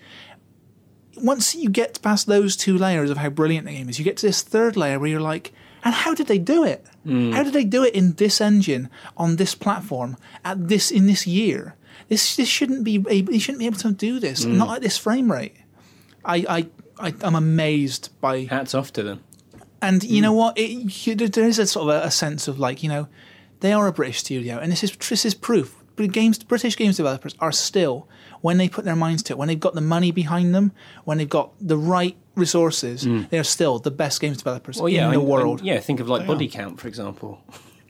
Once 1.18 1.56
you 1.56 1.70
get 1.70 2.02
past 2.02 2.28
those 2.28 2.56
two 2.56 2.78
layers 2.78 3.10
of 3.10 3.18
how 3.18 3.30
brilliant 3.30 3.66
the 3.66 3.74
game 3.74 3.90
is, 3.90 3.98
you 3.98 4.06
get 4.06 4.18
to 4.18 4.28
this 4.28 4.44
third 4.44 4.78
layer 4.78 5.00
where 5.00 5.10
you're 5.10 5.20
like, 5.20 5.52
and 5.84 5.94
how 5.94 6.14
did 6.14 6.28
they 6.28 6.38
do 6.38 6.64
it? 6.64 6.86
Mm. 7.06 7.34
How 7.34 7.44
did 7.44 7.54
they 7.54 7.64
do 7.64 7.84
it 7.84 7.94
in 7.94 8.14
this 8.14 8.40
engine 8.40 8.90
on 9.16 9.36
this 9.36 9.56
platform 9.56 10.18
at 10.46 10.68
this 10.68 10.92
in 10.92 11.08
this 11.08 11.26
year? 11.26 11.76
This 12.08 12.36
this 12.36 12.48
shouldn't 12.48 12.84
be 12.84 13.04
you 13.10 13.40
shouldn't 13.40 13.60
be 13.60 13.66
able 13.66 13.78
to 13.80 13.92
do 13.92 14.20
this 14.20 14.46
mm. 14.46 14.56
not 14.56 14.76
at 14.76 14.82
this 14.82 14.98
frame 14.98 15.32
rate. 15.32 15.56
I 16.28 16.36
I, 16.48 16.68
I 17.00 17.14
I'm 17.22 17.36
amazed 17.36 18.10
by 18.22 18.44
Hats 18.44 18.76
off 18.76 18.94
to 18.94 19.04
them. 19.04 19.24
and 19.82 20.04
you 20.04 20.22
know 20.22 20.32
hmm. 20.32 20.38
what? 20.38 20.58
It, 20.58 21.08
you, 21.08 21.16
there 21.16 21.48
is 21.48 21.60
a 21.60 21.66
sort 21.66 21.90
of 21.90 22.04
a, 22.04 22.08
a 22.08 22.12
sense 22.12 22.48
of 22.48 22.60
like 22.60 22.84
you 22.84 22.90
know, 22.90 23.08
they 23.62 23.74
are 23.74 23.88
a 23.88 23.92
British 23.92 24.20
studio, 24.20 24.58
and 24.60 24.72
this 24.72 24.84
is 24.84 24.96
this 24.98 25.26
is 25.26 25.34
proof. 25.34 25.76
But 25.96 26.12
Games 26.12 26.38
British 26.38 26.78
games 26.78 26.98
developers 26.98 27.36
are 27.40 27.52
still 27.52 28.08
when 28.42 28.58
they 28.58 28.70
put 28.70 28.86
their 28.86 28.96
minds 28.96 29.24
to 29.24 29.34
it, 29.34 29.38
when 29.38 29.48
they've 29.48 29.60
got 29.60 29.74
the 29.74 29.82
money 29.82 30.12
behind 30.12 30.54
them, 30.54 30.72
when 31.06 31.18
they've 31.18 31.28
got 31.30 31.54
the 31.60 31.78
right 31.78 32.16
resources, 32.36 33.04
hmm. 33.04 33.24
they 33.30 33.40
are 33.40 33.44
still 33.44 33.80
the 33.80 33.92
best 33.92 34.22
games 34.22 34.38
developers 34.38 34.78
Well, 34.78 34.90
yeah, 34.90 35.06
in 35.06 35.12
the 35.12 35.20
and- 35.20 35.28
world. 35.28 35.60
and, 35.60 35.68
yeah, 35.68 35.80
think 35.80 36.00
of 36.00 36.08
like 36.08 36.22
They 36.22 36.28
Body 36.28 36.48
are. 36.48 36.52
Count, 36.52 36.80
for 36.80 36.88
example. 36.88 37.42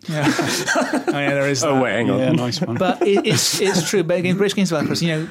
Yeah. 0.08 0.26
oh 0.38 1.04
yeah, 1.08 1.34
there 1.34 1.50
is. 1.50 1.66
Oh, 1.66 1.76
that. 1.76 1.84
wait, 1.84 1.92
hang 1.92 2.08
Yeah, 2.08 2.32
nice 2.32 2.62
one. 2.62 2.78
but 2.78 3.02
it, 3.02 3.28
it's 3.28 3.60
it's 3.60 3.90
true. 3.90 4.04
But 4.04 4.20
again, 4.20 4.38
British 4.38 4.56
games 4.56 4.70
developers, 4.70 5.04
you 5.04 5.10
know, 5.10 5.30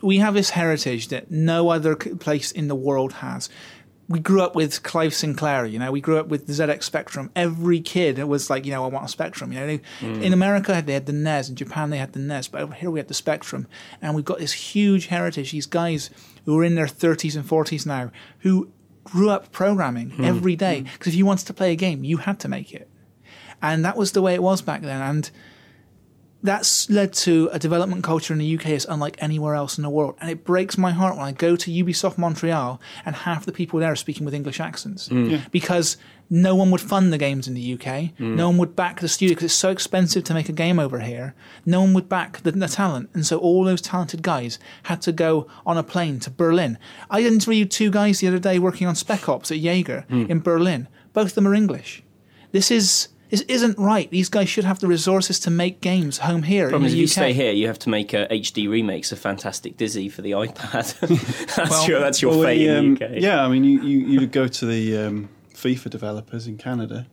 we 0.00 0.18
have 0.18 0.34
this 0.34 0.50
heritage 0.50 1.08
that 1.08 1.30
no 1.30 1.70
other 1.70 1.96
place 1.96 2.52
in 2.52 2.68
the 2.68 2.74
world 2.74 3.14
has. 3.14 3.48
We 4.08 4.20
grew 4.20 4.40
up 4.40 4.54
with 4.56 4.82
Clive 4.82 5.12
Sinclair, 5.12 5.66
you 5.66 5.78
know. 5.78 5.92
We 5.92 6.00
grew 6.00 6.16
up 6.16 6.28
with 6.28 6.46
the 6.46 6.54
ZX 6.54 6.82
Spectrum. 6.82 7.30
Every 7.36 7.80
kid 7.80 8.18
was 8.24 8.48
like, 8.48 8.64
you 8.64 8.72
know, 8.72 8.84
I 8.84 8.88
want 8.88 9.04
a 9.04 9.08
Spectrum. 9.08 9.52
You 9.52 9.60
know, 9.60 9.66
They- 9.66 9.80
hmm. 10.00 10.22
in 10.22 10.32
America 10.32 10.82
they 10.84 10.94
had 10.94 11.04
the 11.04 11.12
NES, 11.12 11.50
in 11.50 11.56
Japan 11.56 11.90
they 11.90 11.98
had 11.98 12.14
the 12.14 12.20
NES, 12.20 12.48
but 12.48 12.62
over 12.62 12.72
here 12.72 12.90
we 12.90 13.00
had 13.00 13.08
the 13.08 13.14
Spectrum, 13.14 13.66
and 14.00 14.14
we've 14.14 14.24
got 14.24 14.38
this 14.38 14.52
huge 14.52 15.06
heritage. 15.06 15.52
These 15.52 15.66
guys 15.66 16.08
who 16.46 16.58
are 16.58 16.64
in 16.64 16.74
their 16.74 16.88
thirties 16.88 17.36
and 17.36 17.44
forties 17.44 17.84
now, 17.84 18.10
who 18.40 18.70
grew 19.04 19.28
up 19.28 19.52
programming 19.52 20.10
hmm. 20.10 20.24
every 20.24 20.56
day 20.56 20.80
hmm. 20.80 20.88
because 20.94 21.12
if 21.12 21.18
you 21.18 21.26
wanted 21.26 21.46
to 21.46 21.54
play 21.54 21.72
a 21.72 21.76
game, 21.76 22.02
you 22.02 22.18
had 22.18 22.40
to 22.40 22.48
make 22.48 22.72
it, 22.72 22.88
and 23.60 23.84
that 23.84 23.96
was 23.96 24.12
the 24.12 24.22
way 24.22 24.32
it 24.32 24.42
was 24.42 24.62
back 24.62 24.80
then. 24.80 25.02
And 25.02 25.30
that's 26.42 26.88
led 26.88 27.12
to 27.12 27.48
a 27.52 27.58
development 27.58 28.04
culture 28.04 28.32
in 28.32 28.38
the 28.38 28.56
UK 28.56 28.68
is 28.68 28.86
unlike 28.88 29.16
anywhere 29.20 29.54
else 29.54 29.76
in 29.76 29.82
the 29.82 29.90
world. 29.90 30.14
And 30.20 30.30
it 30.30 30.44
breaks 30.44 30.78
my 30.78 30.92
heart 30.92 31.16
when 31.16 31.24
I 31.24 31.32
go 31.32 31.56
to 31.56 31.70
Ubisoft 31.70 32.16
Montreal 32.16 32.80
and 33.04 33.16
half 33.16 33.44
the 33.44 33.52
people 33.52 33.80
there 33.80 33.90
are 33.92 33.96
speaking 33.96 34.24
with 34.24 34.34
English 34.34 34.60
accents. 34.60 35.08
Mm. 35.08 35.50
Because 35.50 35.96
no 36.30 36.54
one 36.54 36.70
would 36.70 36.80
fund 36.80 37.12
the 37.12 37.18
games 37.18 37.48
in 37.48 37.54
the 37.54 37.74
UK. 37.74 38.14
Mm. 38.18 38.36
No 38.36 38.48
one 38.48 38.58
would 38.58 38.76
back 38.76 39.00
the 39.00 39.08
studio 39.08 39.32
because 39.32 39.46
it's 39.46 39.54
so 39.54 39.70
expensive 39.70 40.22
to 40.24 40.34
make 40.34 40.48
a 40.48 40.52
game 40.52 40.78
over 40.78 41.00
here. 41.00 41.34
No 41.66 41.80
one 41.80 41.92
would 41.94 42.08
back 42.08 42.42
the, 42.42 42.52
the 42.52 42.68
talent. 42.68 43.10
And 43.14 43.26
so 43.26 43.38
all 43.38 43.64
those 43.64 43.80
talented 43.80 44.22
guys 44.22 44.58
had 44.84 45.02
to 45.02 45.12
go 45.12 45.48
on 45.66 45.76
a 45.76 45.82
plane 45.82 46.20
to 46.20 46.30
Berlin. 46.30 46.78
I 47.10 47.22
interviewed 47.22 47.70
two 47.70 47.90
guys 47.90 48.20
the 48.20 48.28
other 48.28 48.38
day 48.38 48.58
working 48.58 48.86
on 48.86 48.94
Spec 48.94 49.28
Ops 49.28 49.50
at 49.50 49.58
Yager 49.58 50.06
mm. 50.08 50.28
in 50.28 50.40
Berlin. 50.40 50.86
Both 51.12 51.28
of 51.28 51.34
them 51.34 51.48
are 51.48 51.54
English. 51.54 52.02
This 52.52 52.70
is. 52.70 53.08
This 53.30 53.42
isn't 53.42 53.78
right. 53.78 54.10
These 54.10 54.28
guys 54.30 54.48
should 54.48 54.64
have 54.64 54.80
the 54.80 54.86
resources 54.86 55.38
to 55.40 55.50
make 55.50 55.80
games 55.80 56.18
home 56.18 56.42
here 56.44 56.68
Problem 56.70 56.84
in 56.84 56.86
is, 56.86 56.92
the 56.94 56.98
if 56.98 57.00
you 57.00 57.04
UK. 57.06 57.10
stay 57.10 57.32
here, 57.34 57.52
you 57.52 57.66
have 57.66 57.78
to 57.80 57.90
make 57.90 58.14
uh, 58.14 58.26
HD 58.28 58.68
remakes 58.70 59.12
of 59.12 59.18
Fantastic 59.18 59.76
Dizzy 59.76 60.08
for 60.08 60.22
the 60.22 60.30
iPad. 60.32 60.98
that's 61.56 61.70
Well- 61.70 61.88
your 61.88 62.00
that's 62.00 62.22
your 62.22 62.30
Well, 62.32 62.42
fate 62.44 62.58
the, 62.58 62.68
in 62.68 62.76
um, 62.76 62.94
the 62.94 63.04
UK. 63.06 63.10
Yeah, 63.22 63.44
I 63.44 63.48
mean, 63.48 63.64
you, 63.64 63.80
you, 63.82 64.20
you 64.20 64.26
go 64.26 64.48
to 64.48 64.66
the 64.66 64.96
um, 64.96 65.28
FIFA 65.54 65.90
developers 65.90 66.46
in 66.46 66.56
Canada. 66.56 67.06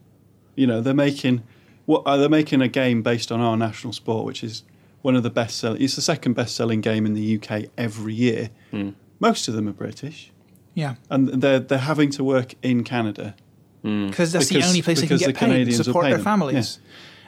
You 0.54 0.66
know, 0.66 0.80
they're 0.80 0.94
making 0.94 1.42
what 1.84 2.02
uh, 2.06 2.16
they're 2.16 2.28
making 2.28 2.62
a 2.62 2.68
game 2.68 3.02
based 3.02 3.30
on 3.30 3.40
our 3.40 3.56
national 3.56 3.92
sport, 3.92 4.24
which 4.24 4.42
is 4.42 4.62
one 5.02 5.16
of 5.16 5.22
the 5.22 5.30
best 5.30 5.58
selling. 5.58 5.82
It's 5.82 5.96
the 5.96 6.02
second 6.02 6.32
best 6.32 6.56
selling 6.56 6.80
game 6.80 7.04
in 7.06 7.12
the 7.14 7.36
UK 7.40 7.64
every 7.76 8.14
year. 8.14 8.50
Hmm. 8.70 8.90
Most 9.20 9.48
of 9.48 9.54
them 9.54 9.68
are 9.68 9.72
British, 9.72 10.32
Yeah, 10.74 10.94
and 11.10 11.28
they're 11.28 11.58
they're 11.60 11.78
having 11.78 12.10
to 12.10 12.24
work 12.24 12.54
in 12.62 12.84
Canada. 12.84 13.34
Because 14.08 14.32
that's 14.32 14.48
the 14.48 14.62
only 14.64 14.82
place 14.82 15.00
they 15.00 15.06
can 15.06 15.16
get 15.18 15.26
the 15.28 15.32
paid 15.32 15.46
to 15.46 15.52
Canadians 15.52 15.78
will 15.78 15.84
support 15.84 16.04
their 16.06 16.14
them. 16.16 16.24
families. 16.24 16.78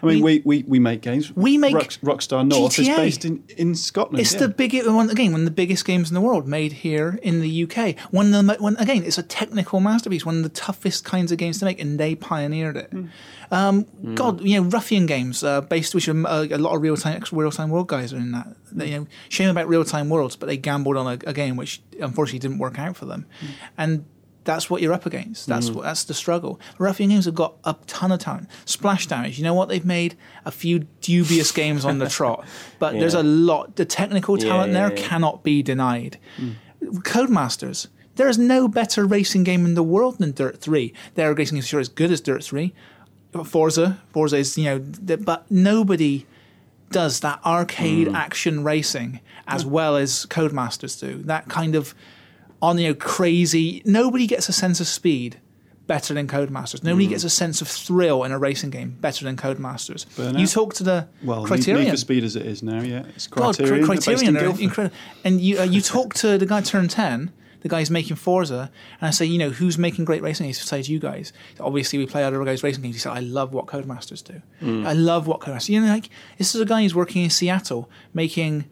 I 0.01 0.07
mean, 0.07 0.23
We- 0.23 0.39
we, 0.39 0.43
we, 0.45 0.65
we 0.69 0.79
make 0.79 1.01
games. 1.03 1.35
We 1.35 1.59
make 1.59 1.75
Rock, 1.75 1.89
Rockstar 2.05 2.47
North 2.47 2.79
is 2.79 2.87
based 2.89 3.25
in, 3.25 3.43
in 3.57 3.75
Scotland. 3.75 4.21
It's 4.21 4.33
yeah. 4.33 4.39
the 4.41 4.49
biggest 4.49 4.89
one 4.89 5.11
again, 5.11 5.33
one 5.33 5.41
of 5.41 5.45
the 5.45 5.51
biggest 5.51 5.85
games 5.85 6.09
in 6.09 6.15
the 6.15 6.21
world 6.21 6.47
made 6.47 6.71
here 6.73 7.19
in 7.21 7.41
the 7.41 7.65
UK. 7.65 7.97
One 8.13 8.33
of 8.33 8.47
the 8.47 8.55
one 8.61 8.77
again, 8.77 9.03
it's 9.03 9.19
a 9.19 9.25
technical 9.25 9.81
masterpiece, 9.81 10.25
one 10.25 10.37
of 10.37 10.43
the 10.45 10.51
toughest 10.51 11.05
kinds 11.05 11.33
of 11.33 11.39
games 11.39 11.59
to 11.59 11.65
make, 11.65 11.81
and 11.81 11.99
they 11.99 12.15
pioneered 12.15 12.77
it. 12.77 12.91
Hmm. 12.93 13.07
Um, 13.51 13.87
God, 14.15 14.41
you 14.43 14.61
know, 14.63 14.69
ruffian 14.69 15.07
games 15.07 15.43
uh, 15.43 15.63
based, 15.63 15.95
which 15.97 16.07
are 16.09 16.27
uh, 16.29 16.47
a 16.49 16.59
lot 16.59 16.77
of 16.77 16.83
real 16.83 16.97
time 16.97 17.21
real 17.33 17.51
time 17.51 17.69
world 17.71 17.89
guys 17.89 18.13
are 18.13 18.19
in 18.19 18.31
that. 18.33 18.47
They, 18.71 18.91
you 18.91 18.99
know, 19.01 19.07
shame 19.31 19.49
about 19.49 19.67
real 19.67 19.85
time 19.85 20.11
worlds, 20.11 20.37
but 20.37 20.47
they 20.47 20.59
gambled 20.59 20.97
on 20.97 21.07
a, 21.09 21.19
a 21.29 21.33
game 21.33 21.57
which 21.57 21.83
unfortunately 22.01 22.39
didn't 22.39 22.59
work 22.59 22.79
out 22.79 22.97
for 22.97 23.07
them, 23.07 23.27
Hmm. 23.41 23.47
and. 23.77 24.05
That's 24.49 24.71
what 24.71 24.81
you're 24.81 24.95
up 24.95 25.05
against. 25.05 25.47
That's 25.47 25.69
mm. 25.69 25.75
what, 25.75 25.83
that's 25.83 26.05
the 26.05 26.15
struggle. 26.15 26.59
Ruffian 26.79 27.11
Games 27.11 27.27
have 27.27 27.35
got 27.35 27.57
a 27.65 27.77
ton 27.87 28.11
of 28.11 28.21
talent. 28.21 28.49
Splash 28.65 29.07
Damage. 29.07 29.37
You 29.37 29.45
know 29.45 29.53
what? 29.53 29.69
They've 29.69 29.85
made 29.85 30.17
a 30.47 30.51
few 30.51 30.87
dubious 31.03 31.53
games 31.53 31.85
on 31.85 31.99
the 31.99 32.09
trot, 32.09 32.47
but 32.79 32.95
there's 32.95 33.13
a 33.13 33.23
lot. 33.23 33.77
The 33.77 33.85
technical 33.85 34.39
talent 34.39 34.73
yeah, 34.73 34.89
there 34.89 34.97
yeah. 34.97 35.07
cannot 35.07 35.43
be 35.43 35.63
denied. 35.63 36.17
Mm. 36.39 36.55
Codemasters. 37.03 37.89
There 38.17 38.27
is 38.27 38.39
no 38.39 38.69
better 38.69 39.05
racing 39.05 39.45
game 39.45 39.67
in 39.67 39.75
the 39.75 39.83
world 39.83 40.17
than 40.17 40.33
Dirt 40.33 40.63
3. 40.63 40.95
Their 41.15 41.35
racing 41.35 41.59
is 41.59 41.69
sure 41.69 41.79
as 41.79 41.91
good 41.91 42.11
as 42.11 42.23
Dirt 42.23 42.43
3. 42.43 42.73
Forza, 43.45 44.01
Forza 44.15 44.39
is, 44.39 44.57
you 44.57 44.65
know, 44.65 44.79
but 45.19 45.45
nobody 45.51 46.27
does 46.91 47.21
that 47.21 47.39
arcade 47.45 48.09
mm. 48.09 48.15
action 48.15 48.65
racing 48.65 49.21
as 49.47 49.67
well 49.67 49.95
as 49.95 50.25
Codemasters 50.25 50.99
do. 50.99 51.19
That 51.25 51.51
kind 51.51 51.75
of 51.75 51.95
on, 52.61 52.79
you 52.79 52.89
know, 52.89 52.95
crazy. 52.95 53.83
Nobody 53.85 54.27
gets 54.27 54.49
a 54.49 54.53
sense 54.53 54.81
of 54.81 54.87
speed 54.87 55.41
better 55.89 56.15
than 56.15 56.29
Codemasters. 56.29 56.85
Nobody 56.85 57.09
gets 57.09 57.25
a 57.25 57.31
sense 57.31 57.61
of 57.61 57.67
thrill 57.67 58.23
in 58.23 58.31
a 58.31 58.39
racing 58.39 58.71
game 58.71 58.97
better 59.01 59.25
than 59.25 59.37
Codemasters. 59.37 60.07
Burnout? 60.15 60.39
You 60.39 60.47
talk 60.47 60.75
to 60.75 60.85
the 60.85 61.09
well, 61.25 61.45
Criterion. 61.45 61.85
Need 61.85 61.91
for 61.91 61.97
Speed 61.97 62.23
as 62.23 62.37
it 62.37 62.47
is 62.47 62.63
now. 62.63 62.83
Yeah, 62.83 63.05
it's 63.17 63.27
God, 63.27 63.57
Criterion. 63.57 63.87
Cri- 63.87 63.97
they're 63.97 64.17
Criterion 64.17 64.37
in 64.37 64.45
are 64.45 64.61
incredible. 64.61 64.97
And 65.25 65.41
you 65.41 65.59
uh, 65.59 65.65
you 65.65 65.81
talk 65.81 66.15
to 66.15 66.39
the 66.39 66.47
guy 66.47 66.61
Turn 66.61 66.89
10, 66.89 67.33
the 67.63 67.69
guy 67.69 67.81
who's 67.81 67.91
making 67.91 68.17
Forza, 68.17 68.71
and 69.01 69.09
I 69.09 69.11
say, 69.11 69.25
you 69.25 69.39
know, 69.39 69.51
who's 69.51 69.79
making 69.79 70.05
great 70.05 70.23
racing 70.23 70.47
games 70.47 70.59
besides 70.59 70.89
you 70.89 71.01
guys? 71.01 71.33
Obviously, 71.59 71.99
we 71.99 72.07
play 72.07 72.23
other 72.23 72.45
guys' 72.45 72.63
racing 72.63 72.83
games. 72.83 72.95
He 72.95 73.01
said, 73.01 73.13
I 73.13 73.21
love 73.21 73.55
what 73.55 73.67
Codemasters 73.67 74.23
do. 74.23 74.43
I 74.87 74.93
love 74.93 75.27
what 75.27 75.41
Codemasters. 75.41 75.71
You 75.71 75.81
know, 75.81 75.89
like 75.89 76.11
this 76.37 76.55
is 76.55 76.61
a 76.61 76.67
guy 76.67 76.83
who's 76.83 76.95
working 76.95 77.25
in 77.25 77.31
Seattle 77.31 77.91
making 78.13 78.67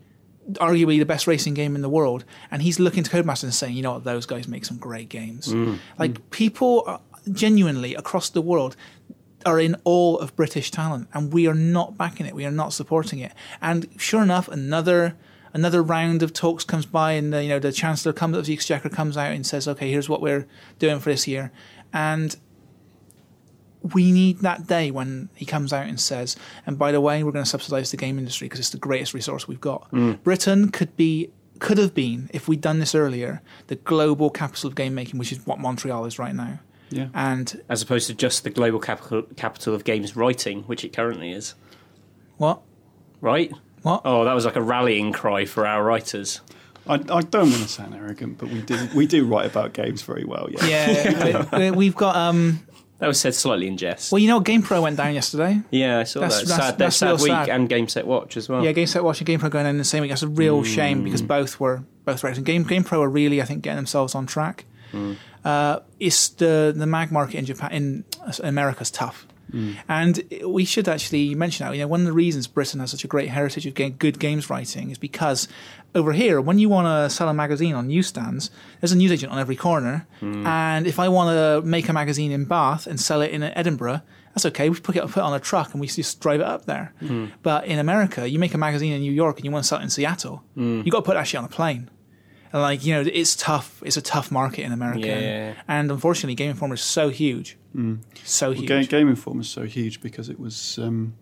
arguably 0.55 0.99
the 0.99 1.07
best 1.07 1.27
racing 1.27 1.55
game 1.55 1.75
in 1.75 1.83
the 1.83 1.89
world, 1.89 2.25
and 2.51 2.63
he's 2.63 2.79
looking 2.79 3.03
to 3.03 3.11
Codemasters 3.11 3.45
and 3.45 3.55
saying, 3.55 3.75
you 3.75 3.83
know 3.83 3.95
what, 3.95 4.05
those 4.05 4.27
guys 4.27 4.49
make 4.49 4.65
some 4.65 4.79
great 4.79 5.09
games. 5.09 5.49
Mm. 5.49 5.79
Like 5.99 6.13
mm. 6.13 6.31
people 6.31 6.85
are, 6.87 7.01
genuinely 7.33 7.95
across 7.95 8.29
the 8.31 8.43
world 8.43 8.77
are 9.45 9.61
in 9.61 9.77
awe 9.85 10.17
of 10.17 10.35
British 10.35 10.71
talent, 10.71 11.09
and 11.13 11.33
we 11.33 11.47
are 11.47 11.55
not 11.55 11.97
backing 11.97 12.27
it. 12.27 12.35
We 12.35 12.45
are 12.45 12.51
not 12.51 12.73
supporting 12.73 13.21
it. 13.21 13.33
And 13.63 13.89
sure 13.97 14.23
enough, 14.23 14.49
another 14.49 15.17
another 15.53 15.83
round 15.83 16.23
of 16.23 16.33
talks 16.33 16.65
comes 16.65 16.85
by, 16.85 17.13
and 17.13 17.33
the, 17.33 17.43
you 17.43 17.49
know 17.49 17.59
the 17.59 17.73
chancellor 17.73 18.13
comes 18.13 18.37
of 18.37 18.47
the 18.47 18.53
exchequer 18.53 18.89
comes 18.89 19.17
out 19.17 19.33
and 19.33 19.47
says, 19.47 19.69
"Okay, 19.69 19.91
here's 19.91 20.09
what 20.09 20.21
we're 20.21 20.47
doing 20.79 20.99
for 20.99 21.11
this 21.11 21.29
year," 21.29 21.53
and 21.93 22.37
we 23.95 24.13
need 24.13 24.41
that 24.41 24.67
day 24.67 24.91
when 24.91 25.29
he 25.35 25.45
comes 25.47 25.73
out 25.73 25.87
and 25.87 25.99
says, 26.01 26.37
"And 26.67 26.79
by 26.79 26.93
the 26.93 27.01
way, 27.01 27.23
we're 27.23 27.33
going 27.33 27.45
to 27.45 27.51
subsidise 27.51 27.91
the 27.91 27.97
game 27.97 28.19
industry 28.19 28.47
because 28.47 28.61
it's 28.61 28.71
the 28.71 28.79
greatest 28.79 29.15
resource 29.15 29.47
we've 29.49 29.61
got." 29.61 29.91
Britain 30.23 30.71
could 30.71 30.97
be. 30.97 31.31
Could 31.59 31.79
have 31.79 31.95
been, 31.95 32.29
if 32.35 32.49
we'd 32.49 32.61
done 32.61 32.81
this 32.81 32.95
earlier, 32.95 33.41
the 33.69 33.77
global 33.77 34.29
capital 34.29 34.69
of 34.69 34.75
game 34.75 34.95
making, 34.95 35.19
which 35.19 35.33
is 35.33 35.47
what 35.47 35.59
Montreal 35.59 36.05
is 36.05 36.19
right 36.19 36.35
now. 36.35 36.59
Yeah. 36.91 37.09
And 37.15 37.63
As 37.71 37.81
opposed 37.81 38.09
to 38.09 38.15
just 38.15 38.45
the 38.45 38.51
global 38.51 38.79
capital 38.79 39.23
capital 39.37 39.75
of 39.75 39.83
games 39.85 40.15
writing, 40.17 40.65
which 40.65 40.85
it 40.85 40.93
currently 40.93 41.33
is. 41.33 41.55
what? 42.37 42.61
Right? 43.23 43.51
What? 43.83 44.03
Oh, 44.05 44.25
that 44.25 44.35
was 44.35 44.45
like 44.45 44.57
a 44.57 44.61
rallying 44.63 45.13
cry 45.13 45.47
for 45.47 45.67
our 45.67 45.83
writers. 45.83 46.43
I, 46.87 46.95
I 46.95 46.99
don't 47.23 47.51
want 47.51 47.63
to 47.63 47.69
sound 47.69 47.95
arrogant, 47.95 48.37
but 48.39 48.49
we 48.51 48.61
do 48.61 48.89
we 48.95 49.07
do 49.07 49.25
write 49.25 49.47
about 49.47 49.73
games 49.73 50.03
very 50.03 50.25
well. 50.25 50.49
Yeah. 50.51 50.67
Yeah, 50.67 51.59
we- 51.59 51.71
we've 51.71 51.97
got. 51.97 52.17
um 52.17 52.61
That 52.99 53.09
was 53.09 53.21
said 53.21 53.35
slightly 53.35 53.67
in 53.67 53.77
jest. 53.77 54.11
Well, 54.11 54.19
you 54.21 54.29
know, 54.29 54.41
GamePro 54.41 54.81
went 54.81 54.97
down 54.97 55.13
yesterday. 55.15 55.61
yeah, 55.71 55.99
I 55.99 56.05
saw 56.05 56.21
That's- 56.21 56.41
that. 56.41 56.49
that's- 56.49 56.67
sad, 56.71 56.79
that's 56.79 56.97
sad 56.97 57.07
real 57.09 57.17
week 57.17 57.27
sad. 57.33 57.49
and 57.51 57.69
Game 57.69 57.89
Set 57.89 58.07
Watch 58.07 58.37
as 58.39 58.49
well. 58.49 58.65
Yeah, 58.65 58.73
GameSet 58.73 59.03
Watch 59.05 59.21
and 59.21 59.29
GamePro 59.29 59.51
going 59.51 59.65
down 59.65 59.67
in 59.67 59.79
the 59.79 59.85
same 59.85 60.01
week. 60.01 60.11
That's 60.11 60.23
a 60.23 60.29
real 60.29 60.63
shame 60.63 61.05
because 61.05 61.21
both 61.21 61.61
were 61.61 61.85
both. 62.07 62.25
And 62.25 62.45
Game 62.45 62.65
GamePro 62.65 63.01
are 63.03 63.09
really, 63.11 63.43
I 63.43 63.45
think, 63.45 63.63
getting 63.63 63.77
themselves 63.77 64.15
on 64.15 64.25
track. 64.27 64.65
Uh, 65.45 65.81
it's 66.01 66.29
the 66.31 66.73
the 66.75 66.87
mag 66.87 67.13
market 67.13 67.37
in 67.39 67.45
Japan 67.45 67.71
in 67.73 68.05
America's 68.43 68.91
tough. 68.91 69.27
Mm. 69.57 69.77
And 69.89 70.15
we 70.55 70.65
should 70.65 70.89
actually 70.89 71.35
mention 71.35 71.67
that. 71.67 71.73
You 71.75 71.83
know, 71.83 71.89
one 71.89 72.01
of 72.01 72.07
the 72.07 72.13
reasons 72.13 72.47
Britain 72.47 72.81
has 72.81 72.91
such 72.91 73.05
a 73.05 73.09
great 73.09 73.29
heritage 73.31 73.65
of 73.67 73.75
good 73.75 74.19
games 74.19 74.51
writing 74.51 74.91
is 74.91 74.99
because 74.99 75.49
over 75.95 76.13
here, 76.13 76.41
when 76.41 76.59
you 76.59 76.69
want 76.69 76.87
to 76.87 77.15
sell 77.15 77.29
a 77.29 77.35
magazine 77.35 77.75
on 77.75 77.87
newsstands, 77.89 78.51
there's 78.81 78.93
a 78.93 78.97
newsagent 78.97 79.33
on 79.33 79.39
every 79.39 79.57
corner. 79.57 80.07
Mm. 80.21 80.45
And 80.47 80.87
if 80.87 80.99
I 80.99 81.09
want 81.09 81.29
to 81.37 81.67
make 81.67 81.89
a 81.89 81.93
magazine 81.93 82.33
in 82.33 82.45
Bath 82.45 82.87
and 82.87 83.01
sell 83.01 83.23
it 83.23 83.31
in 83.31 83.43
Edinburgh, 83.43 84.03
that's 84.35 84.45
okay. 84.47 84.69
We 84.69 84.79
put 84.79 84.95
it, 84.97 85.03
put 85.05 85.17
it 85.17 85.25
on 85.25 85.33
a 85.33 85.41
truck 85.41 85.73
and 85.73 85.81
we 85.81 85.87
just 85.87 86.21
drive 86.21 86.41
it 86.41 86.47
up 86.47 86.67
there. 86.67 86.93
Mm. 87.01 87.31
But 87.43 87.65
in 87.67 87.79
America, 87.79 88.29
you 88.29 88.39
make 88.39 88.53
a 88.53 88.59
magazine 88.59 88.93
in 88.93 89.01
New 89.01 89.13
York 89.13 89.37
and 89.39 89.45
you 89.47 89.51
want 89.51 89.65
to 89.65 89.69
sell 89.69 89.79
it 89.81 89.83
in 89.85 89.89
Seattle, 89.91 90.43
you 90.55 90.91
got 90.91 90.99
to 90.99 91.03
put 91.07 91.15
that 91.15 91.27
shit 91.27 91.39
on 91.39 91.45
a 91.45 91.49
plane. 91.49 91.89
And 92.53 92.63
like 92.63 92.85
you 92.85 92.95
know, 92.95 93.05
it's 93.13 93.35
tough. 93.35 93.83
It's 93.85 93.97
a 93.97 94.03
tough 94.03 94.31
market 94.31 94.63
in 94.63 94.73
America, 94.73 95.07
Yeah. 95.09 95.55
and 95.67 95.91
unfortunately, 95.91 96.37
Game 96.37 96.51
Informer 96.51 96.75
is 96.75 96.81
so 96.81 97.09
huge, 97.09 97.57
so 98.25 98.53
huge. 98.53 98.69
Ga- 98.69 98.85
Game 98.87 99.09
Informer 99.09 99.41
is 99.43 99.49
so 99.49 99.65
huge 99.65 100.01
because 100.01 100.29
it 100.29 100.39
was 100.41 100.79
um, 100.79 101.15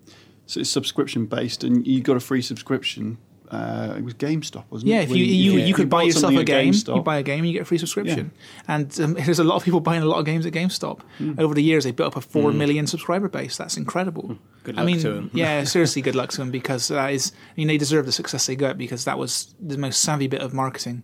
so 0.46 0.60
it's 0.60 0.70
subscription 0.70 1.26
based, 1.26 1.64
and 1.64 1.86
you 1.86 2.00
got 2.02 2.16
a 2.16 2.20
free 2.20 2.42
subscription. 2.42 3.18
Uh, 3.50 3.94
it 3.98 4.02
was 4.02 4.14
GameStop, 4.14 4.64
wasn't 4.70 4.88
yeah, 4.90 5.00
it? 5.00 5.04
if 5.04 5.10
you 5.10 5.24
you, 5.24 5.52
yeah, 5.58 5.66
you 5.66 5.74
could 5.74 5.88
buy 5.90 6.02
yourself 6.02 6.34
a 6.34 6.42
game, 6.42 6.72
GameStop. 6.72 6.96
you 6.96 7.02
buy 7.02 7.18
a 7.18 7.22
game, 7.22 7.40
and 7.40 7.46
you 7.46 7.52
get 7.52 7.62
a 7.62 7.64
free 7.66 7.78
subscription. 7.78 8.32
And 8.66 8.98
um, 9.00 9.12
there's 9.26 9.38
a 9.38 9.44
lot 9.44 9.56
of 9.56 9.64
people 9.64 9.80
buying 9.80 10.02
a 10.02 10.06
lot 10.06 10.18
of 10.18 10.24
games 10.24 10.44
at 10.46 10.52
GameStop. 10.52 11.00
Over 11.38 11.54
the 11.54 11.62
years, 11.62 11.84
they 11.84 11.92
built 11.92 12.16
up 12.16 12.16
a 12.16 12.20
four 12.26 12.52
million 12.52 12.86
subscriber 12.86 13.28
base. 13.28 13.56
That's 13.56 13.76
incredible. 13.76 14.38
Good 14.64 14.76
I 14.76 14.82
luck 14.82 14.86
mean, 14.86 14.98
to 15.00 15.16
'em. 15.16 15.30
yeah, 15.34 15.62
seriously, 15.74 16.02
good 16.02 16.16
luck 16.16 16.30
to 16.30 16.38
them 16.38 16.50
because 16.50 16.88
that 16.88 17.12
is. 17.12 17.32
I 17.50 17.52
mean, 17.56 17.68
they 17.68 17.76
deserve 17.78 18.06
the 18.06 18.12
success 18.12 18.46
they 18.46 18.56
got 18.56 18.76
because 18.78 19.04
that 19.04 19.18
was 19.18 19.54
the 19.60 19.78
most 19.78 20.00
savvy 20.00 20.26
bit 20.26 20.40
of 20.40 20.52
marketing 20.54 21.02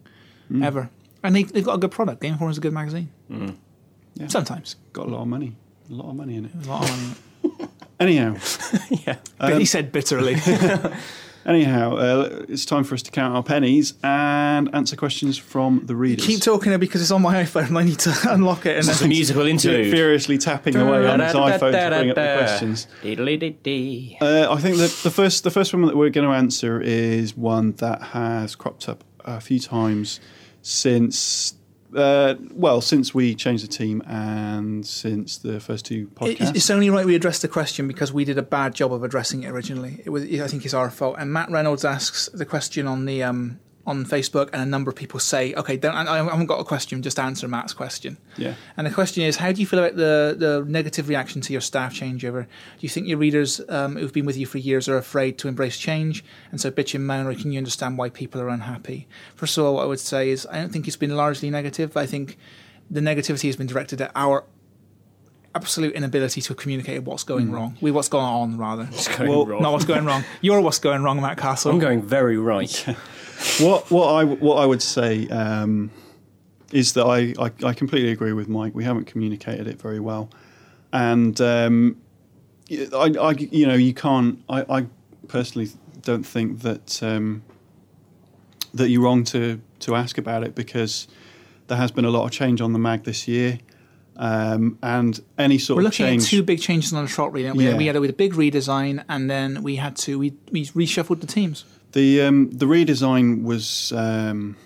ever. 0.62 0.90
And 1.22 1.36
they, 1.36 1.42
they've 1.44 1.62
got 1.64 1.74
a 1.74 1.78
good 1.78 1.92
product. 1.92 2.22
Game 2.22 2.32
Informer 2.32 2.50
is 2.50 2.58
a 2.58 2.62
good 2.62 2.72
magazine. 2.72 3.10
Yeah. 4.14 4.26
Sometimes. 4.28 4.76
got 4.92 5.06
a 5.06 5.10
lot 5.10 5.22
of 5.22 5.28
money, 5.28 5.56
a 5.90 5.94
lot 5.94 6.10
of 6.10 6.16
money 6.16 6.36
in 6.36 6.44
it. 6.46 6.50
A 6.66 6.68
lot 6.68 6.88
of 6.88 6.90
money. 7.44 7.70
Anyhow, 8.00 8.36
yeah. 9.06 9.16
But 9.38 9.58
he 9.58 9.64
said 9.64 9.92
bitterly. 9.92 10.36
anyhow, 11.46 11.96
uh, 11.96 12.44
it's 12.48 12.64
time 12.64 12.84
for 12.84 12.94
us 12.94 13.02
to 13.02 13.10
count 13.10 13.34
our 13.34 13.42
pennies 13.42 13.94
and 14.02 14.74
answer 14.74 14.96
questions 14.96 15.38
from 15.38 15.82
the 15.86 15.96
readers. 15.96 16.26
Keep 16.26 16.42
talking 16.42 16.78
because 16.78 17.02
it's 17.02 17.10
on 17.10 17.22
my 17.22 17.42
iPhone 17.42 17.68
and 17.68 17.78
I 17.78 17.82
need 17.82 17.98
to 18.00 18.14
unlock 18.30 18.66
it. 18.66 18.76
And 18.78 18.88
It's 18.88 18.98
a 18.98 19.00
then 19.00 19.08
musical 19.10 19.46
interlude. 19.46 19.90
furiously 19.90 20.38
tapping 20.38 20.76
away 20.76 21.06
on 21.06 21.20
his 21.20 21.32
iPhone 21.32 21.72
to 21.72 21.96
bring 21.98 22.10
up 22.10 22.16
the 22.16 22.36
questions. 22.38 22.86
Uh, 23.02 24.52
I 24.52 24.60
think 24.60 24.76
that 24.78 25.00
the 25.02 25.10
first 25.10 25.44
the 25.44 25.50
first 25.50 25.72
one 25.72 25.82
that 25.86 25.96
we're 25.96 26.10
going 26.10 26.26
to 26.28 26.34
answer 26.34 26.80
is 26.80 27.36
one 27.36 27.72
that 27.72 28.02
has 28.02 28.54
cropped 28.54 28.88
up 28.88 29.04
a 29.24 29.40
few 29.40 29.60
times 29.60 30.20
since 30.62 31.54
uh, 31.94 32.34
well 32.52 32.80
since 32.80 33.14
we 33.14 33.34
changed 33.34 33.64
the 33.64 33.68
team 33.68 34.02
and 34.06 34.86
since 34.86 35.38
the 35.38 35.60
first 35.60 35.84
two 35.84 36.08
podcasts. 36.08 36.54
It's 36.54 36.70
only 36.70 36.90
right 36.90 37.06
we 37.06 37.14
address 37.14 37.40
the 37.40 37.48
question 37.48 37.88
because 37.88 38.12
we 38.12 38.24
did 38.24 38.38
a 38.38 38.42
bad 38.42 38.74
job 38.74 38.92
of 38.92 39.02
addressing 39.02 39.42
it 39.42 39.48
originally. 39.48 40.02
It 40.04 40.10
was, 40.10 40.24
I 40.24 40.46
think, 40.46 40.64
it's 40.64 40.74
our 40.74 40.90
fault. 40.90 41.16
And 41.18 41.32
Matt 41.32 41.50
Reynolds 41.50 41.84
asks 41.84 42.28
the 42.32 42.46
question 42.46 42.86
on 42.86 43.04
the 43.04 43.22
um, 43.22 43.60
on 43.90 44.04
Facebook, 44.04 44.48
and 44.52 44.62
a 44.62 44.66
number 44.66 44.88
of 44.90 44.96
people 44.96 45.20
say, 45.20 45.52
"Okay, 45.54 45.76
don't, 45.76 45.94
I, 45.94 46.20
I 46.20 46.24
haven't 46.24 46.46
got 46.46 46.60
a 46.60 46.64
question. 46.64 47.02
Just 47.02 47.18
answer 47.18 47.48
Matt's 47.48 47.74
question." 47.74 48.16
yeah. 48.36 48.54
And 48.76 48.86
the 48.86 48.90
question 48.90 49.24
is, 49.24 49.36
how 49.36 49.52
do 49.52 49.60
you 49.60 49.66
feel 49.66 49.80
about 49.80 49.96
the, 49.96 50.36
the 50.38 50.64
negative 50.66 51.08
reaction 51.08 51.40
to 51.42 51.52
your 51.52 51.60
staff 51.60 51.92
changeover? 51.92 52.44
Do 52.44 52.80
you 52.80 52.88
think 52.88 53.08
your 53.08 53.18
readers 53.18 53.60
um, 53.68 53.96
who've 53.96 54.12
been 54.12 54.26
with 54.26 54.36
you 54.36 54.46
for 54.46 54.58
years 54.58 54.88
are 54.88 54.96
afraid 54.96 55.38
to 55.38 55.48
embrace 55.48 55.76
change 55.76 56.24
and 56.50 56.60
so 56.60 56.70
bitch 56.70 56.94
and 56.94 57.06
moan, 57.06 57.26
or 57.26 57.34
can 57.34 57.52
you 57.52 57.58
understand 57.58 57.98
why 57.98 58.08
people 58.08 58.40
are 58.40 58.48
unhappy? 58.48 59.08
First 59.34 59.58
of 59.58 59.64
all, 59.64 59.74
what 59.74 59.82
I 59.82 59.86
would 59.86 60.00
say 60.00 60.30
is 60.30 60.46
I 60.46 60.58
don't 60.58 60.72
think 60.72 60.86
it's 60.86 60.96
been 60.96 61.16
largely 61.16 61.50
negative. 61.50 61.92
But 61.92 62.00
I 62.00 62.06
think 62.06 62.38
the 62.90 63.00
negativity 63.00 63.46
has 63.46 63.56
been 63.56 63.66
directed 63.66 64.00
at 64.00 64.12
our 64.14 64.44
absolute 65.54 65.94
inability 65.94 66.40
to 66.42 66.54
communicate 66.54 67.02
what's 67.02 67.24
going 67.24 67.50
wrong. 67.50 67.76
We 67.80 67.90
what's 67.90 68.08
going 68.08 68.24
on, 68.24 68.58
rather. 68.58 68.88
It's 68.90 69.08
going 69.08 69.30
Well, 69.30 69.46
wrong. 69.46 69.62
Not 69.62 69.72
what's 69.72 69.84
going 69.84 70.04
wrong. 70.04 70.24
You're 70.40 70.60
what's 70.60 70.78
going 70.78 71.02
wrong, 71.02 71.20
Matt 71.20 71.38
Castle. 71.38 71.72
I'm 71.72 71.78
going 71.78 72.02
very 72.02 72.36
right. 72.36 72.86
What 73.58 73.90
what 73.90 74.12
I 74.12 74.24
what 74.24 74.56
I 74.56 74.66
would 74.66 74.82
say 74.82 75.26
um, 75.28 75.90
is 76.72 76.92
that 76.92 77.06
I, 77.06 77.32
I 77.42 77.50
I 77.64 77.72
completely 77.72 78.10
agree 78.12 78.34
with 78.34 78.48
Mike. 78.48 78.74
We 78.74 78.84
haven't 78.84 79.06
communicated 79.06 79.66
it 79.66 79.80
very 79.80 79.98
well, 79.98 80.28
and 80.92 81.40
um, 81.40 81.96
I, 82.70 83.14
I 83.18 83.30
you 83.30 83.66
know 83.66 83.72
you 83.72 83.94
can't. 83.94 84.42
I, 84.50 84.66
I 84.68 84.86
personally 85.26 85.70
don't 86.02 86.26
think 86.26 86.60
that 86.60 87.02
um, 87.02 87.42
that 88.74 88.90
you're 88.90 89.02
wrong 89.02 89.24
to 89.24 89.58
to 89.80 89.94
ask 89.94 90.18
about 90.18 90.44
it 90.44 90.54
because 90.54 91.08
there 91.68 91.78
has 91.78 91.90
been 91.90 92.04
a 92.04 92.10
lot 92.10 92.26
of 92.26 92.30
change 92.30 92.60
on 92.60 92.74
the 92.74 92.78
mag 92.78 93.04
this 93.04 93.26
year, 93.26 93.58
um, 94.20 94.78
and 94.82 95.18
any 95.38 95.58
sort. 95.58 95.76
We're 95.78 95.80
of 95.80 95.84
looking 95.86 96.06
change. 96.06 96.22
at 96.24 96.28
two 96.28 96.42
big 96.42 96.60
changes 96.60 96.92
on 96.92 97.04
the 97.04 97.10
trot 97.10 97.32
read. 97.32 97.52
We, 97.54 97.64
Yeah. 97.64 97.70
had, 97.70 97.78
we 97.78 97.86
had 97.86 97.96
a, 97.96 98.02
a 98.02 98.12
big 98.12 98.34
redesign, 98.34 99.02
and 99.08 99.28
then 99.30 99.62
we 99.62 99.76
had 99.76 99.96
to 99.96 100.18
we, 100.18 100.34
we 100.52 100.66
reshuffled 100.66 101.20
the 101.20 101.26
teams. 101.26 101.64
The 101.92 102.20
um, 102.22 102.50
the 102.50 102.66
redesign 102.66 103.42
was, 103.42 103.92
um, 103.96 104.56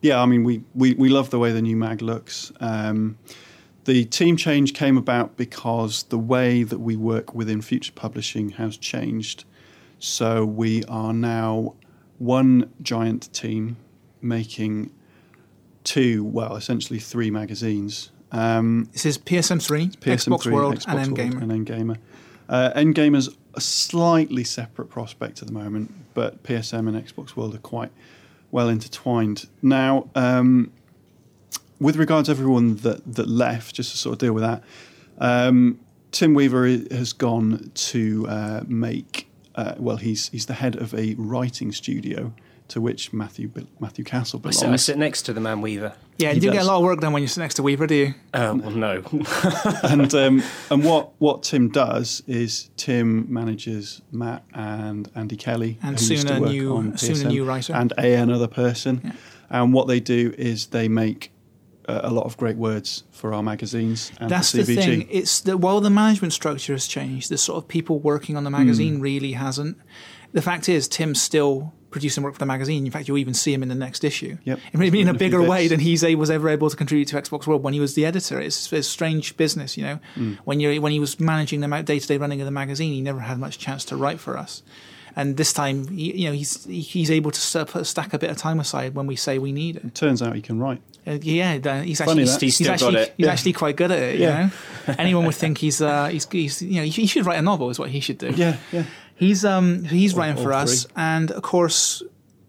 yeah. 0.00 0.20
I 0.20 0.26
mean, 0.26 0.42
we, 0.44 0.62
we, 0.74 0.94
we 0.94 1.08
love 1.10 1.30
the 1.30 1.38
way 1.38 1.52
the 1.52 1.62
new 1.62 1.76
mag 1.76 2.00
looks. 2.02 2.50
Um, 2.58 3.18
the 3.84 4.04
team 4.06 4.36
change 4.36 4.74
came 4.74 4.96
about 4.96 5.36
because 5.36 6.04
the 6.04 6.18
way 6.18 6.62
that 6.62 6.78
we 6.78 6.96
work 6.96 7.34
within 7.34 7.62
Future 7.62 7.92
Publishing 7.94 8.50
has 8.50 8.76
changed. 8.76 9.44
So 9.98 10.44
we 10.44 10.84
are 10.84 11.12
now 11.12 11.74
one 12.18 12.72
giant 12.82 13.32
team 13.32 13.76
making 14.20 14.90
two, 15.84 16.24
well, 16.24 16.56
essentially 16.56 16.98
three 16.98 17.30
magazines. 17.30 18.10
Um, 18.32 18.88
This 18.92 19.06
is 19.06 19.18
PSM 19.18 19.60
three, 19.62 19.88
PSM 19.88 20.32
Xbox 20.32 20.42
three, 20.42 20.54
World, 20.54 20.76
Xbox 20.76 20.86
and 20.88 21.18
World 21.18 21.32
NGamer. 21.34 21.42
and 21.42 21.66
NGamer. 21.66 21.96
Uh, 22.48 22.72
NGamer's 22.76 23.28
a 23.54 23.60
slightly 23.60 24.44
separate 24.44 24.88
prospect 24.88 25.40
at 25.42 25.48
the 25.48 25.54
moment, 25.54 25.92
but 26.14 26.42
PSM 26.42 26.88
and 26.88 26.96
Xbox 26.96 27.36
World 27.36 27.54
are 27.54 27.58
quite 27.58 27.90
well 28.50 28.68
intertwined. 28.68 29.46
Now, 29.62 30.08
um, 30.14 30.70
with 31.80 31.96
regards 31.96 32.26
to 32.28 32.32
everyone 32.32 32.76
that, 32.76 33.14
that 33.14 33.28
left, 33.28 33.74
just 33.74 33.92
to 33.92 33.98
sort 33.98 34.14
of 34.14 34.18
deal 34.18 34.32
with 34.32 34.42
that, 34.42 34.62
um, 35.18 35.78
Tim 36.12 36.34
Weaver 36.34 36.66
has 36.66 37.12
gone 37.12 37.70
to 37.74 38.26
uh, 38.28 38.60
make, 38.66 39.28
uh, 39.54 39.74
well, 39.78 39.96
he's, 39.98 40.28
he's 40.30 40.46
the 40.46 40.54
head 40.54 40.76
of 40.76 40.94
a 40.94 41.14
writing 41.18 41.70
studio 41.72 42.32
to 42.68 42.80
which 42.80 43.12
Matthew 43.12 43.50
Matthew 43.80 44.04
Castle 44.04 44.38
I 44.40 44.42
belongs. 44.50 44.58
sit, 44.60 44.68
I 44.70 44.76
sit 44.76 44.98
next 44.98 45.22
to 45.22 45.32
the 45.32 45.40
man 45.40 45.60
Weaver. 45.60 45.94
Yeah, 46.18 46.30
He 46.30 46.36
you 46.36 46.40
do 46.40 46.52
get 46.52 46.62
a 46.62 46.64
lot 46.66 46.76
of 46.78 46.82
work 46.84 47.00
done 47.00 47.12
when 47.12 47.22
you 47.22 47.28
sit 47.28 47.40
next 47.40 47.54
to 47.54 47.62
Weaver, 47.62 47.86
do 47.86 47.94
you? 47.94 48.14
Uh, 48.34 48.56
well, 48.60 48.70
no. 48.70 49.02
and 49.84 50.12
um, 50.14 50.42
and 50.70 50.84
what 50.84 51.10
what 51.18 51.42
Tim 51.44 51.68
does 51.70 52.22
is 52.26 52.70
Tim 52.76 53.32
manages 53.32 54.02
Matt 54.12 54.44
and 54.54 55.10
Andy 55.14 55.36
Kelly, 55.36 55.78
And 55.82 55.98
who 55.98 56.04
soon 56.04 56.14
used 56.16 56.28
to 56.28 56.36
a 56.36 56.40
work 56.40 56.50
new- 56.50 56.76
on 56.76 56.96
soon 56.98 57.26
a 57.26 57.28
new 57.30 57.44
writer. 57.44 57.72
and 57.74 57.92
a 57.98 58.14
another 58.14 58.48
person. 58.48 59.00
Yeah. 59.04 59.12
And 59.50 59.72
what 59.72 59.86
they 59.88 60.00
do 60.00 60.34
is 60.36 60.66
they 60.66 60.88
make 60.88 61.32
uh, 61.88 62.00
a 62.02 62.10
lot 62.10 62.26
of 62.26 62.36
great 62.36 62.56
words 62.58 63.04
for 63.12 63.32
our 63.32 63.42
magazines 63.42 64.12
and 64.20 64.28
That's 64.30 64.50
for 64.50 64.58
the 64.58 64.76
thing. 64.76 65.08
It's 65.10 65.40
that 65.40 65.56
while 65.58 65.80
the 65.80 65.88
management 65.88 66.34
structure 66.34 66.74
has 66.74 66.86
changed, 66.86 67.30
the 67.30 67.38
sort 67.38 67.56
of 67.56 67.66
people 67.68 67.98
working 67.98 68.36
on 68.36 68.44
the 68.44 68.50
magazine 68.50 68.96
Hmm. 68.96 69.00
really 69.02 69.32
hasn't. 69.32 69.78
The 70.32 70.42
fact 70.42 70.68
is, 70.68 70.86
Tim's 70.86 71.22
still 71.22 71.72
producing 71.90 72.22
work 72.22 72.34
for 72.34 72.38
the 72.38 72.46
magazine. 72.46 72.84
In 72.84 72.92
fact, 72.92 73.08
you'll 73.08 73.18
even 73.18 73.34
see 73.34 73.52
him 73.52 73.62
in 73.62 73.68
the 73.68 73.74
next 73.74 74.04
issue. 74.04 74.36
Yep. 74.44 74.58
I 74.74 74.76
mean, 74.76 74.86
in 74.88 74.92
Written 74.92 75.08
a 75.08 75.12
a 75.12 75.14
bigger 75.14 75.42
way 75.42 75.68
than 75.68 75.80
he 75.80 76.14
was 76.14 76.30
ever 76.30 76.48
able 76.48 76.70
to 76.70 76.76
contribute 76.76 77.08
to 77.08 77.16
Xbox 77.20 77.46
World 77.46 77.62
when 77.62 77.74
he 77.74 77.80
was 77.80 77.94
the 77.94 78.04
editor. 78.04 78.40
It's, 78.40 78.72
it's 78.72 78.88
strange 78.88 79.36
business, 79.36 79.76
you 79.76 79.84
know. 79.84 79.98
Hmm. 80.14 80.34
When 80.44 80.60
you 80.60 80.80
when 80.82 80.92
he 80.92 81.00
was 81.00 81.18
managing 81.18 81.60
the 81.60 81.82
day 81.82 81.98
to 81.98 82.06
day 82.06 82.16
running 82.18 82.40
of 82.40 82.44
the 82.44 82.50
magazine, 82.50 82.92
he 82.92 83.00
never 83.00 83.20
had 83.20 83.38
much 83.38 83.58
chance 83.58 83.84
to 83.86 83.96
write 83.96 84.20
for 84.20 84.36
us. 84.36 84.62
And 85.16 85.36
this 85.36 85.52
time, 85.52 85.88
he, 85.88 86.16
you 86.16 86.28
know, 86.28 86.32
he's 86.34 86.64
he's 86.66 87.10
able 87.10 87.30
to 87.32 87.40
st- 87.40 87.66
put- 87.68 87.86
stack 87.86 88.12
a 88.14 88.18
bit 88.18 88.30
of 88.30 88.36
time 88.36 88.60
aside 88.60 88.94
when 88.94 89.06
we 89.06 89.16
say 89.16 89.38
we 89.38 89.50
need 89.50 89.76
it. 89.76 89.94
Turns 89.94 90.22
out 90.22 90.36
he 90.36 90.42
can 90.42 90.60
write. 90.60 90.80
Uh, 91.06 91.18
yeah, 91.22 91.54
he's 91.82 92.00
actually 92.00 92.24
that. 92.24 92.40
He's 92.40 92.54
still 92.54 92.66
got 92.66 92.72
actually 92.74 92.96
it. 92.96 93.14
he's 93.16 93.26
Yeah. 93.26 93.32
actually 93.32 93.52
quite 93.54 93.74
good 93.76 93.90
at 93.90 93.98
it. 93.98 94.18
Yeah. 94.20 94.28
You 94.28 94.44
know, 94.86 94.94
anyone 94.98 95.24
would 95.26 95.34
think 95.34 95.58
he's 95.58 95.80
uh, 95.82 96.06
he's, 96.08 96.28
he's 96.30 96.62
you 96.62 96.76
know 96.76 96.82
he 96.84 97.06
should 97.06 97.26
write 97.26 97.38
a 97.38 97.42
novel 97.42 97.70
is 97.70 97.78
what 97.80 97.90
he 97.90 97.98
should 98.00 98.18
do. 98.18 98.28
Yeah, 98.30 98.58
yeah. 98.70 98.84
He's 99.18 99.44
um 99.44 99.84
he's 99.84 100.14
All- 100.14 100.20
writing 100.20 100.42
for 100.42 100.52
us, 100.52 100.84
three. 100.84 100.92
and 100.96 101.30
of 101.30 101.42
course 101.42 102.02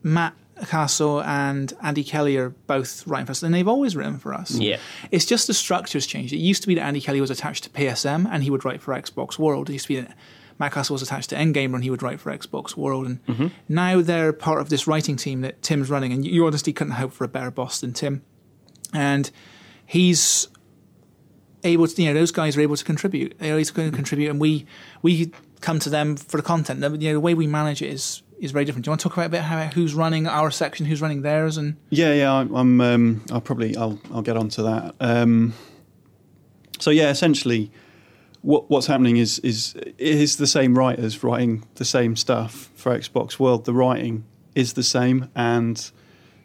Matt 0.03 0.34
Castle 0.67 1.22
and 1.24 1.74
Andy 1.82 2.03
Kelly 2.03 2.36
are 2.38 2.49
both 2.49 3.05
writing 3.07 3.26
for 3.26 3.32
us, 3.32 3.43
and 3.43 3.53
they've 3.53 3.67
always 3.67 3.95
written 3.95 4.17
for 4.17 4.34
us. 4.34 4.51
Yeah. 4.51 4.78
It's 5.09 5.26
just 5.26 5.47
the 5.47 5.53
structure's 5.53 6.05
changed. 6.05 6.34
It 6.34 6.38
used 6.38 6.61
to 6.63 6.67
be 6.67 6.76
that 6.76 6.82
Andy 6.84 7.01
Kelly 7.01 7.22
was 7.22 7.32
attached 7.32 7.63
to 7.65 7.70
PSM 7.70 8.28
and 8.32 8.43
he 8.43 8.49
would 8.49 8.65
write 8.65 8.82
for 8.82 8.93
Xbox 8.93 9.39
World. 9.39 9.70
It 9.70 9.74
used 9.74 9.86
to 9.88 9.93
be 9.95 10.01
that 10.01 10.15
Matt 10.59 10.74
Castle 10.74 10.93
was 10.95 11.01
attached 11.01 11.30
to 11.30 11.38
NGamer 11.38 11.76
and 11.76 11.84
he 11.86 11.89
would 11.89 12.03
write 12.03 12.20
for 12.20 12.38
Xbox 12.38 12.76
World. 12.76 13.05
And 13.05 13.26
Mm-hmm. 13.26 13.47
now 13.70 14.01
they're 14.01 14.34
part 14.34 14.59
of 14.59 14.67
this 14.70 14.86
writing 14.86 15.15
team 15.15 15.39
that 15.41 15.61
Tim's 15.61 15.89
running, 15.89 16.11
and 16.11 16.26
you 16.26 16.32
you 16.34 16.45
honestly 16.45 16.74
couldn't 16.74 16.93
hope 16.93 17.13
for 17.13 17.24
a 17.24 17.30
better 17.30 17.51
boss 17.51 17.80
than 17.80 17.93
Tim. 17.93 18.22
And 18.93 19.32
he's 19.86 20.49
able 21.63 21.88
to, 21.88 22.01
you 22.01 22.09
know, 22.09 22.13
those 22.20 22.32
guys 22.32 22.57
are 22.57 22.61
able 22.61 22.76
to 22.76 22.84
contribute. 22.84 23.36
They're 23.39 23.57
able 23.57 23.63
to 23.65 23.91
contribute, 23.91 24.30
and 24.30 24.39
we 24.41 24.65
we 25.01 25.32
come 25.62 25.80
to 25.80 25.89
them 25.89 26.16
for 26.16 26.38
the 26.38 26.43
content. 26.43 26.82
The, 26.82 26.91
you 26.91 27.10
know, 27.10 27.14
the 27.14 27.20
way 27.20 27.34
we 27.34 27.47
manage 27.47 27.82
it 27.82 27.89
is 27.89 28.24
is 28.39 28.51
very 28.51 28.66
different. 28.66 28.86
Do 28.86 28.89
you 28.89 28.91
want 28.91 29.01
to 29.01 29.10
talk 29.10 29.18
about 29.18 29.28
a 29.28 29.30
bit 29.30 29.41
how 29.41 29.66
who's 29.68 29.93
running 29.93 30.28
our 30.28 30.51
section, 30.51 30.86
who's 30.86 31.01
running 31.01 31.22
theirs, 31.22 31.57
and 31.57 31.76
Yeah, 31.89 32.14
yeah. 32.14 32.34
I'm. 32.34 32.55
I'm 32.55 32.82
um, 32.82 33.26
I'll 33.32 33.41
probably. 33.41 33.76
I'll. 33.76 33.99
I'll 34.14 34.22
get 34.22 34.38
onto 34.38 34.64
that. 34.64 34.95
Um, 34.99 35.53
so 36.80 36.91
yeah, 36.91 37.10
essentially, 37.10 37.72
what 38.41 38.70
what's 38.70 38.88
happening 38.88 39.18
is 39.18 39.39
is 39.39 39.76
is 39.97 40.38
the 40.38 40.47
same 40.47 40.78
writers 40.78 41.24
writing 41.24 41.66
the 41.76 41.86
same 41.86 42.16
stuff 42.16 42.72
for 42.76 42.97
Xbox 42.97 43.39
World. 43.39 43.66
The 43.66 43.74
writing 43.74 44.26
is 44.55 44.74
the 44.74 44.84
same, 44.84 45.30
and 45.36 45.91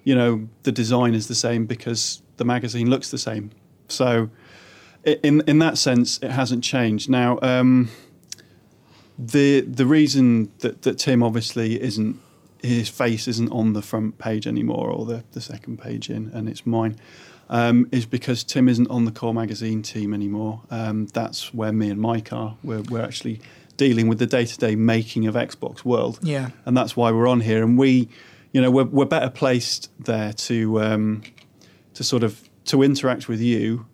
you 0.03 0.15
know 0.15 0.49
the 0.65 0.73
design 0.73 1.15
is 1.15 1.29
the 1.29 1.35
same 1.35 1.67
because 1.67 2.23
the 2.37 2.45
magazine 2.45 2.91
looks 2.91 3.11
the 3.11 3.19
same. 3.19 3.51
So, 3.89 4.31
in 5.05 5.43
in 5.47 5.61
that 5.61 5.79
sense, 5.79 6.19
it 6.19 6.33
hasn't 6.33 6.65
changed. 6.65 7.09
Now, 7.09 7.39
um, 7.43 7.91
the 9.19 9.61
the 9.61 9.87
reason 9.87 10.51
that, 10.59 10.83
that 10.83 10.99
Tim 10.99 11.23
obviously 11.23 11.81
isn't 11.81 12.21
his 12.63 12.89
face 12.89 13.29
isn't 13.29 13.51
on 13.53 13.75
the 13.75 13.83
front 13.83 14.17
page 14.19 14.47
anymore 14.47 14.89
or 14.91 15.05
the, 15.05 15.23
the 15.33 15.41
second 15.41 15.79
page 15.79 16.09
in, 16.11 16.31
and 16.33 16.49
it's 16.49 16.65
mine. 16.67 16.97
Um, 17.51 17.87
is 17.93 18.07
because 18.07 18.43
Tim 18.43 18.71
isn't 18.71 18.89
on 18.91 19.05
the 19.05 19.11
core 19.13 19.35
magazine 19.35 19.83
team 19.83 20.15
anymore. 20.15 20.63
Um, 20.71 21.07
that's 21.09 21.53
where 21.53 21.73
me 21.73 21.91
and 21.91 22.01
Mike 22.01 22.33
are. 22.33 22.57
We're, 22.65 22.81
we're 22.81 23.03
actually 23.03 23.43
dealing 23.77 24.09
with 24.09 24.19
the 24.19 24.27
day 24.27 24.47
to 24.47 24.57
day 24.57 24.75
making 24.77 25.27
of 25.27 25.35
Xbox 25.35 25.85
World 25.85 26.19
Yeah. 26.23 26.51
and 26.65 26.75
that's 26.75 26.97
why 26.97 27.11
we're 27.13 27.27
on 27.29 27.41
here. 27.43 27.63
And 27.63 27.77
we, 27.77 28.09
you 28.53 28.63
know, 28.63 28.71
we're, 28.71 28.85
we're 28.85 29.05
better 29.05 29.29
placed 29.29 29.91
there 30.03 30.33
to 30.33 30.81
um, 30.81 31.23
to 31.93 32.03
sort 32.03 32.23
of 32.23 32.49
to 32.67 32.83
interact 32.83 33.29
with 33.29 33.43
you, 33.43 33.85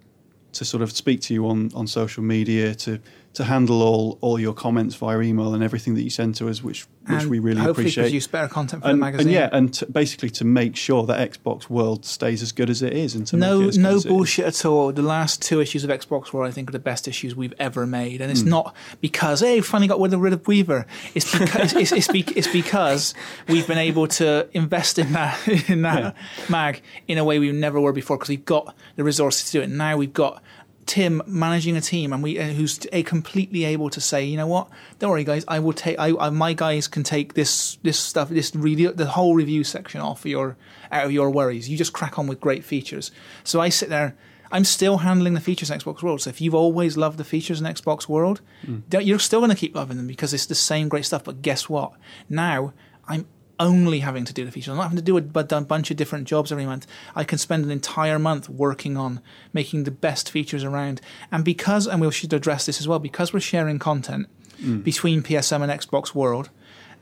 to 0.52 0.64
sort 0.64 0.80
of 0.80 0.92
speak 0.92 1.20
to 1.22 1.34
you 1.34 1.48
on, 1.48 1.72
on 1.74 1.88
social 1.88 2.22
media, 2.22 2.72
to 2.76 3.00
to 3.34 3.44
handle 3.44 3.80
all, 3.82 4.18
all 4.20 4.40
your 4.40 4.52
comments 4.54 4.96
via 4.96 5.20
email 5.20 5.54
and 5.54 5.62
everything 5.62 5.94
that 5.94 6.02
you 6.02 6.10
send 6.10 6.34
to 6.36 6.48
us, 6.48 6.62
which 6.62 6.86
which 7.06 7.22
and 7.22 7.30
we 7.30 7.38
really 7.38 7.60
hopefully 7.60 7.84
appreciate. 7.86 8.04
produce 8.04 8.26
better 8.26 8.46
content 8.46 8.82
for 8.82 8.88
and, 8.90 8.98
the 8.98 9.04
magazine. 9.04 9.28
and 9.28 9.34
yeah, 9.34 9.48
and 9.52 9.72
to, 9.74 9.86
basically 9.86 10.28
to 10.30 10.44
make 10.44 10.76
sure 10.76 11.04
that 11.06 11.32
Xbox 11.32 11.70
World 11.70 12.04
stays 12.04 12.42
as 12.42 12.52
good 12.52 12.68
as 12.68 12.82
it 12.82 12.92
is, 12.92 13.14
and 13.14 13.26
to 13.28 13.36
no, 13.36 13.58
make 13.58 13.66
it 13.66 13.68
as 13.70 13.78
no 13.78 14.00
bullshit 14.02 14.44
at 14.44 14.64
all. 14.64 14.92
The 14.92 15.00
last 15.02 15.40
two 15.40 15.60
issues 15.60 15.82
of 15.82 15.90
Xbox 15.90 16.32
World, 16.32 16.48
I 16.48 16.50
think, 16.52 16.68
are 16.68 16.72
the 16.72 16.78
best 16.78 17.08
issues 17.08 17.34
we've 17.34 17.54
ever 17.58 17.86
made, 17.86 18.20
and 18.20 18.30
it's 18.30 18.42
Hmm. 18.42 18.50
not 18.50 18.76
because 19.00 19.40
hey, 19.40 19.56
we 19.56 19.60
finally 19.62 19.88
got 19.88 19.98
rid 20.00 20.12
of, 20.12 20.20
rid 20.20 20.32
of 20.32 20.46
Weaver. 20.46 20.86
It's 21.14 21.32
because 21.36 21.72
it's, 21.72 21.92
it's, 21.92 22.08
be, 22.08 22.24
it's 22.36 22.48
because 22.48 23.14
we've 23.48 23.66
been 23.66 23.78
able 23.78 24.06
to 24.08 24.48
invest 24.52 24.98
in 24.98 25.12
that 25.12 25.48
in 25.70 25.82
that 25.82 26.14
mag 26.48 26.82
in 27.08 27.16
a 27.16 27.24
way 27.24 27.38
we 27.38 27.50
never 27.52 27.80
were 27.80 27.92
before 27.92 28.16
because 28.18 28.28
we've 28.28 28.44
got 28.44 28.74
the 28.96 29.04
resources 29.04 29.46
to 29.46 29.52
do 29.52 29.62
it. 29.62 29.70
Now 29.70 29.96
we've 29.96 30.12
got. 30.12 30.42
Tim 30.90 31.22
managing 31.26 31.76
a 31.76 31.80
team, 31.80 32.12
and 32.12 32.20
we 32.22 32.36
uh, 32.38 32.48
who's 32.58 32.80
a 32.92 33.02
completely 33.04 33.64
able 33.64 33.90
to 33.90 34.00
say, 34.00 34.24
you 34.24 34.36
know 34.36 34.48
what? 34.48 34.66
Don't 34.98 35.10
worry, 35.10 35.22
guys. 35.24 35.44
I 35.46 35.58
will 35.60 35.72
take. 35.72 35.96
I, 36.00 36.08
I 36.18 36.30
my 36.30 36.52
guys 36.52 36.88
can 36.88 37.02
take 37.04 37.34
this 37.34 37.78
this 37.84 37.98
stuff, 37.98 38.28
this 38.28 38.54
review, 38.56 38.92
the 38.92 39.06
whole 39.06 39.34
review 39.36 39.62
section 39.62 40.00
off 40.00 40.24
of 40.24 40.30
your 40.30 40.56
out 40.90 41.04
of 41.06 41.12
your 41.12 41.30
worries. 41.30 41.68
You 41.68 41.76
just 41.78 41.92
crack 41.92 42.18
on 42.18 42.26
with 42.26 42.40
great 42.40 42.64
features. 42.64 43.12
So 43.44 43.60
I 43.60 43.68
sit 43.68 43.88
there. 43.88 44.16
I'm 44.52 44.64
still 44.64 44.96
handling 44.98 45.34
the 45.34 45.40
features 45.40 45.70
in 45.70 45.78
Xbox 45.78 46.02
World. 46.02 46.22
So 46.22 46.30
if 46.30 46.40
you've 46.40 46.56
always 46.56 46.96
loved 46.96 47.18
the 47.18 47.24
features 47.24 47.60
in 47.60 47.66
Xbox 47.68 48.08
World, 48.08 48.40
don't- 48.90 49.06
you're 49.06 49.20
still 49.20 49.38
going 49.38 49.50
to 49.56 49.56
keep 49.56 49.76
loving 49.76 49.96
them 49.96 50.08
because 50.08 50.34
it's 50.34 50.46
the 50.46 50.56
same 50.56 50.88
great 50.88 51.04
stuff. 51.04 51.22
But 51.22 51.40
guess 51.40 51.68
what? 51.68 51.92
Now 52.28 52.72
I'm 53.06 53.26
only 53.60 54.00
having 54.00 54.24
to 54.24 54.32
do 54.32 54.44
the 54.44 54.50
features. 54.50 54.70
I'm 54.70 54.76
not 54.76 54.84
having 54.84 54.96
to 54.96 55.04
do 55.04 55.16
a, 55.18 55.22
a 55.56 55.60
bunch 55.60 55.90
of 55.92 55.96
different 55.96 56.26
jobs 56.26 56.50
every 56.50 56.66
month. 56.66 56.86
I 57.14 57.22
can 57.22 57.38
spend 57.38 57.64
an 57.64 57.70
entire 57.70 58.18
month 58.18 58.48
working 58.48 58.96
on 58.96 59.20
making 59.52 59.84
the 59.84 59.90
best 59.92 60.30
features 60.30 60.64
around. 60.64 61.00
And 61.30 61.44
because, 61.44 61.86
and 61.86 62.00
we 62.00 62.10
should 62.10 62.32
address 62.32 62.66
this 62.66 62.80
as 62.80 62.88
well, 62.88 62.98
because 62.98 63.32
we're 63.32 63.40
sharing 63.40 63.78
content 63.78 64.26
between 64.82 65.22
PSM 65.22 65.62
and 65.62 65.72
Xbox 65.72 66.14
World, 66.14 66.50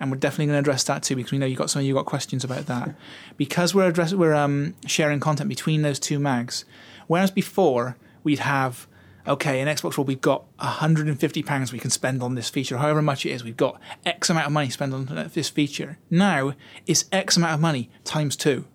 and 0.01 0.11
we're 0.11 0.19
definitely 0.19 0.47
going 0.47 0.57
to 0.57 0.61
address 0.61 0.85
that 0.85 1.03
too 1.03 1.17
because 1.17 1.33
we 1.33 1.39
know 1.39 1.47
you 1.47 1.57
got 1.57 1.71
some 1.71 1.81
of 1.81 1.87
you 1.87 1.95
got 1.95 2.07
questions 2.07 2.45
about 2.45 2.67
that. 2.67 2.95
because 3.37 3.75
we're 3.75 3.89
address, 3.89 4.15
we're 4.15 4.35
um, 4.35 4.75
sharing 4.87 5.21
content 5.21 5.49
between 5.49 5.83
those 5.83 5.99
two 5.99 6.19
mags, 6.19 6.65
whereas 7.07 7.31
before 7.31 7.97
we'd 8.23 8.39
have 8.41 8.87
okay 9.29 9.61
in 9.61 9.69
Xbox 9.69 9.97
World 9.97 10.09
we've 10.09 10.21
got 10.21 10.45
150 10.57 11.43
pounds 11.43 11.73
we 11.73 11.79
can 11.79 11.91
spend 11.91 12.23
on 12.23 12.35
this 12.35 12.49
feature, 12.49 12.79
however 12.79 13.03
much 13.03 13.27
it 13.27 13.31
is. 13.31 13.45
We've 13.45 13.57
got 13.57 13.81
X 14.05 14.31
amount 14.31 14.47
of 14.47 14.53
money 14.53 14.71
spent 14.71 14.95
on 14.95 15.31
this 15.35 15.49
feature. 15.49 15.99
Now 16.11 16.55
it's 16.87 17.05
X 17.13 17.37
amount 17.37 17.55
of 17.55 17.61
money 17.61 17.91
times 18.05 18.37
two. 18.37 18.67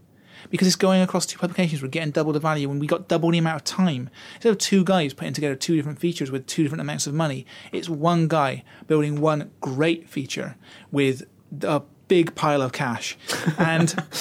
Because 0.50 0.68
it's 0.68 0.76
going 0.76 1.02
across 1.02 1.26
two 1.26 1.40
publications, 1.40 1.82
we're 1.82 1.88
getting 1.88 2.12
double 2.12 2.34
the 2.34 2.40
value, 2.40 2.70
and 2.70 2.80
we 2.80 2.86
got 2.86 3.08
double 3.08 3.32
the 3.32 3.38
amount 3.38 3.56
of 3.56 3.64
time. 3.64 4.10
Instead 4.36 4.52
of 4.52 4.58
two 4.58 4.84
guys 4.84 5.14
putting 5.14 5.34
together 5.34 5.56
two 5.56 5.76
different 5.76 6.00
features 6.00 6.32
with 6.32 6.46
two 6.46 6.64
different 6.64 6.82
amounts 6.82 7.08
of 7.08 7.14
money, 7.14 7.46
it's 7.72 7.90
one 7.90 8.28
guy 8.28 8.64
building 8.86 9.22
one 9.22 9.52
great 9.62 10.10
feature 10.10 10.58
with 10.92 11.24
a 11.62 11.82
big 12.08 12.36
pile 12.36 12.62
of 12.62 12.72
cash 12.74 13.18
and 13.58 13.96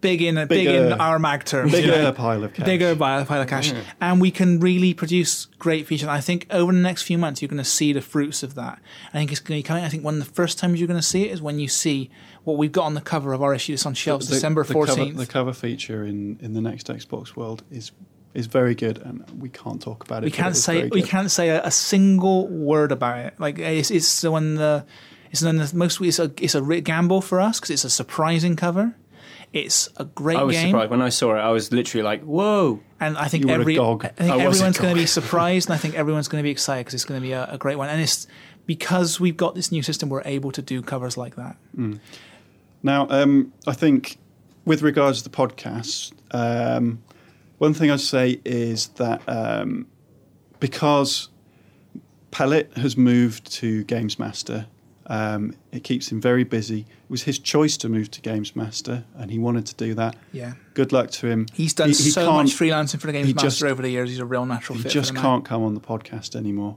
big 0.00 0.22
in 0.22 0.34
big 0.46 0.66
in 0.66 0.82
Bigger- 0.84 0.96
our 1.00 1.18
mag 1.18 1.44
terms, 1.44 1.72
bigger 1.72 1.96
you 1.96 2.02
know? 2.02 2.12
pile 2.12 2.44
of 2.44 2.52
cash. 2.54 2.66
bigger 2.66 2.94
pile 2.96 3.24
pile 3.24 3.40
of 3.42 3.48
cash, 3.48 3.72
mm. 3.72 3.82
and 4.00 4.20
we 4.20 4.30
can 4.30 4.60
really 4.60 4.94
produce 4.94 5.46
great 5.58 5.86
features. 5.86 6.08
I 6.08 6.20
think 6.20 6.46
over 6.50 6.72
the 6.72 6.78
next 6.78 7.02
few 7.02 7.18
months, 7.18 7.40
you're 7.42 7.48
going 7.48 7.58
to 7.62 7.64
see 7.64 7.92
the 7.92 8.00
fruits 8.00 8.42
of 8.42 8.54
that. 8.54 8.80
I 9.08 9.18
think 9.18 9.30
it's 9.30 9.40
going 9.40 9.58
to 9.58 9.62
be 9.64 9.66
coming. 9.66 9.84
I 9.84 9.88
think 9.88 10.04
one 10.04 10.20
of 10.20 10.26
the 10.26 10.32
first 10.32 10.58
times 10.58 10.80
you're 10.80 10.88
going 10.88 11.00
to 11.00 11.06
see 11.06 11.24
it 11.24 11.30
is 11.32 11.40
when 11.42 11.58
you 11.58 11.68
see 11.68 12.10
what 12.44 12.56
we've 12.56 12.72
got 12.72 12.84
on 12.84 12.94
the 12.94 13.00
cover 13.00 13.32
of 13.32 13.42
our 13.42 13.54
issue 13.54 13.72
that's 13.72 13.86
on 13.86 13.94
shelves, 13.94 14.28
The- 14.28 14.34
December 14.34 14.64
fourteenth. 14.64 15.16
The 15.16 15.26
cover 15.26 15.52
feature 15.52 16.04
in, 16.04 16.38
in 16.40 16.52
the 16.54 16.60
next 16.60 16.88
Xbox 16.88 17.36
World 17.36 17.62
is 17.70 17.92
is 18.34 18.46
very 18.46 18.74
good, 18.74 18.98
and 18.98 19.24
we 19.38 19.48
can't 19.48 19.80
talk 19.80 20.04
about 20.04 20.22
it. 20.22 20.26
we 20.26 20.30
can't 20.32 20.50
it's 20.50 20.60
say 20.64 20.88
we 20.88 21.02
can't 21.02 21.30
say 21.30 21.50
a, 21.50 21.64
a 21.64 21.70
single 21.70 22.48
word 22.48 22.92
about 22.92 23.18
it. 23.20 23.34
Like 23.38 23.58
it's 23.58 23.90
it's 23.90 24.20
the 24.20 24.30
one 24.30 24.56
the 24.56 24.84
it's 25.30 25.42
one 25.42 25.60
of 25.60 25.70
the 25.70 25.76
most 25.76 26.00
it's 26.00 26.18
a 26.18 26.32
it's 26.40 26.54
a 26.54 26.80
gamble 26.80 27.20
for 27.20 27.40
us 27.40 27.58
because 27.60 27.70
it's 27.70 27.84
a 27.84 27.90
surprising 27.90 28.56
cover. 28.56 28.96
It's 29.54 29.88
a 29.98 30.04
great 30.04 30.36
I 30.36 30.42
was 30.42 30.56
game. 30.56 30.70
surprised 30.70 30.90
when 30.90 31.00
I 31.00 31.10
saw 31.10 31.36
it. 31.36 31.38
I 31.38 31.50
was 31.50 31.70
literally 31.70 32.02
like, 32.02 32.22
"Whoa!" 32.24 32.80
And 32.98 33.16
I 33.16 33.28
think 33.28 33.44
You 33.44 33.48
were 33.48 33.58
a 33.58 33.60
every 33.60 33.76
dog. 33.76 34.04
I 34.04 34.08
think 34.08 34.30
I 34.32 34.40
everyone's 34.40 34.78
going 34.78 34.92
to 34.92 35.00
be 35.00 35.06
surprised, 35.20 35.68
and 35.68 35.74
I 35.74 35.78
think 35.78 35.94
everyone's 35.94 36.26
going 36.26 36.42
to 36.42 36.42
be 36.42 36.50
excited 36.50 36.80
because 36.80 36.94
it's 36.94 37.04
going 37.04 37.20
to 37.20 37.24
be 37.24 37.30
a, 37.30 37.46
a 37.48 37.56
great 37.56 37.76
one. 37.76 37.88
And 37.88 38.00
it's 38.02 38.26
because 38.66 39.20
we've 39.20 39.36
got 39.36 39.54
this 39.54 39.70
new 39.70 39.80
system, 39.80 40.08
we're 40.08 40.22
able 40.24 40.50
to 40.50 40.60
do 40.60 40.82
covers 40.82 41.16
like 41.16 41.36
that. 41.36 41.56
Now, 42.82 43.06
um, 43.10 43.52
I 43.64 43.74
think 43.74 44.18
with 44.64 44.82
regards 44.82 45.22
to 45.22 45.28
the 45.28 45.36
podcast, 45.36 46.12
um, 46.32 47.02
one 47.58 47.74
thing 47.74 47.92
I'd 47.92 48.00
say 48.00 48.40
is 48.44 48.88
that 48.88 49.22
um, 49.28 49.86
because 50.58 51.28
Pellet 52.32 52.76
has 52.76 52.96
moved 52.96 53.52
to 53.52 53.84
Games 53.84 54.18
Master, 54.18 54.66
um, 55.06 55.54
it 55.72 55.84
keeps 55.84 56.10
him 56.10 56.20
very 56.20 56.44
busy. 56.44 56.80
It 56.80 56.86
was 57.10 57.22
his 57.24 57.38
choice 57.38 57.76
to 57.78 57.88
move 57.88 58.10
to 58.12 58.20
Games 58.20 58.56
Master, 58.56 59.04
and 59.16 59.30
he 59.30 59.38
wanted 59.38 59.66
to 59.66 59.74
do 59.74 59.94
that. 59.94 60.16
Yeah, 60.32 60.54
Good 60.74 60.92
luck 60.92 61.10
to 61.12 61.26
him. 61.26 61.46
he's 61.52 61.74
done 61.74 61.90
He- 61.90 61.94
he 61.94 62.10
so 62.10 62.32
much 62.32 62.48
freelancing 62.52 63.00
for 63.00 63.06
the 63.08 63.12
Games 63.12 63.28
he 63.28 63.34
Master 63.34 63.46
just- 63.48 63.62
over 63.62 63.82
the 63.82 63.90
years. 63.90 64.08
He's 64.10 64.18
a 64.18 64.24
real 64.26 64.46
natural 64.46 64.76
He 64.78 64.82
fit. 64.84 64.92
just 64.92 65.14
for 65.14 65.20
can't 65.20 65.44
come 65.44 65.62
on 65.62 65.74
the 65.74 65.80
podcast 65.80 66.34
anymore. 66.34 66.76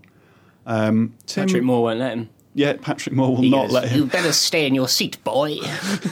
Um, 0.66 1.14
Tim, 1.26 1.46
Patrick 1.48 1.64
Moore 1.64 1.84
won't 1.84 2.00
let 2.00 2.14
him. 2.18 2.30
yeah, 2.54 2.74
Patrick 2.82 3.16
Moore 3.16 3.30
will 3.36 3.42
He 3.44 3.50
not 3.50 3.64
goes, 3.68 3.72
let 3.72 3.88
him. 3.90 4.00
You 4.00 4.06
better 4.08 4.34
stay 4.34 4.68
in 4.68 4.76
your 4.76 4.88
seat, 4.90 5.24
boy. 5.24 5.58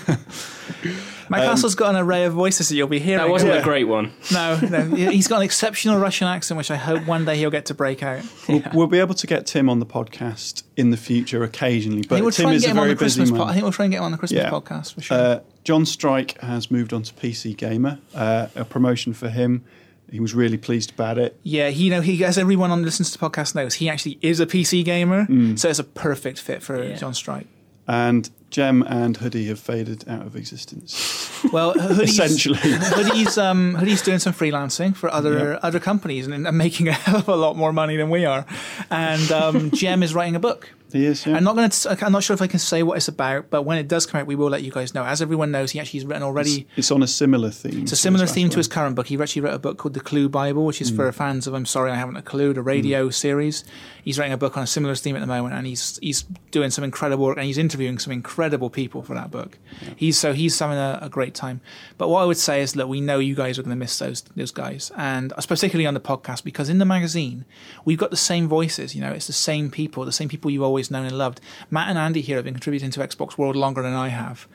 Mike 1.29 1.41
Um, 1.41 1.47
Castle's 1.49 1.75
got 1.75 1.89
an 1.95 1.95
array 2.01 2.25
of 2.25 2.33
voices 2.33 2.69
that 2.69 2.75
you'll 2.75 2.87
be 2.87 2.99
hearing. 2.99 3.23
That 3.23 3.29
wasn't 3.29 3.53
Yeah. 3.53 3.59
a 3.59 3.63
great 3.63 3.85
one. 3.85 4.11
No, 4.31 4.59
no, 4.59 4.81
he's 4.95 5.27
got 5.27 5.37
an 5.37 5.41
exceptional 5.43 5.97
Russian 5.99 6.27
accent, 6.27 6.57
which 6.57 6.71
I 6.71 6.75
hope 6.75 7.05
one 7.07 7.25
day 7.25 7.37
he'll 7.37 7.49
get 7.51 7.65
to 7.67 7.73
break 7.73 8.03
out. 8.03 8.23
We'll, 8.47 8.63
we'll 8.73 8.87
be 8.87 8.99
able 8.99 9.15
to 9.15 9.27
get 9.27 9.45
Tim 9.45 9.69
on 9.69 9.79
the 9.79 9.85
podcast 9.85 10.63
in 10.77 10.91
the 10.91 10.97
future 10.97 11.43
occasionally, 11.43 12.03
but 12.07 12.21
we'll 12.21 12.31
Tim 12.31 12.49
is 12.49 12.65
a 12.65 12.73
very 12.73 12.95
busy 12.95 13.23
man. 13.25 13.35
Po- 13.35 13.43
I 13.45 13.53
think 13.53 13.63
we'll 13.63 13.71
try 13.71 13.85
and 13.85 13.91
get 13.91 13.97
him 13.99 14.03
on 14.05 14.11
the 14.11 14.17
Christmas 14.17 14.43
Yeah. 14.43 14.49
podcast 14.51 14.93
for 14.93 15.01
sure. 15.01 15.17
Uh, 15.17 15.39
John 15.63 15.85
Strike 15.85 16.39
has 16.41 16.69
moved 16.69 16.93
on 16.93 17.01
to 17.03 17.13
PC 17.13 17.53
Gamer, 17.57 17.97
uh, 18.13 18.47
a 18.55 18.65
promotion 18.65 19.13
for 19.13 19.29
him. 19.29 19.63
He 20.11 20.19
was 20.19 20.35
really 20.35 20.57
pleased 20.57 20.91
about 20.91 21.17
it. 21.17 21.39
Yeah, 21.41 21.69
he 21.69 21.85
you 21.85 21.89
know 21.89 22.01
he 22.01 22.23
as 22.23 22.37
everyone 22.37 22.69
on 22.69 22.83
listens 22.83 23.09
to 23.11 23.17
the 23.17 23.27
podcast 23.27 23.55
knows, 23.55 23.73
he 23.75 23.89
actually 23.89 24.19
is 24.21 24.39
a 24.39 24.45
PC 24.45 24.83
gamer, 24.85 25.25
Mm. 25.25 25.57
so 25.57 25.67
it's 25.67 25.79
a 25.79 25.83
perfect 25.83 26.39
fit 26.39 26.61
for 26.61 26.81
Yeah. 26.83 26.95
John 26.95 27.13
Strike. 27.15 27.47
And 27.87 28.29
Jem 28.55 28.83
and 28.83 29.17
Hoodie 29.17 29.47
have 29.47 29.59
faded 29.59 30.07
out 30.07 30.25
of 30.25 30.35
existence. 30.37 31.21
Well, 31.51 31.73
Hoodie's, 31.73 32.17
Essentially. 32.17 32.57
Hoodie's 32.63 33.37
um, 33.37 33.75
Hoodie's 33.75 34.01
doing 34.01 34.17
some 34.17 34.33
freelancing 34.33 34.95
for 34.95 35.11
other 35.13 35.33
Yeah. 35.51 35.59
other 35.61 35.79
companies 35.79 36.25
and, 36.25 36.47
and 36.47 36.57
making 36.57 36.87
a 36.87 36.93
hell 36.93 37.17
of 37.17 37.27
a 37.27 37.35
lot 37.35 37.55
more 37.55 37.71
money 37.71 37.97
than 37.97 38.09
we 38.09 38.25
are. 38.25 38.45
And 38.89 39.31
um, 39.31 39.69
Jem 39.73 40.01
is 40.01 40.15
writing 40.15 40.35
a 40.35 40.39
book. 40.39 40.69
He 40.91 41.05
is, 41.05 41.25
yeah. 41.25 41.35
I'm 41.35 41.43
not 41.43 41.55
going 41.55 41.69
to. 41.69 42.05
I'm 42.05 42.11
not 42.11 42.23
sure 42.23 42.33
if 42.33 42.41
I 42.41 42.47
can 42.47 42.59
say 42.59 42.83
what 42.83 42.97
it's 42.97 43.07
about, 43.07 43.49
but 43.49 43.63
when 43.63 43.77
it 43.77 43.87
does 43.87 44.05
come 44.05 44.21
out, 44.21 44.27
we 44.27 44.35
will 44.35 44.49
let 44.49 44.63
you 44.63 44.71
guys 44.71 44.93
know. 44.93 45.03
As 45.03 45.21
everyone 45.21 45.51
knows, 45.51 45.71
he 45.71 45.79
actually 45.79 45.99
has 45.99 46.05
written 46.05 46.23
already. 46.23 46.61
it's, 46.69 46.77
it's 46.77 46.91
on 46.91 47.03
a 47.03 47.07
similar 47.07 47.49
theme. 47.49 47.83
It's 47.83 47.91
a 47.91 47.95
similar 47.95 48.27
theme 48.27 48.49
to 48.49 48.57
his 48.57 48.67
current 48.67 48.95
book. 48.95 49.07
He 49.07 49.21
actually 49.21 49.41
wrote 49.41 49.53
a 49.53 49.59
book 49.59 49.77
called 49.77 49.93
The 49.93 49.99
Clue 49.99 50.29
Bible, 50.29 50.65
which 50.65 50.81
is 50.81 50.91
for 50.91 51.09
mm. 51.09 51.13
fans 51.13 51.47
of 51.47 51.53
I'm 51.53 51.65
Sorry 51.65 51.91
I 51.91 51.95
Haven't 51.95 52.17
a 52.17 52.21
Clue, 52.21 52.53
the 52.53 52.61
radio 52.61 53.09
mm. 53.09 53.13
series. 53.13 53.63
He's 54.03 54.19
writing 54.19 54.33
a 54.33 54.37
book 54.37 54.55
on 54.55 54.63
a 54.63 54.67
similar 54.67 54.95
theme 54.95 55.15
at 55.15 55.19
the 55.19 55.27
moment, 55.27 55.55
and 55.55 55.65
he's 55.65 55.97
he's 56.01 56.23
doing 56.51 56.69
some 56.69 56.83
incredible 56.83 57.25
work, 57.25 57.37
and 57.37 57.45
he's 57.45 57.57
interviewing 57.57 57.97
some 57.97 58.13
incredible 58.13 58.69
people 58.69 59.01
for 59.01 59.15
that 59.15 59.31
book. 59.31 59.57
He's 59.95 60.19
so 60.19 60.33
he's 60.33 60.57
having 60.59 60.77
a, 60.77 60.99
a 61.01 61.09
great 61.09 61.33
time. 61.33 61.61
But 61.97 62.09
what 62.09 62.21
I 62.21 62.25
would 62.25 62.37
say 62.37 62.61
is 62.61 62.73
that 62.73 62.87
we 62.87 63.01
know 63.01 63.19
you 63.19 63.35
guys 63.35 63.57
are 63.57 63.63
going 63.63 63.75
to 63.75 63.79
miss 63.79 63.97
those 63.97 64.21
those 64.35 64.51
guys, 64.51 64.91
and 64.95 65.33
particularly 65.47 65.87
on 65.87 65.93
the 65.93 65.99
podcast 65.99 66.43
because 66.43 66.69
in 66.69 66.77
the 66.77 66.85
magazine 66.85 67.45
we've 67.85 67.97
got 67.97 68.11
the 68.11 68.17
same 68.17 68.47
voices. 68.47 68.93
You 68.95 69.01
know, 69.01 69.11
it's 69.11 69.27
the 69.27 69.33
same 69.33 69.71
people, 69.71 70.05
the 70.05 70.11
same 70.11 70.29
people 70.29 70.51
you've 70.51 70.63
always 70.63 70.74
known 70.91 71.05
and 71.05 71.17
loved. 71.17 71.41
Matt 71.69 71.89
and 71.89 71.97
Andy 71.97 72.21
here 72.21 72.37
have 72.37 72.45
been 72.45 72.53
contributing 72.53 72.91
to 72.91 72.99
Xbox 72.99 73.37
World 73.37 73.55
longer 73.55 73.81
than 73.81 73.93
I 73.93 74.09
have, 74.09 74.47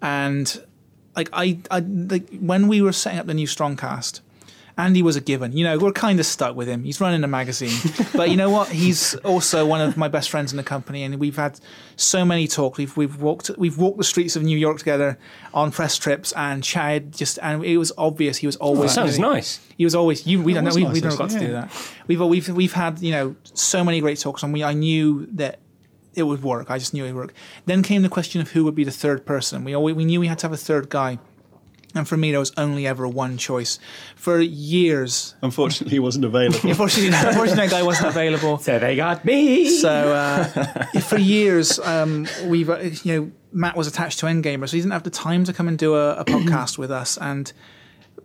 and 0.00 0.64
like 1.16 1.28
I, 1.32 1.58
I 1.70 1.80
like 1.80 2.28
when 2.38 2.68
we 2.68 2.82
were 2.82 2.92
setting 2.92 3.18
up 3.18 3.26
the 3.26 3.34
new 3.34 3.46
Strongcast, 3.46 4.20
Andy 4.76 5.02
was 5.02 5.14
a 5.14 5.20
given. 5.20 5.52
You 5.56 5.64
know, 5.64 5.78
we're 5.78 5.92
kind 5.92 6.18
of 6.18 6.26
stuck 6.26 6.56
with 6.56 6.66
him. 6.66 6.82
He's 6.82 7.00
running 7.00 7.22
a 7.22 7.28
magazine, 7.28 7.78
but 8.14 8.30
you 8.30 8.36
know 8.36 8.50
what? 8.50 8.68
He's 8.68 9.14
also 9.16 9.64
one 9.64 9.80
of 9.80 9.96
my 9.96 10.08
best 10.08 10.30
friends 10.30 10.52
in 10.52 10.56
the 10.56 10.64
company, 10.64 11.04
and 11.04 11.16
we've 11.20 11.36
had 11.36 11.60
so 11.96 12.24
many 12.24 12.48
talks. 12.48 12.78
We've 12.78 12.96
we've 12.96 13.20
walked 13.20 13.50
we've 13.56 13.78
walked 13.78 13.98
the 13.98 14.04
streets 14.04 14.34
of 14.34 14.42
New 14.42 14.58
York 14.58 14.78
together 14.78 15.18
on 15.52 15.70
press 15.70 15.96
trips 15.96 16.32
and 16.32 16.62
chatted. 16.64 17.12
Just 17.12 17.38
and 17.40 17.64
it 17.64 17.76
was 17.76 17.92
obvious 17.96 18.38
he 18.38 18.46
was 18.46 18.56
oh, 18.56 18.66
always. 18.68 18.94
That 18.94 19.06
sounds 19.06 19.18
nice. 19.18 19.60
He 19.78 19.84
was 19.84 19.94
always. 19.94 20.26
You, 20.26 20.42
we 20.42 20.54
That 20.54 20.64
don't 20.64 20.70
know. 20.70 20.74
We, 20.74 20.84
nice, 20.84 20.94
we 20.94 21.00
never 21.00 21.16
got 21.16 21.30
to 21.30 21.38
do 21.38 21.52
that. 21.52 21.72
We've 22.08 22.20
we've 22.20 22.48
we've 22.48 22.72
had 22.72 22.98
you 23.00 23.12
know 23.12 23.36
so 23.44 23.84
many 23.84 24.00
great 24.00 24.18
talks, 24.18 24.42
and 24.42 24.52
we 24.52 24.64
I 24.64 24.72
knew 24.72 25.26
that 25.34 25.60
it 26.16 26.24
would 26.24 26.42
work. 26.42 26.70
I 26.70 26.78
just 26.78 26.94
knew 26.94 27.04
it 27.04 27.12
would 27.12 27.26
work. 27.26 27.34
Then 27.66 27.82
came 27.82 28.02
the 28.02 28.08
question 28.08 28.40
of 28.40 28.50
who 28.52 28.64
would 28.64 28.74
be 28.74 28.84
the 28.84 28.90
third 28.90 29.24
person. 29.26 29.64
We 29.64 29.74
always, 29.74 29.94
we 29.94 30.04
knew 30.04 30.20
we 30.20 30.26
had 30.26 30.38
to 30.40 30.46
have 30.46 30.52
a 30.52 30.56
third 30.56 30.88
guy. 30.88 31.18
And 31.94 32.08
for 32.08 32.16
me, 32.16 32.32
there 32.32 32.40
was 32.40 32.52
only 32.56 32.88
ever 32.88 33.06
one 33.06 33.38
choice. 33.38 33.78
For 34.16 34.40
years, 34.40 35.36
Unfortunately, 35.42 35.92
he 35.94 36.00
wasn't 36.00 36.24
available. 36.24 36.58
unfortunately, 36.68 37.16
unfortunately 37.16 37.68
that 37.68 37.70
guy 37.70 37.82
wasn't 37.84 38.08
available. 38.08 38.58
So 38.58 38.80
they 38.80 38.96
got 38.96 39.24
me. 39.24 39.70
So 39.70 39.90
uh, 39.90 40.44
for 41.00 41.18
years, 41.18 41.78
um, 41.78 42.26
we've 42.46 42.68
uh, 42.68 42.78
you 43.04 43.20
know 43.20 43.32
Matt 43.52 43.76
was 43.76 43.86
attached 43.86 44.18
to 44.20 44.26
NGamer, 44.26 44.68
so 44.68 44.76
he 44.76 44.80
didn't 44.80 44.92
have 44.92 45.04
the 45.04 45.10
time 45.10 45.44
to 45.44 45.52
come 45.52 45.68
and 45.68 45.78
do 45.78 45.94
a, 45.94 46.16
a 46.16 46.24
podcast 46.24 46.78
with 46.78 46.90
us. 46.90 47.16
And 47.16 47.52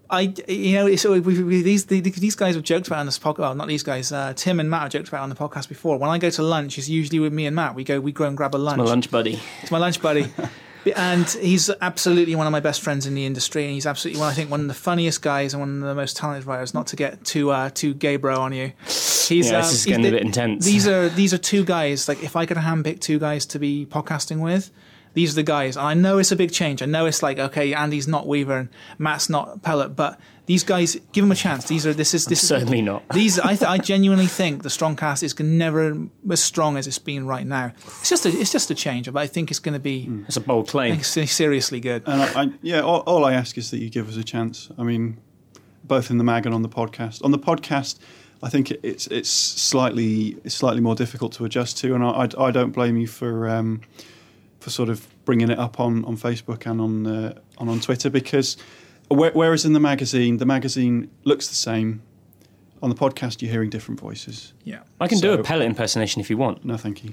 I, 0.09 0.33
you 0.47 0.73
know, 0.73 0.95
so 0.95 1.19
we, 1.19 1.19
we, 1.19 1.61
these 1.61 1.85
the, 1.85 2.01
these 2.01 2.35
guys 2.35 2.55
have 2.55 2.63
joked 2.63 2.87
about 2.87 2.99
on 2.99 3.05
this 3.05 3.19
podcast. 3.19 3.39
Well, 3.39 3.55
not 3.55 3.67
these 3.67 3.83
guys. 3.83 4.11
Uh, 4.11 4.33
Tim 4.35 4.59
and 4.59 4.69
Matt 4.69 4.83
have 4.83 4.91
joked 4.91 5.07
about 5.07 5.21
on 5.21 5.29
the 5.29 5.35
podcast 5.35 5.69
before. 5.69 5.97
When 5.97 6.09
I 6.09 6.17
go 6.17 6.29
to 6.31 6.43
lunch, 6.43 6.77
it's 6.77 6.89
usually 6.89 7.19
with 7.19 7.33
me 7.33 7.45
and 7.45 7.55
Matt. 7.55 7.75
We 7.75 7.83
go, 7.83 7.99
we 7.99 8.11
go 8.11 8.25
and 8.25 8.35
grab 8.35 8.55
a 8.55 8.57
lunch. 8.57 8.79
my 8.79 8.85
lunch 8.85 9.11
buddy. 9.11 9.39
It's 9.61 9.71
my 9.71 9.77
lunch 9.77 10.01
buddy. 10.01 10.25
And 10.95 11.29
he's 11.29 11.69
absolutely 11.81 12.35
one 12.35 12.47
of 12.47 12.51
my 12.51 12.61
best 12.61 12.81
friends 12.81 13.05
in 13.05 13.13
the 13.13 13.25
industry, 13.25 13.65
and 13.65 13.73
he's 13.73 13.85
absolutely 13.85 14.21
one 14.21 14.31
I 14.31 14.33
think 14.33 14.49
one 14.49 14.61
of 14.61 14.67
the 14.67 14.73
funniest 14.73 15.21
guys 15.21 15.53
and 15.53 15.59
one 15.59 15.81
of 15.83 15.87
the 15.87 15.93
most 15.93 16.15
talented 16.15 16.47
writers. 16.47 16.73
Not 16.73 16.87
to 16.87 16.95
get 16.95 17.25
too 17.25 17.51
uh, 17.51 17.69
too 17.69 17.93
gay 17.93 18.15
bro 18.15 18.39
on 18.39 18.53
you, 18.53 18.71
he's 18.85 19.29
Yeah, 19.29 19.37
this 19.39 19.51
um, 19.51 19.59
is 19.59 19.71
he's 19.71 19.85
getting 19.85 20.05
a 20.05 20.11
bit 20.11 20.21
intense. 20.21 20.65
These 20.65 20.87
are 20.87 21.09
these 21.21 21.33
are 21.33 21.37
two 21.37 21.65
guys. 21.65 22.07
Like 22.07 22.23
if 22.23 22.35
I 22.35 22.45
could 22.45 22.57
handpick 22.57 23.01
two 23.01 23.19
guys 23.19 23.45
to 23.47 23.59
be 23.59 23.85
podcasting 23.85 24.39
with, 24.39 24.71
these 25.13 25.33
are 25.33 25.35
the 25.35 25.43
guys. 25.43 25.75
And 25.77 25.85
I 25.85 25.93
know 25.93 26.17
it's 26.17 26.31
a 26.31 26.35
big 26.35 26.51
change. 26.51 26.81
I 26.81 26.85
know 26.85 27.05
it's 27.05 27.21
like 27.23 27.39
okay, 27.39 27.73
Andy's 27.73 28.07
not 28.07 28.27
Weaver 28.27 28.57
and 28.57 28.69
Matt's 28.97 29.29
not 29.29 29.61
Pellet, 29.61 29.95
but 29.95 30.19
these 30.45 30.63
guys 30.63 30.97
give 31.11 31.23
them 31.23 31.31
a 31.31 31.35
chance. 31.35 31.65
These 31.65 31.85
are 31.85 31.93
this 31.93 32.15
is 32.15 32.25
this 32.25 32.41
is 32.41 32.49
Certainly 32.49 32.81
not. 32.81 33.07
these, 33.09 33.37
I, 33.39 33.55
th- 33.55 33.69
I 33.69 33.77
genuinely 33.77 34.25
think 34.25 34.63
the 34.63 34.69
strong 34.71 34.95
cast 34.95 35.21
is 35.21 35.39
never 35.39 35.95
as 36.31 36.41
strong 36.41 36.75
as 36.75 36.87
it's 36.87 36.97
been 36.97 37.27
right 37.27 37.45
now. 37.45 37.71
It's 37.85 38.09
just 38.09 38.25
a, 38.25 38.29
it's 38.29 38.51
just 38.51 38.71
a 38.71 38.75
change, 38.75 39.11
but 39.13 39.19
I 39.19 39.27
think 39.27 39.51
it's 39.51 39.59
going 39.59 39.73
to 39.75 39.79
be 39.79 40.09
It's 40.27 40.37
a 40.37 40.41
bold 40.41 40.67
claim. 40.67 41.03
se- 41.03 41.27
seriously 41.27 41.79
good. 41.79 42.01
And 42.07 42.21
I, 42.23 42.43
I, 42.43 42.49
yeah, 42.63 42.79
all, 42.79 43.01
all 43.01 43.25
I 43.25 43.33
ask 43.33 43.59
is 43.59 43.69
that 43.69 43.77
you 43.77 43.91
give 43.91 44.09
us 44.09 44.17
a 44.17 44.23
chance. 44.23 44.69
I 44.79 44.81
mean, 44.81 45.19
both 45.83 46.09
in 46.09 46.17
the 46.17 46.23
mag 46.23 46.47
and 46.47 46.55
on 46.55 46.63
the 46.63 46.69
podcast. 46.69 47.23
On 47.23 47.29
the 47.29 47.37
podcast, 47.37 47.99
I 48.41 48.49
think 48.49 48.71
it's 48.71 49.05
it's 49.07 49.29
slightly 49.29 50.37
it's 50.43 50.55
slightly 50.55 50.81
more 50.81 50.95
difficult 50.95 51.33
to 51.33 51.45
adjust 51.45 51.77
to, 51.79 51.93
and 51.93 52.03
I, 52.03 52.09
I, 52.09 52.45
I 52.47 52.51
don't 52.51 52.71
blame 52.71 52.97
you 52.97 53.05
for 53.05 53.47
um, 53.49 53.81
for 54.59 54.69
sort 54.69 54.89
of 54.89 55.07
bringing 55.25 55.49
it 55.49 55.59
up 55.59 55.79
on, 55.79 56.03
on 56.05 56.17
Facebook 56.17 56.69
and 56.69 56.81
on 56.81 57.07
uh, 57.07 57.39
on 57.57 57.69
on 57.69 57.79
Twitter 57.79 58.09
because 58.09 58.57
whe- 59.09 59.33
whereas 59.33 59.65
in 59.65 59.73
the 59.73 59.79
magazine, 59.79 60.37
the 60.37 60.45
magazine 60.45 61.09
looks 61.23 61.47
the 61.47 61.55
same. 61.55 62.01
On 62.81 62.89
the 62.89 62.95
podcast, 62.95 63.41
you're 63.41 63.51
hearing 63.51 63.69
different 63.69 63.99
voices. 63.99 64.53
Yeah. 64.63 64.79
I 65.01 65.09
can 65.09 65.19
do 65.19 65.33
a 65.33 65.43
pellet 65.43 65.65
impersonation 65.65 66.21
if 66.21 66.29
you 66.29 66.37
want. 66.37 66.63
No, 66.63 66.77
thank 66.77 67.03
you. 67.03 67.11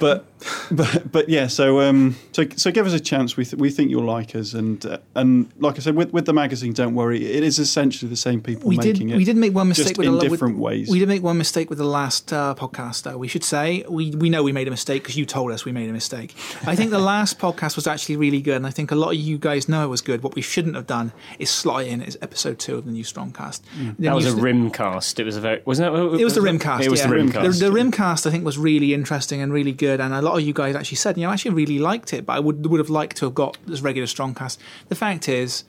But 0.00 0.24
but 0.70 1.10
but 1.10 1.28
yeah. 1.28 1.46
So 1.46 1.80
um 1.80 2.16
so 2.32 2.44
so 2.56 2.70
give 2.70 2.86
us 2.86 2.92
a 2.92 3.00
chance. 3.00 3.36
We 3.36 3.44
th- 3.44 3.60
we 3.60 3.70
think 3.70 3.90
you'll 3.90 4.04
like 4.04 4.34
us, 4.34 4.54
and 4.54 4.84
uh, 4.84 4.98
and 5.14 5.50
like 5.58 5.76
I 5.76 5.80
said, 5.80 5.96
with 5.96 6.12
with 6.12 6.26
the 6.26 6.32
magazine, 6.32 6.72
don't 6.72 6.94
worry. 6.94 7.24
It 7.24 7.42
is 7.42 7.58
essentially 7.58 8.08
the 8.08 8.16
same 8.16 8.40
people 8.40 8.68
We 8.68 8.76
did. 8.76 8.94
making 8.94 9.10
it. 9.10 9.16
We 9.16 9.24
did 9.24 9.36
make 9.36 9.54
one 9.54 9.68
mistake 9.68 9.88
just 9.88 9.98
with 9.98 10.06
in 10.06 10.12
the, 10.14 10.18
with- 10.18 10.30
different 10.30 10.58
ways. 10.58 10.88
We 10.88 10.98
did 10.98 11.08
make 11.08 11.22
one 11.22 11.38
mistake 11.38 11.68
with 11.68 11.78
the 11.78 11.84
last 11.84 12.32
uh, 12.32 12.54
podcast, 12.56 13.02
though. 13.02 13.18
We 13.18 13.28
should 13.28 13.44
say 13.44 13.84
we 13.88 14.10
we 14.10 14.30
know 14.30 14.42
we 14.42 14.52
made 14.52 14.68
a 14.68 14.70
mistake 14.70 15.02
because 15.02 15.16
you 15.16 15.26
told 15.26 15.52
us 15.52 15.64
we 15.64 15.72
made 15.72 15.88
a 15.88 15.92
mistake. 15.92 16.34
I 16.66 16.74
think 16.76 16.90
the 16.90 16.98
last 16.98 17.38
podcast 17.38 17.76
was 17.76 17.86
actually 17.86 18.16
really 18.16 18.40
good, 18.40 18.56
and 18.56 18.66
I 18.66 18.70
think 18.70 18.90
a 18.90 18.96
lot 18.96 19.10
of 19.10 19.16
you 19.16 19.38
guys 19.38 19.68
know 19.68 19.84
it 19.84 19.88
was 19.88 20.00
good. 20.00 20.22
What 20.22 20.34
we 20.34 20.42
shouldn't 20.42 20.74
have 20.74 20.86
done 20.86 21.12
is 21.38 21.50
slot 21.50 21.84
in 21.84 22.02
as 22.02 22.16
episode 22.22 22.58
two 22.58 22.76
of 22.78 22.86
the 22.86 22.92
new 22.92 23.04
Strongcast. 23.04 23.60
Then 23.76 23.96
That 23.98 24.14
was 24.14 24.26
a 24.26 24.30
st- 24.30 24.42
Rimcast. 24.42 25.18
It 25.18 25.24
was 25.24 25.36
a 25.36 25.40
very 25.40 25.62
wasn't 25.64 25.94
it? 25.94 26.20
It 26.20 26.24
was 26.24 26.34
the 26.34 26.40
Rimcast. 26.40 26.82
It 26.82 26.90
was 26.90 27.00
yeah. 27.00 27.08
the 27.08 27.14
Rimcast. 27.14 27.32
Rimcast. 27.32 27.58
The, 27.60 27.70
the 27.70 27.76
Rimcast, 27.76 28.26
I 28.26 28.30
think, 28.30 28.44
was 28.44 28.56
really 28.56 28.94
interesting 28.94 29.42
and 29.42 29.52
really 29.52 29.59
good, 29.72 30.00
and 30.00 30.12
a 30.14 30.22
lot 30.22 30.34
of 30.38 30.42
you 30.42 30.52
guys 30.52 30.74
actually 30.74 30.96
said, 30.96 31.16
you 31.16 31.24
know, 31.24 31.30
I 31.30 31.34
actually 31.34 31.52
really 31.54 31.78
liked 31.78 32.12
it, 32.12 32.26
but 32.26 32.32
I 32.34 32.40
would 32.40 32.66
would 32.66 32.78
have 32.80 32.90
liked 32.90 33.16
to 33.18 33.26
have 33.26 33.34
got 33.34 33.58
this 33.66 33.80
regular 33.80 34.06
Strongcast. 34.06 34.58
The 34.88 34.94
fact 34.94 35.28
is, 35.28 35.64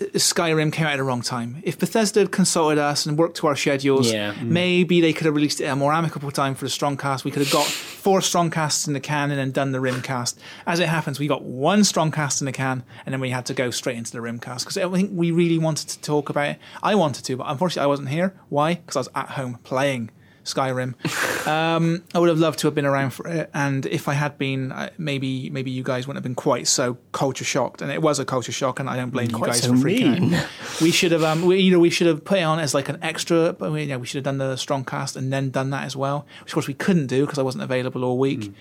uh, 0.00 0.04
Skyrim 0.14 0.72
came 0.72 0.86
out 0.86 0.94
at 0.94 0.96
the 0.96 1.02
wrong 1.02 1.20
time. 1.22 1.60
If 1.62 1.78
Bethesda 1.78 2.20
had 2.20 2.32
consulted 2.32 2.78
us 2.78 3.04
and 3.06 3.18
worked 3.18 3.36
to 3.38 3.46
our 3.46 3.56
schedules, 3.56 4.10
Yeah. 4.12 4.32
Mm. 4.34 4.48
maybe 4.48 5.00
they 5.02 5.12
could 5.12 5.26
have 5.26 5.34
released 5.34 5.60
it 5.60 5.64
at 5.66 5.72
a 5.74 5.76
more 5.76 5.92
amicable 5.92 6.30
time 6.30 6.54
for 6.54 6.64
the 6.64 6.70
Strongcast. 6.70 7.24
We 7.24 7.30
could 7.30 7.42
have 7.42 7.52
got 7.52 7.66
four 7.66 8.20
Strongcasts 8.20 8.86
in 8.88 8.94
the 8.94 9.00
can 9.00 9.30
and 9.30 9.38
then 9.38 9.50
done 9.50 9.72
the 9.72 9.78
Rimcast. 9.80 10.36
As 10.66 10.80
it 10.80 10.88
happens, 10.88 11.18
we 11.20 11.26
got 11.26 11.42
one 11.44 11.80
Strongcast 11.80 12.40
in 12.40 12.46
the 12.46 12.52
can, 12.52 12.84
and 13.04 13.12
then 13.12 13.20
we 13.20 13.30
had 13.30 13.44
to 13.46 13.54
go 13.54 13.70
straight 13.70 13.96
into 13.98 14.12
the 14.12 14.18
Rimcast 14.20 14.60
because 14.60 14.78
I 14.78 14.88
think 14.88 15.10
we 15.12 15.30
really 15.30 15.58
wanted 15.58 15.88
to 15.90 16.00
talk 16.00 16.30
about 16.30 16.48
it. 16.48 16.58
I 16.82 16.94
wanted 16.94 17.24
to, 17.26 17.36
but 17.36 17.46
unfortunately, 17.48 17.84
I 17.84 17.86
wasn't 17.88 18.08
here. 18.08 18.34
Why? 18.48 18.74
Because 18.76 18.96
I 18.96 19.00
was 19.00 19.08
at 19.14 19.28
home 19.32 19.58
playing. 19.62 20.10
Skyrim. 20.44 20.94
Um, 21.42 22.04
I 22.14 22.20
would 22.20 22.28
have 22.28 22.38
loved 22.38 22.60
to 22.60 22.68
have 22.68 22.74
been 22.76 22.86
around 22.86 23.10
for 23.10 23.26
it, 23.26 23.50
and 23.52 23.84
if 23.86 24.06
I 24.06 24.12
had 24.12 24.38
been, 24.38 24.72
maybe 24.96 25.50
maybe 25.50 25.72
you 25.72 25.82
guys 25.82 26.06
wouldn't 26.06 26.18
have 26.18 26.22
been 26.22 26.36
quite 26.36 26.68
so 26.68 26.98
culture 27.10 27.44
shocked. 27.44 27.82
And 27.82 27.90
it 27.90 28.00
was 28.00 28.20
a 28.20 28.24
culture 28.24 28.52
shock, 28.52 28.78
and 28.78 28.88
I 28.88 28.94
don't 28.94 29.10
blame 29.10 29.28
you 29.28 29.40
guys 29.44 29.62
so 29.62 29.70
for 29.70 29.74
freaking 29.74 30.20
mean. 30.20 30.34
out. 30.34 30.46
We 30.80 30.92
should 30.92 31.10
have 31.10 31.24
um, 31.24 31.42
we, 31.42 31.58
either 31.58 31.80
we 31.80 31.90
should 31.90 32.06
have 32.06 32.24
put 32.24 32.38
it 32.38 32.42
on 32.42 32.60
as 32.60 32.74
like 32.74 32.88
an 32.88 32.98
extra, 33.02 33.54
but 33.54 33.72
we, 33.72 33.82
you 33.82 33.88
know, 33.88 33.98
we 33.98 34.06
should 34.06 34.18
have 34.18 34.24
done 34.24 34.38
the 34.38 34.54
strong 34.54 34.84
cast 34.84 35.16
and 35.16 35.32
then 35.32 35.50
done 35.50 35.70
that 35.70 35.82
as 35.84 35.96
well, 35.96 36.26
which 36.42 36.52
of 36.52 36.54
course 36.54 36.68
we 36.68 36.74
couldn't 36.74 37.08
do 37.08 37.22
because 37.26 37.40
I 37.40 37.42
wasn't 37.42 37.64
available 37.64 38.04
all 38.04 38.16
week. 38.18 38.44
Hmm. 38.44 38.52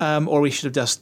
Um, 0.00 0.28
or 0.28 0.40
we 0.40 0.50
should 0.50 0.64
have 0.64 0.74
just, 0.74 1.00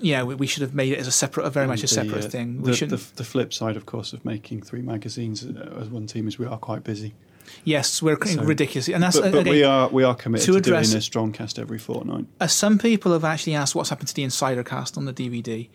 yeah, 0.00 0.22
we, 0.22 0.34
we 0.34 0.46
should 0.46 0.60
have 0.62 0.74
made 0.74 0.92
it 0.92 0.98
as 0.98 1.06
a 1.06 1.12
separate, 1.12 1.48
very 1.50 1.66
much 1.66 1.78
a 1.78 1.82
The, 1.82 1.88
separate 1.88 2.24
uh, 2.26 2.28
thing. 2.28 2.60
We 2.60 2.72
The, 2.72 2.76
should 2.76 2.90
the, 2.90 3.02
the 3.16 3.24
flip 3.24 3.54
side, 3.54 3.76
of 3.78 3.86
course, 3.86 4.12
of 4.12 4.22
making 4.24 4.62
three 4.62 4.82
magazines 4.82 5.46
uh, 5.46 5.78
as 5.80 5.88
one 5.88 6.06
team 6.06 6.28
is 6.28 6.38
we 6.38 6.44
are 6.46 6.58
quite 6.58 6.84
busy. 6.84 7.14
Yes, 7.64 8.02
we're 8.02 8.18
So- 8.26 8.42
ridiculous, 8.42 8.88
and 8.88 9.02
that's 9.02 9.18
But, 9.18 9.32
but 9.32 9.40
again, 9.40 9.52
we 9.52 9.62
are 9.64 9.88
we 9.88 10.04
are 10.04 10.14
committed 10.14 10.46
to 10.46 10.52
to, 10.52 10.58
address- 10.58 10.88
doing 10.90 10.98
a 10.98 11.02
strong 11.02 11.32
cast 11.32 11.58
every 11.58 11.78
fortnight. 11.78 12.26
Uh, 12.40 12.46
some 12.46 12.78
people 12.78 13.12
have 13.12 13.24
actually 13.24 13.54
asked 13.54 13.74
what's 13.74 13.90
happened 13.90 14.08
to 14.08 14.14
the 14.14 14.22
insider 14.24 14.62
cast 14.64 14.96
on 14.96 15.04
the 15.04 15.12
DVD. 15.12 15.68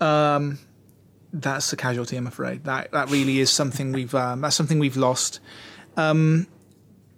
Um, 0.00 0.58
that's 1.32 1.72
a 1.72 1.76
casualty, 1.76 2.16
I'm 2.16 2.26
afraid. 2.26 2.64
That 2.64 2.92
that 2.92 3.10
really 3.10 3.38
is 3.40 3.50
something 3.50 3.92
we've 3.92 4.14
um, 4.14 4.40
that's 4.42 4.56
something 4.56 4.78
we've 4.78 4.96
lost. 4.96 5.40
Um, 5.96 6.46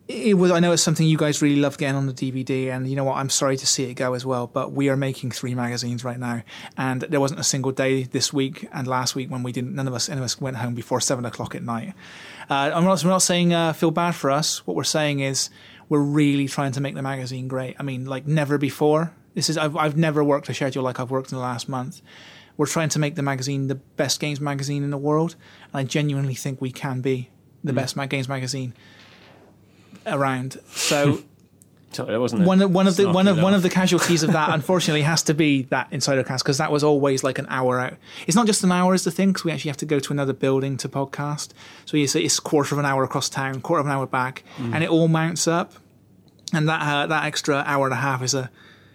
it 0.07 0.37
was 0.37 0.51
I 0.51 0.61
know 0.61 0.73
it's 0.73 0.83
something 0.83 1.07
you 1.07 1.17
guys 1.17 1.41
really 1.41 1.57
loved 1.57 1.79
getting 1.81 1.97
on 1.97 2.07
the 2.07 2.13
DVD, 2.13 2.71
and 2.71 2.87
you 2.89 2.95
know 2.95 3.05
what? 3.05 3.17
I'm 3.17 3.31
sorry 3.31 3.57
to 3.57 3.67
see 3.67 3.85
it 3.85 3.95
go 3.95 4.13
as 4.13 4.27
well. 4.27 4.47
But 4.47 4.73
we 4.73 4.91
are 4.91 4.97
making 4.99 5.31
three 5.31 5.55
magazines 5.55 6.05
right 6.05 6.19
now, 6.19 6.43
and 6.77 7.01
there 7.03 7.21
wasn't 7.21 7.41
a 7.41 7.45
single 7.45 7.73
day 7.73 8.03
this 8.03 8.31
week 8.33 8.69
and 8.73 8.87
last 8.87 9.15
week 9.15 9.31
when 9.31 9.43
we 9.43 9.51
didn't. 9.51 9.75
None 9.75 9.89
of 9.89 9.95
us, 9.95 10.11
any 10.11 10.19
of 10.19 10.25
us, 10.25 10.39
went 10.39 10.59
home 10.59 10.75
before 10.75 11.01
seven 11.01 11.25
o'clock 11.25 11.55
at 11.55 11.63
night. 11.63 11.95
Uh, 12.49 12.71
I'm 12.75 12.85
not. 12.85 13.03
We're 13.03 13.11
not 13.11 13.23
saying 13.23 13.55
uh, 13.55 13.73
feel 13.73 13.91
bad 13.91 14.13
for 14.13 14.31
us. 14.31 14.67
What 14.67 14.77
we're 14.77 14.85
saying 14.85 15.21
is 15.21 15.51
we're 15.89 16.01
really 16.01 16.49
trying 16.49 16.73
to 16.73 16.81
make 16.81 16.95
the 16.95 17.03
magazine 17.03 17.49
great. 17.49 17.77
I 17.79 17.83
mean, 17.83 18.07
like 18.07 18.27
never 18.27 18.59
before. 18.59 19.13
This 19.35 19.51
is 19.51 19.59
I've 19.59 19.77
I've 19.77 19.97
never 19.97 20.23
worked 20.23 20.49
a 20.49 20.55
schedule 20.55 20.83
like 20.83 21.01
I've 21.01 21.11
worked 21.11 21.33
in 21.33 21.37
the 21.37 21.43
last 21.43 21.69
month. 21.69 22.03
We're 22.57 22.67
trying 22.67 22.91
to 22.91 22.99
make 22.99 23.17
the 23.17 23.23
magazine 23.23 23.67
the 23.67 23.75
best 23.75 24.21
games 24.21 24.41
magazine 24.41 24.85
in 24.85 24.91
the 24.91 24.99
world, 24.99 25.35
and 25.73 25.81
I 25.81 25.85
genuinely 25.85 26.35
think 26.35 26.61
we 26.61 26.71
can 26.71 27.01
be 27.01 27.31
the 27.65 27.73
best 27.73 27.97
games 28.09 28.29
magazine 28.29 28.75
around. 30.07 30.59
So 30.69 31.23
Sorry, 31.95 32.19
wasn't 32.19 32.43
one 32.43 32.61
of 32.61 32.71
one 32.73 32.87
of 32.87 32.97
the 32.97 33.11
one 33.11 33.29
of 33.29 33.41
one 33.41 33.55
of 33.55 33.63
the 33.63 33.71
casualties 33.71 34.23
of 34.23 34.33
that, 34.33 34.51
unfortunately, 34.59 35.03
has 35.03 35.23
to 35.25 35.35
be 35.35 35.63
that 35.65 35.89
insider 35.91 36.23
cast 36.25 36.45
because 36.45 36.59
that 36.59 36.71
was 36.73 36.83
always 36.85 37.23
like 37.25 37.39
an 37.39 37.47
hour 37.49 37.81
out. 37.81 37.95
It's 38.27 38.37
not 38.37 38.47
just 38.47 38.65
an 38.65 38.73
hour 38.73 38.95
is 38.95 39.05
the 39.05 39.11
thing 39.11 39.29
because 39.31 39.45
we 39.45 39.53
actually 39.53 39.71
have 39.71 39.77
to 39.79 39.87
go 39.87 39.99
to 40.01 40.13
another 40.13 40.33
building 40.33 40.77
to 40.79 40.89
podcast. 40.89 41.51
So 41.87 41.97
it's 41.97 42.15
it's 42.15 42.41
quarter 42.41 42.75
of 42.75 42.79
an 42.79 42.85
hour 42.87 43.05
across 43.05 43.29
town, 43.29 43.61
quarter 43.61 43.81
of 43.81 43.87
an 43.87 43.93
hour 43.93 44.07
back, 44.07 44.43
Mm. 44.59 44.75
and 44.75 44.85
it 44.85 44.91
all 44.91 45.09
mounts 45.09 45.47
up. 45.49 45.73
And 46.53 46.69
that 46.69 46.81
uh, 46.83 47.07
that 47.07 47.25
extra 47.25 47.63
hour 47.67 47.87
and 47.87 47.93
a 47.93 47.97
half 47.97 48.23
is 48.23 48.35
a 48.35 48.51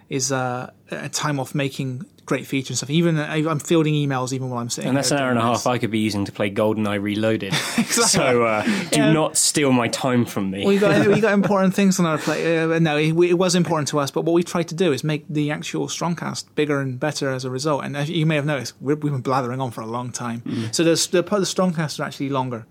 is 0.09 0.31
a, 0.31 0.73
a 0.91 1.09
time 1.09 1.39
off 1.39 1.53
making 1.53 2.05
great 2.29 2.47
feature 2.47 2.71
and 2.71 2.77
stuff. 2.77 2.89
Even 2.91 3.17
uh, 3.19 3.25
I'm 3.27 3.59
fielding 3.59 3.93
emails 3.95 4.31
even 4.31 4.49
while 4.49 4.61
I'm 4.61 4.69
sitting. 4.69 4.87
And 4.89 4.97
that's 4.97 5.09
here 5.09 5.17
an 5.17 5.23
hour 5.23 5.29
and 5.31 5.39
a 5.39 5.41
half. 5.41 5.67
I 5.67 5.77
could 5.79 5.91
be 5.91 5.99
using 5.99 6.23
to 6.25 6.31
play 6.31 6.49
GoldenEye 6.49 7.01
Reloaded. 7.01 7.53
So 7.89 8.43
uh, 8.43 8.63
do 8.91 8.99
Yeah. 8.99 9.11
not 9.13 9.35
steal 9.35 9.71
my 9.71 9.87
time 9.89 10.23
from 10.25 10.51
me. 10.51 10.65
we 10.65 10.77
got 10.77 11.07
we 11.07 11.19
got 11.19 11.33
important 11.43 11.73
things 11.73 11.99
on 11.99 12.05
our 12.05 12.17
plate. 12.17 12.45
Uh, 12.45 12.79
no, 12.79 12.95
it, 12.97 13.09
it 13.33 13.33
was 13.45 13.55
important 13.55 13.87
to 13.89 13.99
us, 13.99 14.11
but 14.11 14.21
what 14.25 14.33
we 14.33 14.43
tried 14.43 14.67
to 14.69 14.75
do 14.75 14.93
is 14.93 15.03
make 15.03 15.25
the 15.27 15.51
actual 15.51 15.87
Strongcast 15.87 16.45
bigger 16.55 16.79
and 16.79 16.99
better 16.99 17.29
as 17.31 17.43
a 17.45 17.49
result. 17.49 17.83
And 17.83 17.97
as 17.97 18.09
you 18.09 18.25
may 18.25 18.35
have 18.35 18.45
noticed, 18.45 18.73
we're, 18.79 18.95
we've 18.95 19.11
been 19.11 19.21
blathering 19.21 19.59
on 19.59 19.71
for 19.71 19.81
a 19.81 19.87
long 19.87 20.11
time. 20.11 20.43
So 20.71 20.83
the 20.83 20.91
the, 21.11 21.23
the 21.23 21.45
Strongcasts 21.55 21.99
are 21.99 22.03
actually 22.03 22.29
longer, 22.29 22.65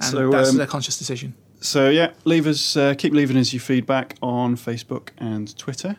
and 0.00 0.10
So, 0.10 0.30
that's 0.30 0.50
um, 0.50 0.60
a 0.60 0.66
conscious 0.66 0.96
decision. 0.98 1.34
So 1.60 1.90
yeah, 1.90 2.10
leave 2.24 2.46
us 2.48 2.76
uh, 2.76 2.94
keep 2.96 3.12
leaving 3.12 3.36
us 3.36 3.52
your 3.52 3.60
feedback 3.60 4.16
on 4.22 4.56
Facebook 4.56 5.10
and 5.18 5.56
Twitter. 5.56 5.96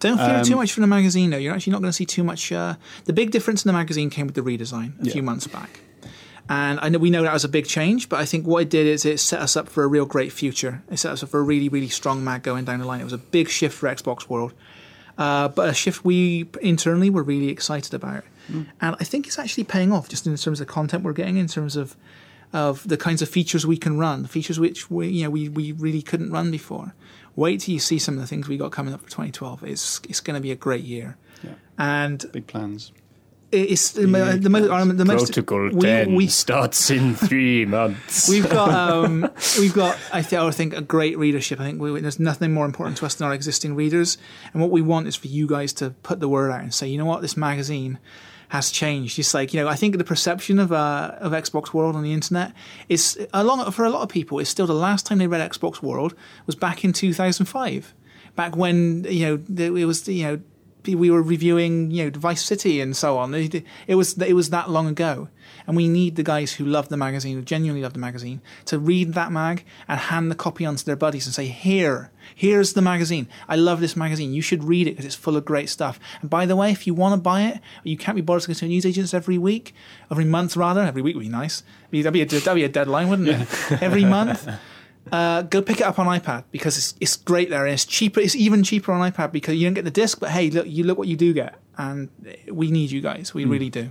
Don't 0.00 0.18
fear 0.18 0.36
um, 0.36 0.44
too 0.44 0.56
much 0.56 0.72
from 0.72 0.82
the 0.82 0.86
magazine, 0.88 1.30
though. 1.30 1.36
You're 1.38 1.54
actually 1.54 1.72
not 1.72 1.80
going 1.80 1.88
to 1.90 1.96
see 1.96 2.04
too 2.06 2.22
much. 2.22 2.52
Uh, 2.52 2.74
the 3.06 3.12
big 3.12 3.30
difference 3.30 3.64
in 3.64 3.68
the 3.68 3.72
magazine 3.72 4.10
came 4.10 4.26
with 4.26 4.34
the 4.34 4.42
redesign 4.42 5.00
a 5.00 5.04
Yeah. 5.06 5.12
few 5.12 5.22
months 5.22 5.46
back. 5.46 5.80
And 6.48 6.78
I 6.80 6.88
know 6.90 6.98
we 6.98 7.10
know 7.10 7.22
that 7.22 7.32
was 7.32 7.44
a 7.44 7.48
big 7.48 7.66
change, 7.66 8.08
but 8.08 8.20
I 8.20 8.24
think 8.24 8.46
what 8.46 8.62
it 8.62 8.70
did 8.70 8.86
is 8.86 9.04
it 9.04 9.18
set 9.18 9.40
us 9.40 9.56
up 9.56 9.68
for 9.68 9.82
a 9.82 9.88
real 9.88 10.04
great 10.06 10.32
future. 10.32 10.82
It 10.90 10.98
set 10.98 11.10
us 11.12 11.22
up 11.24 11.30
for 11.30 11.40
a 11.40 11.42
really, 11.42 11.68
really 11.68 11.88
strong 11.88 12.22
mag 12.22 12.42
going 12.44 12.64
down 12.64 12.78
the 12.78 12.86
line. 12.86 13.00
It 13.00 13.04
was 13.04 13.12
a 13.12 13.18
big 13.18 13.48
shift 13.48 13.74
for 13.76 13.88
Xbox 13.88 14.28
World, 14.28 14.52
uh, 15.18 15.48
but 15.48 15.68
a 15.68 15.74
shift 15.74 16.04
we 16.04 16.46
internally 16.60 17.10
were 17.10 17.24
really 17.24 17.48
excited 17.48 17.94
about. 17.94 18.22
And 18.48 18.94
I 19.00 19.02
think 19.02 19.26
it's 19.26 19.40
actually 19.40 19.64
paying 19.64 19.90
off 19.92 20.08
just 20.08 20.24
in 20.24 20.36
terms 20.36 20.60
of 20.60 20.66
the 20.68 20.72
content 20.72 21.02
we're 21.02 21.12
getting, 21.14 21.36
in 21.36 21.48
terms 21.48 21.74
of 21.74 21.96
of 22.52 22.86
the 22.86 22.96
kinds 22.96 23.22
of 23.22 23.28
features 23.28 23.66
we 23.66 23.76
can 23.76 23.98
run, 23.98 24.24
features 24.24 24.60
which 24.60 24.88
we 24.88 25.08
you 25.08 25.24
know 25.24 25.30
we, 25.30 25.48
we 25.48 25.72
really 25.72 26.00
couldn't 26.00 26.30
run 26.30 26.52
before. 26.52 26.94
Wait 27.36 27.60
till 27.60 27.74
you 27.74 27.80
see 27.80 27.98
some 27.98 28.14
of 28.14 28.20
the 28.20 28.26
things 28.26 28.48
we 28.48 28.56
got 28.56 28.72
coming 28.72 28.92
up 28.94 29.00
for 29.02 29.06
2012. 29.10 29.62
It's 29.64 30.00
it's 30.08 30.20
going 30.20 30.34
to 30.36 30.40
be 30.40 30.50
a 30.50 30.56
great 30.56 30.84
year, 30.84 31.16
Yeah. 31.44 31.50
and 31.78 32.24
Big 32.32 32.46
plans. 32.46 32.92
it's 33.52 33.92
the, 33.92 34.06
mo- 34.08 34.32
the 34.36 34.48
most 34.50 34.96
the 34.96 35.04
most 35.04 35.26
Protocol 35.32 35.68
we- 35.72 35.80
10 35.80 36.14
we- 36.14 36.26
starts 36.26 36.90
in 36.90 37.14
three 37.14 37.64
months. 37.78 38.28
We've 38.28 38.48
got 38.48 38.70
um, 38.90 39.30
we've 39.58 39.74
got 39.74 39.96
I, 40.12 40.22
th- 40.22 40.40
I 40.40 40.50
think 40.50 40.74
a 40.74 40.80
great 40.82 41.16
readership. 41.18 41.60
I 41.60 41.64
think 41.64 41.80
we, 41.80 42.00
there's 42.00 42.18
nothing 42.18 42.52
more 42.52 42.64
important 42.66 42.96
to 42.98 43.06
us 43.06 43.14
than 43.14 43.26
our 43.28 43.34
existing 43.34 43.74
readers, 43.76 44.18
and 44.52 44.60
what 44.62 44.70
we 44.70 44.80
want 44.82 45.06
is 45.06 45.14
for 45.14 45.28
you 45.28 45.46
guys 45.46 45.72
to 45.74 45.90
put 46.02 46.20
the 46.20 46.28
word 46.28 46.50
out 46.50 46.60
and 46.62 46.72
say, 46.74 46.88
you 46.88 46.96
know 46.98 47.04
what, 47.06 47.20
this 47.22 47.36
magazine 47.36 47.98
has 48.48 48.70
changed. 48.70 49.18
It's 49.18 49.34
like 49.34 49.52
you 49.52 49.60
know, 49.60 49.68
I 49.68 49.74
think 49.74 49.98
the 49.98 50.04
perception 50.04 50.58
of 50.58 50.72
uh, 50.72 51.12
of 51.18 51.32
Xbox 51.32 51.72
World 51.72 51.96
on 51.96 52.02
the 52.02 52.12
internet 52.12 52.52
is 52.88 53.18
along 53.32 53.70
for 53.72 53.84
a 53.84 53.90
lot 53.90 54.02
of 54.02 54.08
people. 54.08 54.38
It's 54.38 54.50
still 54.50 54.66
the 54.66 54.74
last 54.74 55.06
time 55.06 55.18
they 55.18 55.26
read 55.26 55.50
Xbox 55.50 55.82
World 55.82 56.14
was 56.46 56.54
back 56.54 56.84
in 56.84 56.92
2005, 56.92 57.94
back 58.34 58.56
when 58.56 59.04
you 59.08 59.26
know 59.26 59.64
it 59.64 59.84
was 59.84 60.08
you 60.08 60.24
know 60.24 60.40
we 60.94 61.10
were 61.10 61.22
reviewing 61.22 61.90
you 61.90 62.04
know 62.04 62.10
Vice 62.10 62.44
City 62.44 62.80
and 62.80 62.96
so 62.96 63.18
on. 63.18 63.34
It 63.34 63.64
it 63.86 63.94
was 63.94 64.20
it 64.22 64.34
was 64.34 64.50
that 64.50 64.70
long 64.70 64.86
ago, 64.86 65.28
and 65.66 65.76
we 65.76 65.88
need 65.88 66.16
the 66.16 66.22
guys 66.22 66.54
who 66.54 66.64
love 66.64 66.88
the 66.88 66.96
magazine, 66.96 67.36
who 67.36 67.42
genuinely 67.42 67.82
love 67.82 67.92
the 67.92 67.98
magazine, 67.98 68.40
to 68.66 68.78
read 68.78 69.14
that 69.14 69.32
mag 69.32 69.64
and 69.88 69.98
hand 69.98 70.30
the 70.30 70.34
copy 70.34 70.64
on 70.64 70.76
to 70.76 70.84
their 70.84 70.96
buddies 70.96 71.26
and 71.26 71.34
say, 71.34 71.46
"Here, 71.46 72.10
here's 72.34 72.74
the 72.74 72.82
magazine. 72.82 73.28
I 73.48 73.56
love 73.56 73.80
this 73.80 73.96
magazine. 73.96 74.32
You 74.32 74.42
should 74.42 74.64
read 74.64 74.86
it 74.86 74.92
because 74.92 75.06
it's 75.06 75.14
full 75.14 75.36
of 75.36 75.44
great 75.44 75.68
stuff." 75.68 75.98
And 76.20 76.30
by 76.30 76.46
the 76.46 76.56
way, 76.56 76.70
if 76.70 76.86
you 76.86 76.94
want 76.94 77.14
to 77.14 77.20
buy 77.20 77.42
it, 77.42 77.60
you 77.84 77.96
can't 77.96 78.16
be 78.16 78.22
bothered 78.22 78.42
to 78.42 78.48
go 78.48 78.54
to 78.54 78.66
news 78.66 78.86
agents 78.86 79.14
every 79.14 79.38
week, 79.38 79.74
every 80.10 80.24
month 80.24 80.56
rather. 80.56 80.82
Every 80.82 81.02
week 81.02 81.16
would 81.16 81.22
be 81.22 81.28
nice. 81.28 81.62
That'd 81.90 82.12
be 82.12 82.22
a, 82.22 82.26
that'd 82.26 82.54
be 82.54 82.64
a 82.64 82.68
deadline, 82.68 83.08
wouldn't 83.08 83.28
it? 83.28 83.82
every 83.82 84.04
month. 84.04 84.48
Uh, 85.12 85.42
go 85.42 85.62
pick 85.62 85.78
it 85.80 85.84
up 85.84 85.98
on 85.98 86.06
iPad 86.06 86.44
because 86.50 86.76
it's 86.76 86.94
it's 87.00 87.16
great 87.16 87.48
there 87.50 87.64
and 87.64 87.72
it's 87.72 87.84
cheaper. 87.84 88.20
It's 88.20 88.34
even 88.34 88.62
cheaper 88.64 88.92
on 88.92 89.10
iPad 89.10 89.30
because 89.32 89.54
you 89.56 89.66
don't 89.66 89.74
get 89.74 89.84
the 89.84 89.90
disc, 89.90 90.18
but 90.20 90.30
hey, 90.30 90.50
look, 90.50 90.66
you 90.66 90.84
look 90.84 90.98
what 90.98 91.08
you 91.08 91.16
do 91.16 91.32
get, 91.32 91.54
and 91.78 92.08
we 92.50 92.70
need 92.70 92.90
you 92.90 93.00
guys. 93.00 93.32
We 93.32 93.44
really 93.44 93.70
do. 93.70 93.90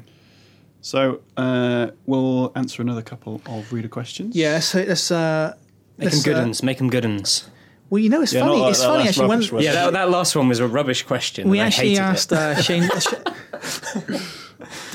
So 0.81 1.21
uh, 1.37 1.91
we'll 2.05 2.51
answer 2.55 2.81
another 2.81 3.01
couple 3.01 3.41
of 3.47 3.71
reader 3.73 3.87
questions. 3.87 4.35
Yeah, 4.35 4.59
so 4.59 4.83
let's. 4.83 5.09
Uh, 5.11 5.55
Make 5.97 6.09
them 6.09 6.17
let's, 6.17 6.23
good 6.25 6.35
uh, 6.35 6.41
uns. 6.41 6.61
Make 6.63 6.77
them 6.79 6.89
good 6.89 7.05
uns. 7.05 7.49
Well, 7.89 7.99
you 7.99 8.09
know, 8.09 8.21
it's 8.21 8.33
Yeah, 8.33 8.41
funny. 8.41 8.59
like 8.59 8.71
it's 8.71 8.81
that 8.81 8.87
funny 8.87 9.07
actually. 9.07 9.27
When. 9.49 9.63
Yeah, 9.63 9.73
that, 9.73 9.93
that 9.93 10.09
last 10.09 10.35
one 10.35 10.49
was 10.49 10.59
a 10.59 10.67
rubbish 10.67 11.03
question. 11.03 11.47
we 11.49 11.59
and 11.59 11.63
I 11.63 11.67
actually 11.67 11.89
hated 11.89 12.01
asked 12.01 12.31
it. 12.33 12.37
uh, 12.37 12.61
Shane. 12.61 12.89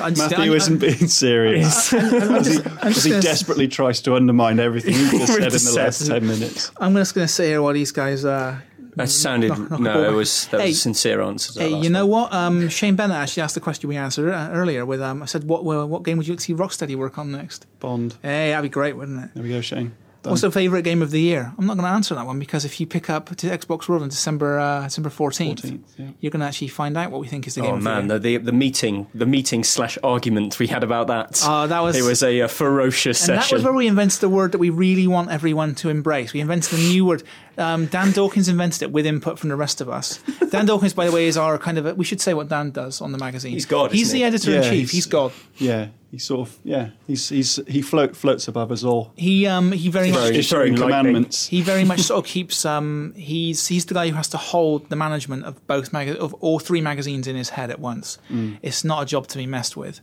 I 0.01 0.11
just- 0.11 0.31
Matthew 0.31 0.53
I- 0.53 0.57
isn't 0.57 0.79
being 0.79 1.09
serious. 1.09 1.93
I'm 1.93 2.01
As 2.35 2.47
he, 2.47 2.55
just, 2.55 2.67
I'm 2.83 2.89
as 2.89 3.05
he 3.05 3.11
gonna, 3.11 3.23
desperately 3.23 3.69
tries 3.69 4.01
to 4.03 4.15
undermine 4.17 4.59
everything 4.61 4.95
you 4.95 5.11
just 5.11 5.27
said 5.35 5.43
in 5.45 5.51
the 5.51 5.73
last 5.77 5.99
said. 6.07 6.21
10 6.21 6.27
minutes. 6.27 6.71
I'm 6.79 6.95
just 6.95 7.15
going 7.15 7.27
to 7.27 7.33
say 7.33 7.49
here 7.49 7.63
what 7.63 7.75
these 7.75 7.93
guys. 7.93 8.25
are. 8.25 8.63
That 8.97 9.09
sounded 9.09 9.51
knock- 9.51 9.71
knock 9.71 9.81
no. 9.81 9.93
ball 9.95 10.05
It 10.05 10.13
was 10.15 10.47
that 10.49 10.57
was 10.63 10.71
a 10.71 10.75
sincere 10.75 11.23
answer. 11.23 11.61
Hey, 11.61 11.73
you 11.79 11.91
know 11.91 12.07
one. 12.07 12.23
what? 12.23 12.33
Um, 12.35 12.69
Shane 12.69 12.97
Bennett 12.97 13.17
actually 13.17 13.45
asked 13.45 13.55
the 13.55 13.61
question 13.61 13.89
we 13.89 13.97
answered 13.97 14.33
uh, 14.33 14.51
earlier. 14.53 14.85
With 14.85 15.01
um, 15.01 15.23
I 15.23 15.27
said, 15.27 15.45
"What 15.45 15.65
well, 15.65 15.87
what 15.89 16.03
game 16.03 16.19
would 16.19 16.27
you 16.27 16.33
like 16.35 16.41
to 16.41 16.45
see 16.45 16.55
Rocksteady 16.55 16.97
work 16.97 17.17
on 17.17 17.31
next?" 17.31 17.67
Bond. 17.79 18.17
Hey, 18.21 18.51
that'd 18.51 18.65
be 18.65 18.69
great, 18.69 18.97
wouldn't 18.97 19.23
it? 19.27 19.31
There 19.35 19.45
we 19.45 19.49
go, 19.51 19.61
Shane. 19.61 19.93
Done. 20.23 20.33
What's 20.33 20.43
your 20.43 20.51
favourite 20.51 20.85
game 20.85 21.01
of 21.01 21.11
the 21.13 21.21
year? 21.21 21.51
I'm 21.57 21.65
not 21.67 21.79
going 21.79 21.87
to 21.87 21.95
answer 21.95 22.15
that 22.15 22.27
one 22.27 22.39
because 22.39 22.67
if 22.67 22.79
you 22.79 22.87
pick 22.87 23.09
up 23.09 23.35
to 23.37 23.47
Xbox 23.47 23.89
World 23.89 24.03
on 24.03 24.11
December 24.11 24.59
uh, 24.59 24.83
December 24.85 25.09
14th, 25.09 25.63
14th, 25.63 25.81
yeah. 25.97 26.09
you're 26.21 26.31
going 26.31 26.41
to 26.41 26.47
actually 26.47 26.69
find 26.69 26.95
out 26.99 27.11
what 27.11 27.23
we 27.23 27.27
think 27.27 27.47
is 27.47 27.55
the 27.55 27.63
game 27.63 27.75
Oh 27.75 27.77
man, 27.79 28.09
the 28.09 28.19
the, 28.19 28.31
year. 28.31 28.39
the 28.39 28.45
the 28.47 28.53
meeting, 28.53 29.07
the 29.15 29.25
meeting 29.25 29.65
slash 29.65 29.97
argument 30.05 30.59
we 30.59 30.67
had 30.67 30.83
about 30.85 31.07
that. 31.07 31.41
Oh, 31.45 31.67
that 31.67 31.81
was- 31.81 31.97
it 31.97 32.03
was 32.03 32.23
a, 32.23 32.43
uh 32.43 32.49
ferocious 32.49 33.29
and 33.29 33.39
that 33.39 33.51
was 33.51 33.65
where 33.65 33.73
we 33.73 33.87
invented 33.87 34.21
the 34.21 34.29
word 34.29 34.53
that 34.53 34.59
we 34.59 34.69
really 34.69 35.07
want 35.07 35.31
everyone 35.31 35.75
to 35.77 35.89
embrace. 35.89 36.35
We 36.35 36.41
invented 36.41 36.79
a 36.79 36.83
new 36.83 37.07
word. 37.07 37.23
Um, 37.61 37.87
Dan 37.87 38.11
Dawkins 38.13 38.49
invented 38.49 38.83
it 38.83 38.91
with 38.91 39.05
input 39.07 39.39
from 39.39 39.51
the 39.51 39.57
rest 39.57 39.81
of 39.81 39.89
us. 39.89 40.19
Dan 40.51 40.67
Dawkins, 40.67 40.95
by 40.95 41.05
the 41.07 41.13
way, 41.13 41.27
is 41.27 41.37
our 41.37 41.59
kind 41.59 41.77
of. 41.79 41.87
A, 41.87 41.95
we 41.95 42.05
should 42.05 42.21
say 42.21 42.35
what 42.35 42.49
Dan 42.49 42.71
does 42.71 43.01
on 43.01 43.13
the 43.13 43.19
magazine. 43.19 43.53
He's 43.53 43.67
God, 43.67 43.93
He's 43.93 44.09
isn't 44.09 44.15
the 44.15 44.19
he? 44.21 44.25
editor 44.25 44.51
in 44.51 44.63
Yeah, 44.63 44.71
chief. 44.71 44.91
he's- 44.91 44.91
He's 44.93 45.07
God. 45.07 45.33
Yeah, 45.59 45.89
he's 46.11 46.25
sort 46.25 46.49
of, 46.49 46.57
yeah, 46.65 46.89
he's, 47.07 47.29
he's, 47.29 47.61
he 47.69 47.83
float, 47.83 48.17
floats 48.17 48.49
above 48.49 48.73
us 48.73 48.83
all. 48.83 49.13
He 49.17 49.47
um 49.47 49.73
he 49.73 49.91
very 49.91 50.11
much 50.11 50.21
Very- 50.21 50.39
Issuing 50.39 50.75
commandments. 50.75 51.47
he 51.49 51.61
very 51.61 51.85
much 51.85 52.01
sort 52.01 52.19
of 52.19 52.25
keeps 52.25 52.65
um 52.65 53.13
he's 53.15 53.67
he's 53.67 53.85
the 53.85 53.95
guy 53.95 54.09
who 54.09 54.15
has 54.17 54.29
to 54.29 54.39
hold 54.39 54.89
the 54.89 54.97
management 54.97 55.45
of 55.45 55.65
both 55.67 55.93
mag- 55.93 56.17
of 56.17 56.33
all 56.35 56.59
three 56.59 56.81
magazines 56.81 57.27
in 57.27 57.37
his 57.37 57.51
head 57.51 57.71
at 57.71 57.79
once. 57.79 58.17
It's 58.63 58.85
not 58.85 59.03
a 59.03 59.07
job 59.07 59.27
to 59.29 59.39
be 59.39 59.47
messed 59.47 59.77
with. 59.77 60.01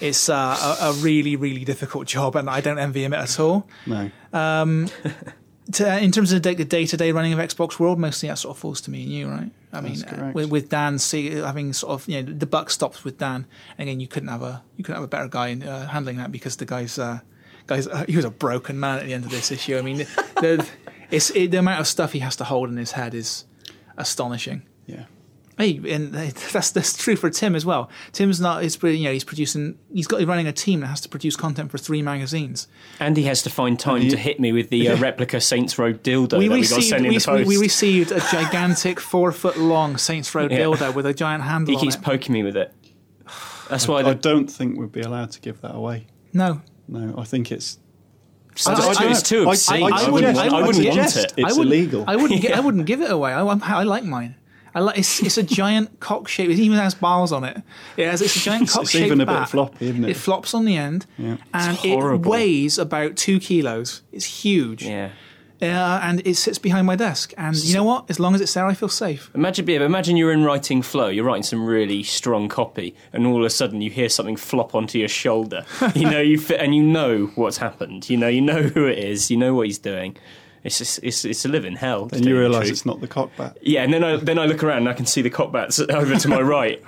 It's 0.00 0.28
uh, 0.28 0.34
a, 0.80 0.90
a 0.90 0.92
really 1.00 1.36
really 1.36 1.64
difficult 1.64 2.06
job, 2.06 2.36
and 2.36 2.48
I 2.50 2.60
don't 2.60 2.78
envy 2.78 3.02
him 3.02 3.14
at 3.14 3.40
all. 3.40 3.66
No. 3.86 4.10
To, 5.72 5.98
in 6.02 6.12
terms 6.12 6.32
of 6.32 6.42
the 6.42 6.54
day 6.54 6.86
to 6.86 6.96
day 6.96 7.12
running 7.12 7.34
of 7.34 7.38
Xbox 7.38 7.78
World, 7.78 7.98
mostly 7.98 8.28
that 8.30 8.38
sort 8.38 8.56
of 8.56 8.60
falls 8.60 8.80
to 8.82 8.90
me 8.90 9.02
and 9.02 9.12
you, 9.12 9.28
right? 9.28 9.50
I 9.72 9.80
mean, 9.82 10.02
uh, 10.02 10.32
with, 10.34 10.50
with 10.50 10.68
Dan 10.70 10.98
see, 10.98 11.30
having 11.30 11.74
sort 11.74 11.92
of 11.92 12.08
you 12.08 12.22
know 12.22 12.32
the 12.32 12.46
buck 12.46 12.70
stops 12.70 13.04
with 13.04 13.18
Dan. 13.18 13.46
And 13.76 13.88
again, 13.88 14.00
you 14.00 14.08
couldn't 14.08 14.30
have 14.30 14.42
a 14.42 14.62
you 14.76 14.84
couldn't 14.84 14.96
have 14.96 15.04
a 15.04 15.08
better 15.08 15.28
guy 15.28 15.54
uh, 15.54 15.86
handling 15.86 16.16
that 16.16 16.32
because 16.32 16.56
the 16.56 16.64
guy's 16.64 16.98
uh, 16.98 17.20
guys 17.66 17.86
uh, 17.86 18.04
he 18.08 18.16
was 18.16 18.24
a 18.24 18.30
broken 18.30 18.80
man 18.80 18.98
at 18.98 19.04
the 19.04 19.12
end 19.12 19.24
of 19.24 19.30
this 19.30 19.50
issue. 19.50 19.76
I 19.76 19.82
mean, 19.82 19.98
the, 19.98 20.04
the, 20.40 20.68
it's 21.10 21.30
it, 21.30 21.50
the 21.50 21.58
amount 21.58 21.80
of 21.80 21.86
stuff 21.86 22.12
he 22.12 22.20
has 22.20 22.36
to 22.36 22.44
hold 22.44 22.70
in 22.70 22.76
his 22.76 22.92
head 22.92 23.14
is 23.14 23.44
astonishing. 23.96 24.62
Yeah. 24.86 25.04
Hey, 25.58 25.80
and 25.92 26.14
that's 26.52 26.70
that's 26.70 26.96
true 26.96 27.16
for 27.16 27.28
Tim 27.30 27.54
as 27.56 27.66
well. 27.66 27.90
Tim's 28.12 28.40
not. 28.40 28.62
He's 28.62 28.80
you 28.82 29.02
know 29.04 29.12
he's 29.12 29.24
producing. 29.24 29.76
He's 29.92 30.06
got 30.06 30.20
he's 30.20 30.28
running 30.28 30.46
a 30.46 30.52
team 30.52 30.80
that 30.80 30.86
has 30.86 31.00
to 31.02 31.08
produce 31.08 31.34
content 31.36 31.70
for 31.70 31.78
three 31.78 32.00
magazines. 32.00 32.68
and 33.00 33.16
he 33.16 33.24
has 33.24 33.42
to 33.42 33.50
find 33.50 33.78
time 33.78 34.02
And 34.02 34.10
to 34.12 34.16
hit 34.16 34.38
me 34.38 34.52
with 34.52 34.70
the 34.70 34.88
uh, 34.88 34.96
replica 35.00 35.40
Saints 35.40 35.76
Row 35.78 35.92
dildo 35.92 36.38
we 36.38 36.46
that 36.48 36.54
we 36.54 36.60
got 36.62 36.76
received 36.76 36.84
sent 36.84 37.04
in 37.04 37.08
we, 37.10 37.18
the 37.18 37.24
post. 37.24 37.48
we, 37.48 37.56
we 37.58 37.62
received 37.62 38.12
a 38.12 38.20
gigantic 38.32 39.00
four 39.00 39.32
foot 39.32 39.58
long 39.58 39.96
Saints 39.96 40.32
Row 40.34 40.46
Yeah. 40.48 40.58
dildo 40.60 40.94
with 40.94 41.06
a 41.06 41.12
giant 41.12 41.42
handle 41.42 41.72
he 41.72 41.76
on 41.76 41.82
keeps 41.82 41.96
it. 41.96 42.02
poking 42.02 42.32
me 42.32 42.42
with 42.44 42.56
it. 42.56 42.72
That's 43.68 43.86
why 43.88 43.96
I 43.98 44.02
the, 44.02 44.14
don't 44.14 44.46
think 44.46 44.78
we'd 44.78 44.92
be 44.92 45.02
allowed 45.02 45.32
to 45.32 45.40
give 45.40 45.60
that 45.62 45.74
away. 45.74 46.06
no, 46.32 46.62
No, 46.86 47.14
I 47.18 47.24
think 47.24 47.50
it's. 47.52 47.78
I- 48.66 48.72
it's, 48.72 48.78
I- 48.78 48.94
too, 49.04 49.08
it's 49.10 49.22
too 49.22 49.48
obscene. 49.48 49.82
I- 49.82 49.86
I, 49.86 50.04
I 50.06 50.10
wouldn't, 50.10 50.36
would- 50.36 50.46
I 50.52 50.58
I 50.58 50.62
wouldn't 50.66 50.88
want 50.88 51.16
it. 51.16 51.32
It's 51.36 51.38
I 51.38 51.42
wouldn't, 51.58 51.66
illegal. 51.66 52.04
I 52.08 52.16
wouldn't. 52.16 52.40
gi- 52.42 52.52
I 52.52 52.60
wouldn't 52.60 52.86
give 52.86 53.00
it 53.02 53.10
away. 53.10 53.32
I, 53.32 53.40
I 53.42 53.82
like 53.84 54.04
mine. 54.04 54.36
I 54.74 54.80
like 54.80 54.98
it's. 54.98 55.22
It's 55.22 55.38
a 55.38 55.42
giant 55.42 56.00
cock 56.00 56.28
shape. 56.28 56.50
It 56.50 56.58
even 56.58 56.78
has 56.78 56.94
bars 56.94 57.32
on 57.32 57.44
it. 57.44 57.62
It 57.96 58.06
has. 58.08 58.20
It's 58.22 58.36
a 58.36 58.40
giant 58.40 58.62
It's- 58.64 58.74
cock 58.74 58.82
it's 58.84 58.94
even 58.94 59.20
a 59.20 59.26
bit 59.26 59.48
floppy, 59.48 59.88
isn't 59.90 60.04
it? 60.04 60.10
It 60.10 60.16
flops 60.16 60.54
on 60.54 60.64
the 60.64 60.76
end, 60.76 61.06
Yeah. 61.16 61.36
and 61.54 61.76
It's 61.76 61.84
it 61.84 62.20
weighs 62.26 62.78
about 62.78 63.16
two 63.16 63.40
kilos. 63.40 64.02
It's 64.12 64.24
huge. 64.44 64.84
Yeah. 64.84 65.10
Uh, 65.60 65.98
and 66.04 66.24
it 66.24 66.36
sits 66.36 66.56
behind 66.56 66.86
my 66.86 66.94
desk. 66.94 67.34
And 67.36 67.56
you 67.56 67.74
know 67.74 67.82
what? 67.82 68.04
As 68.08 68.20
long 68.20 68.32
as 68.36 68.40
it's 68.40 68.54
there, 68.54 68.64
I 68.64 68.74
feel 68.74 68.88
safe. 68.88 69.28
Imagine, 69.34 69.66
yeah, 69.66 69.80
imagine 69.80 70.16
you're 70.16 70.30
in 70.30 70.44
writing 70.44 70.82
flow. 70.82 71.08
You're 71.08 71.24
writing 71.24 71.42
some 71.42 71.66
really 71.66 72.04
strong 72.04 72.48
copy, 72.48 72.94
and 73.12 73.26
all 73.26 73.38
of 73.40 73.44
a 73.44 73.50
sudden 73.50 73.80
you 73.82 73.90
hear 73.90 74.08
something 74.08 74.36
flop 74.36 74.76
onto 74.76 75.00
your 75.00 75.08
shoulder. 75.08 75.64
you 75.96 76.08
know, 76.08 76.20
you 76.20 76.38
fit, 76.38 76.60
and 76.60 76.76
you 76.76 76.84
know 76.84 77.32
what's 77.34 77.56
happened. 77.56 78.08
You 78.08 78.16
know, 78.18 78.28
you 78.28 78.40
know 78.40 78.62
who 78.62 78.86
it 78.86 78.98
is. 78.98 79.32
You 79.32 79.36
know 79.36 79.52
what 79.52 79.66
he's 79.66 79.78
doing. 79.78 80.16
It's 80.64 80.78
just, 80.78 81.00
it's 81.02 81.24
it's 81.24 81.44
a 81.44 81.48
living 81.48 81.76
hell. 81.76 82.08
And 82.12 82.24
you 82.24 82.38
realise 82.38 82.68
it's 82.68 82.86
not 82.86 83.00
the 83.00 83.08
cockbat. 83.08 83.56
Yeah, 83.62 83.82
and 83.82 83.92
then 83.92 84.04
I 84.04 84.16
then 84.16 84.38
I 84.38 84.46
look 84.46 84.62
around 84.62 84.78
and 84.78 84.88
I 84.88 84.92
can 84.92 85.06
see 85.06 85.22
the 85.22 85.30
cop 85.30 85.52
bats 85.52 85.78
over 85.80 86.16
to 86.16 86.28
my 86.28 86.40
right, 86.56 86.82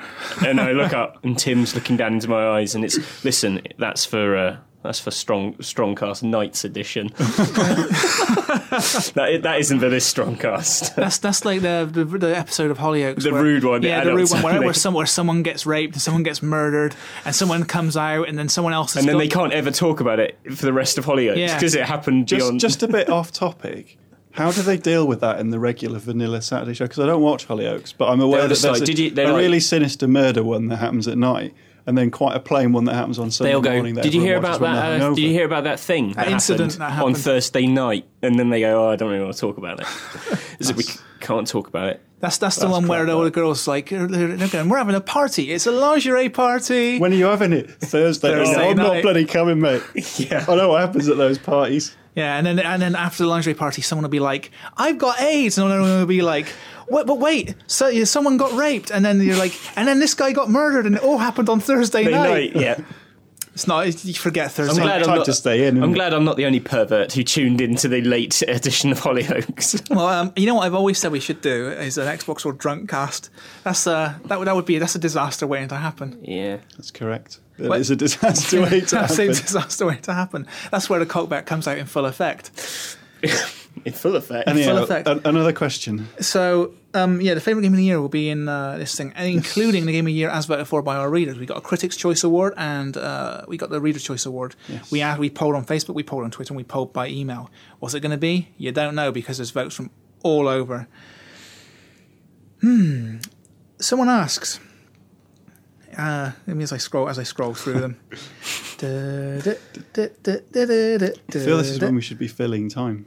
and 0.44 0.60
I 0.60 0.72
look 0.72 0.92
up 0.92 1.24
and 1.24 1.38
Tim's 1.38 1.74
looking 1.74 1.96
down 1.96 2.14
into 2.14 2.28
my 2.28 2.58
eyes, 2.58 2.74
and 2.74 2.84
it's 2.84 3.24
listen, 3.24 3.62
that's 3.78 4.04
for 4.04 4.36
uh, 4.36 4.56
that's 4.82 4.98
for 5.00 5.10
strong 5.10 5.54
strongcast 5.54 6.22
Nights 6.22 6.64
edition. 6.64 7.10
that 9.14 9.40
that 9.42 9.56
isn't 9.60 9.80
for 9.80 9.88
this 9.88 10.12
strongcast. 10.12 10.94
That's 10.94 11.18
that's 11.18 11.44
like 11.44 11.62
the 11.62 11.88
the, 11.90 12.04
the 12.04 12.36
episode 12.36 12.70
of 12.70 12.78
Hollyoaks. 12.78 13.22
The 13.22 13.32
where- 13.32 13.42
rude 13.42 13.64
one, 13.64 13.82
Yeah, 13.82 14.04
the 14.04 14.14
rude 14.14 14.30
one 14.30 14.42
where, 14.42 14.60
where, 14.60 14.72
some, 14.74 14.94
where 14.94 15.06
someone 15.06 15.42
gets 15.42 15.66
raped 15.66 15.94
and 15.94 16.02
someone 16.02 16.22
gets 16.22 16.42
murdered 16.42 16.94
and 17.24 17.34
someone 17.34 17.64
comes 17.64 17.96
out 17.96 18.28
and 18.28 18.38
then 18.38 18.48
someone 18.48 18.72
else. 18.72 18.94
Has 18.94 19.02
and 19.02 19.08
then 19.08 19.14
got, 19.16 19.18
they 19.20 19.28
can't 19.28 19.52
ever 19.52 19.70
talk 19.70 20.00
about 20.00 20.18
it 20.20 20.38
for 20.54 20.66
the 20.66 20.72
rest 20.72 20.98
of 20.98 21.04
Hollyoaks 21.04 21.36
Yeah. 21.36 21.54
because 21.54 21.74
it 21.74 21.84
happened 21.84 22.28
Just, 22.28 22.40
beyond. 22.40 22.60
just 22.60 22.82
a 22.82 22.88
bit 22.88 23.08
off 23.08 23.32
topic. 23.32 23.98
How 24.32 24.52
do 24.52 24.62
they 24.62 24.76
deal 24.76 25.08
with 25.08 25.20
that 25.22 25.40
in 25.40 25.50
the 25.50 25.58
regular 25.58 25.98
vanilla 25.98 26.40
Saturday 26.40 26.72
show? 26.74 26.84
Because 26.84 27.00
I 27.00 27.06
don't 27.06 27.20
watch 27.22 27.48
Hollyoaks, 27.48 27.92
but 27.98 28.08
I'm 28.10 28.20
aware 28.20 28.42
They're 28.42 28.48
that 28.50 28.58
there's 28.60 28.80
like, 28.80 28.82
a, 28.82 28.84
did 28.86 28.98
you- 28.98 29.10
a 29.10 29.26
like- 29.26 29.36
really 29.42 29.58
sinister 29.60 30.06
murder 30.06 30.44
one 30.44 30.68
that 30.68 30.76
happens 30.76 31.08
at 31.08 31.18
night, 31.18 31.52
and 31.86 31.96
then 31.96 32.10
quite 32.10 32.36
a 32.36 32.40
plain 32.40 32.72
one 32.72 32.84
that 32.84 32.94
happens 32.94 33.18
on 33.18 33.30
Sunday 33.30 33.52
They'll 33.52 33.60
go. 33.60 33.72
morning. 33.72 33.94
that 33.94 34.04
Did 34.04 34.14
you 34.14 34.20
hear 34.20 34.36
about 34.36 34.60
that? 34.60 35.00
Uh, 35.00 35.08
did 35.10 35.18
you 35.18 35.30
hear 35.30 35.44
about 35.44 35.64
that 35.64 35.80
thing 35.80 36.12
that, 36.12 36.28
incident 36.28 36.74
happened 36.74 36.98
that 36.98 37.02
on. 37.02 37.14
Thursday 37.14 37.66
night? 37.66 38.06
And 38.22 38.38
then 38.38 38.50
they 38.50 38.60
go, 38.60 38.86
"Oh, 38.86 38.90
I 38.90 38.96
don't 38.96 39.10
really 39.10 39.24
want 39.24 39.34
to 39.34 39.40
talk 39.40 39.56
about 39.58 39.80
it." 39.80 39.86
As 40.60 40.70
if 40.70 40.76
we 40.76 40.84
can't 41.20 41.46
talk 41.46 41.68
about 41.68 41.88
it. 41.88 42.02
That's 42.20 42.36
that's 42.36 42.56
the 42.56 42.66
That's 42.66 42.72
one 42.72 42.86
where 42.86 43.08
all 43.08 43.22
the 43.24 43.30
girls 43.30 43.66
like 43.66 43.88
they're, 43.88 44.06
they're 44.06 44.64
we're 44.66 44.76
having 44.76 44.94
a 44.94 45.00
party. 45.00 45.52
It's 45.52 45.66
a 45.66 45.70
lingerie 45.72 46.28
party. 46.28 46.98
When 46.98 47.12
are 47.12 47.16
you 47.16 47.24
having 47.24 47.54
it? 47.54 47.70
Thursday. 47.70 48.30
Thursday 48.30 48.66
oh, 48.66 48.70
I'm 48.70 48.76
night. 48.76 48.94
not 48.94 49.02
bloody 49.02 49.24
coming, 49.24 49.60
mate. 49.60 49.82
Yeah. 50.18 50.44
I 50.46 50.54
know 50.54 50.68
what 50.70 50.82
happens 50.82 51.08
at 51.08 51.16
those 51.16 51.38
parties. 51.38 51.96
yeah, 52.14 52.36
and 52.36 52.46
then 52.46 52.58
and 52.58 52.82
then 52.82 52.94
after 52.94 53.22
the 53.22 53.28
lingerie 53.28 53.54
party, 53.54 53.80
someone 53.80 54.02
will 54.02 54.10
be 54.10 54.20
like, 54.20 54.50
"I've 54.76 54.98
got 54.98 55.18
AIDS," 55.22 55.56
and 55.56 55.66
another 55.66 55.80
one 55.82 55.98
will 56.00 56.06
be 56.06 56.20
like, 56.20 56.52
"What? 56.90 57.06
But 57.06 57.18
wait, 57.18 57.54
so 57.66 57.88
yeah, 57.88 58.04
someone 58.04 58.36
got 58.36 58.52
raped," 58.52 58.90
and 58.90 59.04
then 59.04 59.20
you're 59.20 59.36
like, 59.36 59.54
"And 59.76 59.86
then 59.88 59.98
this 60.00 60.14
guy 60.14 60.32
got 60.32 60.50
murdered," 60.50 60.86
and 60.86 60.96
it 60.96 61.02
all 61.02 61.18
happened 61.18 61.48
on 61.48 61.60
Thursday 61.60 62.04
night. 62.04 62.54
yeah. 62.54 62.78
It's 63.52 63.66
not. 63.66 63.86
it's- 63.88 64.04
You 64.04 64.14
forget 64.14 64.44
I'm 64.44 64.50
Thursday. 64.50 64.80
glad 64.82 65.00
I'm 65.02 65.06
time 65.08 65.16
not, 65.18 65.24
to 65.26 65.32
stay 65.32 65.66
in, 65.66 65.82
I'm 65.82 65.90
it? 65.90 65.94
glad 65.94 66.14
I'm 66.14 66.24
not 66.24 66.36
the 66.36 66.46
only 66.46 66.60
pervert 66.60 67.12
who 67.12 67.24
tuned 67.24 67.60
into 67.60 67.88
the 67.88 68.00
late 68.00 68.40
edition 68.48 68.92
of 68.92 69.00
Hollyoaks. 69.00 69.90
Well, 69.94 70.06
um, 70.06 70.32
you 70.36 70.46
know 70.46 70.54
what 70.54 70.66
I've 70.66 70.74
always 70.74 70.98
said 70.98 71.10
we 71.10 71.18
should 71.20 71.40
do 71.40 71.68
is 71.68 71.98
an 71.98 72.06
Xbox 72.06 72.46
or 72.46 72.52
drunk 72.52 72.88
cast. 72.88 73.28
That's 73.64 73.88
uh, 73.88 74.14
that 74.26 74.38
would 74.38 74.46
that 74.46 74.54
would 74.54 74.66
be 74.66 74.78
that's 74.78 74.94
a 74.94 75.00
disaster 75.00 75.48
waiting 75.48 75.68
to 75.68 75.76
happen. 75.76 76.20
yeah. 76.22 76.58
That's 76.76 76.92
correct. 76.92 77.40
It 77.58 77.68
What? 77.68 77.80
is 77.80 77.90
a 77.90 77.96
disaster 77.96 78.62
waiting 78.62 78.86
to 78.86 78.94
That's 78.94 79.18
a 79.18 79.22
happen. 79.26 79.42
disaster 79.42 79.84
waiting 79.86 80.02
to 80.02 80.14
happen. 80.14 80.46
That's 80.70 80.88
where 80.88 81.00
the 81.00 81.06
cokeback 81.06 81.44
comes 81.46 81.66
out 81.66 81.76
in 81.76 81.86
full 81.86 82.06
effect. 82.06 82.52
In 83.84 83.92
full 83.92 84.16
effect. 84.16 84.48
Anyhow, 84.48 84.74
full 84.74 84.82
effect. 84.84 85.08
a- 85.08 85.28
another 85.28 85.52
question. 85.52 86.08
So, 86.20 86.72
um, 86.94 87.20
yeah, 87.20 87.34
the 87.34 87.40
favorite 87.40 87.62
game 87.62 87.72
of 87.72 87.76
the 87.78 87.84
year 87.84 88.00
will 88.00 88.08
be 88.08 88.28
in 88.28 88.48
uh, 88.48 88.78
this 88.78 88.94
thing, 88.94 89.12
including 89.16 89.86
the 89.86 89.92
game 89.92 90.04
of 90.06 90.10
the 90.10 90.12
year 90.12 90.28
as 90.28 90.46
voted 90.46 90.66
for 90.68 90.82
by 90.82 90.96
our 90.96 91.08
readers. 91.10 91.38
We 91.38 91.46
got 91.46 91.56
a 91.58 91.60
Critics' 91.60 91.96
Choice 91.96 92.24
Award, 92.24 92.54
and 92.56 92.96
uh, 92.96 93.44
we 93.48 93.56
got 93.56 93.70
the 93.70 93.80
Reader's 93.80 94.02
Choice 94.02 94.26
Award. 94.26 94.54
Yes. 94.68 94.90
We 94.90 95.00
asked, 95.00 95.18
we 95.20 95.30
polled 95.30 95.54
on 95.54 95.64
Facebook, 95.64 95.94
we 95.94 96.02
polled 96.02 96.24
on 96.24 96.30
Twitter, 96.30 96.52
and 96.52 96.56
we 96.56 96.64
polled 96.64 96.92
by 96.92 97.08
email. 97.08 97.50
What's 97.78 97.94
it 97.94 98.00
going 98.00 98.10
to 98.12 98.18
be? 98.18 98.48
You 98.58 98.72
don't 98.72 98.94
know 98.94 99.12
because 99.12 99.38
there's 99.38 99.50
votes 99.50 99.74
from 99.76 99.90
all 100.22 100.48
over. 100.48 100.88
Hmm. 102.60 103.18
Someone 103.78 104.08
asks. 104.08 104.60
Uh, 105.96 106.32
let 106.46 106.56
me 106.56 106.62
as 106.62 106.72
I 106.72 106.76
scroll 106.76 107.08
as 107.08 107.18
I 107.18 107.24
scroll 107.24 107.52
through 107.54 107.80
them. 107.80 108.00
I 108.82 109.42
feel 111.32 111.58
this 111.58 111.68
is 111.68 111.80
when 111.80 111.94
we 111.94 112.00
should 112.00 112.18
be 112.18 112.28
filling 112.28 112.68
time. 112.68 113.06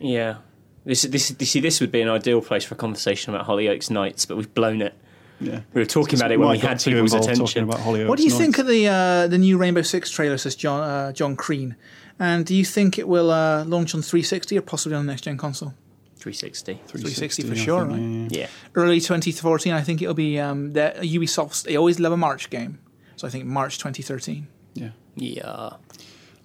Yeah. 0.00 0.36
This, 0.84 1.02
this, 1.02 1.34
you 1.38 1.46
see, 1.46 1.60
this 1.60 1.80
would 1.80 1.92
be 1.92 2.00
an 2.00 2.08
ideal 2.08 2.40
place 2.40 2.64
for 2.64 2.74
a 2.74 2.78
conversation 2.78 3.34
about 3.34 3.46
Hollyoaks 3.46 3.90
Nights, 3.90 4.24
but 4.24 4.36
we've 4.36 4.52
blown 4.54 4.80
it. 4.80 4.94
Yeah. 5.40 5.60
We 5.72 5.82
were 5.82 5.86
talking 5.86 6.18
about 6.18 6.32
it 6.32 6.38
when 6.40 6.48
we 6.48 6.58
had 6.58 6.82
people's 6.82 7.14
attention. 7.14 7.64
About 7.64 7.80
What 7.80 8.16
do 8.16 8.24
you 8.24 8.30
Nights. 8.30 8.40
think 8.40 8.58
of 8.58 8.66
the 8.66 8.88
uh, 8.88 9.26
the 9.28 9.38
new 9.38 9.56
Rainbow 9.58 9.82
Six 9.82 10.10
trailer? 10.10 10.36
Says 10.36 10.56
John 10.56 10.80
uh, 10.82 11.12
John 11.12 11.36
Crean, 11.36 11.76
and 12.18 12.44
do 12.44 12.56
you 12.56 12.64
think 12.64 12.98
it 12.98 13.06
will 13.06 13.30
uh, 13.30 13.64
launch 13.64 13.94
on 13.94 14.02
360 14.02 14.58
or 14.58 14.62
possibly 14.62 14.96
on 14.96 15.06
the 15.06 15.12
next 15.12 15.22
gen 15.22 15.36
console? 15.36 15.74
360. 16.16 16.74
360 16.86 17.42
for 17.44 17.52
I 17.52 17.56
sure, 17.56 17.86
think, 17.86 17.92
right? 17.92 18.00
yeah, 18.00 18.40
yeah. 18.40 18.46
Yeah. 18.46 18.48
Early 18.74 18.98
2014, 19.00 19.72
I 19.72 19.82
think 19.82 20.02
it'll 20.02 20.14
be 20.14 20.40
um, 20.40 20.72
the 20.72 20.92
Ubisoft's. 21.02 21.62
They 21.62 21.76
always 21.76 22.00
love 22.00 22.12
a 22.12 22.16
March 22.16 22.50
game, 22.50 22.80
so 23.14 23.28
I 23.28 23.30
think 23.30 23.44
March 23.44 23.78
2013. 23.78 24.48
Yeah. 24.74 24.88
Yeah. 25.14 25.70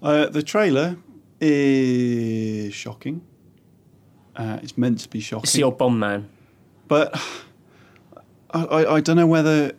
Uh, 0.03 0.27
the 0.27 0.43
trailer 0.43 0.97
is 1.41 2.73
shocking. 2.73 3.21
Uh, 4.35 4.60
it's 4.64 4.77
meant 4.77 4.99
to 4.99 5.10
be 5.10 5.19
shocking, 5.19 5.43
It's 5.43 5.53
the 5.53 5.64
old 5.64 5.77
bomb 5.77 5.99
man. 5.99 6.27
but 6.88 7.14
I, 8.51 8.64
I, 8.65 8.93
I 8.95 9.01
don't 9.01 9.15
know 9.15 9.27
whether 9.27 9.73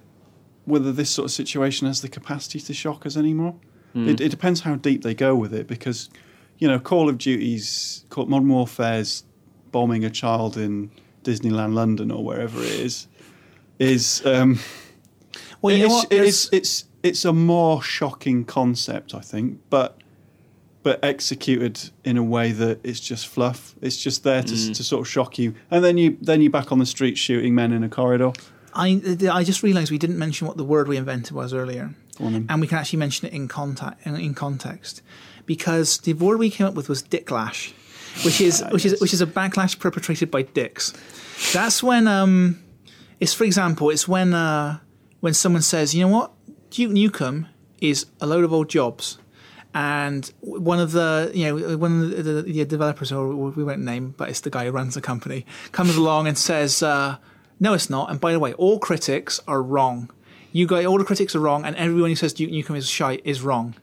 whether 0.66 0.92
this 0.92 1.10
sort 1.10 1.24
of 1.26 1.30
situation 1.32 1.86
has 1.86 2.00
the 2.00 2.08
capacity 2.08 2.58
to 2.60 2.72
shock 2.72 3.04
us 3.04 3.16
anymore. 3.16 3.54
It, 3.96 4.20
it 4.20 4.30
depends 4.30 4.62
how 4.62 4.74
deep 4.74 5.02
they 5.04 5.14
go 5.14 5.36
with 5.36 5.54
it, 5.54 5.68
because 5.68 6.10
you 6.58 6.66
know, 6.66 6.80
Call 6.80 7.08
of 7.08 7.16
Duty's 7.18 8.04
Call- 8.10 8.26
Modern 8.26 8.48
Warfare's 8.48 9.22
bombing 9.70 10.04
a 10.04 10.10
child 10.10 10.56
in 10.56 10.90
Disneyland 11.22 11.74
London 11.74 12.10
or 12.10 12.24
wherever 12.24 12.60
it 12.60 12.70
is 12.72 13.06
is 13.78 14.20
um, 14.26 14.58
Well, 15.62 15.76
you 15.76 15.86
know 15.86 15.86
it's, 15.86 15.94
what? 15.94 16.04
it 16.06 16.16
There's- 16.16 16.28
is- 16.44 16.48
it's 16.52 16.84
it's 17.04 17.24
a 17.24 17.32
more 17.32 17.82
shocking 17.82 18.44
concept, 18.44 19.14
I 19.14 19.20
think, 19.20 19.60
but 19.70 20.00
but 20.84 21.02
executed 21.02 21.90
in 22.04 22.16
a 22.16 22.22
way 22.22 22.52
that 22.52 22.78
it's 22.84 23.00
just 23.00 23.26
fluff. 23.26 23.74
It's 23.82 23.96
just 23.96 24.22
there 24.22 24.42
to, 24.42 24.54
Mm. 24.54 24.74
to 24.76 24.82
sort 24.84 25.00
of 25.00 25.08
shock 25.10 25.38
you, 25.38 25.54
and 25.72 25.82
then 25.84 25.98
you 25.98 26.16
then 26.22 26.40
you're 26.42 26.52
back 26.52 26.70
on 26.70 26.78
the 26.78 26.86
street 26.86 27.18
shooting 27.18 27.54
men 27.56 27.72
in 27.72 27.82
a 27.82 27.88
corridor. 27.88 28.30
I 28.74 29.00
I 29.32 29.42
just 29.44 29.62
realised 29.62 29.90
we 29.90 29.98
didn't 29.98 30.18
mention 30.18 30.46
what 30.46 30.56
the 30.56 30.64
word 30.74 30.86
we 30.88 30.96
invented 30.96 31.32
was 31.32 31.52
earlier, 31.52 31.94
Go 32.18 32.26
and 32.26 32.60
we 32.60 32.66
can 32.68 32.78
actually 32.78 33.00
mention 33.00 33.26
it 33.28 33.32
in 33.34 33.48
contact 33.48 34.06
in, 34.06 34.14
in 34.16 34.34
context, 34.34 35.02
because 35.46 35.98
the 35.98 36.12
word 36.12 36.38
we 36.38 36.50
came 36.50 36.66
up 36.68 36.74
with 36.74 36.88
was 36.88 37.02
dicklash, 37.02 37.72
which 38.24 38.40
is 38.40 38.62
Ah, 38.62 38.68
which 38.70 38.84
is 38.86 39.00
which 39.00 39.14
is 39.14 39.20
a 39.22 39.26
backlash 39.26 39.78
perpetrated 39.78 40.30
by 40.30 40.42
dicks. 40.42 40.92
That's 41.52 41.82
when 41.82 42.06
um, 42.06 42.58
it's 43.20 43.32
for 43.34 43.44
example, 43.44 43.90
it's 43.90 44.06
when 44.06 44.34
uh, 44.34 44.78
when 45.20 45.34
someone 45.34 45.62
says, 45.62 45.94
you 45.94 46.02
know 46.04 46.12
what, 46.16 46.30
Duke 46.70 46.92
Nukem 46.92 47.46
is 47.80 48.06
a 48.20 48.26
load 48.26 48.44
of 48.44 48.52
old 48.52 48.68
jobs. 48.68 49.18
And 49.74 50.32
one 50.40 50.78
of 50.78 50.92
the, 50.92 51.32
you 51.34 51.44
know, 51.46 51.76
one 51.76 52.00
of 52.00 52.10
the, 52.10 52.22
the, 52.22 52.42
the 52.42 52.64
developers, 52.64 53.10
or 53.10 53.28
we 53.28 53.64
won't 53.64 53.80
name, 53.80 54.14
but 54.16 54.28
it's 54.28 54.40
the 54.40 54.50
guy 54.50 54.66
who 54.66 54.70
runs 54.70 54.94
the 54.94 55.00
company, 55.00 55.44
comes 55.72 55.96
along 55.96 56.28
and 56.28 56.38
says, 56.38 56.80
uh, 56.82 57.16
"No, 57.58 57.74
it's 57.74 57.90
not." 57.90 58.08
And 58.08 58.20
by 58.20 58.32
the 58.32 58.38
way, 58.38 58.52
all 58.52 58.78
critics 58.78 59.40
are 59.48 59.60
wrong. 59.60 60.10
You 60.52 60.68
guys, 60.68 60.86
all 60.86 60.96
the 60.96 61.04
critics 61.04 61.34
are 61.34 61.40
wrong, 61.40 61.64
and 61.64 61.74
everyone 61.74 62.10
who 62.10 62.14
says 62.16 62.32
Duke 62.32 62.50
Nukem 62.52 62.76
is 62.76 62.88
shite 62.88 63.22
is 63.24 63.42
wrong. 63.42 63.74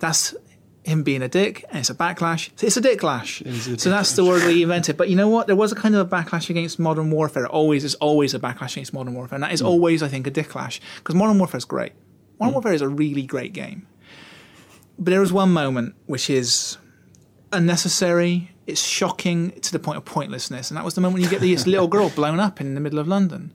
That's 0.00 0.34
him 0.82 1.04
being 1.04 1.22
a 1.22 1.28
dick, 1.28 1.64
and 1.68 1.78
it's 1.78 1.90
a 1.90 1.94
backlash. 1.94 2.50
It's 2.60 2.76
a 2.76 2.82
dicklash. 2.82 3.80
so 3.80 3.90
that's 3.90 4.16
the 4.16 4.24
word 4.24 4.42
we 4.44 4.64
invented. 4.64 4.96
But 4.96 5.10
you 5.10 5.16
know 5.16 5.28
what? 5.28 5.46
There 5.46 5.54
was 5.54 5.70
a 5.70 5.76
kind 5.76 5.94
of 5.94 6.06
a 6.06 6.10
backlash 6.10 6.50
against 6.50 6.80
modern 6.80 7.12
warfare. 7.12 7.46
Always 7.46 7.84
is 7.84 7.94
always 7.96 8.34
a 8.34 8.40
backlash 8.40 8.72
against 8.72 8.92
modern 8.92 9.14
warfare, 9.14 9.36
and 9.36 9.44
that 9.44 9.52
is 9.52 9.62
always, 9.62 10.02
I 10.02 10.08
think, 10.08 10.26
a 10.26 10.30
dicklash 10.32 10.80
because 10.96 11.14
modern 11.14 11.38
warfare 11.38 11.58
is 11.58 11.64
great. 11.64 11.92
Modern 12.40 12.54
Warfare 12.54 12.72
is 12.72 12.82
a 12.82 12.88
really 12.88 13.22
great 13.22 13.52
game. 13.52 13.86
But 14.98 15.10
there 15.10 15.22
is 15.22 15.32
one 15.32 15.52
moment 15.52 15.94
which 16.06 16.30
is 16.30 16.78
unnecessary. 17.52 18.52
It's 18.66 18.82
shocking 18.82 19.52
to 19.60 19.72
the 19.72 19.78
point 19.78 19.98
of 19.98 20.04
pointlessness, 20.04 20.70
and 20.70 20.76
that 20.76 20.84
was 20.84 20.94
the 20.94 21.00
moment 21.00 21.14
when 21.14 21.22
you 21.24 21.30
get 21.30 21.40
this 21.40 21.66
little 21.66 21.88
girl 21.88 22.10
blown 22.14 22.40
up 22.40 22.60
in 22.60 22.74
the 22.74 22.80
middle 22.80 22.98
of 22.98 23.08
London. 23.08 23.52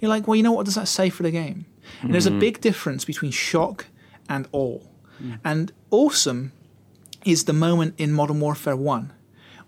You're 0.00 0.08
like, 0.08 0.26
well, 0.26 0.36
you 0.36 0.42
know 0.42 0.52
what 0.52 0.66
does 0.66 0.74
that 0.74 0.88
say 0.88 1.10
for 1.10 1.22
the 1.22 1.30
game? 1.30 1.66
And 2.02 2.12
there's 2.14 2.26
a 2.26 2.30
mm-hmm. 2.30 2.40
big 2.40 2.60
difference 2.60 3.04
between 3.04 3.30
shock 3.30 3.86
and 4.28 4.48
awe. 4.52 4.80
Mm. 5.22 5.40
And 5.44 5.72
awesome 5.90 6.52
is 7.24 7.44
the 7.44 7.52
moment 7.52 7.94
in 7.98 8.12
Modern 8.12 8.40
Warfare 8.40 8.76
1 8.76 9.12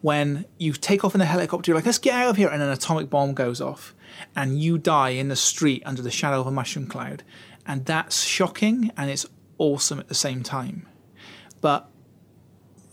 when 0.03 0.45
you 0.59 0.73
take 0.73 1.05
off 1.05 1.15
in 1.15 1.21
a 1.21 1.25
helicopter, 1.25 1.71
you're 1.71 1.77
like, 1.77 1.87
let's 1.87 1.99
get 1.99 2.15
out 2.15 2.31
of 2.31 2.37
here, 2.37 2.49
and 2.49 2.61
an 2.61 2.69
atomic 2.69 3.09
bomb 3.09 3.35
goes 3.35 3.61
off, 3.61 3.95
and 4.37 4.61
you 4.61 4.77
die 4.77 5.11
in 5.11 5.29
the 5.29 5.37
street 5.37 5.83
under 5.87 6.03
the 6.03 6.11
shadow 6.11 6.41
of 6.41 6.47
a 6.47 6.51
mushroom 6.51 6.87
cloud. 6.87 7.23
And 7.67 7.87
that's 7.87 8.25
shocking 8.25 8.91
and 8.97 9.09
it's 9.09 9.25
awesome 9.59 10.01
at 10.01 10.09
the 10.09 10.15
same 10.15 10.43
time. 10.43 10.89
But 11.63 11.89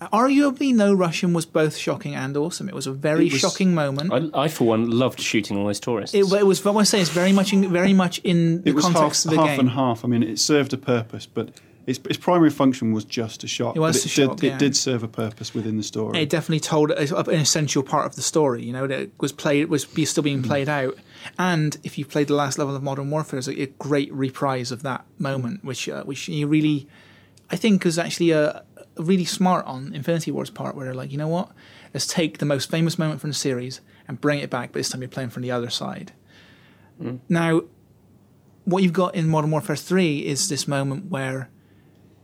arguably, 0.02 0.74
No 0.74 0.94
Russian 0.94 1.34
was 1.34 1.46
both 1.46 1.76
shocking 1.76 2.16
and 2.16 2.36
awesome. 2.38 2.70
It 2.70 2.76
was 2.76 2.88
a 2.88 2.92
very 2.94 3.26
was- 3.26 3.40
shocking 3.40 3.74
moment. 3.76 4.14
I, 4.34 4.44
I, 4.44 4.48
for 4.48 4.66
one, 4.66 4.90
loved 4.90 5.20
shooting 5.20 5.58
all 5.58 5.66
those 5.66 5.80
tourists. 5.80 6.14
it, 6.16 6.32
it 6.32 6.46
was, 6.46 6.64
what 6.64 6.76
I 6.78 6.84
say, 6.84 7.02
it's 7.02 7.10
very 7.10 7.34
much 7.34 7.52
in, 7.52 7.70
very 7.70 7.94
much 7.94 8.20
in 8.20 8.62
the 8.62 8.70
It 8.70 8.76
was 8.76 8.86
half, 8.86 8.94
context 8.94 9.26
of 9.26 9.32
the 9.32 9.38
half 9.38 9.48
game. 9.48 9.60
and 9.60 9.70
half. 9.72 10.06
I 10.06 10.08
mean, 10.08 10.24
it 10.24 10.40
served 10.40 10.72
a 10.74 10.78
purpose, 10.78 11.26
but 11.26 11.50
its, 11.86 12.00
its 12.06 12.18
primary 12.18 12.52
function 12.52 12.94
was 12.94 13.04
just 13.04 13.42
to 13.42 13.48
shock. 13.48 13.76
It 13.76 13.80
was 13.80 13.98
but 13.98 14.02
to 14.04 14.08
it 14.08 14.28
shock, 14.28 14.38
did, 14.38 14.48
yeah. 14.48 14.56
It 14.56 14.60
did 14.60 14.78
serve 14.78 15.04
a 15.04 15.08
purpose 15.08 15.54
within 15.54 15.76
the 15.78 15.84
story. 15.84 16.22
it 16.22 16.30
definitely 16.30 16.60
told 16.62 16.92
an 16.92 17.34
essential 17.34 17.84
part 17.84 18.06
of 18.06 18.16
the 18.16 18.22
story. 18.22 18.64
You 18.64 18.72
know, 18.74 18.88
that 18.88 19.00
it 19.00 19.12
was 19.20 19.32
played 19.32 19.70
was 19.70 19.88
still 20.06 20.24
being 20.24 20.44
played 20.44 20.70
out. 20.70 20.96
And 21.38 21.76
if 21.84 21.98
you 21.98 22.06
played 22.06 22.28
the 22.28 22.36
last 22.36 22.58
level 22.58 22.74
of 22.76 22.84
Modern 22.84 23.10
Warfare, 23.10 23.40
it's 23.40 23.48
a, 23.50 23.62
a 23.64 23.66
great 23.66 24.14
reprise 24.14 24.72
of 24.72 24.84
that 24.84 25.04
moment, 25.18 25.66
which 25.66 25.90
uh, 25.90 26.04
which 26.04 26.30
you 26.30 26.48
really, 26.48 26.88
I 27.52 27.56
think, 27.56 27.86
is 27.86 27.98
actually 27.98 28.32
a, 28.32 28.64
a 28.98 29.04
really 29.04 29.26
smart 29.26 29.66
on 29.66 29.94
Infinity 29.94 30.32
Ward's 30.32 30.50
part, 30.50 30.76
where 30.76 30.86
they're 30.86 30.94
like, 30.94 31.12
you 31.12 31.18
know 31.18 31.28
what, 31.28 31.52
let's 31.94 32.08
take 32.08 32.38
the 32.38 32.46
most 32.46 32.70
famous 32.70 32.98
moment 33.00 33.22
from 33.22 33.30
the 33.32 33.36
series 33.36 33.82
and 34.08 34.20
bring 34.20 34.40
it 34.40 34.50
back, 34.50 34.72
but 34.72 34.80
this 34.80 34.90
time 34.90 35.02
you're 35.02 35.10
playing 35.10 35.30
from 35.30 35.44
the 35.44 35.52
other 35.52 35.70
side. 35.70 36.14
Hmm. 37.00 37.18
Now, 37.28 37.62
what 38.66 38.84
you've 38.84 38.94
got 38.94 39.16
in 39.16 39.28
Modern 39.30 39.52
Warfare 39.52 39.76
3 39.76 40.26
is 40.26 40.50
this 40.50 40.68
moment 40.68 41.06
where 41.06 41.50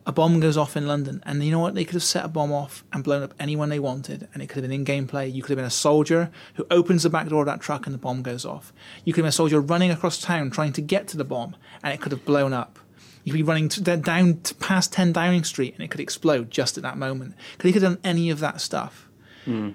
a 0.08 0.12
bomb 0.12 0.40
goes 0.40 0.56
off 0.58 0.78
in 0.78 0.88
London, 0.88 1.24
and 1.26 1.44
you 1.44 1.52
know 1.52 1.60
what? 1.60 1.74
They 1.74 1.84
could 1.84 1.96
have 1.96 2.04
set 2.04 2.24
a 2.24 2.28
bomb 2.28 2.52
off 2.52 2.84
and 2.94 3.04
blown 3.04 3.24
up 3.24 3.34
anyone 3.40 3.70
they 3.70 3.80
wanted, 3.80 4.28
and 4.34 4.44
it 4.44 4.48
could 4.48 4.64
have 4.64 4.70
been 4.70 4.72
in 4.72 4.86
gameplay. 4.86 5.34
You 5.34 5.42
could 5.42 5.50
have 5.50 5.58
been 5.58 5.66
a 5.66 5.72
soldier 5.72 6.30
who 6.56 6.68
opens 6.70 7.04
the 7.04 7.10
back 7.10 7.28
door 7.28 7.42
of 7.42 7.48
that 7.48 7.62
truck 7.62 7.88
and 7.88 7.94
the 7.94 8.00
bomb 8.00 8.22
goes 8.22 8.46
off. 8.46 8.72
You 9.04 9.14
could 9.14 9.22
have 9.22 9.24
been 9.24 9.30
a 9.30 9.32
soldier 9.32 9.60
running 9.60 9.90
across 9.90 10.22
town 10.22 10.52
trying 10.52 10.74
to 10.74 10.82
get 10.82 11.08
to 11.10 11.18
the 11.18 11.24
bomb, 11.24 11.56
and 11.84 11.92
it 11.92 12.02
could 12.02 12.12
have 12.12 12.24
blown 12.24 12.54
up. 12.54 12.78
You 13.26 13.32
could 13.34 13.40
be 13.40 13.44
running 13.44 13.68
to, 13.70 13.82
down 13.98 14.40
to 14.42 14.56
past 14.56 14.94
10 14.94 15.12
Downing 15.12 15.44
Street, 15.44 15.74
and 15.74 15.84
it 15.84 15.90
could 15.92 16.00
explode 16.00 16.50
just 16.52 16.78
at 16.78 16.84
that 16.84 16.98
moment. 16.98 17.34
Because 17.58 17.68
he 17.70 17.74
could 17.74 17.82
have 17.82 17.94
done 17.96 18.02
any 18.04 18.30
of 18.30 18.40
that 18.40 18.62
stuff. 18.62 19.10
Hmm. 19.46 19.72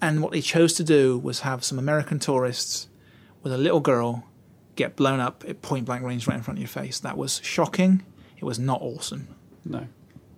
And 0.00 0.22
what 0.22 0.32
they 0.32 0.40
chose 0.40 0.72
to 0.74 0.84
do 0.84 1.18
was 1.18 1.40
have 1.40 1.62
some 1.64 1.78
American 1.78 2.18
tourists 2.18 2.88
with 3.42 3.52
a 3.52 3.58
little 3.58 3.80
girl 3.80 4.24
get 4.74 4.96
blown 4.96 5.20
up 5.20 5.44
at 5.46 5.60
point 5.60 5.84
blank 5.84 6.02
range 6.02 6.26
right 6.26 6.36
in 6.36 6.42
front 6.42 6.58
of 6.58 6.62
your 6.62 6.68
face. 6.68 6.98
That 7.00 7.16
was 7.16 7.40
shocking. 7.44 8.04
It 8.36 8.44
was 8.44 8.58
not 8.58 8.80
awesome. 8.80 9.28
No, 9.64 9.86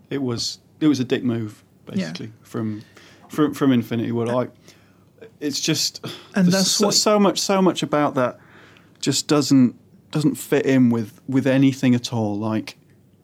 it 0.08 0.22
was 0.22 0.58
it 0.80 0.86
was 0.86 0.98
a 0.98 1.04
dick 1.04 1.22
move 1.22 1.62
basically 1.84 2.32
from 2.42 2.82
from 3.28 3.52
from 3.54 3.70
Infinity 3.70 4.12
Ward. 4.12 4.30
I 4.30 4.48
it's 5.38 5.60
just 5.60 6.02
And 6.34 6.46
there's 6.46 6.54
that's 6.54 6.70
so, 6.70 6.86
what- 6.86 6.94
so 6.94 7.18
much 7.20 7.38
so 7.38 7.60
much 7.62 7.82
about 7.82 8.14
that 8.14 8.38
just 8.98 9.28
doesn't 9.28 9.76
doesn't 10.10 10.34
fit 10.36 10.66
in 10.66 10.90
with 10.90 11.20
with 11.28 11.46
anything 11.46 11.94
at 11.94 12.12
all. 12.12 12.36
Like 12.38 12.76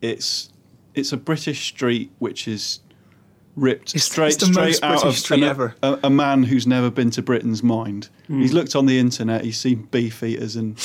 it's 0.03 0.51
it's 0.95 1.13
a 1.13 1.17
British 1.17 1.67
street 1.67 2.11
which 2.19 2.47
is 2.49 2.81
ripped 3.57 3.91
It's- 3.95 4.05
straight 4.05 4.35
it's 4.35 4.45
straight 4.47 4.83
out 4.83 5.01
British 5.03 5.19
of 5.19 5.19
street 5.19 5.43
an- 5.43 5.49
ever. 5.49 5.75
A, 5.83 5.99
a 6.05 6.11
man 6.11 6.43
who's 6.43 6.67
never 6.67 6.91
been 6.91 7.11
to 7.13 7.23
Britain's 7.23 7.63
mind. 7.63 8.09
Hmm. 8.27 8.41
He's 8.43 8.53
looked 8.53 8.77
on 8.77 8.87
the 8.87 8.99
internet. 8.99 9.45
He's 9.45 9.59
seen 9.59 9.89
beef 9.91 10.23
eaters 10.23 10.57
and 10.57 10.77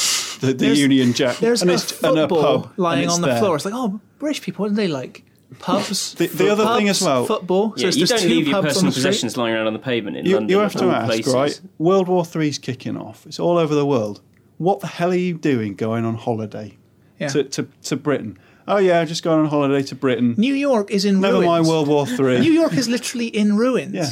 the, 0.41 0.53
the 0.53 0.76
Union 0.76 1.14
Jack. 1.14 1.38
There's 1.38 1.61
and 1.61 1.72
a 1.72 1.73
it's- 1.76 1.91
and 2.03 2.18
a 2.18 2.22
football 2.28 2.61
pub, 2.64 2.73
lying 2.78 3.03
and 3.03 3.11
on 3.11 3.22
the 3.22 3.28
there. 3.28 3.40
floor. 3.40 3.56
It's 3.57 3.65
like, 3.65 3.73
oh, 3.76 3.99
British 4.19 4.41
people, 4.41 4.64
what 4.64 4.69
do 4.69 4.76
they 4.76 4.88
like? 4.88 5.26
Pubs. 5.60 6.14
The- 6.15 6.28
the 6.28 6.49
other 6.49 6.65
thing 6.78 6.88
as 6.88 7.02
well- 7.02 7.26
football. 7.26 7.73
So 7.76 7.82
Yeah, 7.82 7.88
it's 7.90 7.98
you 7.98 8.06
don't 8.07 8.19
two 8.22 8.30
leave 8.30 8.48
your 8.48 8.61
personal 8.61 8.94
possessions 8.94 9.36
lying 9.36 9.53
around 9.53 9.68
on 9.68 9.73
the 9.73 9.80
pavement 9.80 10.15
in 10.18 10.26
You, 10.26 10.36
London. 10.36 10.49
you 10.49 10.60
have 10.60 10.73
to 10.76 10.86
ask, 10.86 11.07
places. 11.07 11.34
right? 11.34 11.61
World 11.78 12.07
War 12.07 12.23
Three's 12.23 12.57
kicking 12.57 12.95
off. 12.95 13.26
It's 13.28 13.40
all 13.40 13.57
over 13.57 13.76
the 13.76 13.86
world. 13.86 14.22
What 14.61 14.79
the 14.79 14.88
hell 14.88 15.11
are 15.11 15.15
you 15.15 15.33
doing 15.39 15.73
going 15.73 16.05
on 16.05 16.15
holiday 16.15 16.77
Yeah. 17.19 17.29
to, 17.29 17.43
to, 17.45 17.67
to 17.83 17.95
Britain? 17.95 18.38
Oh 18.67 18.77
yeah, 18.77 19.03
just 19.05 19.23
going 19.23 19.39
on 19.39 19.47
holiday 19.47 19.81
to 19.88 19.95
Britain. 19.95 20.35
New 20.38 20.53
York 20.53 20.91
is 20.91 21.03
in 21.03 21.19
Never 21.19 21.33
ruins. 21.39 21.47
mind 21.47 21.67
World 21.67 21.88
War 21.88 22.05
Three. 22.05 22.39
New 22.39 22.51
York 22.51 22.73
is 22.73 22.88
literally 22.88 23.25
in 23.27 23.57
ruins. 23.57 23.93
Yeah. 23.95 24.09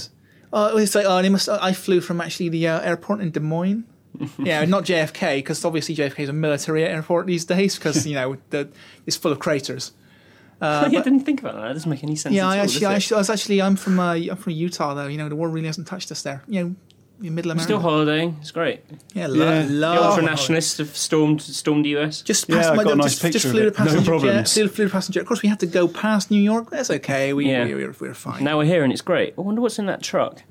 Oh, 0.51 0.77
it's 0.77 0.95
like, 0.95 1.05
oh, 1.07 1.21
they 1.21 1.29
must. 1.29 1.47
I 1.49 1.73
flew 1.73 2.01
from 2.01 2.19
actually 2.19 2.49
the 2.49 2.67
uh, 2.67 2.81
airport 2.81 3.21
in 3.21 3.29
Des 3.29 3.39
Moines. 3.39 3.83
yeah, 4.39 4.65
not 4.65 4.85
JFK 4.85 5.37
because 5.37 5.63
obviously 5.63 5.95
JFK 5.95 6.19
is 6.21 6.29
a 6.29 6.33
military 6.33 6.83
airport 6.83 7.27
these 7.27 7.45
days 7.45 7.75
because 7.75 8.07
you 8.07 8.15
know 8.15 8.37
the, 8.49 8.69
it's 9.05 9.15
full 9.15 9.31
of 9.31 9.37
craters. 9.37 9.91
I 10.61 10.89
didn't 10.89 11.21
think 11.21 11.41
about 11.41 11.55
that. 11.55 11.61
That 11.61 11.73
doesn't 11.73 11.89
make 11.89 12.03
any 12.03 12.15
sense. 12.15 12.33
Yeah, 12.33 12.47
at 12.47 12.49
I 12.49 12.57
all, 12.57 12.63
actually, 12.63 12.85
I, 12.87 12.95
actually, 12.95 13.15
I 13.15 13.17
was 13.19 13.29
actually, 13.29 13.61
I'm 13.61 13.75
from, 13.77 13.99
uh, 13.99 14.13
I'm 14.15 14.35
from 14.35 14.53
Utah 14.53 14.93
though. 14.95 15.07
You 15.07 15.17
know, 15.19 15.29
the 15.29 15.35
war 15.35 15.47
really 15.47 15.67
hasn't 15.67 15.87
touched 15.87 16.11
us 16.11 16.23
there. 16.23 16.43
You 16.47 16.59
know, 16.63 16.67
in 16.67 16.75
Middle 17.19 17.51
I'm 17.51 17.57
America. 17.57 17.63
still 17.63 17.79
holidaying. 17.79 18.37
It's 18.41 18.51
great. 18.51 18.81
yeah, 19.13 19.27
lo- 19.27 19.45
Yeah. 19.45 19.63
The 19.65 19.73
love 19.73 19.95
ultra 19.97 20.09
holiday. 20.11 20.25
nationalists 20.31 20.77
have 20.77 20.95
stormed 20.95 21.41
stormed 21.41 21.85
the 21.85 21.97
US. 21.97 22.21
Just 22.21 22.47
Yeah, 22.49 22.71
I 22.71 22.75
my, 22.75 22.83
got 22.83 22.93
a 22.93 22.95
nice 22.95 23.11
just, 23.11 23.21
picture 23.21 23.39
just 23.39 23.51
flew 23.51 23.65
the 23.65 23.71
passenger 23.71 23.97
No 23.97 24.01
jet. 24.03 24.07
problems. 24.09 24.53
Flew, 24.53 24.67
flew 24.69 24.85
the 24.85 24.91
passenger. 24.91 25.19
Of 25.21 25.27
course, 25.27 25.41
we 25.41 25.49
had 25.49 25.59
to 25.59 25.65
go 25.67 25.87
past 25.87 26.31
New 26.31 26.41
York. 26.41 26.69
That's 26.69 26.89
okay. 26.89 27.33
We, 27.33 27.49
Yeah. 27.49 27.65
we, 27.65 27.75
we, 27.75 27.85
were, 27.85 27.95
we 27.99 28.07
were 28.07 28.13
fine. 28.13 28.43
Now 28.43 28.57
we're 28.57 28.65
here 28.65 28.83
and 28.83 28.93
it's 28.93 29.01
great. 29.01 29.33
I 29.37 29.41
wonder 29.41 29.61
what's 29.61 29.77
in 29.79 29.85
that 29.87 30.01
truck. 30.01 30.41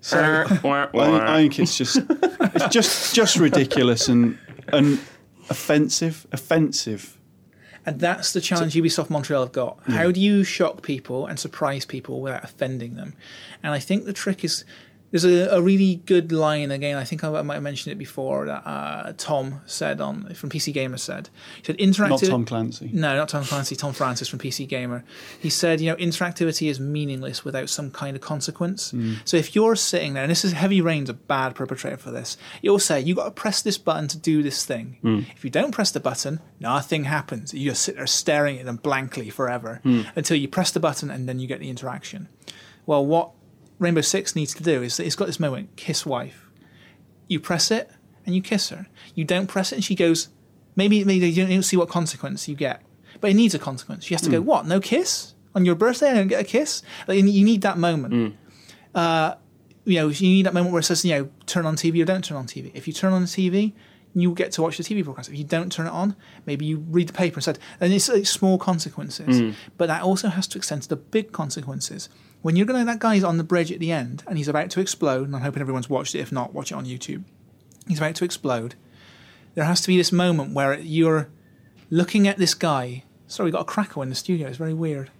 So 0.00 0.18
uh, 0.18 0.44
I 0.50 0.56
think, 0.56 0.64
I 0.64 1.36
think 1.36 1.58
it's 1.58 1.76
just 1.78 1.98
it's 2.10 2.68
just 2.68 3.14
just 3.14 3.36
ridiculous 3.36 4.08
and 4.08 4.38
and 4.72 4.98
offensive, 5.50 6.26
offensive. 6.32 7.18
And 7.86 8.00
that's 8.00 8.32
the 8.32 8.40
challenge 8.40 8.72
Ubisoft 8.74 9.10
Montreal 9.10 9.42
have 9.42 9.52
got. 9.52 9.78
How 9.88 10.10
do 10.10 10.18
you 10.18 10.42
shock 10.42 10.80
people 10.80 11.26
and 11.26 11.38
surprise 11.38 11.84
people 11.84 12.22
without 12.22 12.42
offending 12.42 12.94
them? 12.94 13.12
And 13.62 13.74
I 13.74 13.78
think 13.78 14.06
the 14.06 14.14
trick 14.14 14.42
is 14.42 14.64
there's 15.10 15.24
a, 15.24 15.48
a 15.50 15.62
really 15.62 15.96
good 16.06 16.32
line 16.32 16.70
again. 16.70 16.96
I 16.96 17.04
think 17.04 17.22
I 17.22 17.42
might 17.42 17.54
have 17.54 17.62
mentioned 17.62 17.92
it 17.92 17.98
before 17.98 18.46
that 18.46 18.66
uh, 18.66 19.12
Tom 19.16 19.60
said 19.64 20.00
on 20.00 20.34
from 20.34 20.50
PC 20.50 20.72
Gamer 20.72 20.96
said 20.96 21.28
he 21.58 21.64
said 21.64 21.78
interactive. 21.78 22.08
Not 22.08 22.22
Tom 22.22 22.44
Clancy. 22.44 22.90
No, 22.92 23.16
not 23.16 23.28
Tom 23.28 23.44
Clancy, 23.44 23.76
Tom 23.76 23.92
Francis 23.92 24.28
from 24.28 24.40
PC 24.40 24.66
Gamer. 24.66 25.04
He 25.38 25.50
said, 25.50 25.80
you 25.80 25.88
know, 25.88 25.96
interactivity 25.96 26.68
is 26.68 26.80
meaningless 26.80 27.44
without 27.44 27.68
some 27.68 27.90
kind 27.90 28.16
of 28.16 28.22
consequence. 28.22 28.90
Hmm. 28.90 29.14
So 29.24 29.36
if 29.36 29.54
you're 29.54 29.76
sitting 29.76 30.14
there, 30.14 30.24
and 30.24 30.30
this 30.30 30.44
is 30.44 30.52
Heavy 30.52 30.80
Rain's 30.80 31.08
a 31.10 31.14
bad 31.14 31.54
perpetrator 31.54 31.96
for 31.96 32.10
this, 32.10 32.36
you'll 32.60 32.78
say, 32.78 33.00
you 33.00 33.14
got 33.14 33.26
to 33.26 33.30
press 33.30 33.62
this 33.62 33.78
button 33.78 34.08
to 34.08 34.18
do 34.18 34.42
this 34.42 34.64
thing. 34.64 34.98
Hmm. 35.02 35.20
If 35.36 35.44
you 35.44 35.50
don't 35.50 35.72
press 35.72 35.92
the 35.92 36.00
button, 36.00 36.40
nothing 36.58 37.04
happens. 37.04 37.54
You 37.54 37.70
just 37.70 37.82
sit 37.82 37.96
there 37.96 38.06
staring 38.06 38.58
at 38.58 38.64
them 38.64 38.76
blankly 38.76 39.30
forever 39.30 39.80
hmm. 39.82 40.02
until 40.16 40.36
you 40.36 40.48
press 40.48 40.72
the 40.72 40.80
button 40.80 41.10
and 41.10 41.28
then 41.28 41.38
you 41.38 41.46
get 41.46 41.60
the 41.60 41.70
interaction. 41.70 42.28
Well, 42.86 43.06
what 43.06 43.30
Rainbow 43.84 44.00
Six 44.00 44.34
needs 44.34 44.54
to 44.54 44.62
do 44.62 44.82
is 44.82 44.96
that 44.96 45.06
it's 45.06 45.16
got 45.16 45.26
this 45.26 45.38
moment, 45.38 45.76
kiss 45.76 46.04
wife. 46.04 46.50
You 47.28 47.40
press 47.40 47.70
it 47.70 47.90
and 48.26 48.34
you 48.34 48.42
kiss 48.42 48.70
her. 48.70 48.86
You 49.14 49.24
don't 49.24 49.46
press 49.46 49.72
it 49.72 49.76
and 49.76 49.84
she 49.84 49.94
goes, 49.94 50.28
maybe, 50.76 51.04
maybe 51.04 51.30
you 51.30 51.46
don't, 51.46 51.62
see 51.62 51.76
what 51.76 51.88
consequence 51.88 52.48
you 52.48 52.54
get. 52.54 52.82
But 53.20 53.30
it 53.30 53.34
needs 53.34 53.54
a 53.54 53.58
consequence. 53.58 54.04
She 54.04 54.14
has 54.14 54.22
to 54.22 54.30
go, 54.30 54.40
hmm. 54.40 54.46
what, 54.46 54.66
no 54.66 54.80
kiss? 54.80 55.34
On 55.54 55.64
your 55.64 55.76
birthday, 55.76 56.10
I 56.10 56.14
don't 56.14 56.28
get 56.28 56.40
a 56.40 56.44
kiss? 56.44 56.82
Like, 57.06 57.22
you 57.22 57.44
need 57.44 57.62
that 57.62 57.78
moment. 57.78 58.12
Hmm. 58.12 58.96
Uh, 58.96 59.34
you 59.84 59.96
know, 59.98 60.08
you 60.08 60.28
need 60.28 60.46
that 60.46 60.54
moment 60.54 60.72
where 60.72 60.80
it 60.80 60.84
says, 60.84 61.04
you 61.04 61.14
know, 61.14 61.30
turn 61.46 61.66
on 61.66 61.76
TV 61.76 62.02
or 62.02 62.04
don't 62.04 62.24
turn 62.24 62.36
on 62.36 62.46
TV. 62.46 62.70
If 62.74 62.86
you 62.88 62.92
turn 62.92 63.12
on 63.12 63.22
the 63.22 63.28
TV, 63.28 63.72
you 64.14 64.32
get 64.34 64.52
to 64.52 64.62
watch 64.62 64.78
the 64.78 64.82
TV 64.82 65.04
broadcast. 65.04 65.28
If 65.28 65.36
you 65.36 65.44
don't 65.44 65.70
turn 65.70 65.86
it 65.86 65.92
on, 65.92 66.16
maybe 66.46 66.64
you 66.64 66.78
read 66.88 67.08
the 67.08 67.12
paper 67.12 67.38
instead. 67.38 67.58
And 67.80 67.92
it's 67.92 68.08
like 68.08 68.26
small 68.26 68.58
consequences. 68.58 69.40
Hmm. 69.40 69.50
But 69.76 69.86
that 69.88 70.02
also 70.02 70.28
has 70.28 70.46
to 70.48 70.58
extend 70.58 70.82
to 70.82 70.88
the 70.88 70.96
big 70.96 71.32
consequences. 71.32 72.08
When 72.44 72.56
you're 72.56 72.66
going 72.66 72.78
to, 72.78 72.84
that 72.84 72.98
guy's 72.98 73.24
on 73.24 73.38
the 73.38 73.42
bridge 73.42 73.72
at 73.72 73.80
the 73.80 73.90
end 73.90 74.22
and 74.26 74.36
he's 74.36 74.48
about 74.48 74.68
to 74.72 74.80
explode, 74.80 75.24
and 75.24 75.34
I'm 75.34 75.40
hoping 75.40 75.62
everyone's 75.62 75.88
watched 75.88 76.14
it. 76.14 76.18
If 76.18 76.30
not, 76.30 76.52
watch 76.52 76.72
it 76.72 76.74
on 76.74 76.84
YouTube. 76.84 77.24
He's 77.88 77.96
about 77.96 78.16
to 78.16 78.24
explode. 78.26 78.74
There 79.54 79.64
has 79.64 79.80
to 79.80 79.88
be 79.88 79.96
this 79.96 80.12
moment 80.12 80.52
where 80.52 80.78
you're 80.78 81.30
looking 81.88 82.28
at 82.28 82.36
this 82.36 82.52
guy. 82.52 83.04
Sorry, 83.28 83.46
we 83.46 83.50
got 83.50 83.62
a 83.62 83.64
crackle 83.64 84.02
in 84.02 84.10
the 84.10 84.14
studio. 84.14 84.46
It's 84.46 84.58
very 84.58 84.74
weird. 84.74 85.10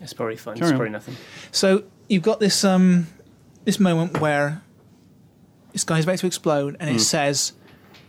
It's 0.00 0.14
probably 0.14 0.36
fun. 0.36 0.54
Carry 0.54 0.64
it's 0.64 0.72
on. 0.72 0.78
probably 0.78 0.92
nothing. 0.92 1.16
So 1.52 1.84
you've 2.08 2.22
got 2.22 2.40
this 2.40 2.64
um 2.64 3.08
this 3.66 3.78
moment 3.78 4.18
where 4.18 4.62
this 5.74 5.84
guy's 5.84 6.04
about 6.04 6.20
to 6.20 6.26
explode, 6.26 6.74
and 6.80 6.88
it 6.88 7.00
says 7.00 7.52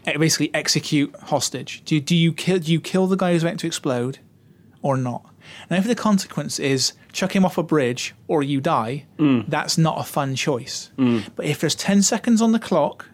eh, 0.07 0.15
basically 0.15 0.55
execute 0.55 1.13
hostage. 1.23 1.83
Do 1.83 1.99
do 1.99 2.15
you 2.15 2.31
kill 2.31 2.59
do 2.59 2.71
you 2.71 2.79
kill 2.79 3.07
the 3.07 3.17
guy 3.17 3.33
who's 3.33 3.43
about 3.43 3.59
to 3.59 3.67
explode, 3.67 4.19
or 4.81 4.95
not? 4.95 5.25
Now, 5.69 5.75
if 5.75 5.85
the 5.85 5.95
consequence 5.95 6.59
is 6.59 6.93
chuck 7.11 7.35
him 7.35 7.45
off 7.45 7.57
a 7.57 7.63
bridge 7.63 8.13
or 8.27 8.43
you 8.43 8.61
die, 8.61 9.05
mm. 9.17 9.45
that's 9.47 9.77
not 9.77 9.99
a 9.99 10.03
fun 10.03 10.35
choice. 10.35 10.91
Mm. 10.97 11.29
But 11.35 11.45
if 11.45 11.59
there's 11.59 11.75
ten 11.75 12.01
seconds 12.01 12.41
on 12.41 12.51
the 12.51 12.59
clock, 12.59 13.07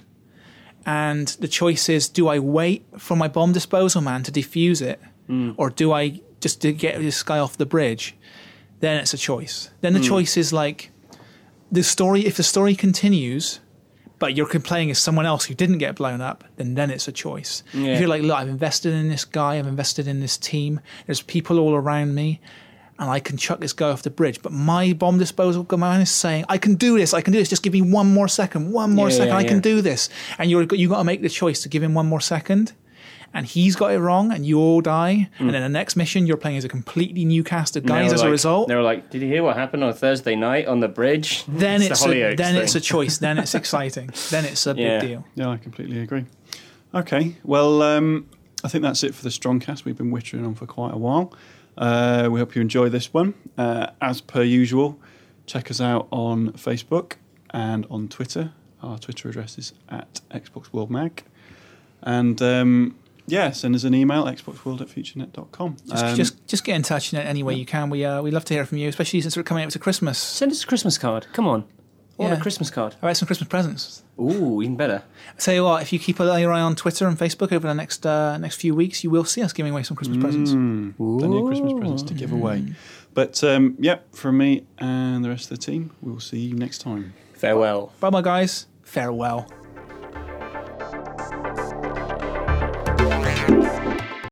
and 0.86 1.28
the 1.40 1.48
choice 1.48 1.90
is 1.90 2.08
do 2.08 2.28
I 2.28 2.40
wait 2.40 2.86
for 2.98 3.18
my 3.18 3.28
bomb 3.28 3.52
disposal 3.52 4.02
man 4.02 4.24
to 4.24 4.32
defuse 4.32 4.82
it, 4.82 5.02
mm. 5.30 5.54
or 5.58 5.70
do 5.70 5.92
I 5.92 6.22
just 6.40 6.62
get 6.62 7.00
this 7.00 7.24
guy 7.24 7.40
off 7.40 7.58
the 7.58 7.66
bridge? 7.66 8.16
Then 8.80 8.98
it's 8.98 9.14
a 9.14 9.18
choice. 9.18 9.70
Then 9.82 9.94
the 9.94 10.00
choice 10.00 10.38
is 10.38 10.54
like 10.54 10.92
the 11.72 11.84
story. 11.84 12.26
If 12.26 12.38
the 12.38 12.44
story 12.44 12.76
continues, 12.76 13.60
but 14.20 14.36
you're 14.36 14.48
playing 14.48 14.92
as 14.92 15.00
someone 15.00 15.26
else 15.26 15.46
who 15.46 15.54
didn't 15.54 15.80
get 15.80 15.96
blown 15.96 16.22
up, 16.22 16.44
then 16.58 16.76
then 16.76 16.90
it's 16.92 17.08
a 17.08 17.12
choice. 17.12 17.64
Yeah. 17.74 17.94
If 17.94 18.00
you're 18.00 18.10
like, 18.10 18.22
look, 18.22 18.38
I've 18.38 18.48
invested 18.48 18.94
in 18.94 19.10
this 19.10 19.26
guy, 19.26 19.58
I've 19.58 19.68
invested 19.68 20.08
in 20.08 20.20
this 20.20 20.38
team. 20.38 20.80
There's 21.06 21.22
people 21.22 21.60
all 21.60 21.76
around 21.76 22.16
me, 22.16 22.40
and 23.00 23.10
I 23.10 23.20
can 23.20 23.38
chuck 23.38 23.60
this 23.60 23.74
guy 23.74 23.90
off 23.90 24.02
the 24.04 24.10
bridge. 24.10 24.42
But 24.42 24.52
my 24.52 24.94
bomb 24.94 25.18
disposal 25.20 25.66
man 25.78 26.02
is 26.02 26.10
saying, 26.12 26.46
I 26.50 26.58
can 26.58 26.76
do 26.76 26.98
this. 26.98 27.14
I 27.14 27.22
can 27.22 27.32
do 27.34 27.40
this. 27.40 27.50
Just 27.50 27.64
give 27.64 27.74
me 27.74 27.82
one 27.82 28.12
more 28.14 28.28
second. 28.28 28.72
One 28.72 28.94
more 28.96 29.10
Yeah, 29.10 29.16
second. 29.16 29.28
yeah, 29.30 29.38
I 29.38 29.44
can 29.44 29.60
do 29.60 29.82
this. 29.82 30.10
And 30.40 30.50
you're 30.50 30.64
you 30.74 30.90
got 30.90 30.98
to 30.98 31.04
make 31.04 31.22
the 31.22 31.30
choice 31.30 31.62
to 31.64 31.70
give 31.70 31.84
him 31.84 31.94
one 31.94 32.08
more 32.08 32.22
second. 32.22 32.74
And 33.34 33.46
he's 33.46 33.76
got 33.76 33.92
it 33.92 34.00
wrong, 34.00 34.32
and 34.32 34.46
you 34.46 34.58
all 34.58 34.80
die. 34.82 35.30
And 35.38 35.50
then 35.54 35.62
the 35.62 35.70
next 35.70 35.96
mission, 35.98 36.26
you're 36.26 36.38
playing 36.38 36.58
as 36.58 36.64
a 36.64 36.70
completely 36.70 37.26
new 37.26 37.44
cast 37.44 37.76
of 37.76 37.86
guys 37.86 38.10
were 38.10 38.16
as 38.16 38.22
a 38.22 38.30
result 38.32 38.70
They 38.70 38.74
were 38.76 38.82
like, 38.82 39.10
"Did 39.10 39.22
you 39.22 39.28
hear 39.28 39.44
what 39.44 39.58
happened 39.58 39.84
on 39.84 39.94
Thursday 39.94 40.36
night 40.36 40.66
on 40.66 40.80
the 40.80 40.88
bridge?" 40.88 41.44
then 41.46 41.82
the 41.82 41.88
it's, 41.88 42.04
a, 42.06 42.08
Hollyoaks 42.08 42.38
then 42.38 42.56
it's 42.56 42.74
a 42.76 42.80
choice. 42.82 43.18
Then 43.18 43.38
it's 43.38 43.54
exciting. 43.62 44.12
then 44.32 44.46
it's 44.46 44.66
a 44.66 44.74
Yeah. 44.76 45.00
big 45.00 45.10
deal. 45.10 45.26
Yeah, 45.36 45.50
I 45.50 45.58
completely 45.58 46.00
agree. 46.00 46.26
Okay, 46.96 47.36
well, 47.44 47.82
um, 47.82 48.28
I 48.64 48.70
think 48.70 48.82
that's 48.82 49.04
it 49.04 49.14
for 49.14 49.24
the 49.24 49.30
strong 49.32 49.60
cast. 49.60 49.84
We've 49.86 49.98
been 49.98 50.10
wittering 50.12 50.46
on 50.48 50.56
for 50.56 50.66
quite 50.66 50.94
a 50.94 50.98
while. 50.98 51.34
Uh, 51.78 52.28
we 52.32 52.40
hope 52.40 52.56
you 52.56 52.62
enjoy 52.62 52.90
this 52.90 53.14
one. 53.14 53.34
Uh, 53.58 53.88
as 54.02 54.22
per 54.22 54.42
usual, 54.44 55.00
check 55.46 55.70
us 55.72 55.80
out 55.80 56.08
on 56.12 56.52
Facebook 56.54 57.14
and 57.52 57.86
on 57.90 58.08
Twitter. 58.08 58.52
Our 58.82 58.98
Twitter 58.98 59.30
address 59.30 59.58
is 59.58 59.74
at 59.90 60.22
Xbox 60.32 60.72
World 60.74 60.90
Mag. 60.92 61.24
And 62.02 62.42
um, 62.42 62.96
yeah, 63.26 63.52
send 63.52 63.76
us 63.76 63.84
an 63.84 63.94
email, 63.94 64.26
xboxworld 64.26 64.82
at 64.82 64.88
futurenet.com. 64.88 65.78
Just, 65.88 66.04
Um, 66.04 66.16
just, 66.16 66.48
just 66.48 66.64
get 66.64 66.76
in 66.76 66.84
touch 66.84 67.12
in 67.14 67.20
any 67.20 67.44
way 67.44 67.56
you 67.56 67.66
can. 67.66 67.90
We, 67.90 68.06
uh, 68.06 68.22
we 68.22 68.32
love 68.32 68.46
to 68.46 68.54
hear 68.54 68.66
from 68.66 68.78
you, 68.78 68.88
especially 68.88 69.22
since 69.22 69.36
we're 69.36 69.44
coming 69.44 69.64
up 69.66 69.72
to 69.72 69.80
Christmas. 69.80 70.18
Send 70.18 70.52
us 70.52 70.64
a 70.64 70.68
Christmas 70.68 70.98
card. 70.98 71.28
Come 71.34 71.48
on, 71.48 71.66
what 72.18 72.28
Yeah. 72.28 72.38
a 72.38 72.42
Christmas 72.42 72.70
card. 72.70 72.94
How 73.02 73.08
about 73.08 73.18
some 73.18 73.28
Christmas 73.28 73.48
presents? 73.48 74.04
Ooh, 74.20 74.62
even 74.62 74.76
better. 74.76 75.04
I 75.36 75.40
tell 75.40 75.54
you 75.54 75.64
what, 75.64 75.82
if 75.84 75.94
you 75.94 76.00
keep 76.00 76.20
an 76.20 76.28
eye 76.28 76.44
on 76.46 76.76
Twitter 76.76 77.08
and 77.08 77.18
Facebook 77.18 77.52
over 77.54 77.68
the 77.68 77.74
next 77.74 78.06
uh, 78.06 78.38
next 78.38 78.58
few 78.58 78.74
weeks, 78.76 79.04
you 79.04 79.10
will 79.10 79.26
see 79.26 79.42
us 79.42 79.54
giving 79.54 79.72
away 79.72 79.84
some 79.84 79.96
Christmas 79.96 80.18
presents. 80.18 80.52
Mm, 80.52 80.96
plenty 80.98 81.38
of 81.40 81.46
Christmas 81.46 81.74
presents 81.74 82.04
to 82.04 82.14
give 82.14 82.32
away. 82.32 82.66
But 83.14 83.44
um, 83.44 83.76
yep, 83.80 84.14
from 84.14 84.38
me 84.38 84.66
and 84.78 85.24
the 85.24 85.30
rest 85.30 85.50
of 85.52 85.58
the 85.60 85.66
team, 85.66 85.92
we'll 86.02 86.20
see 86.20 86.40
you 86.40 86.56
next 86.56 86.80
time. 86.80 87.14
Farewell. 87.34 87.94
Bye 88.00 88.10
bye, 88.10 88.22
guys. 88.22 88.68
Farewell. 88.84 89.48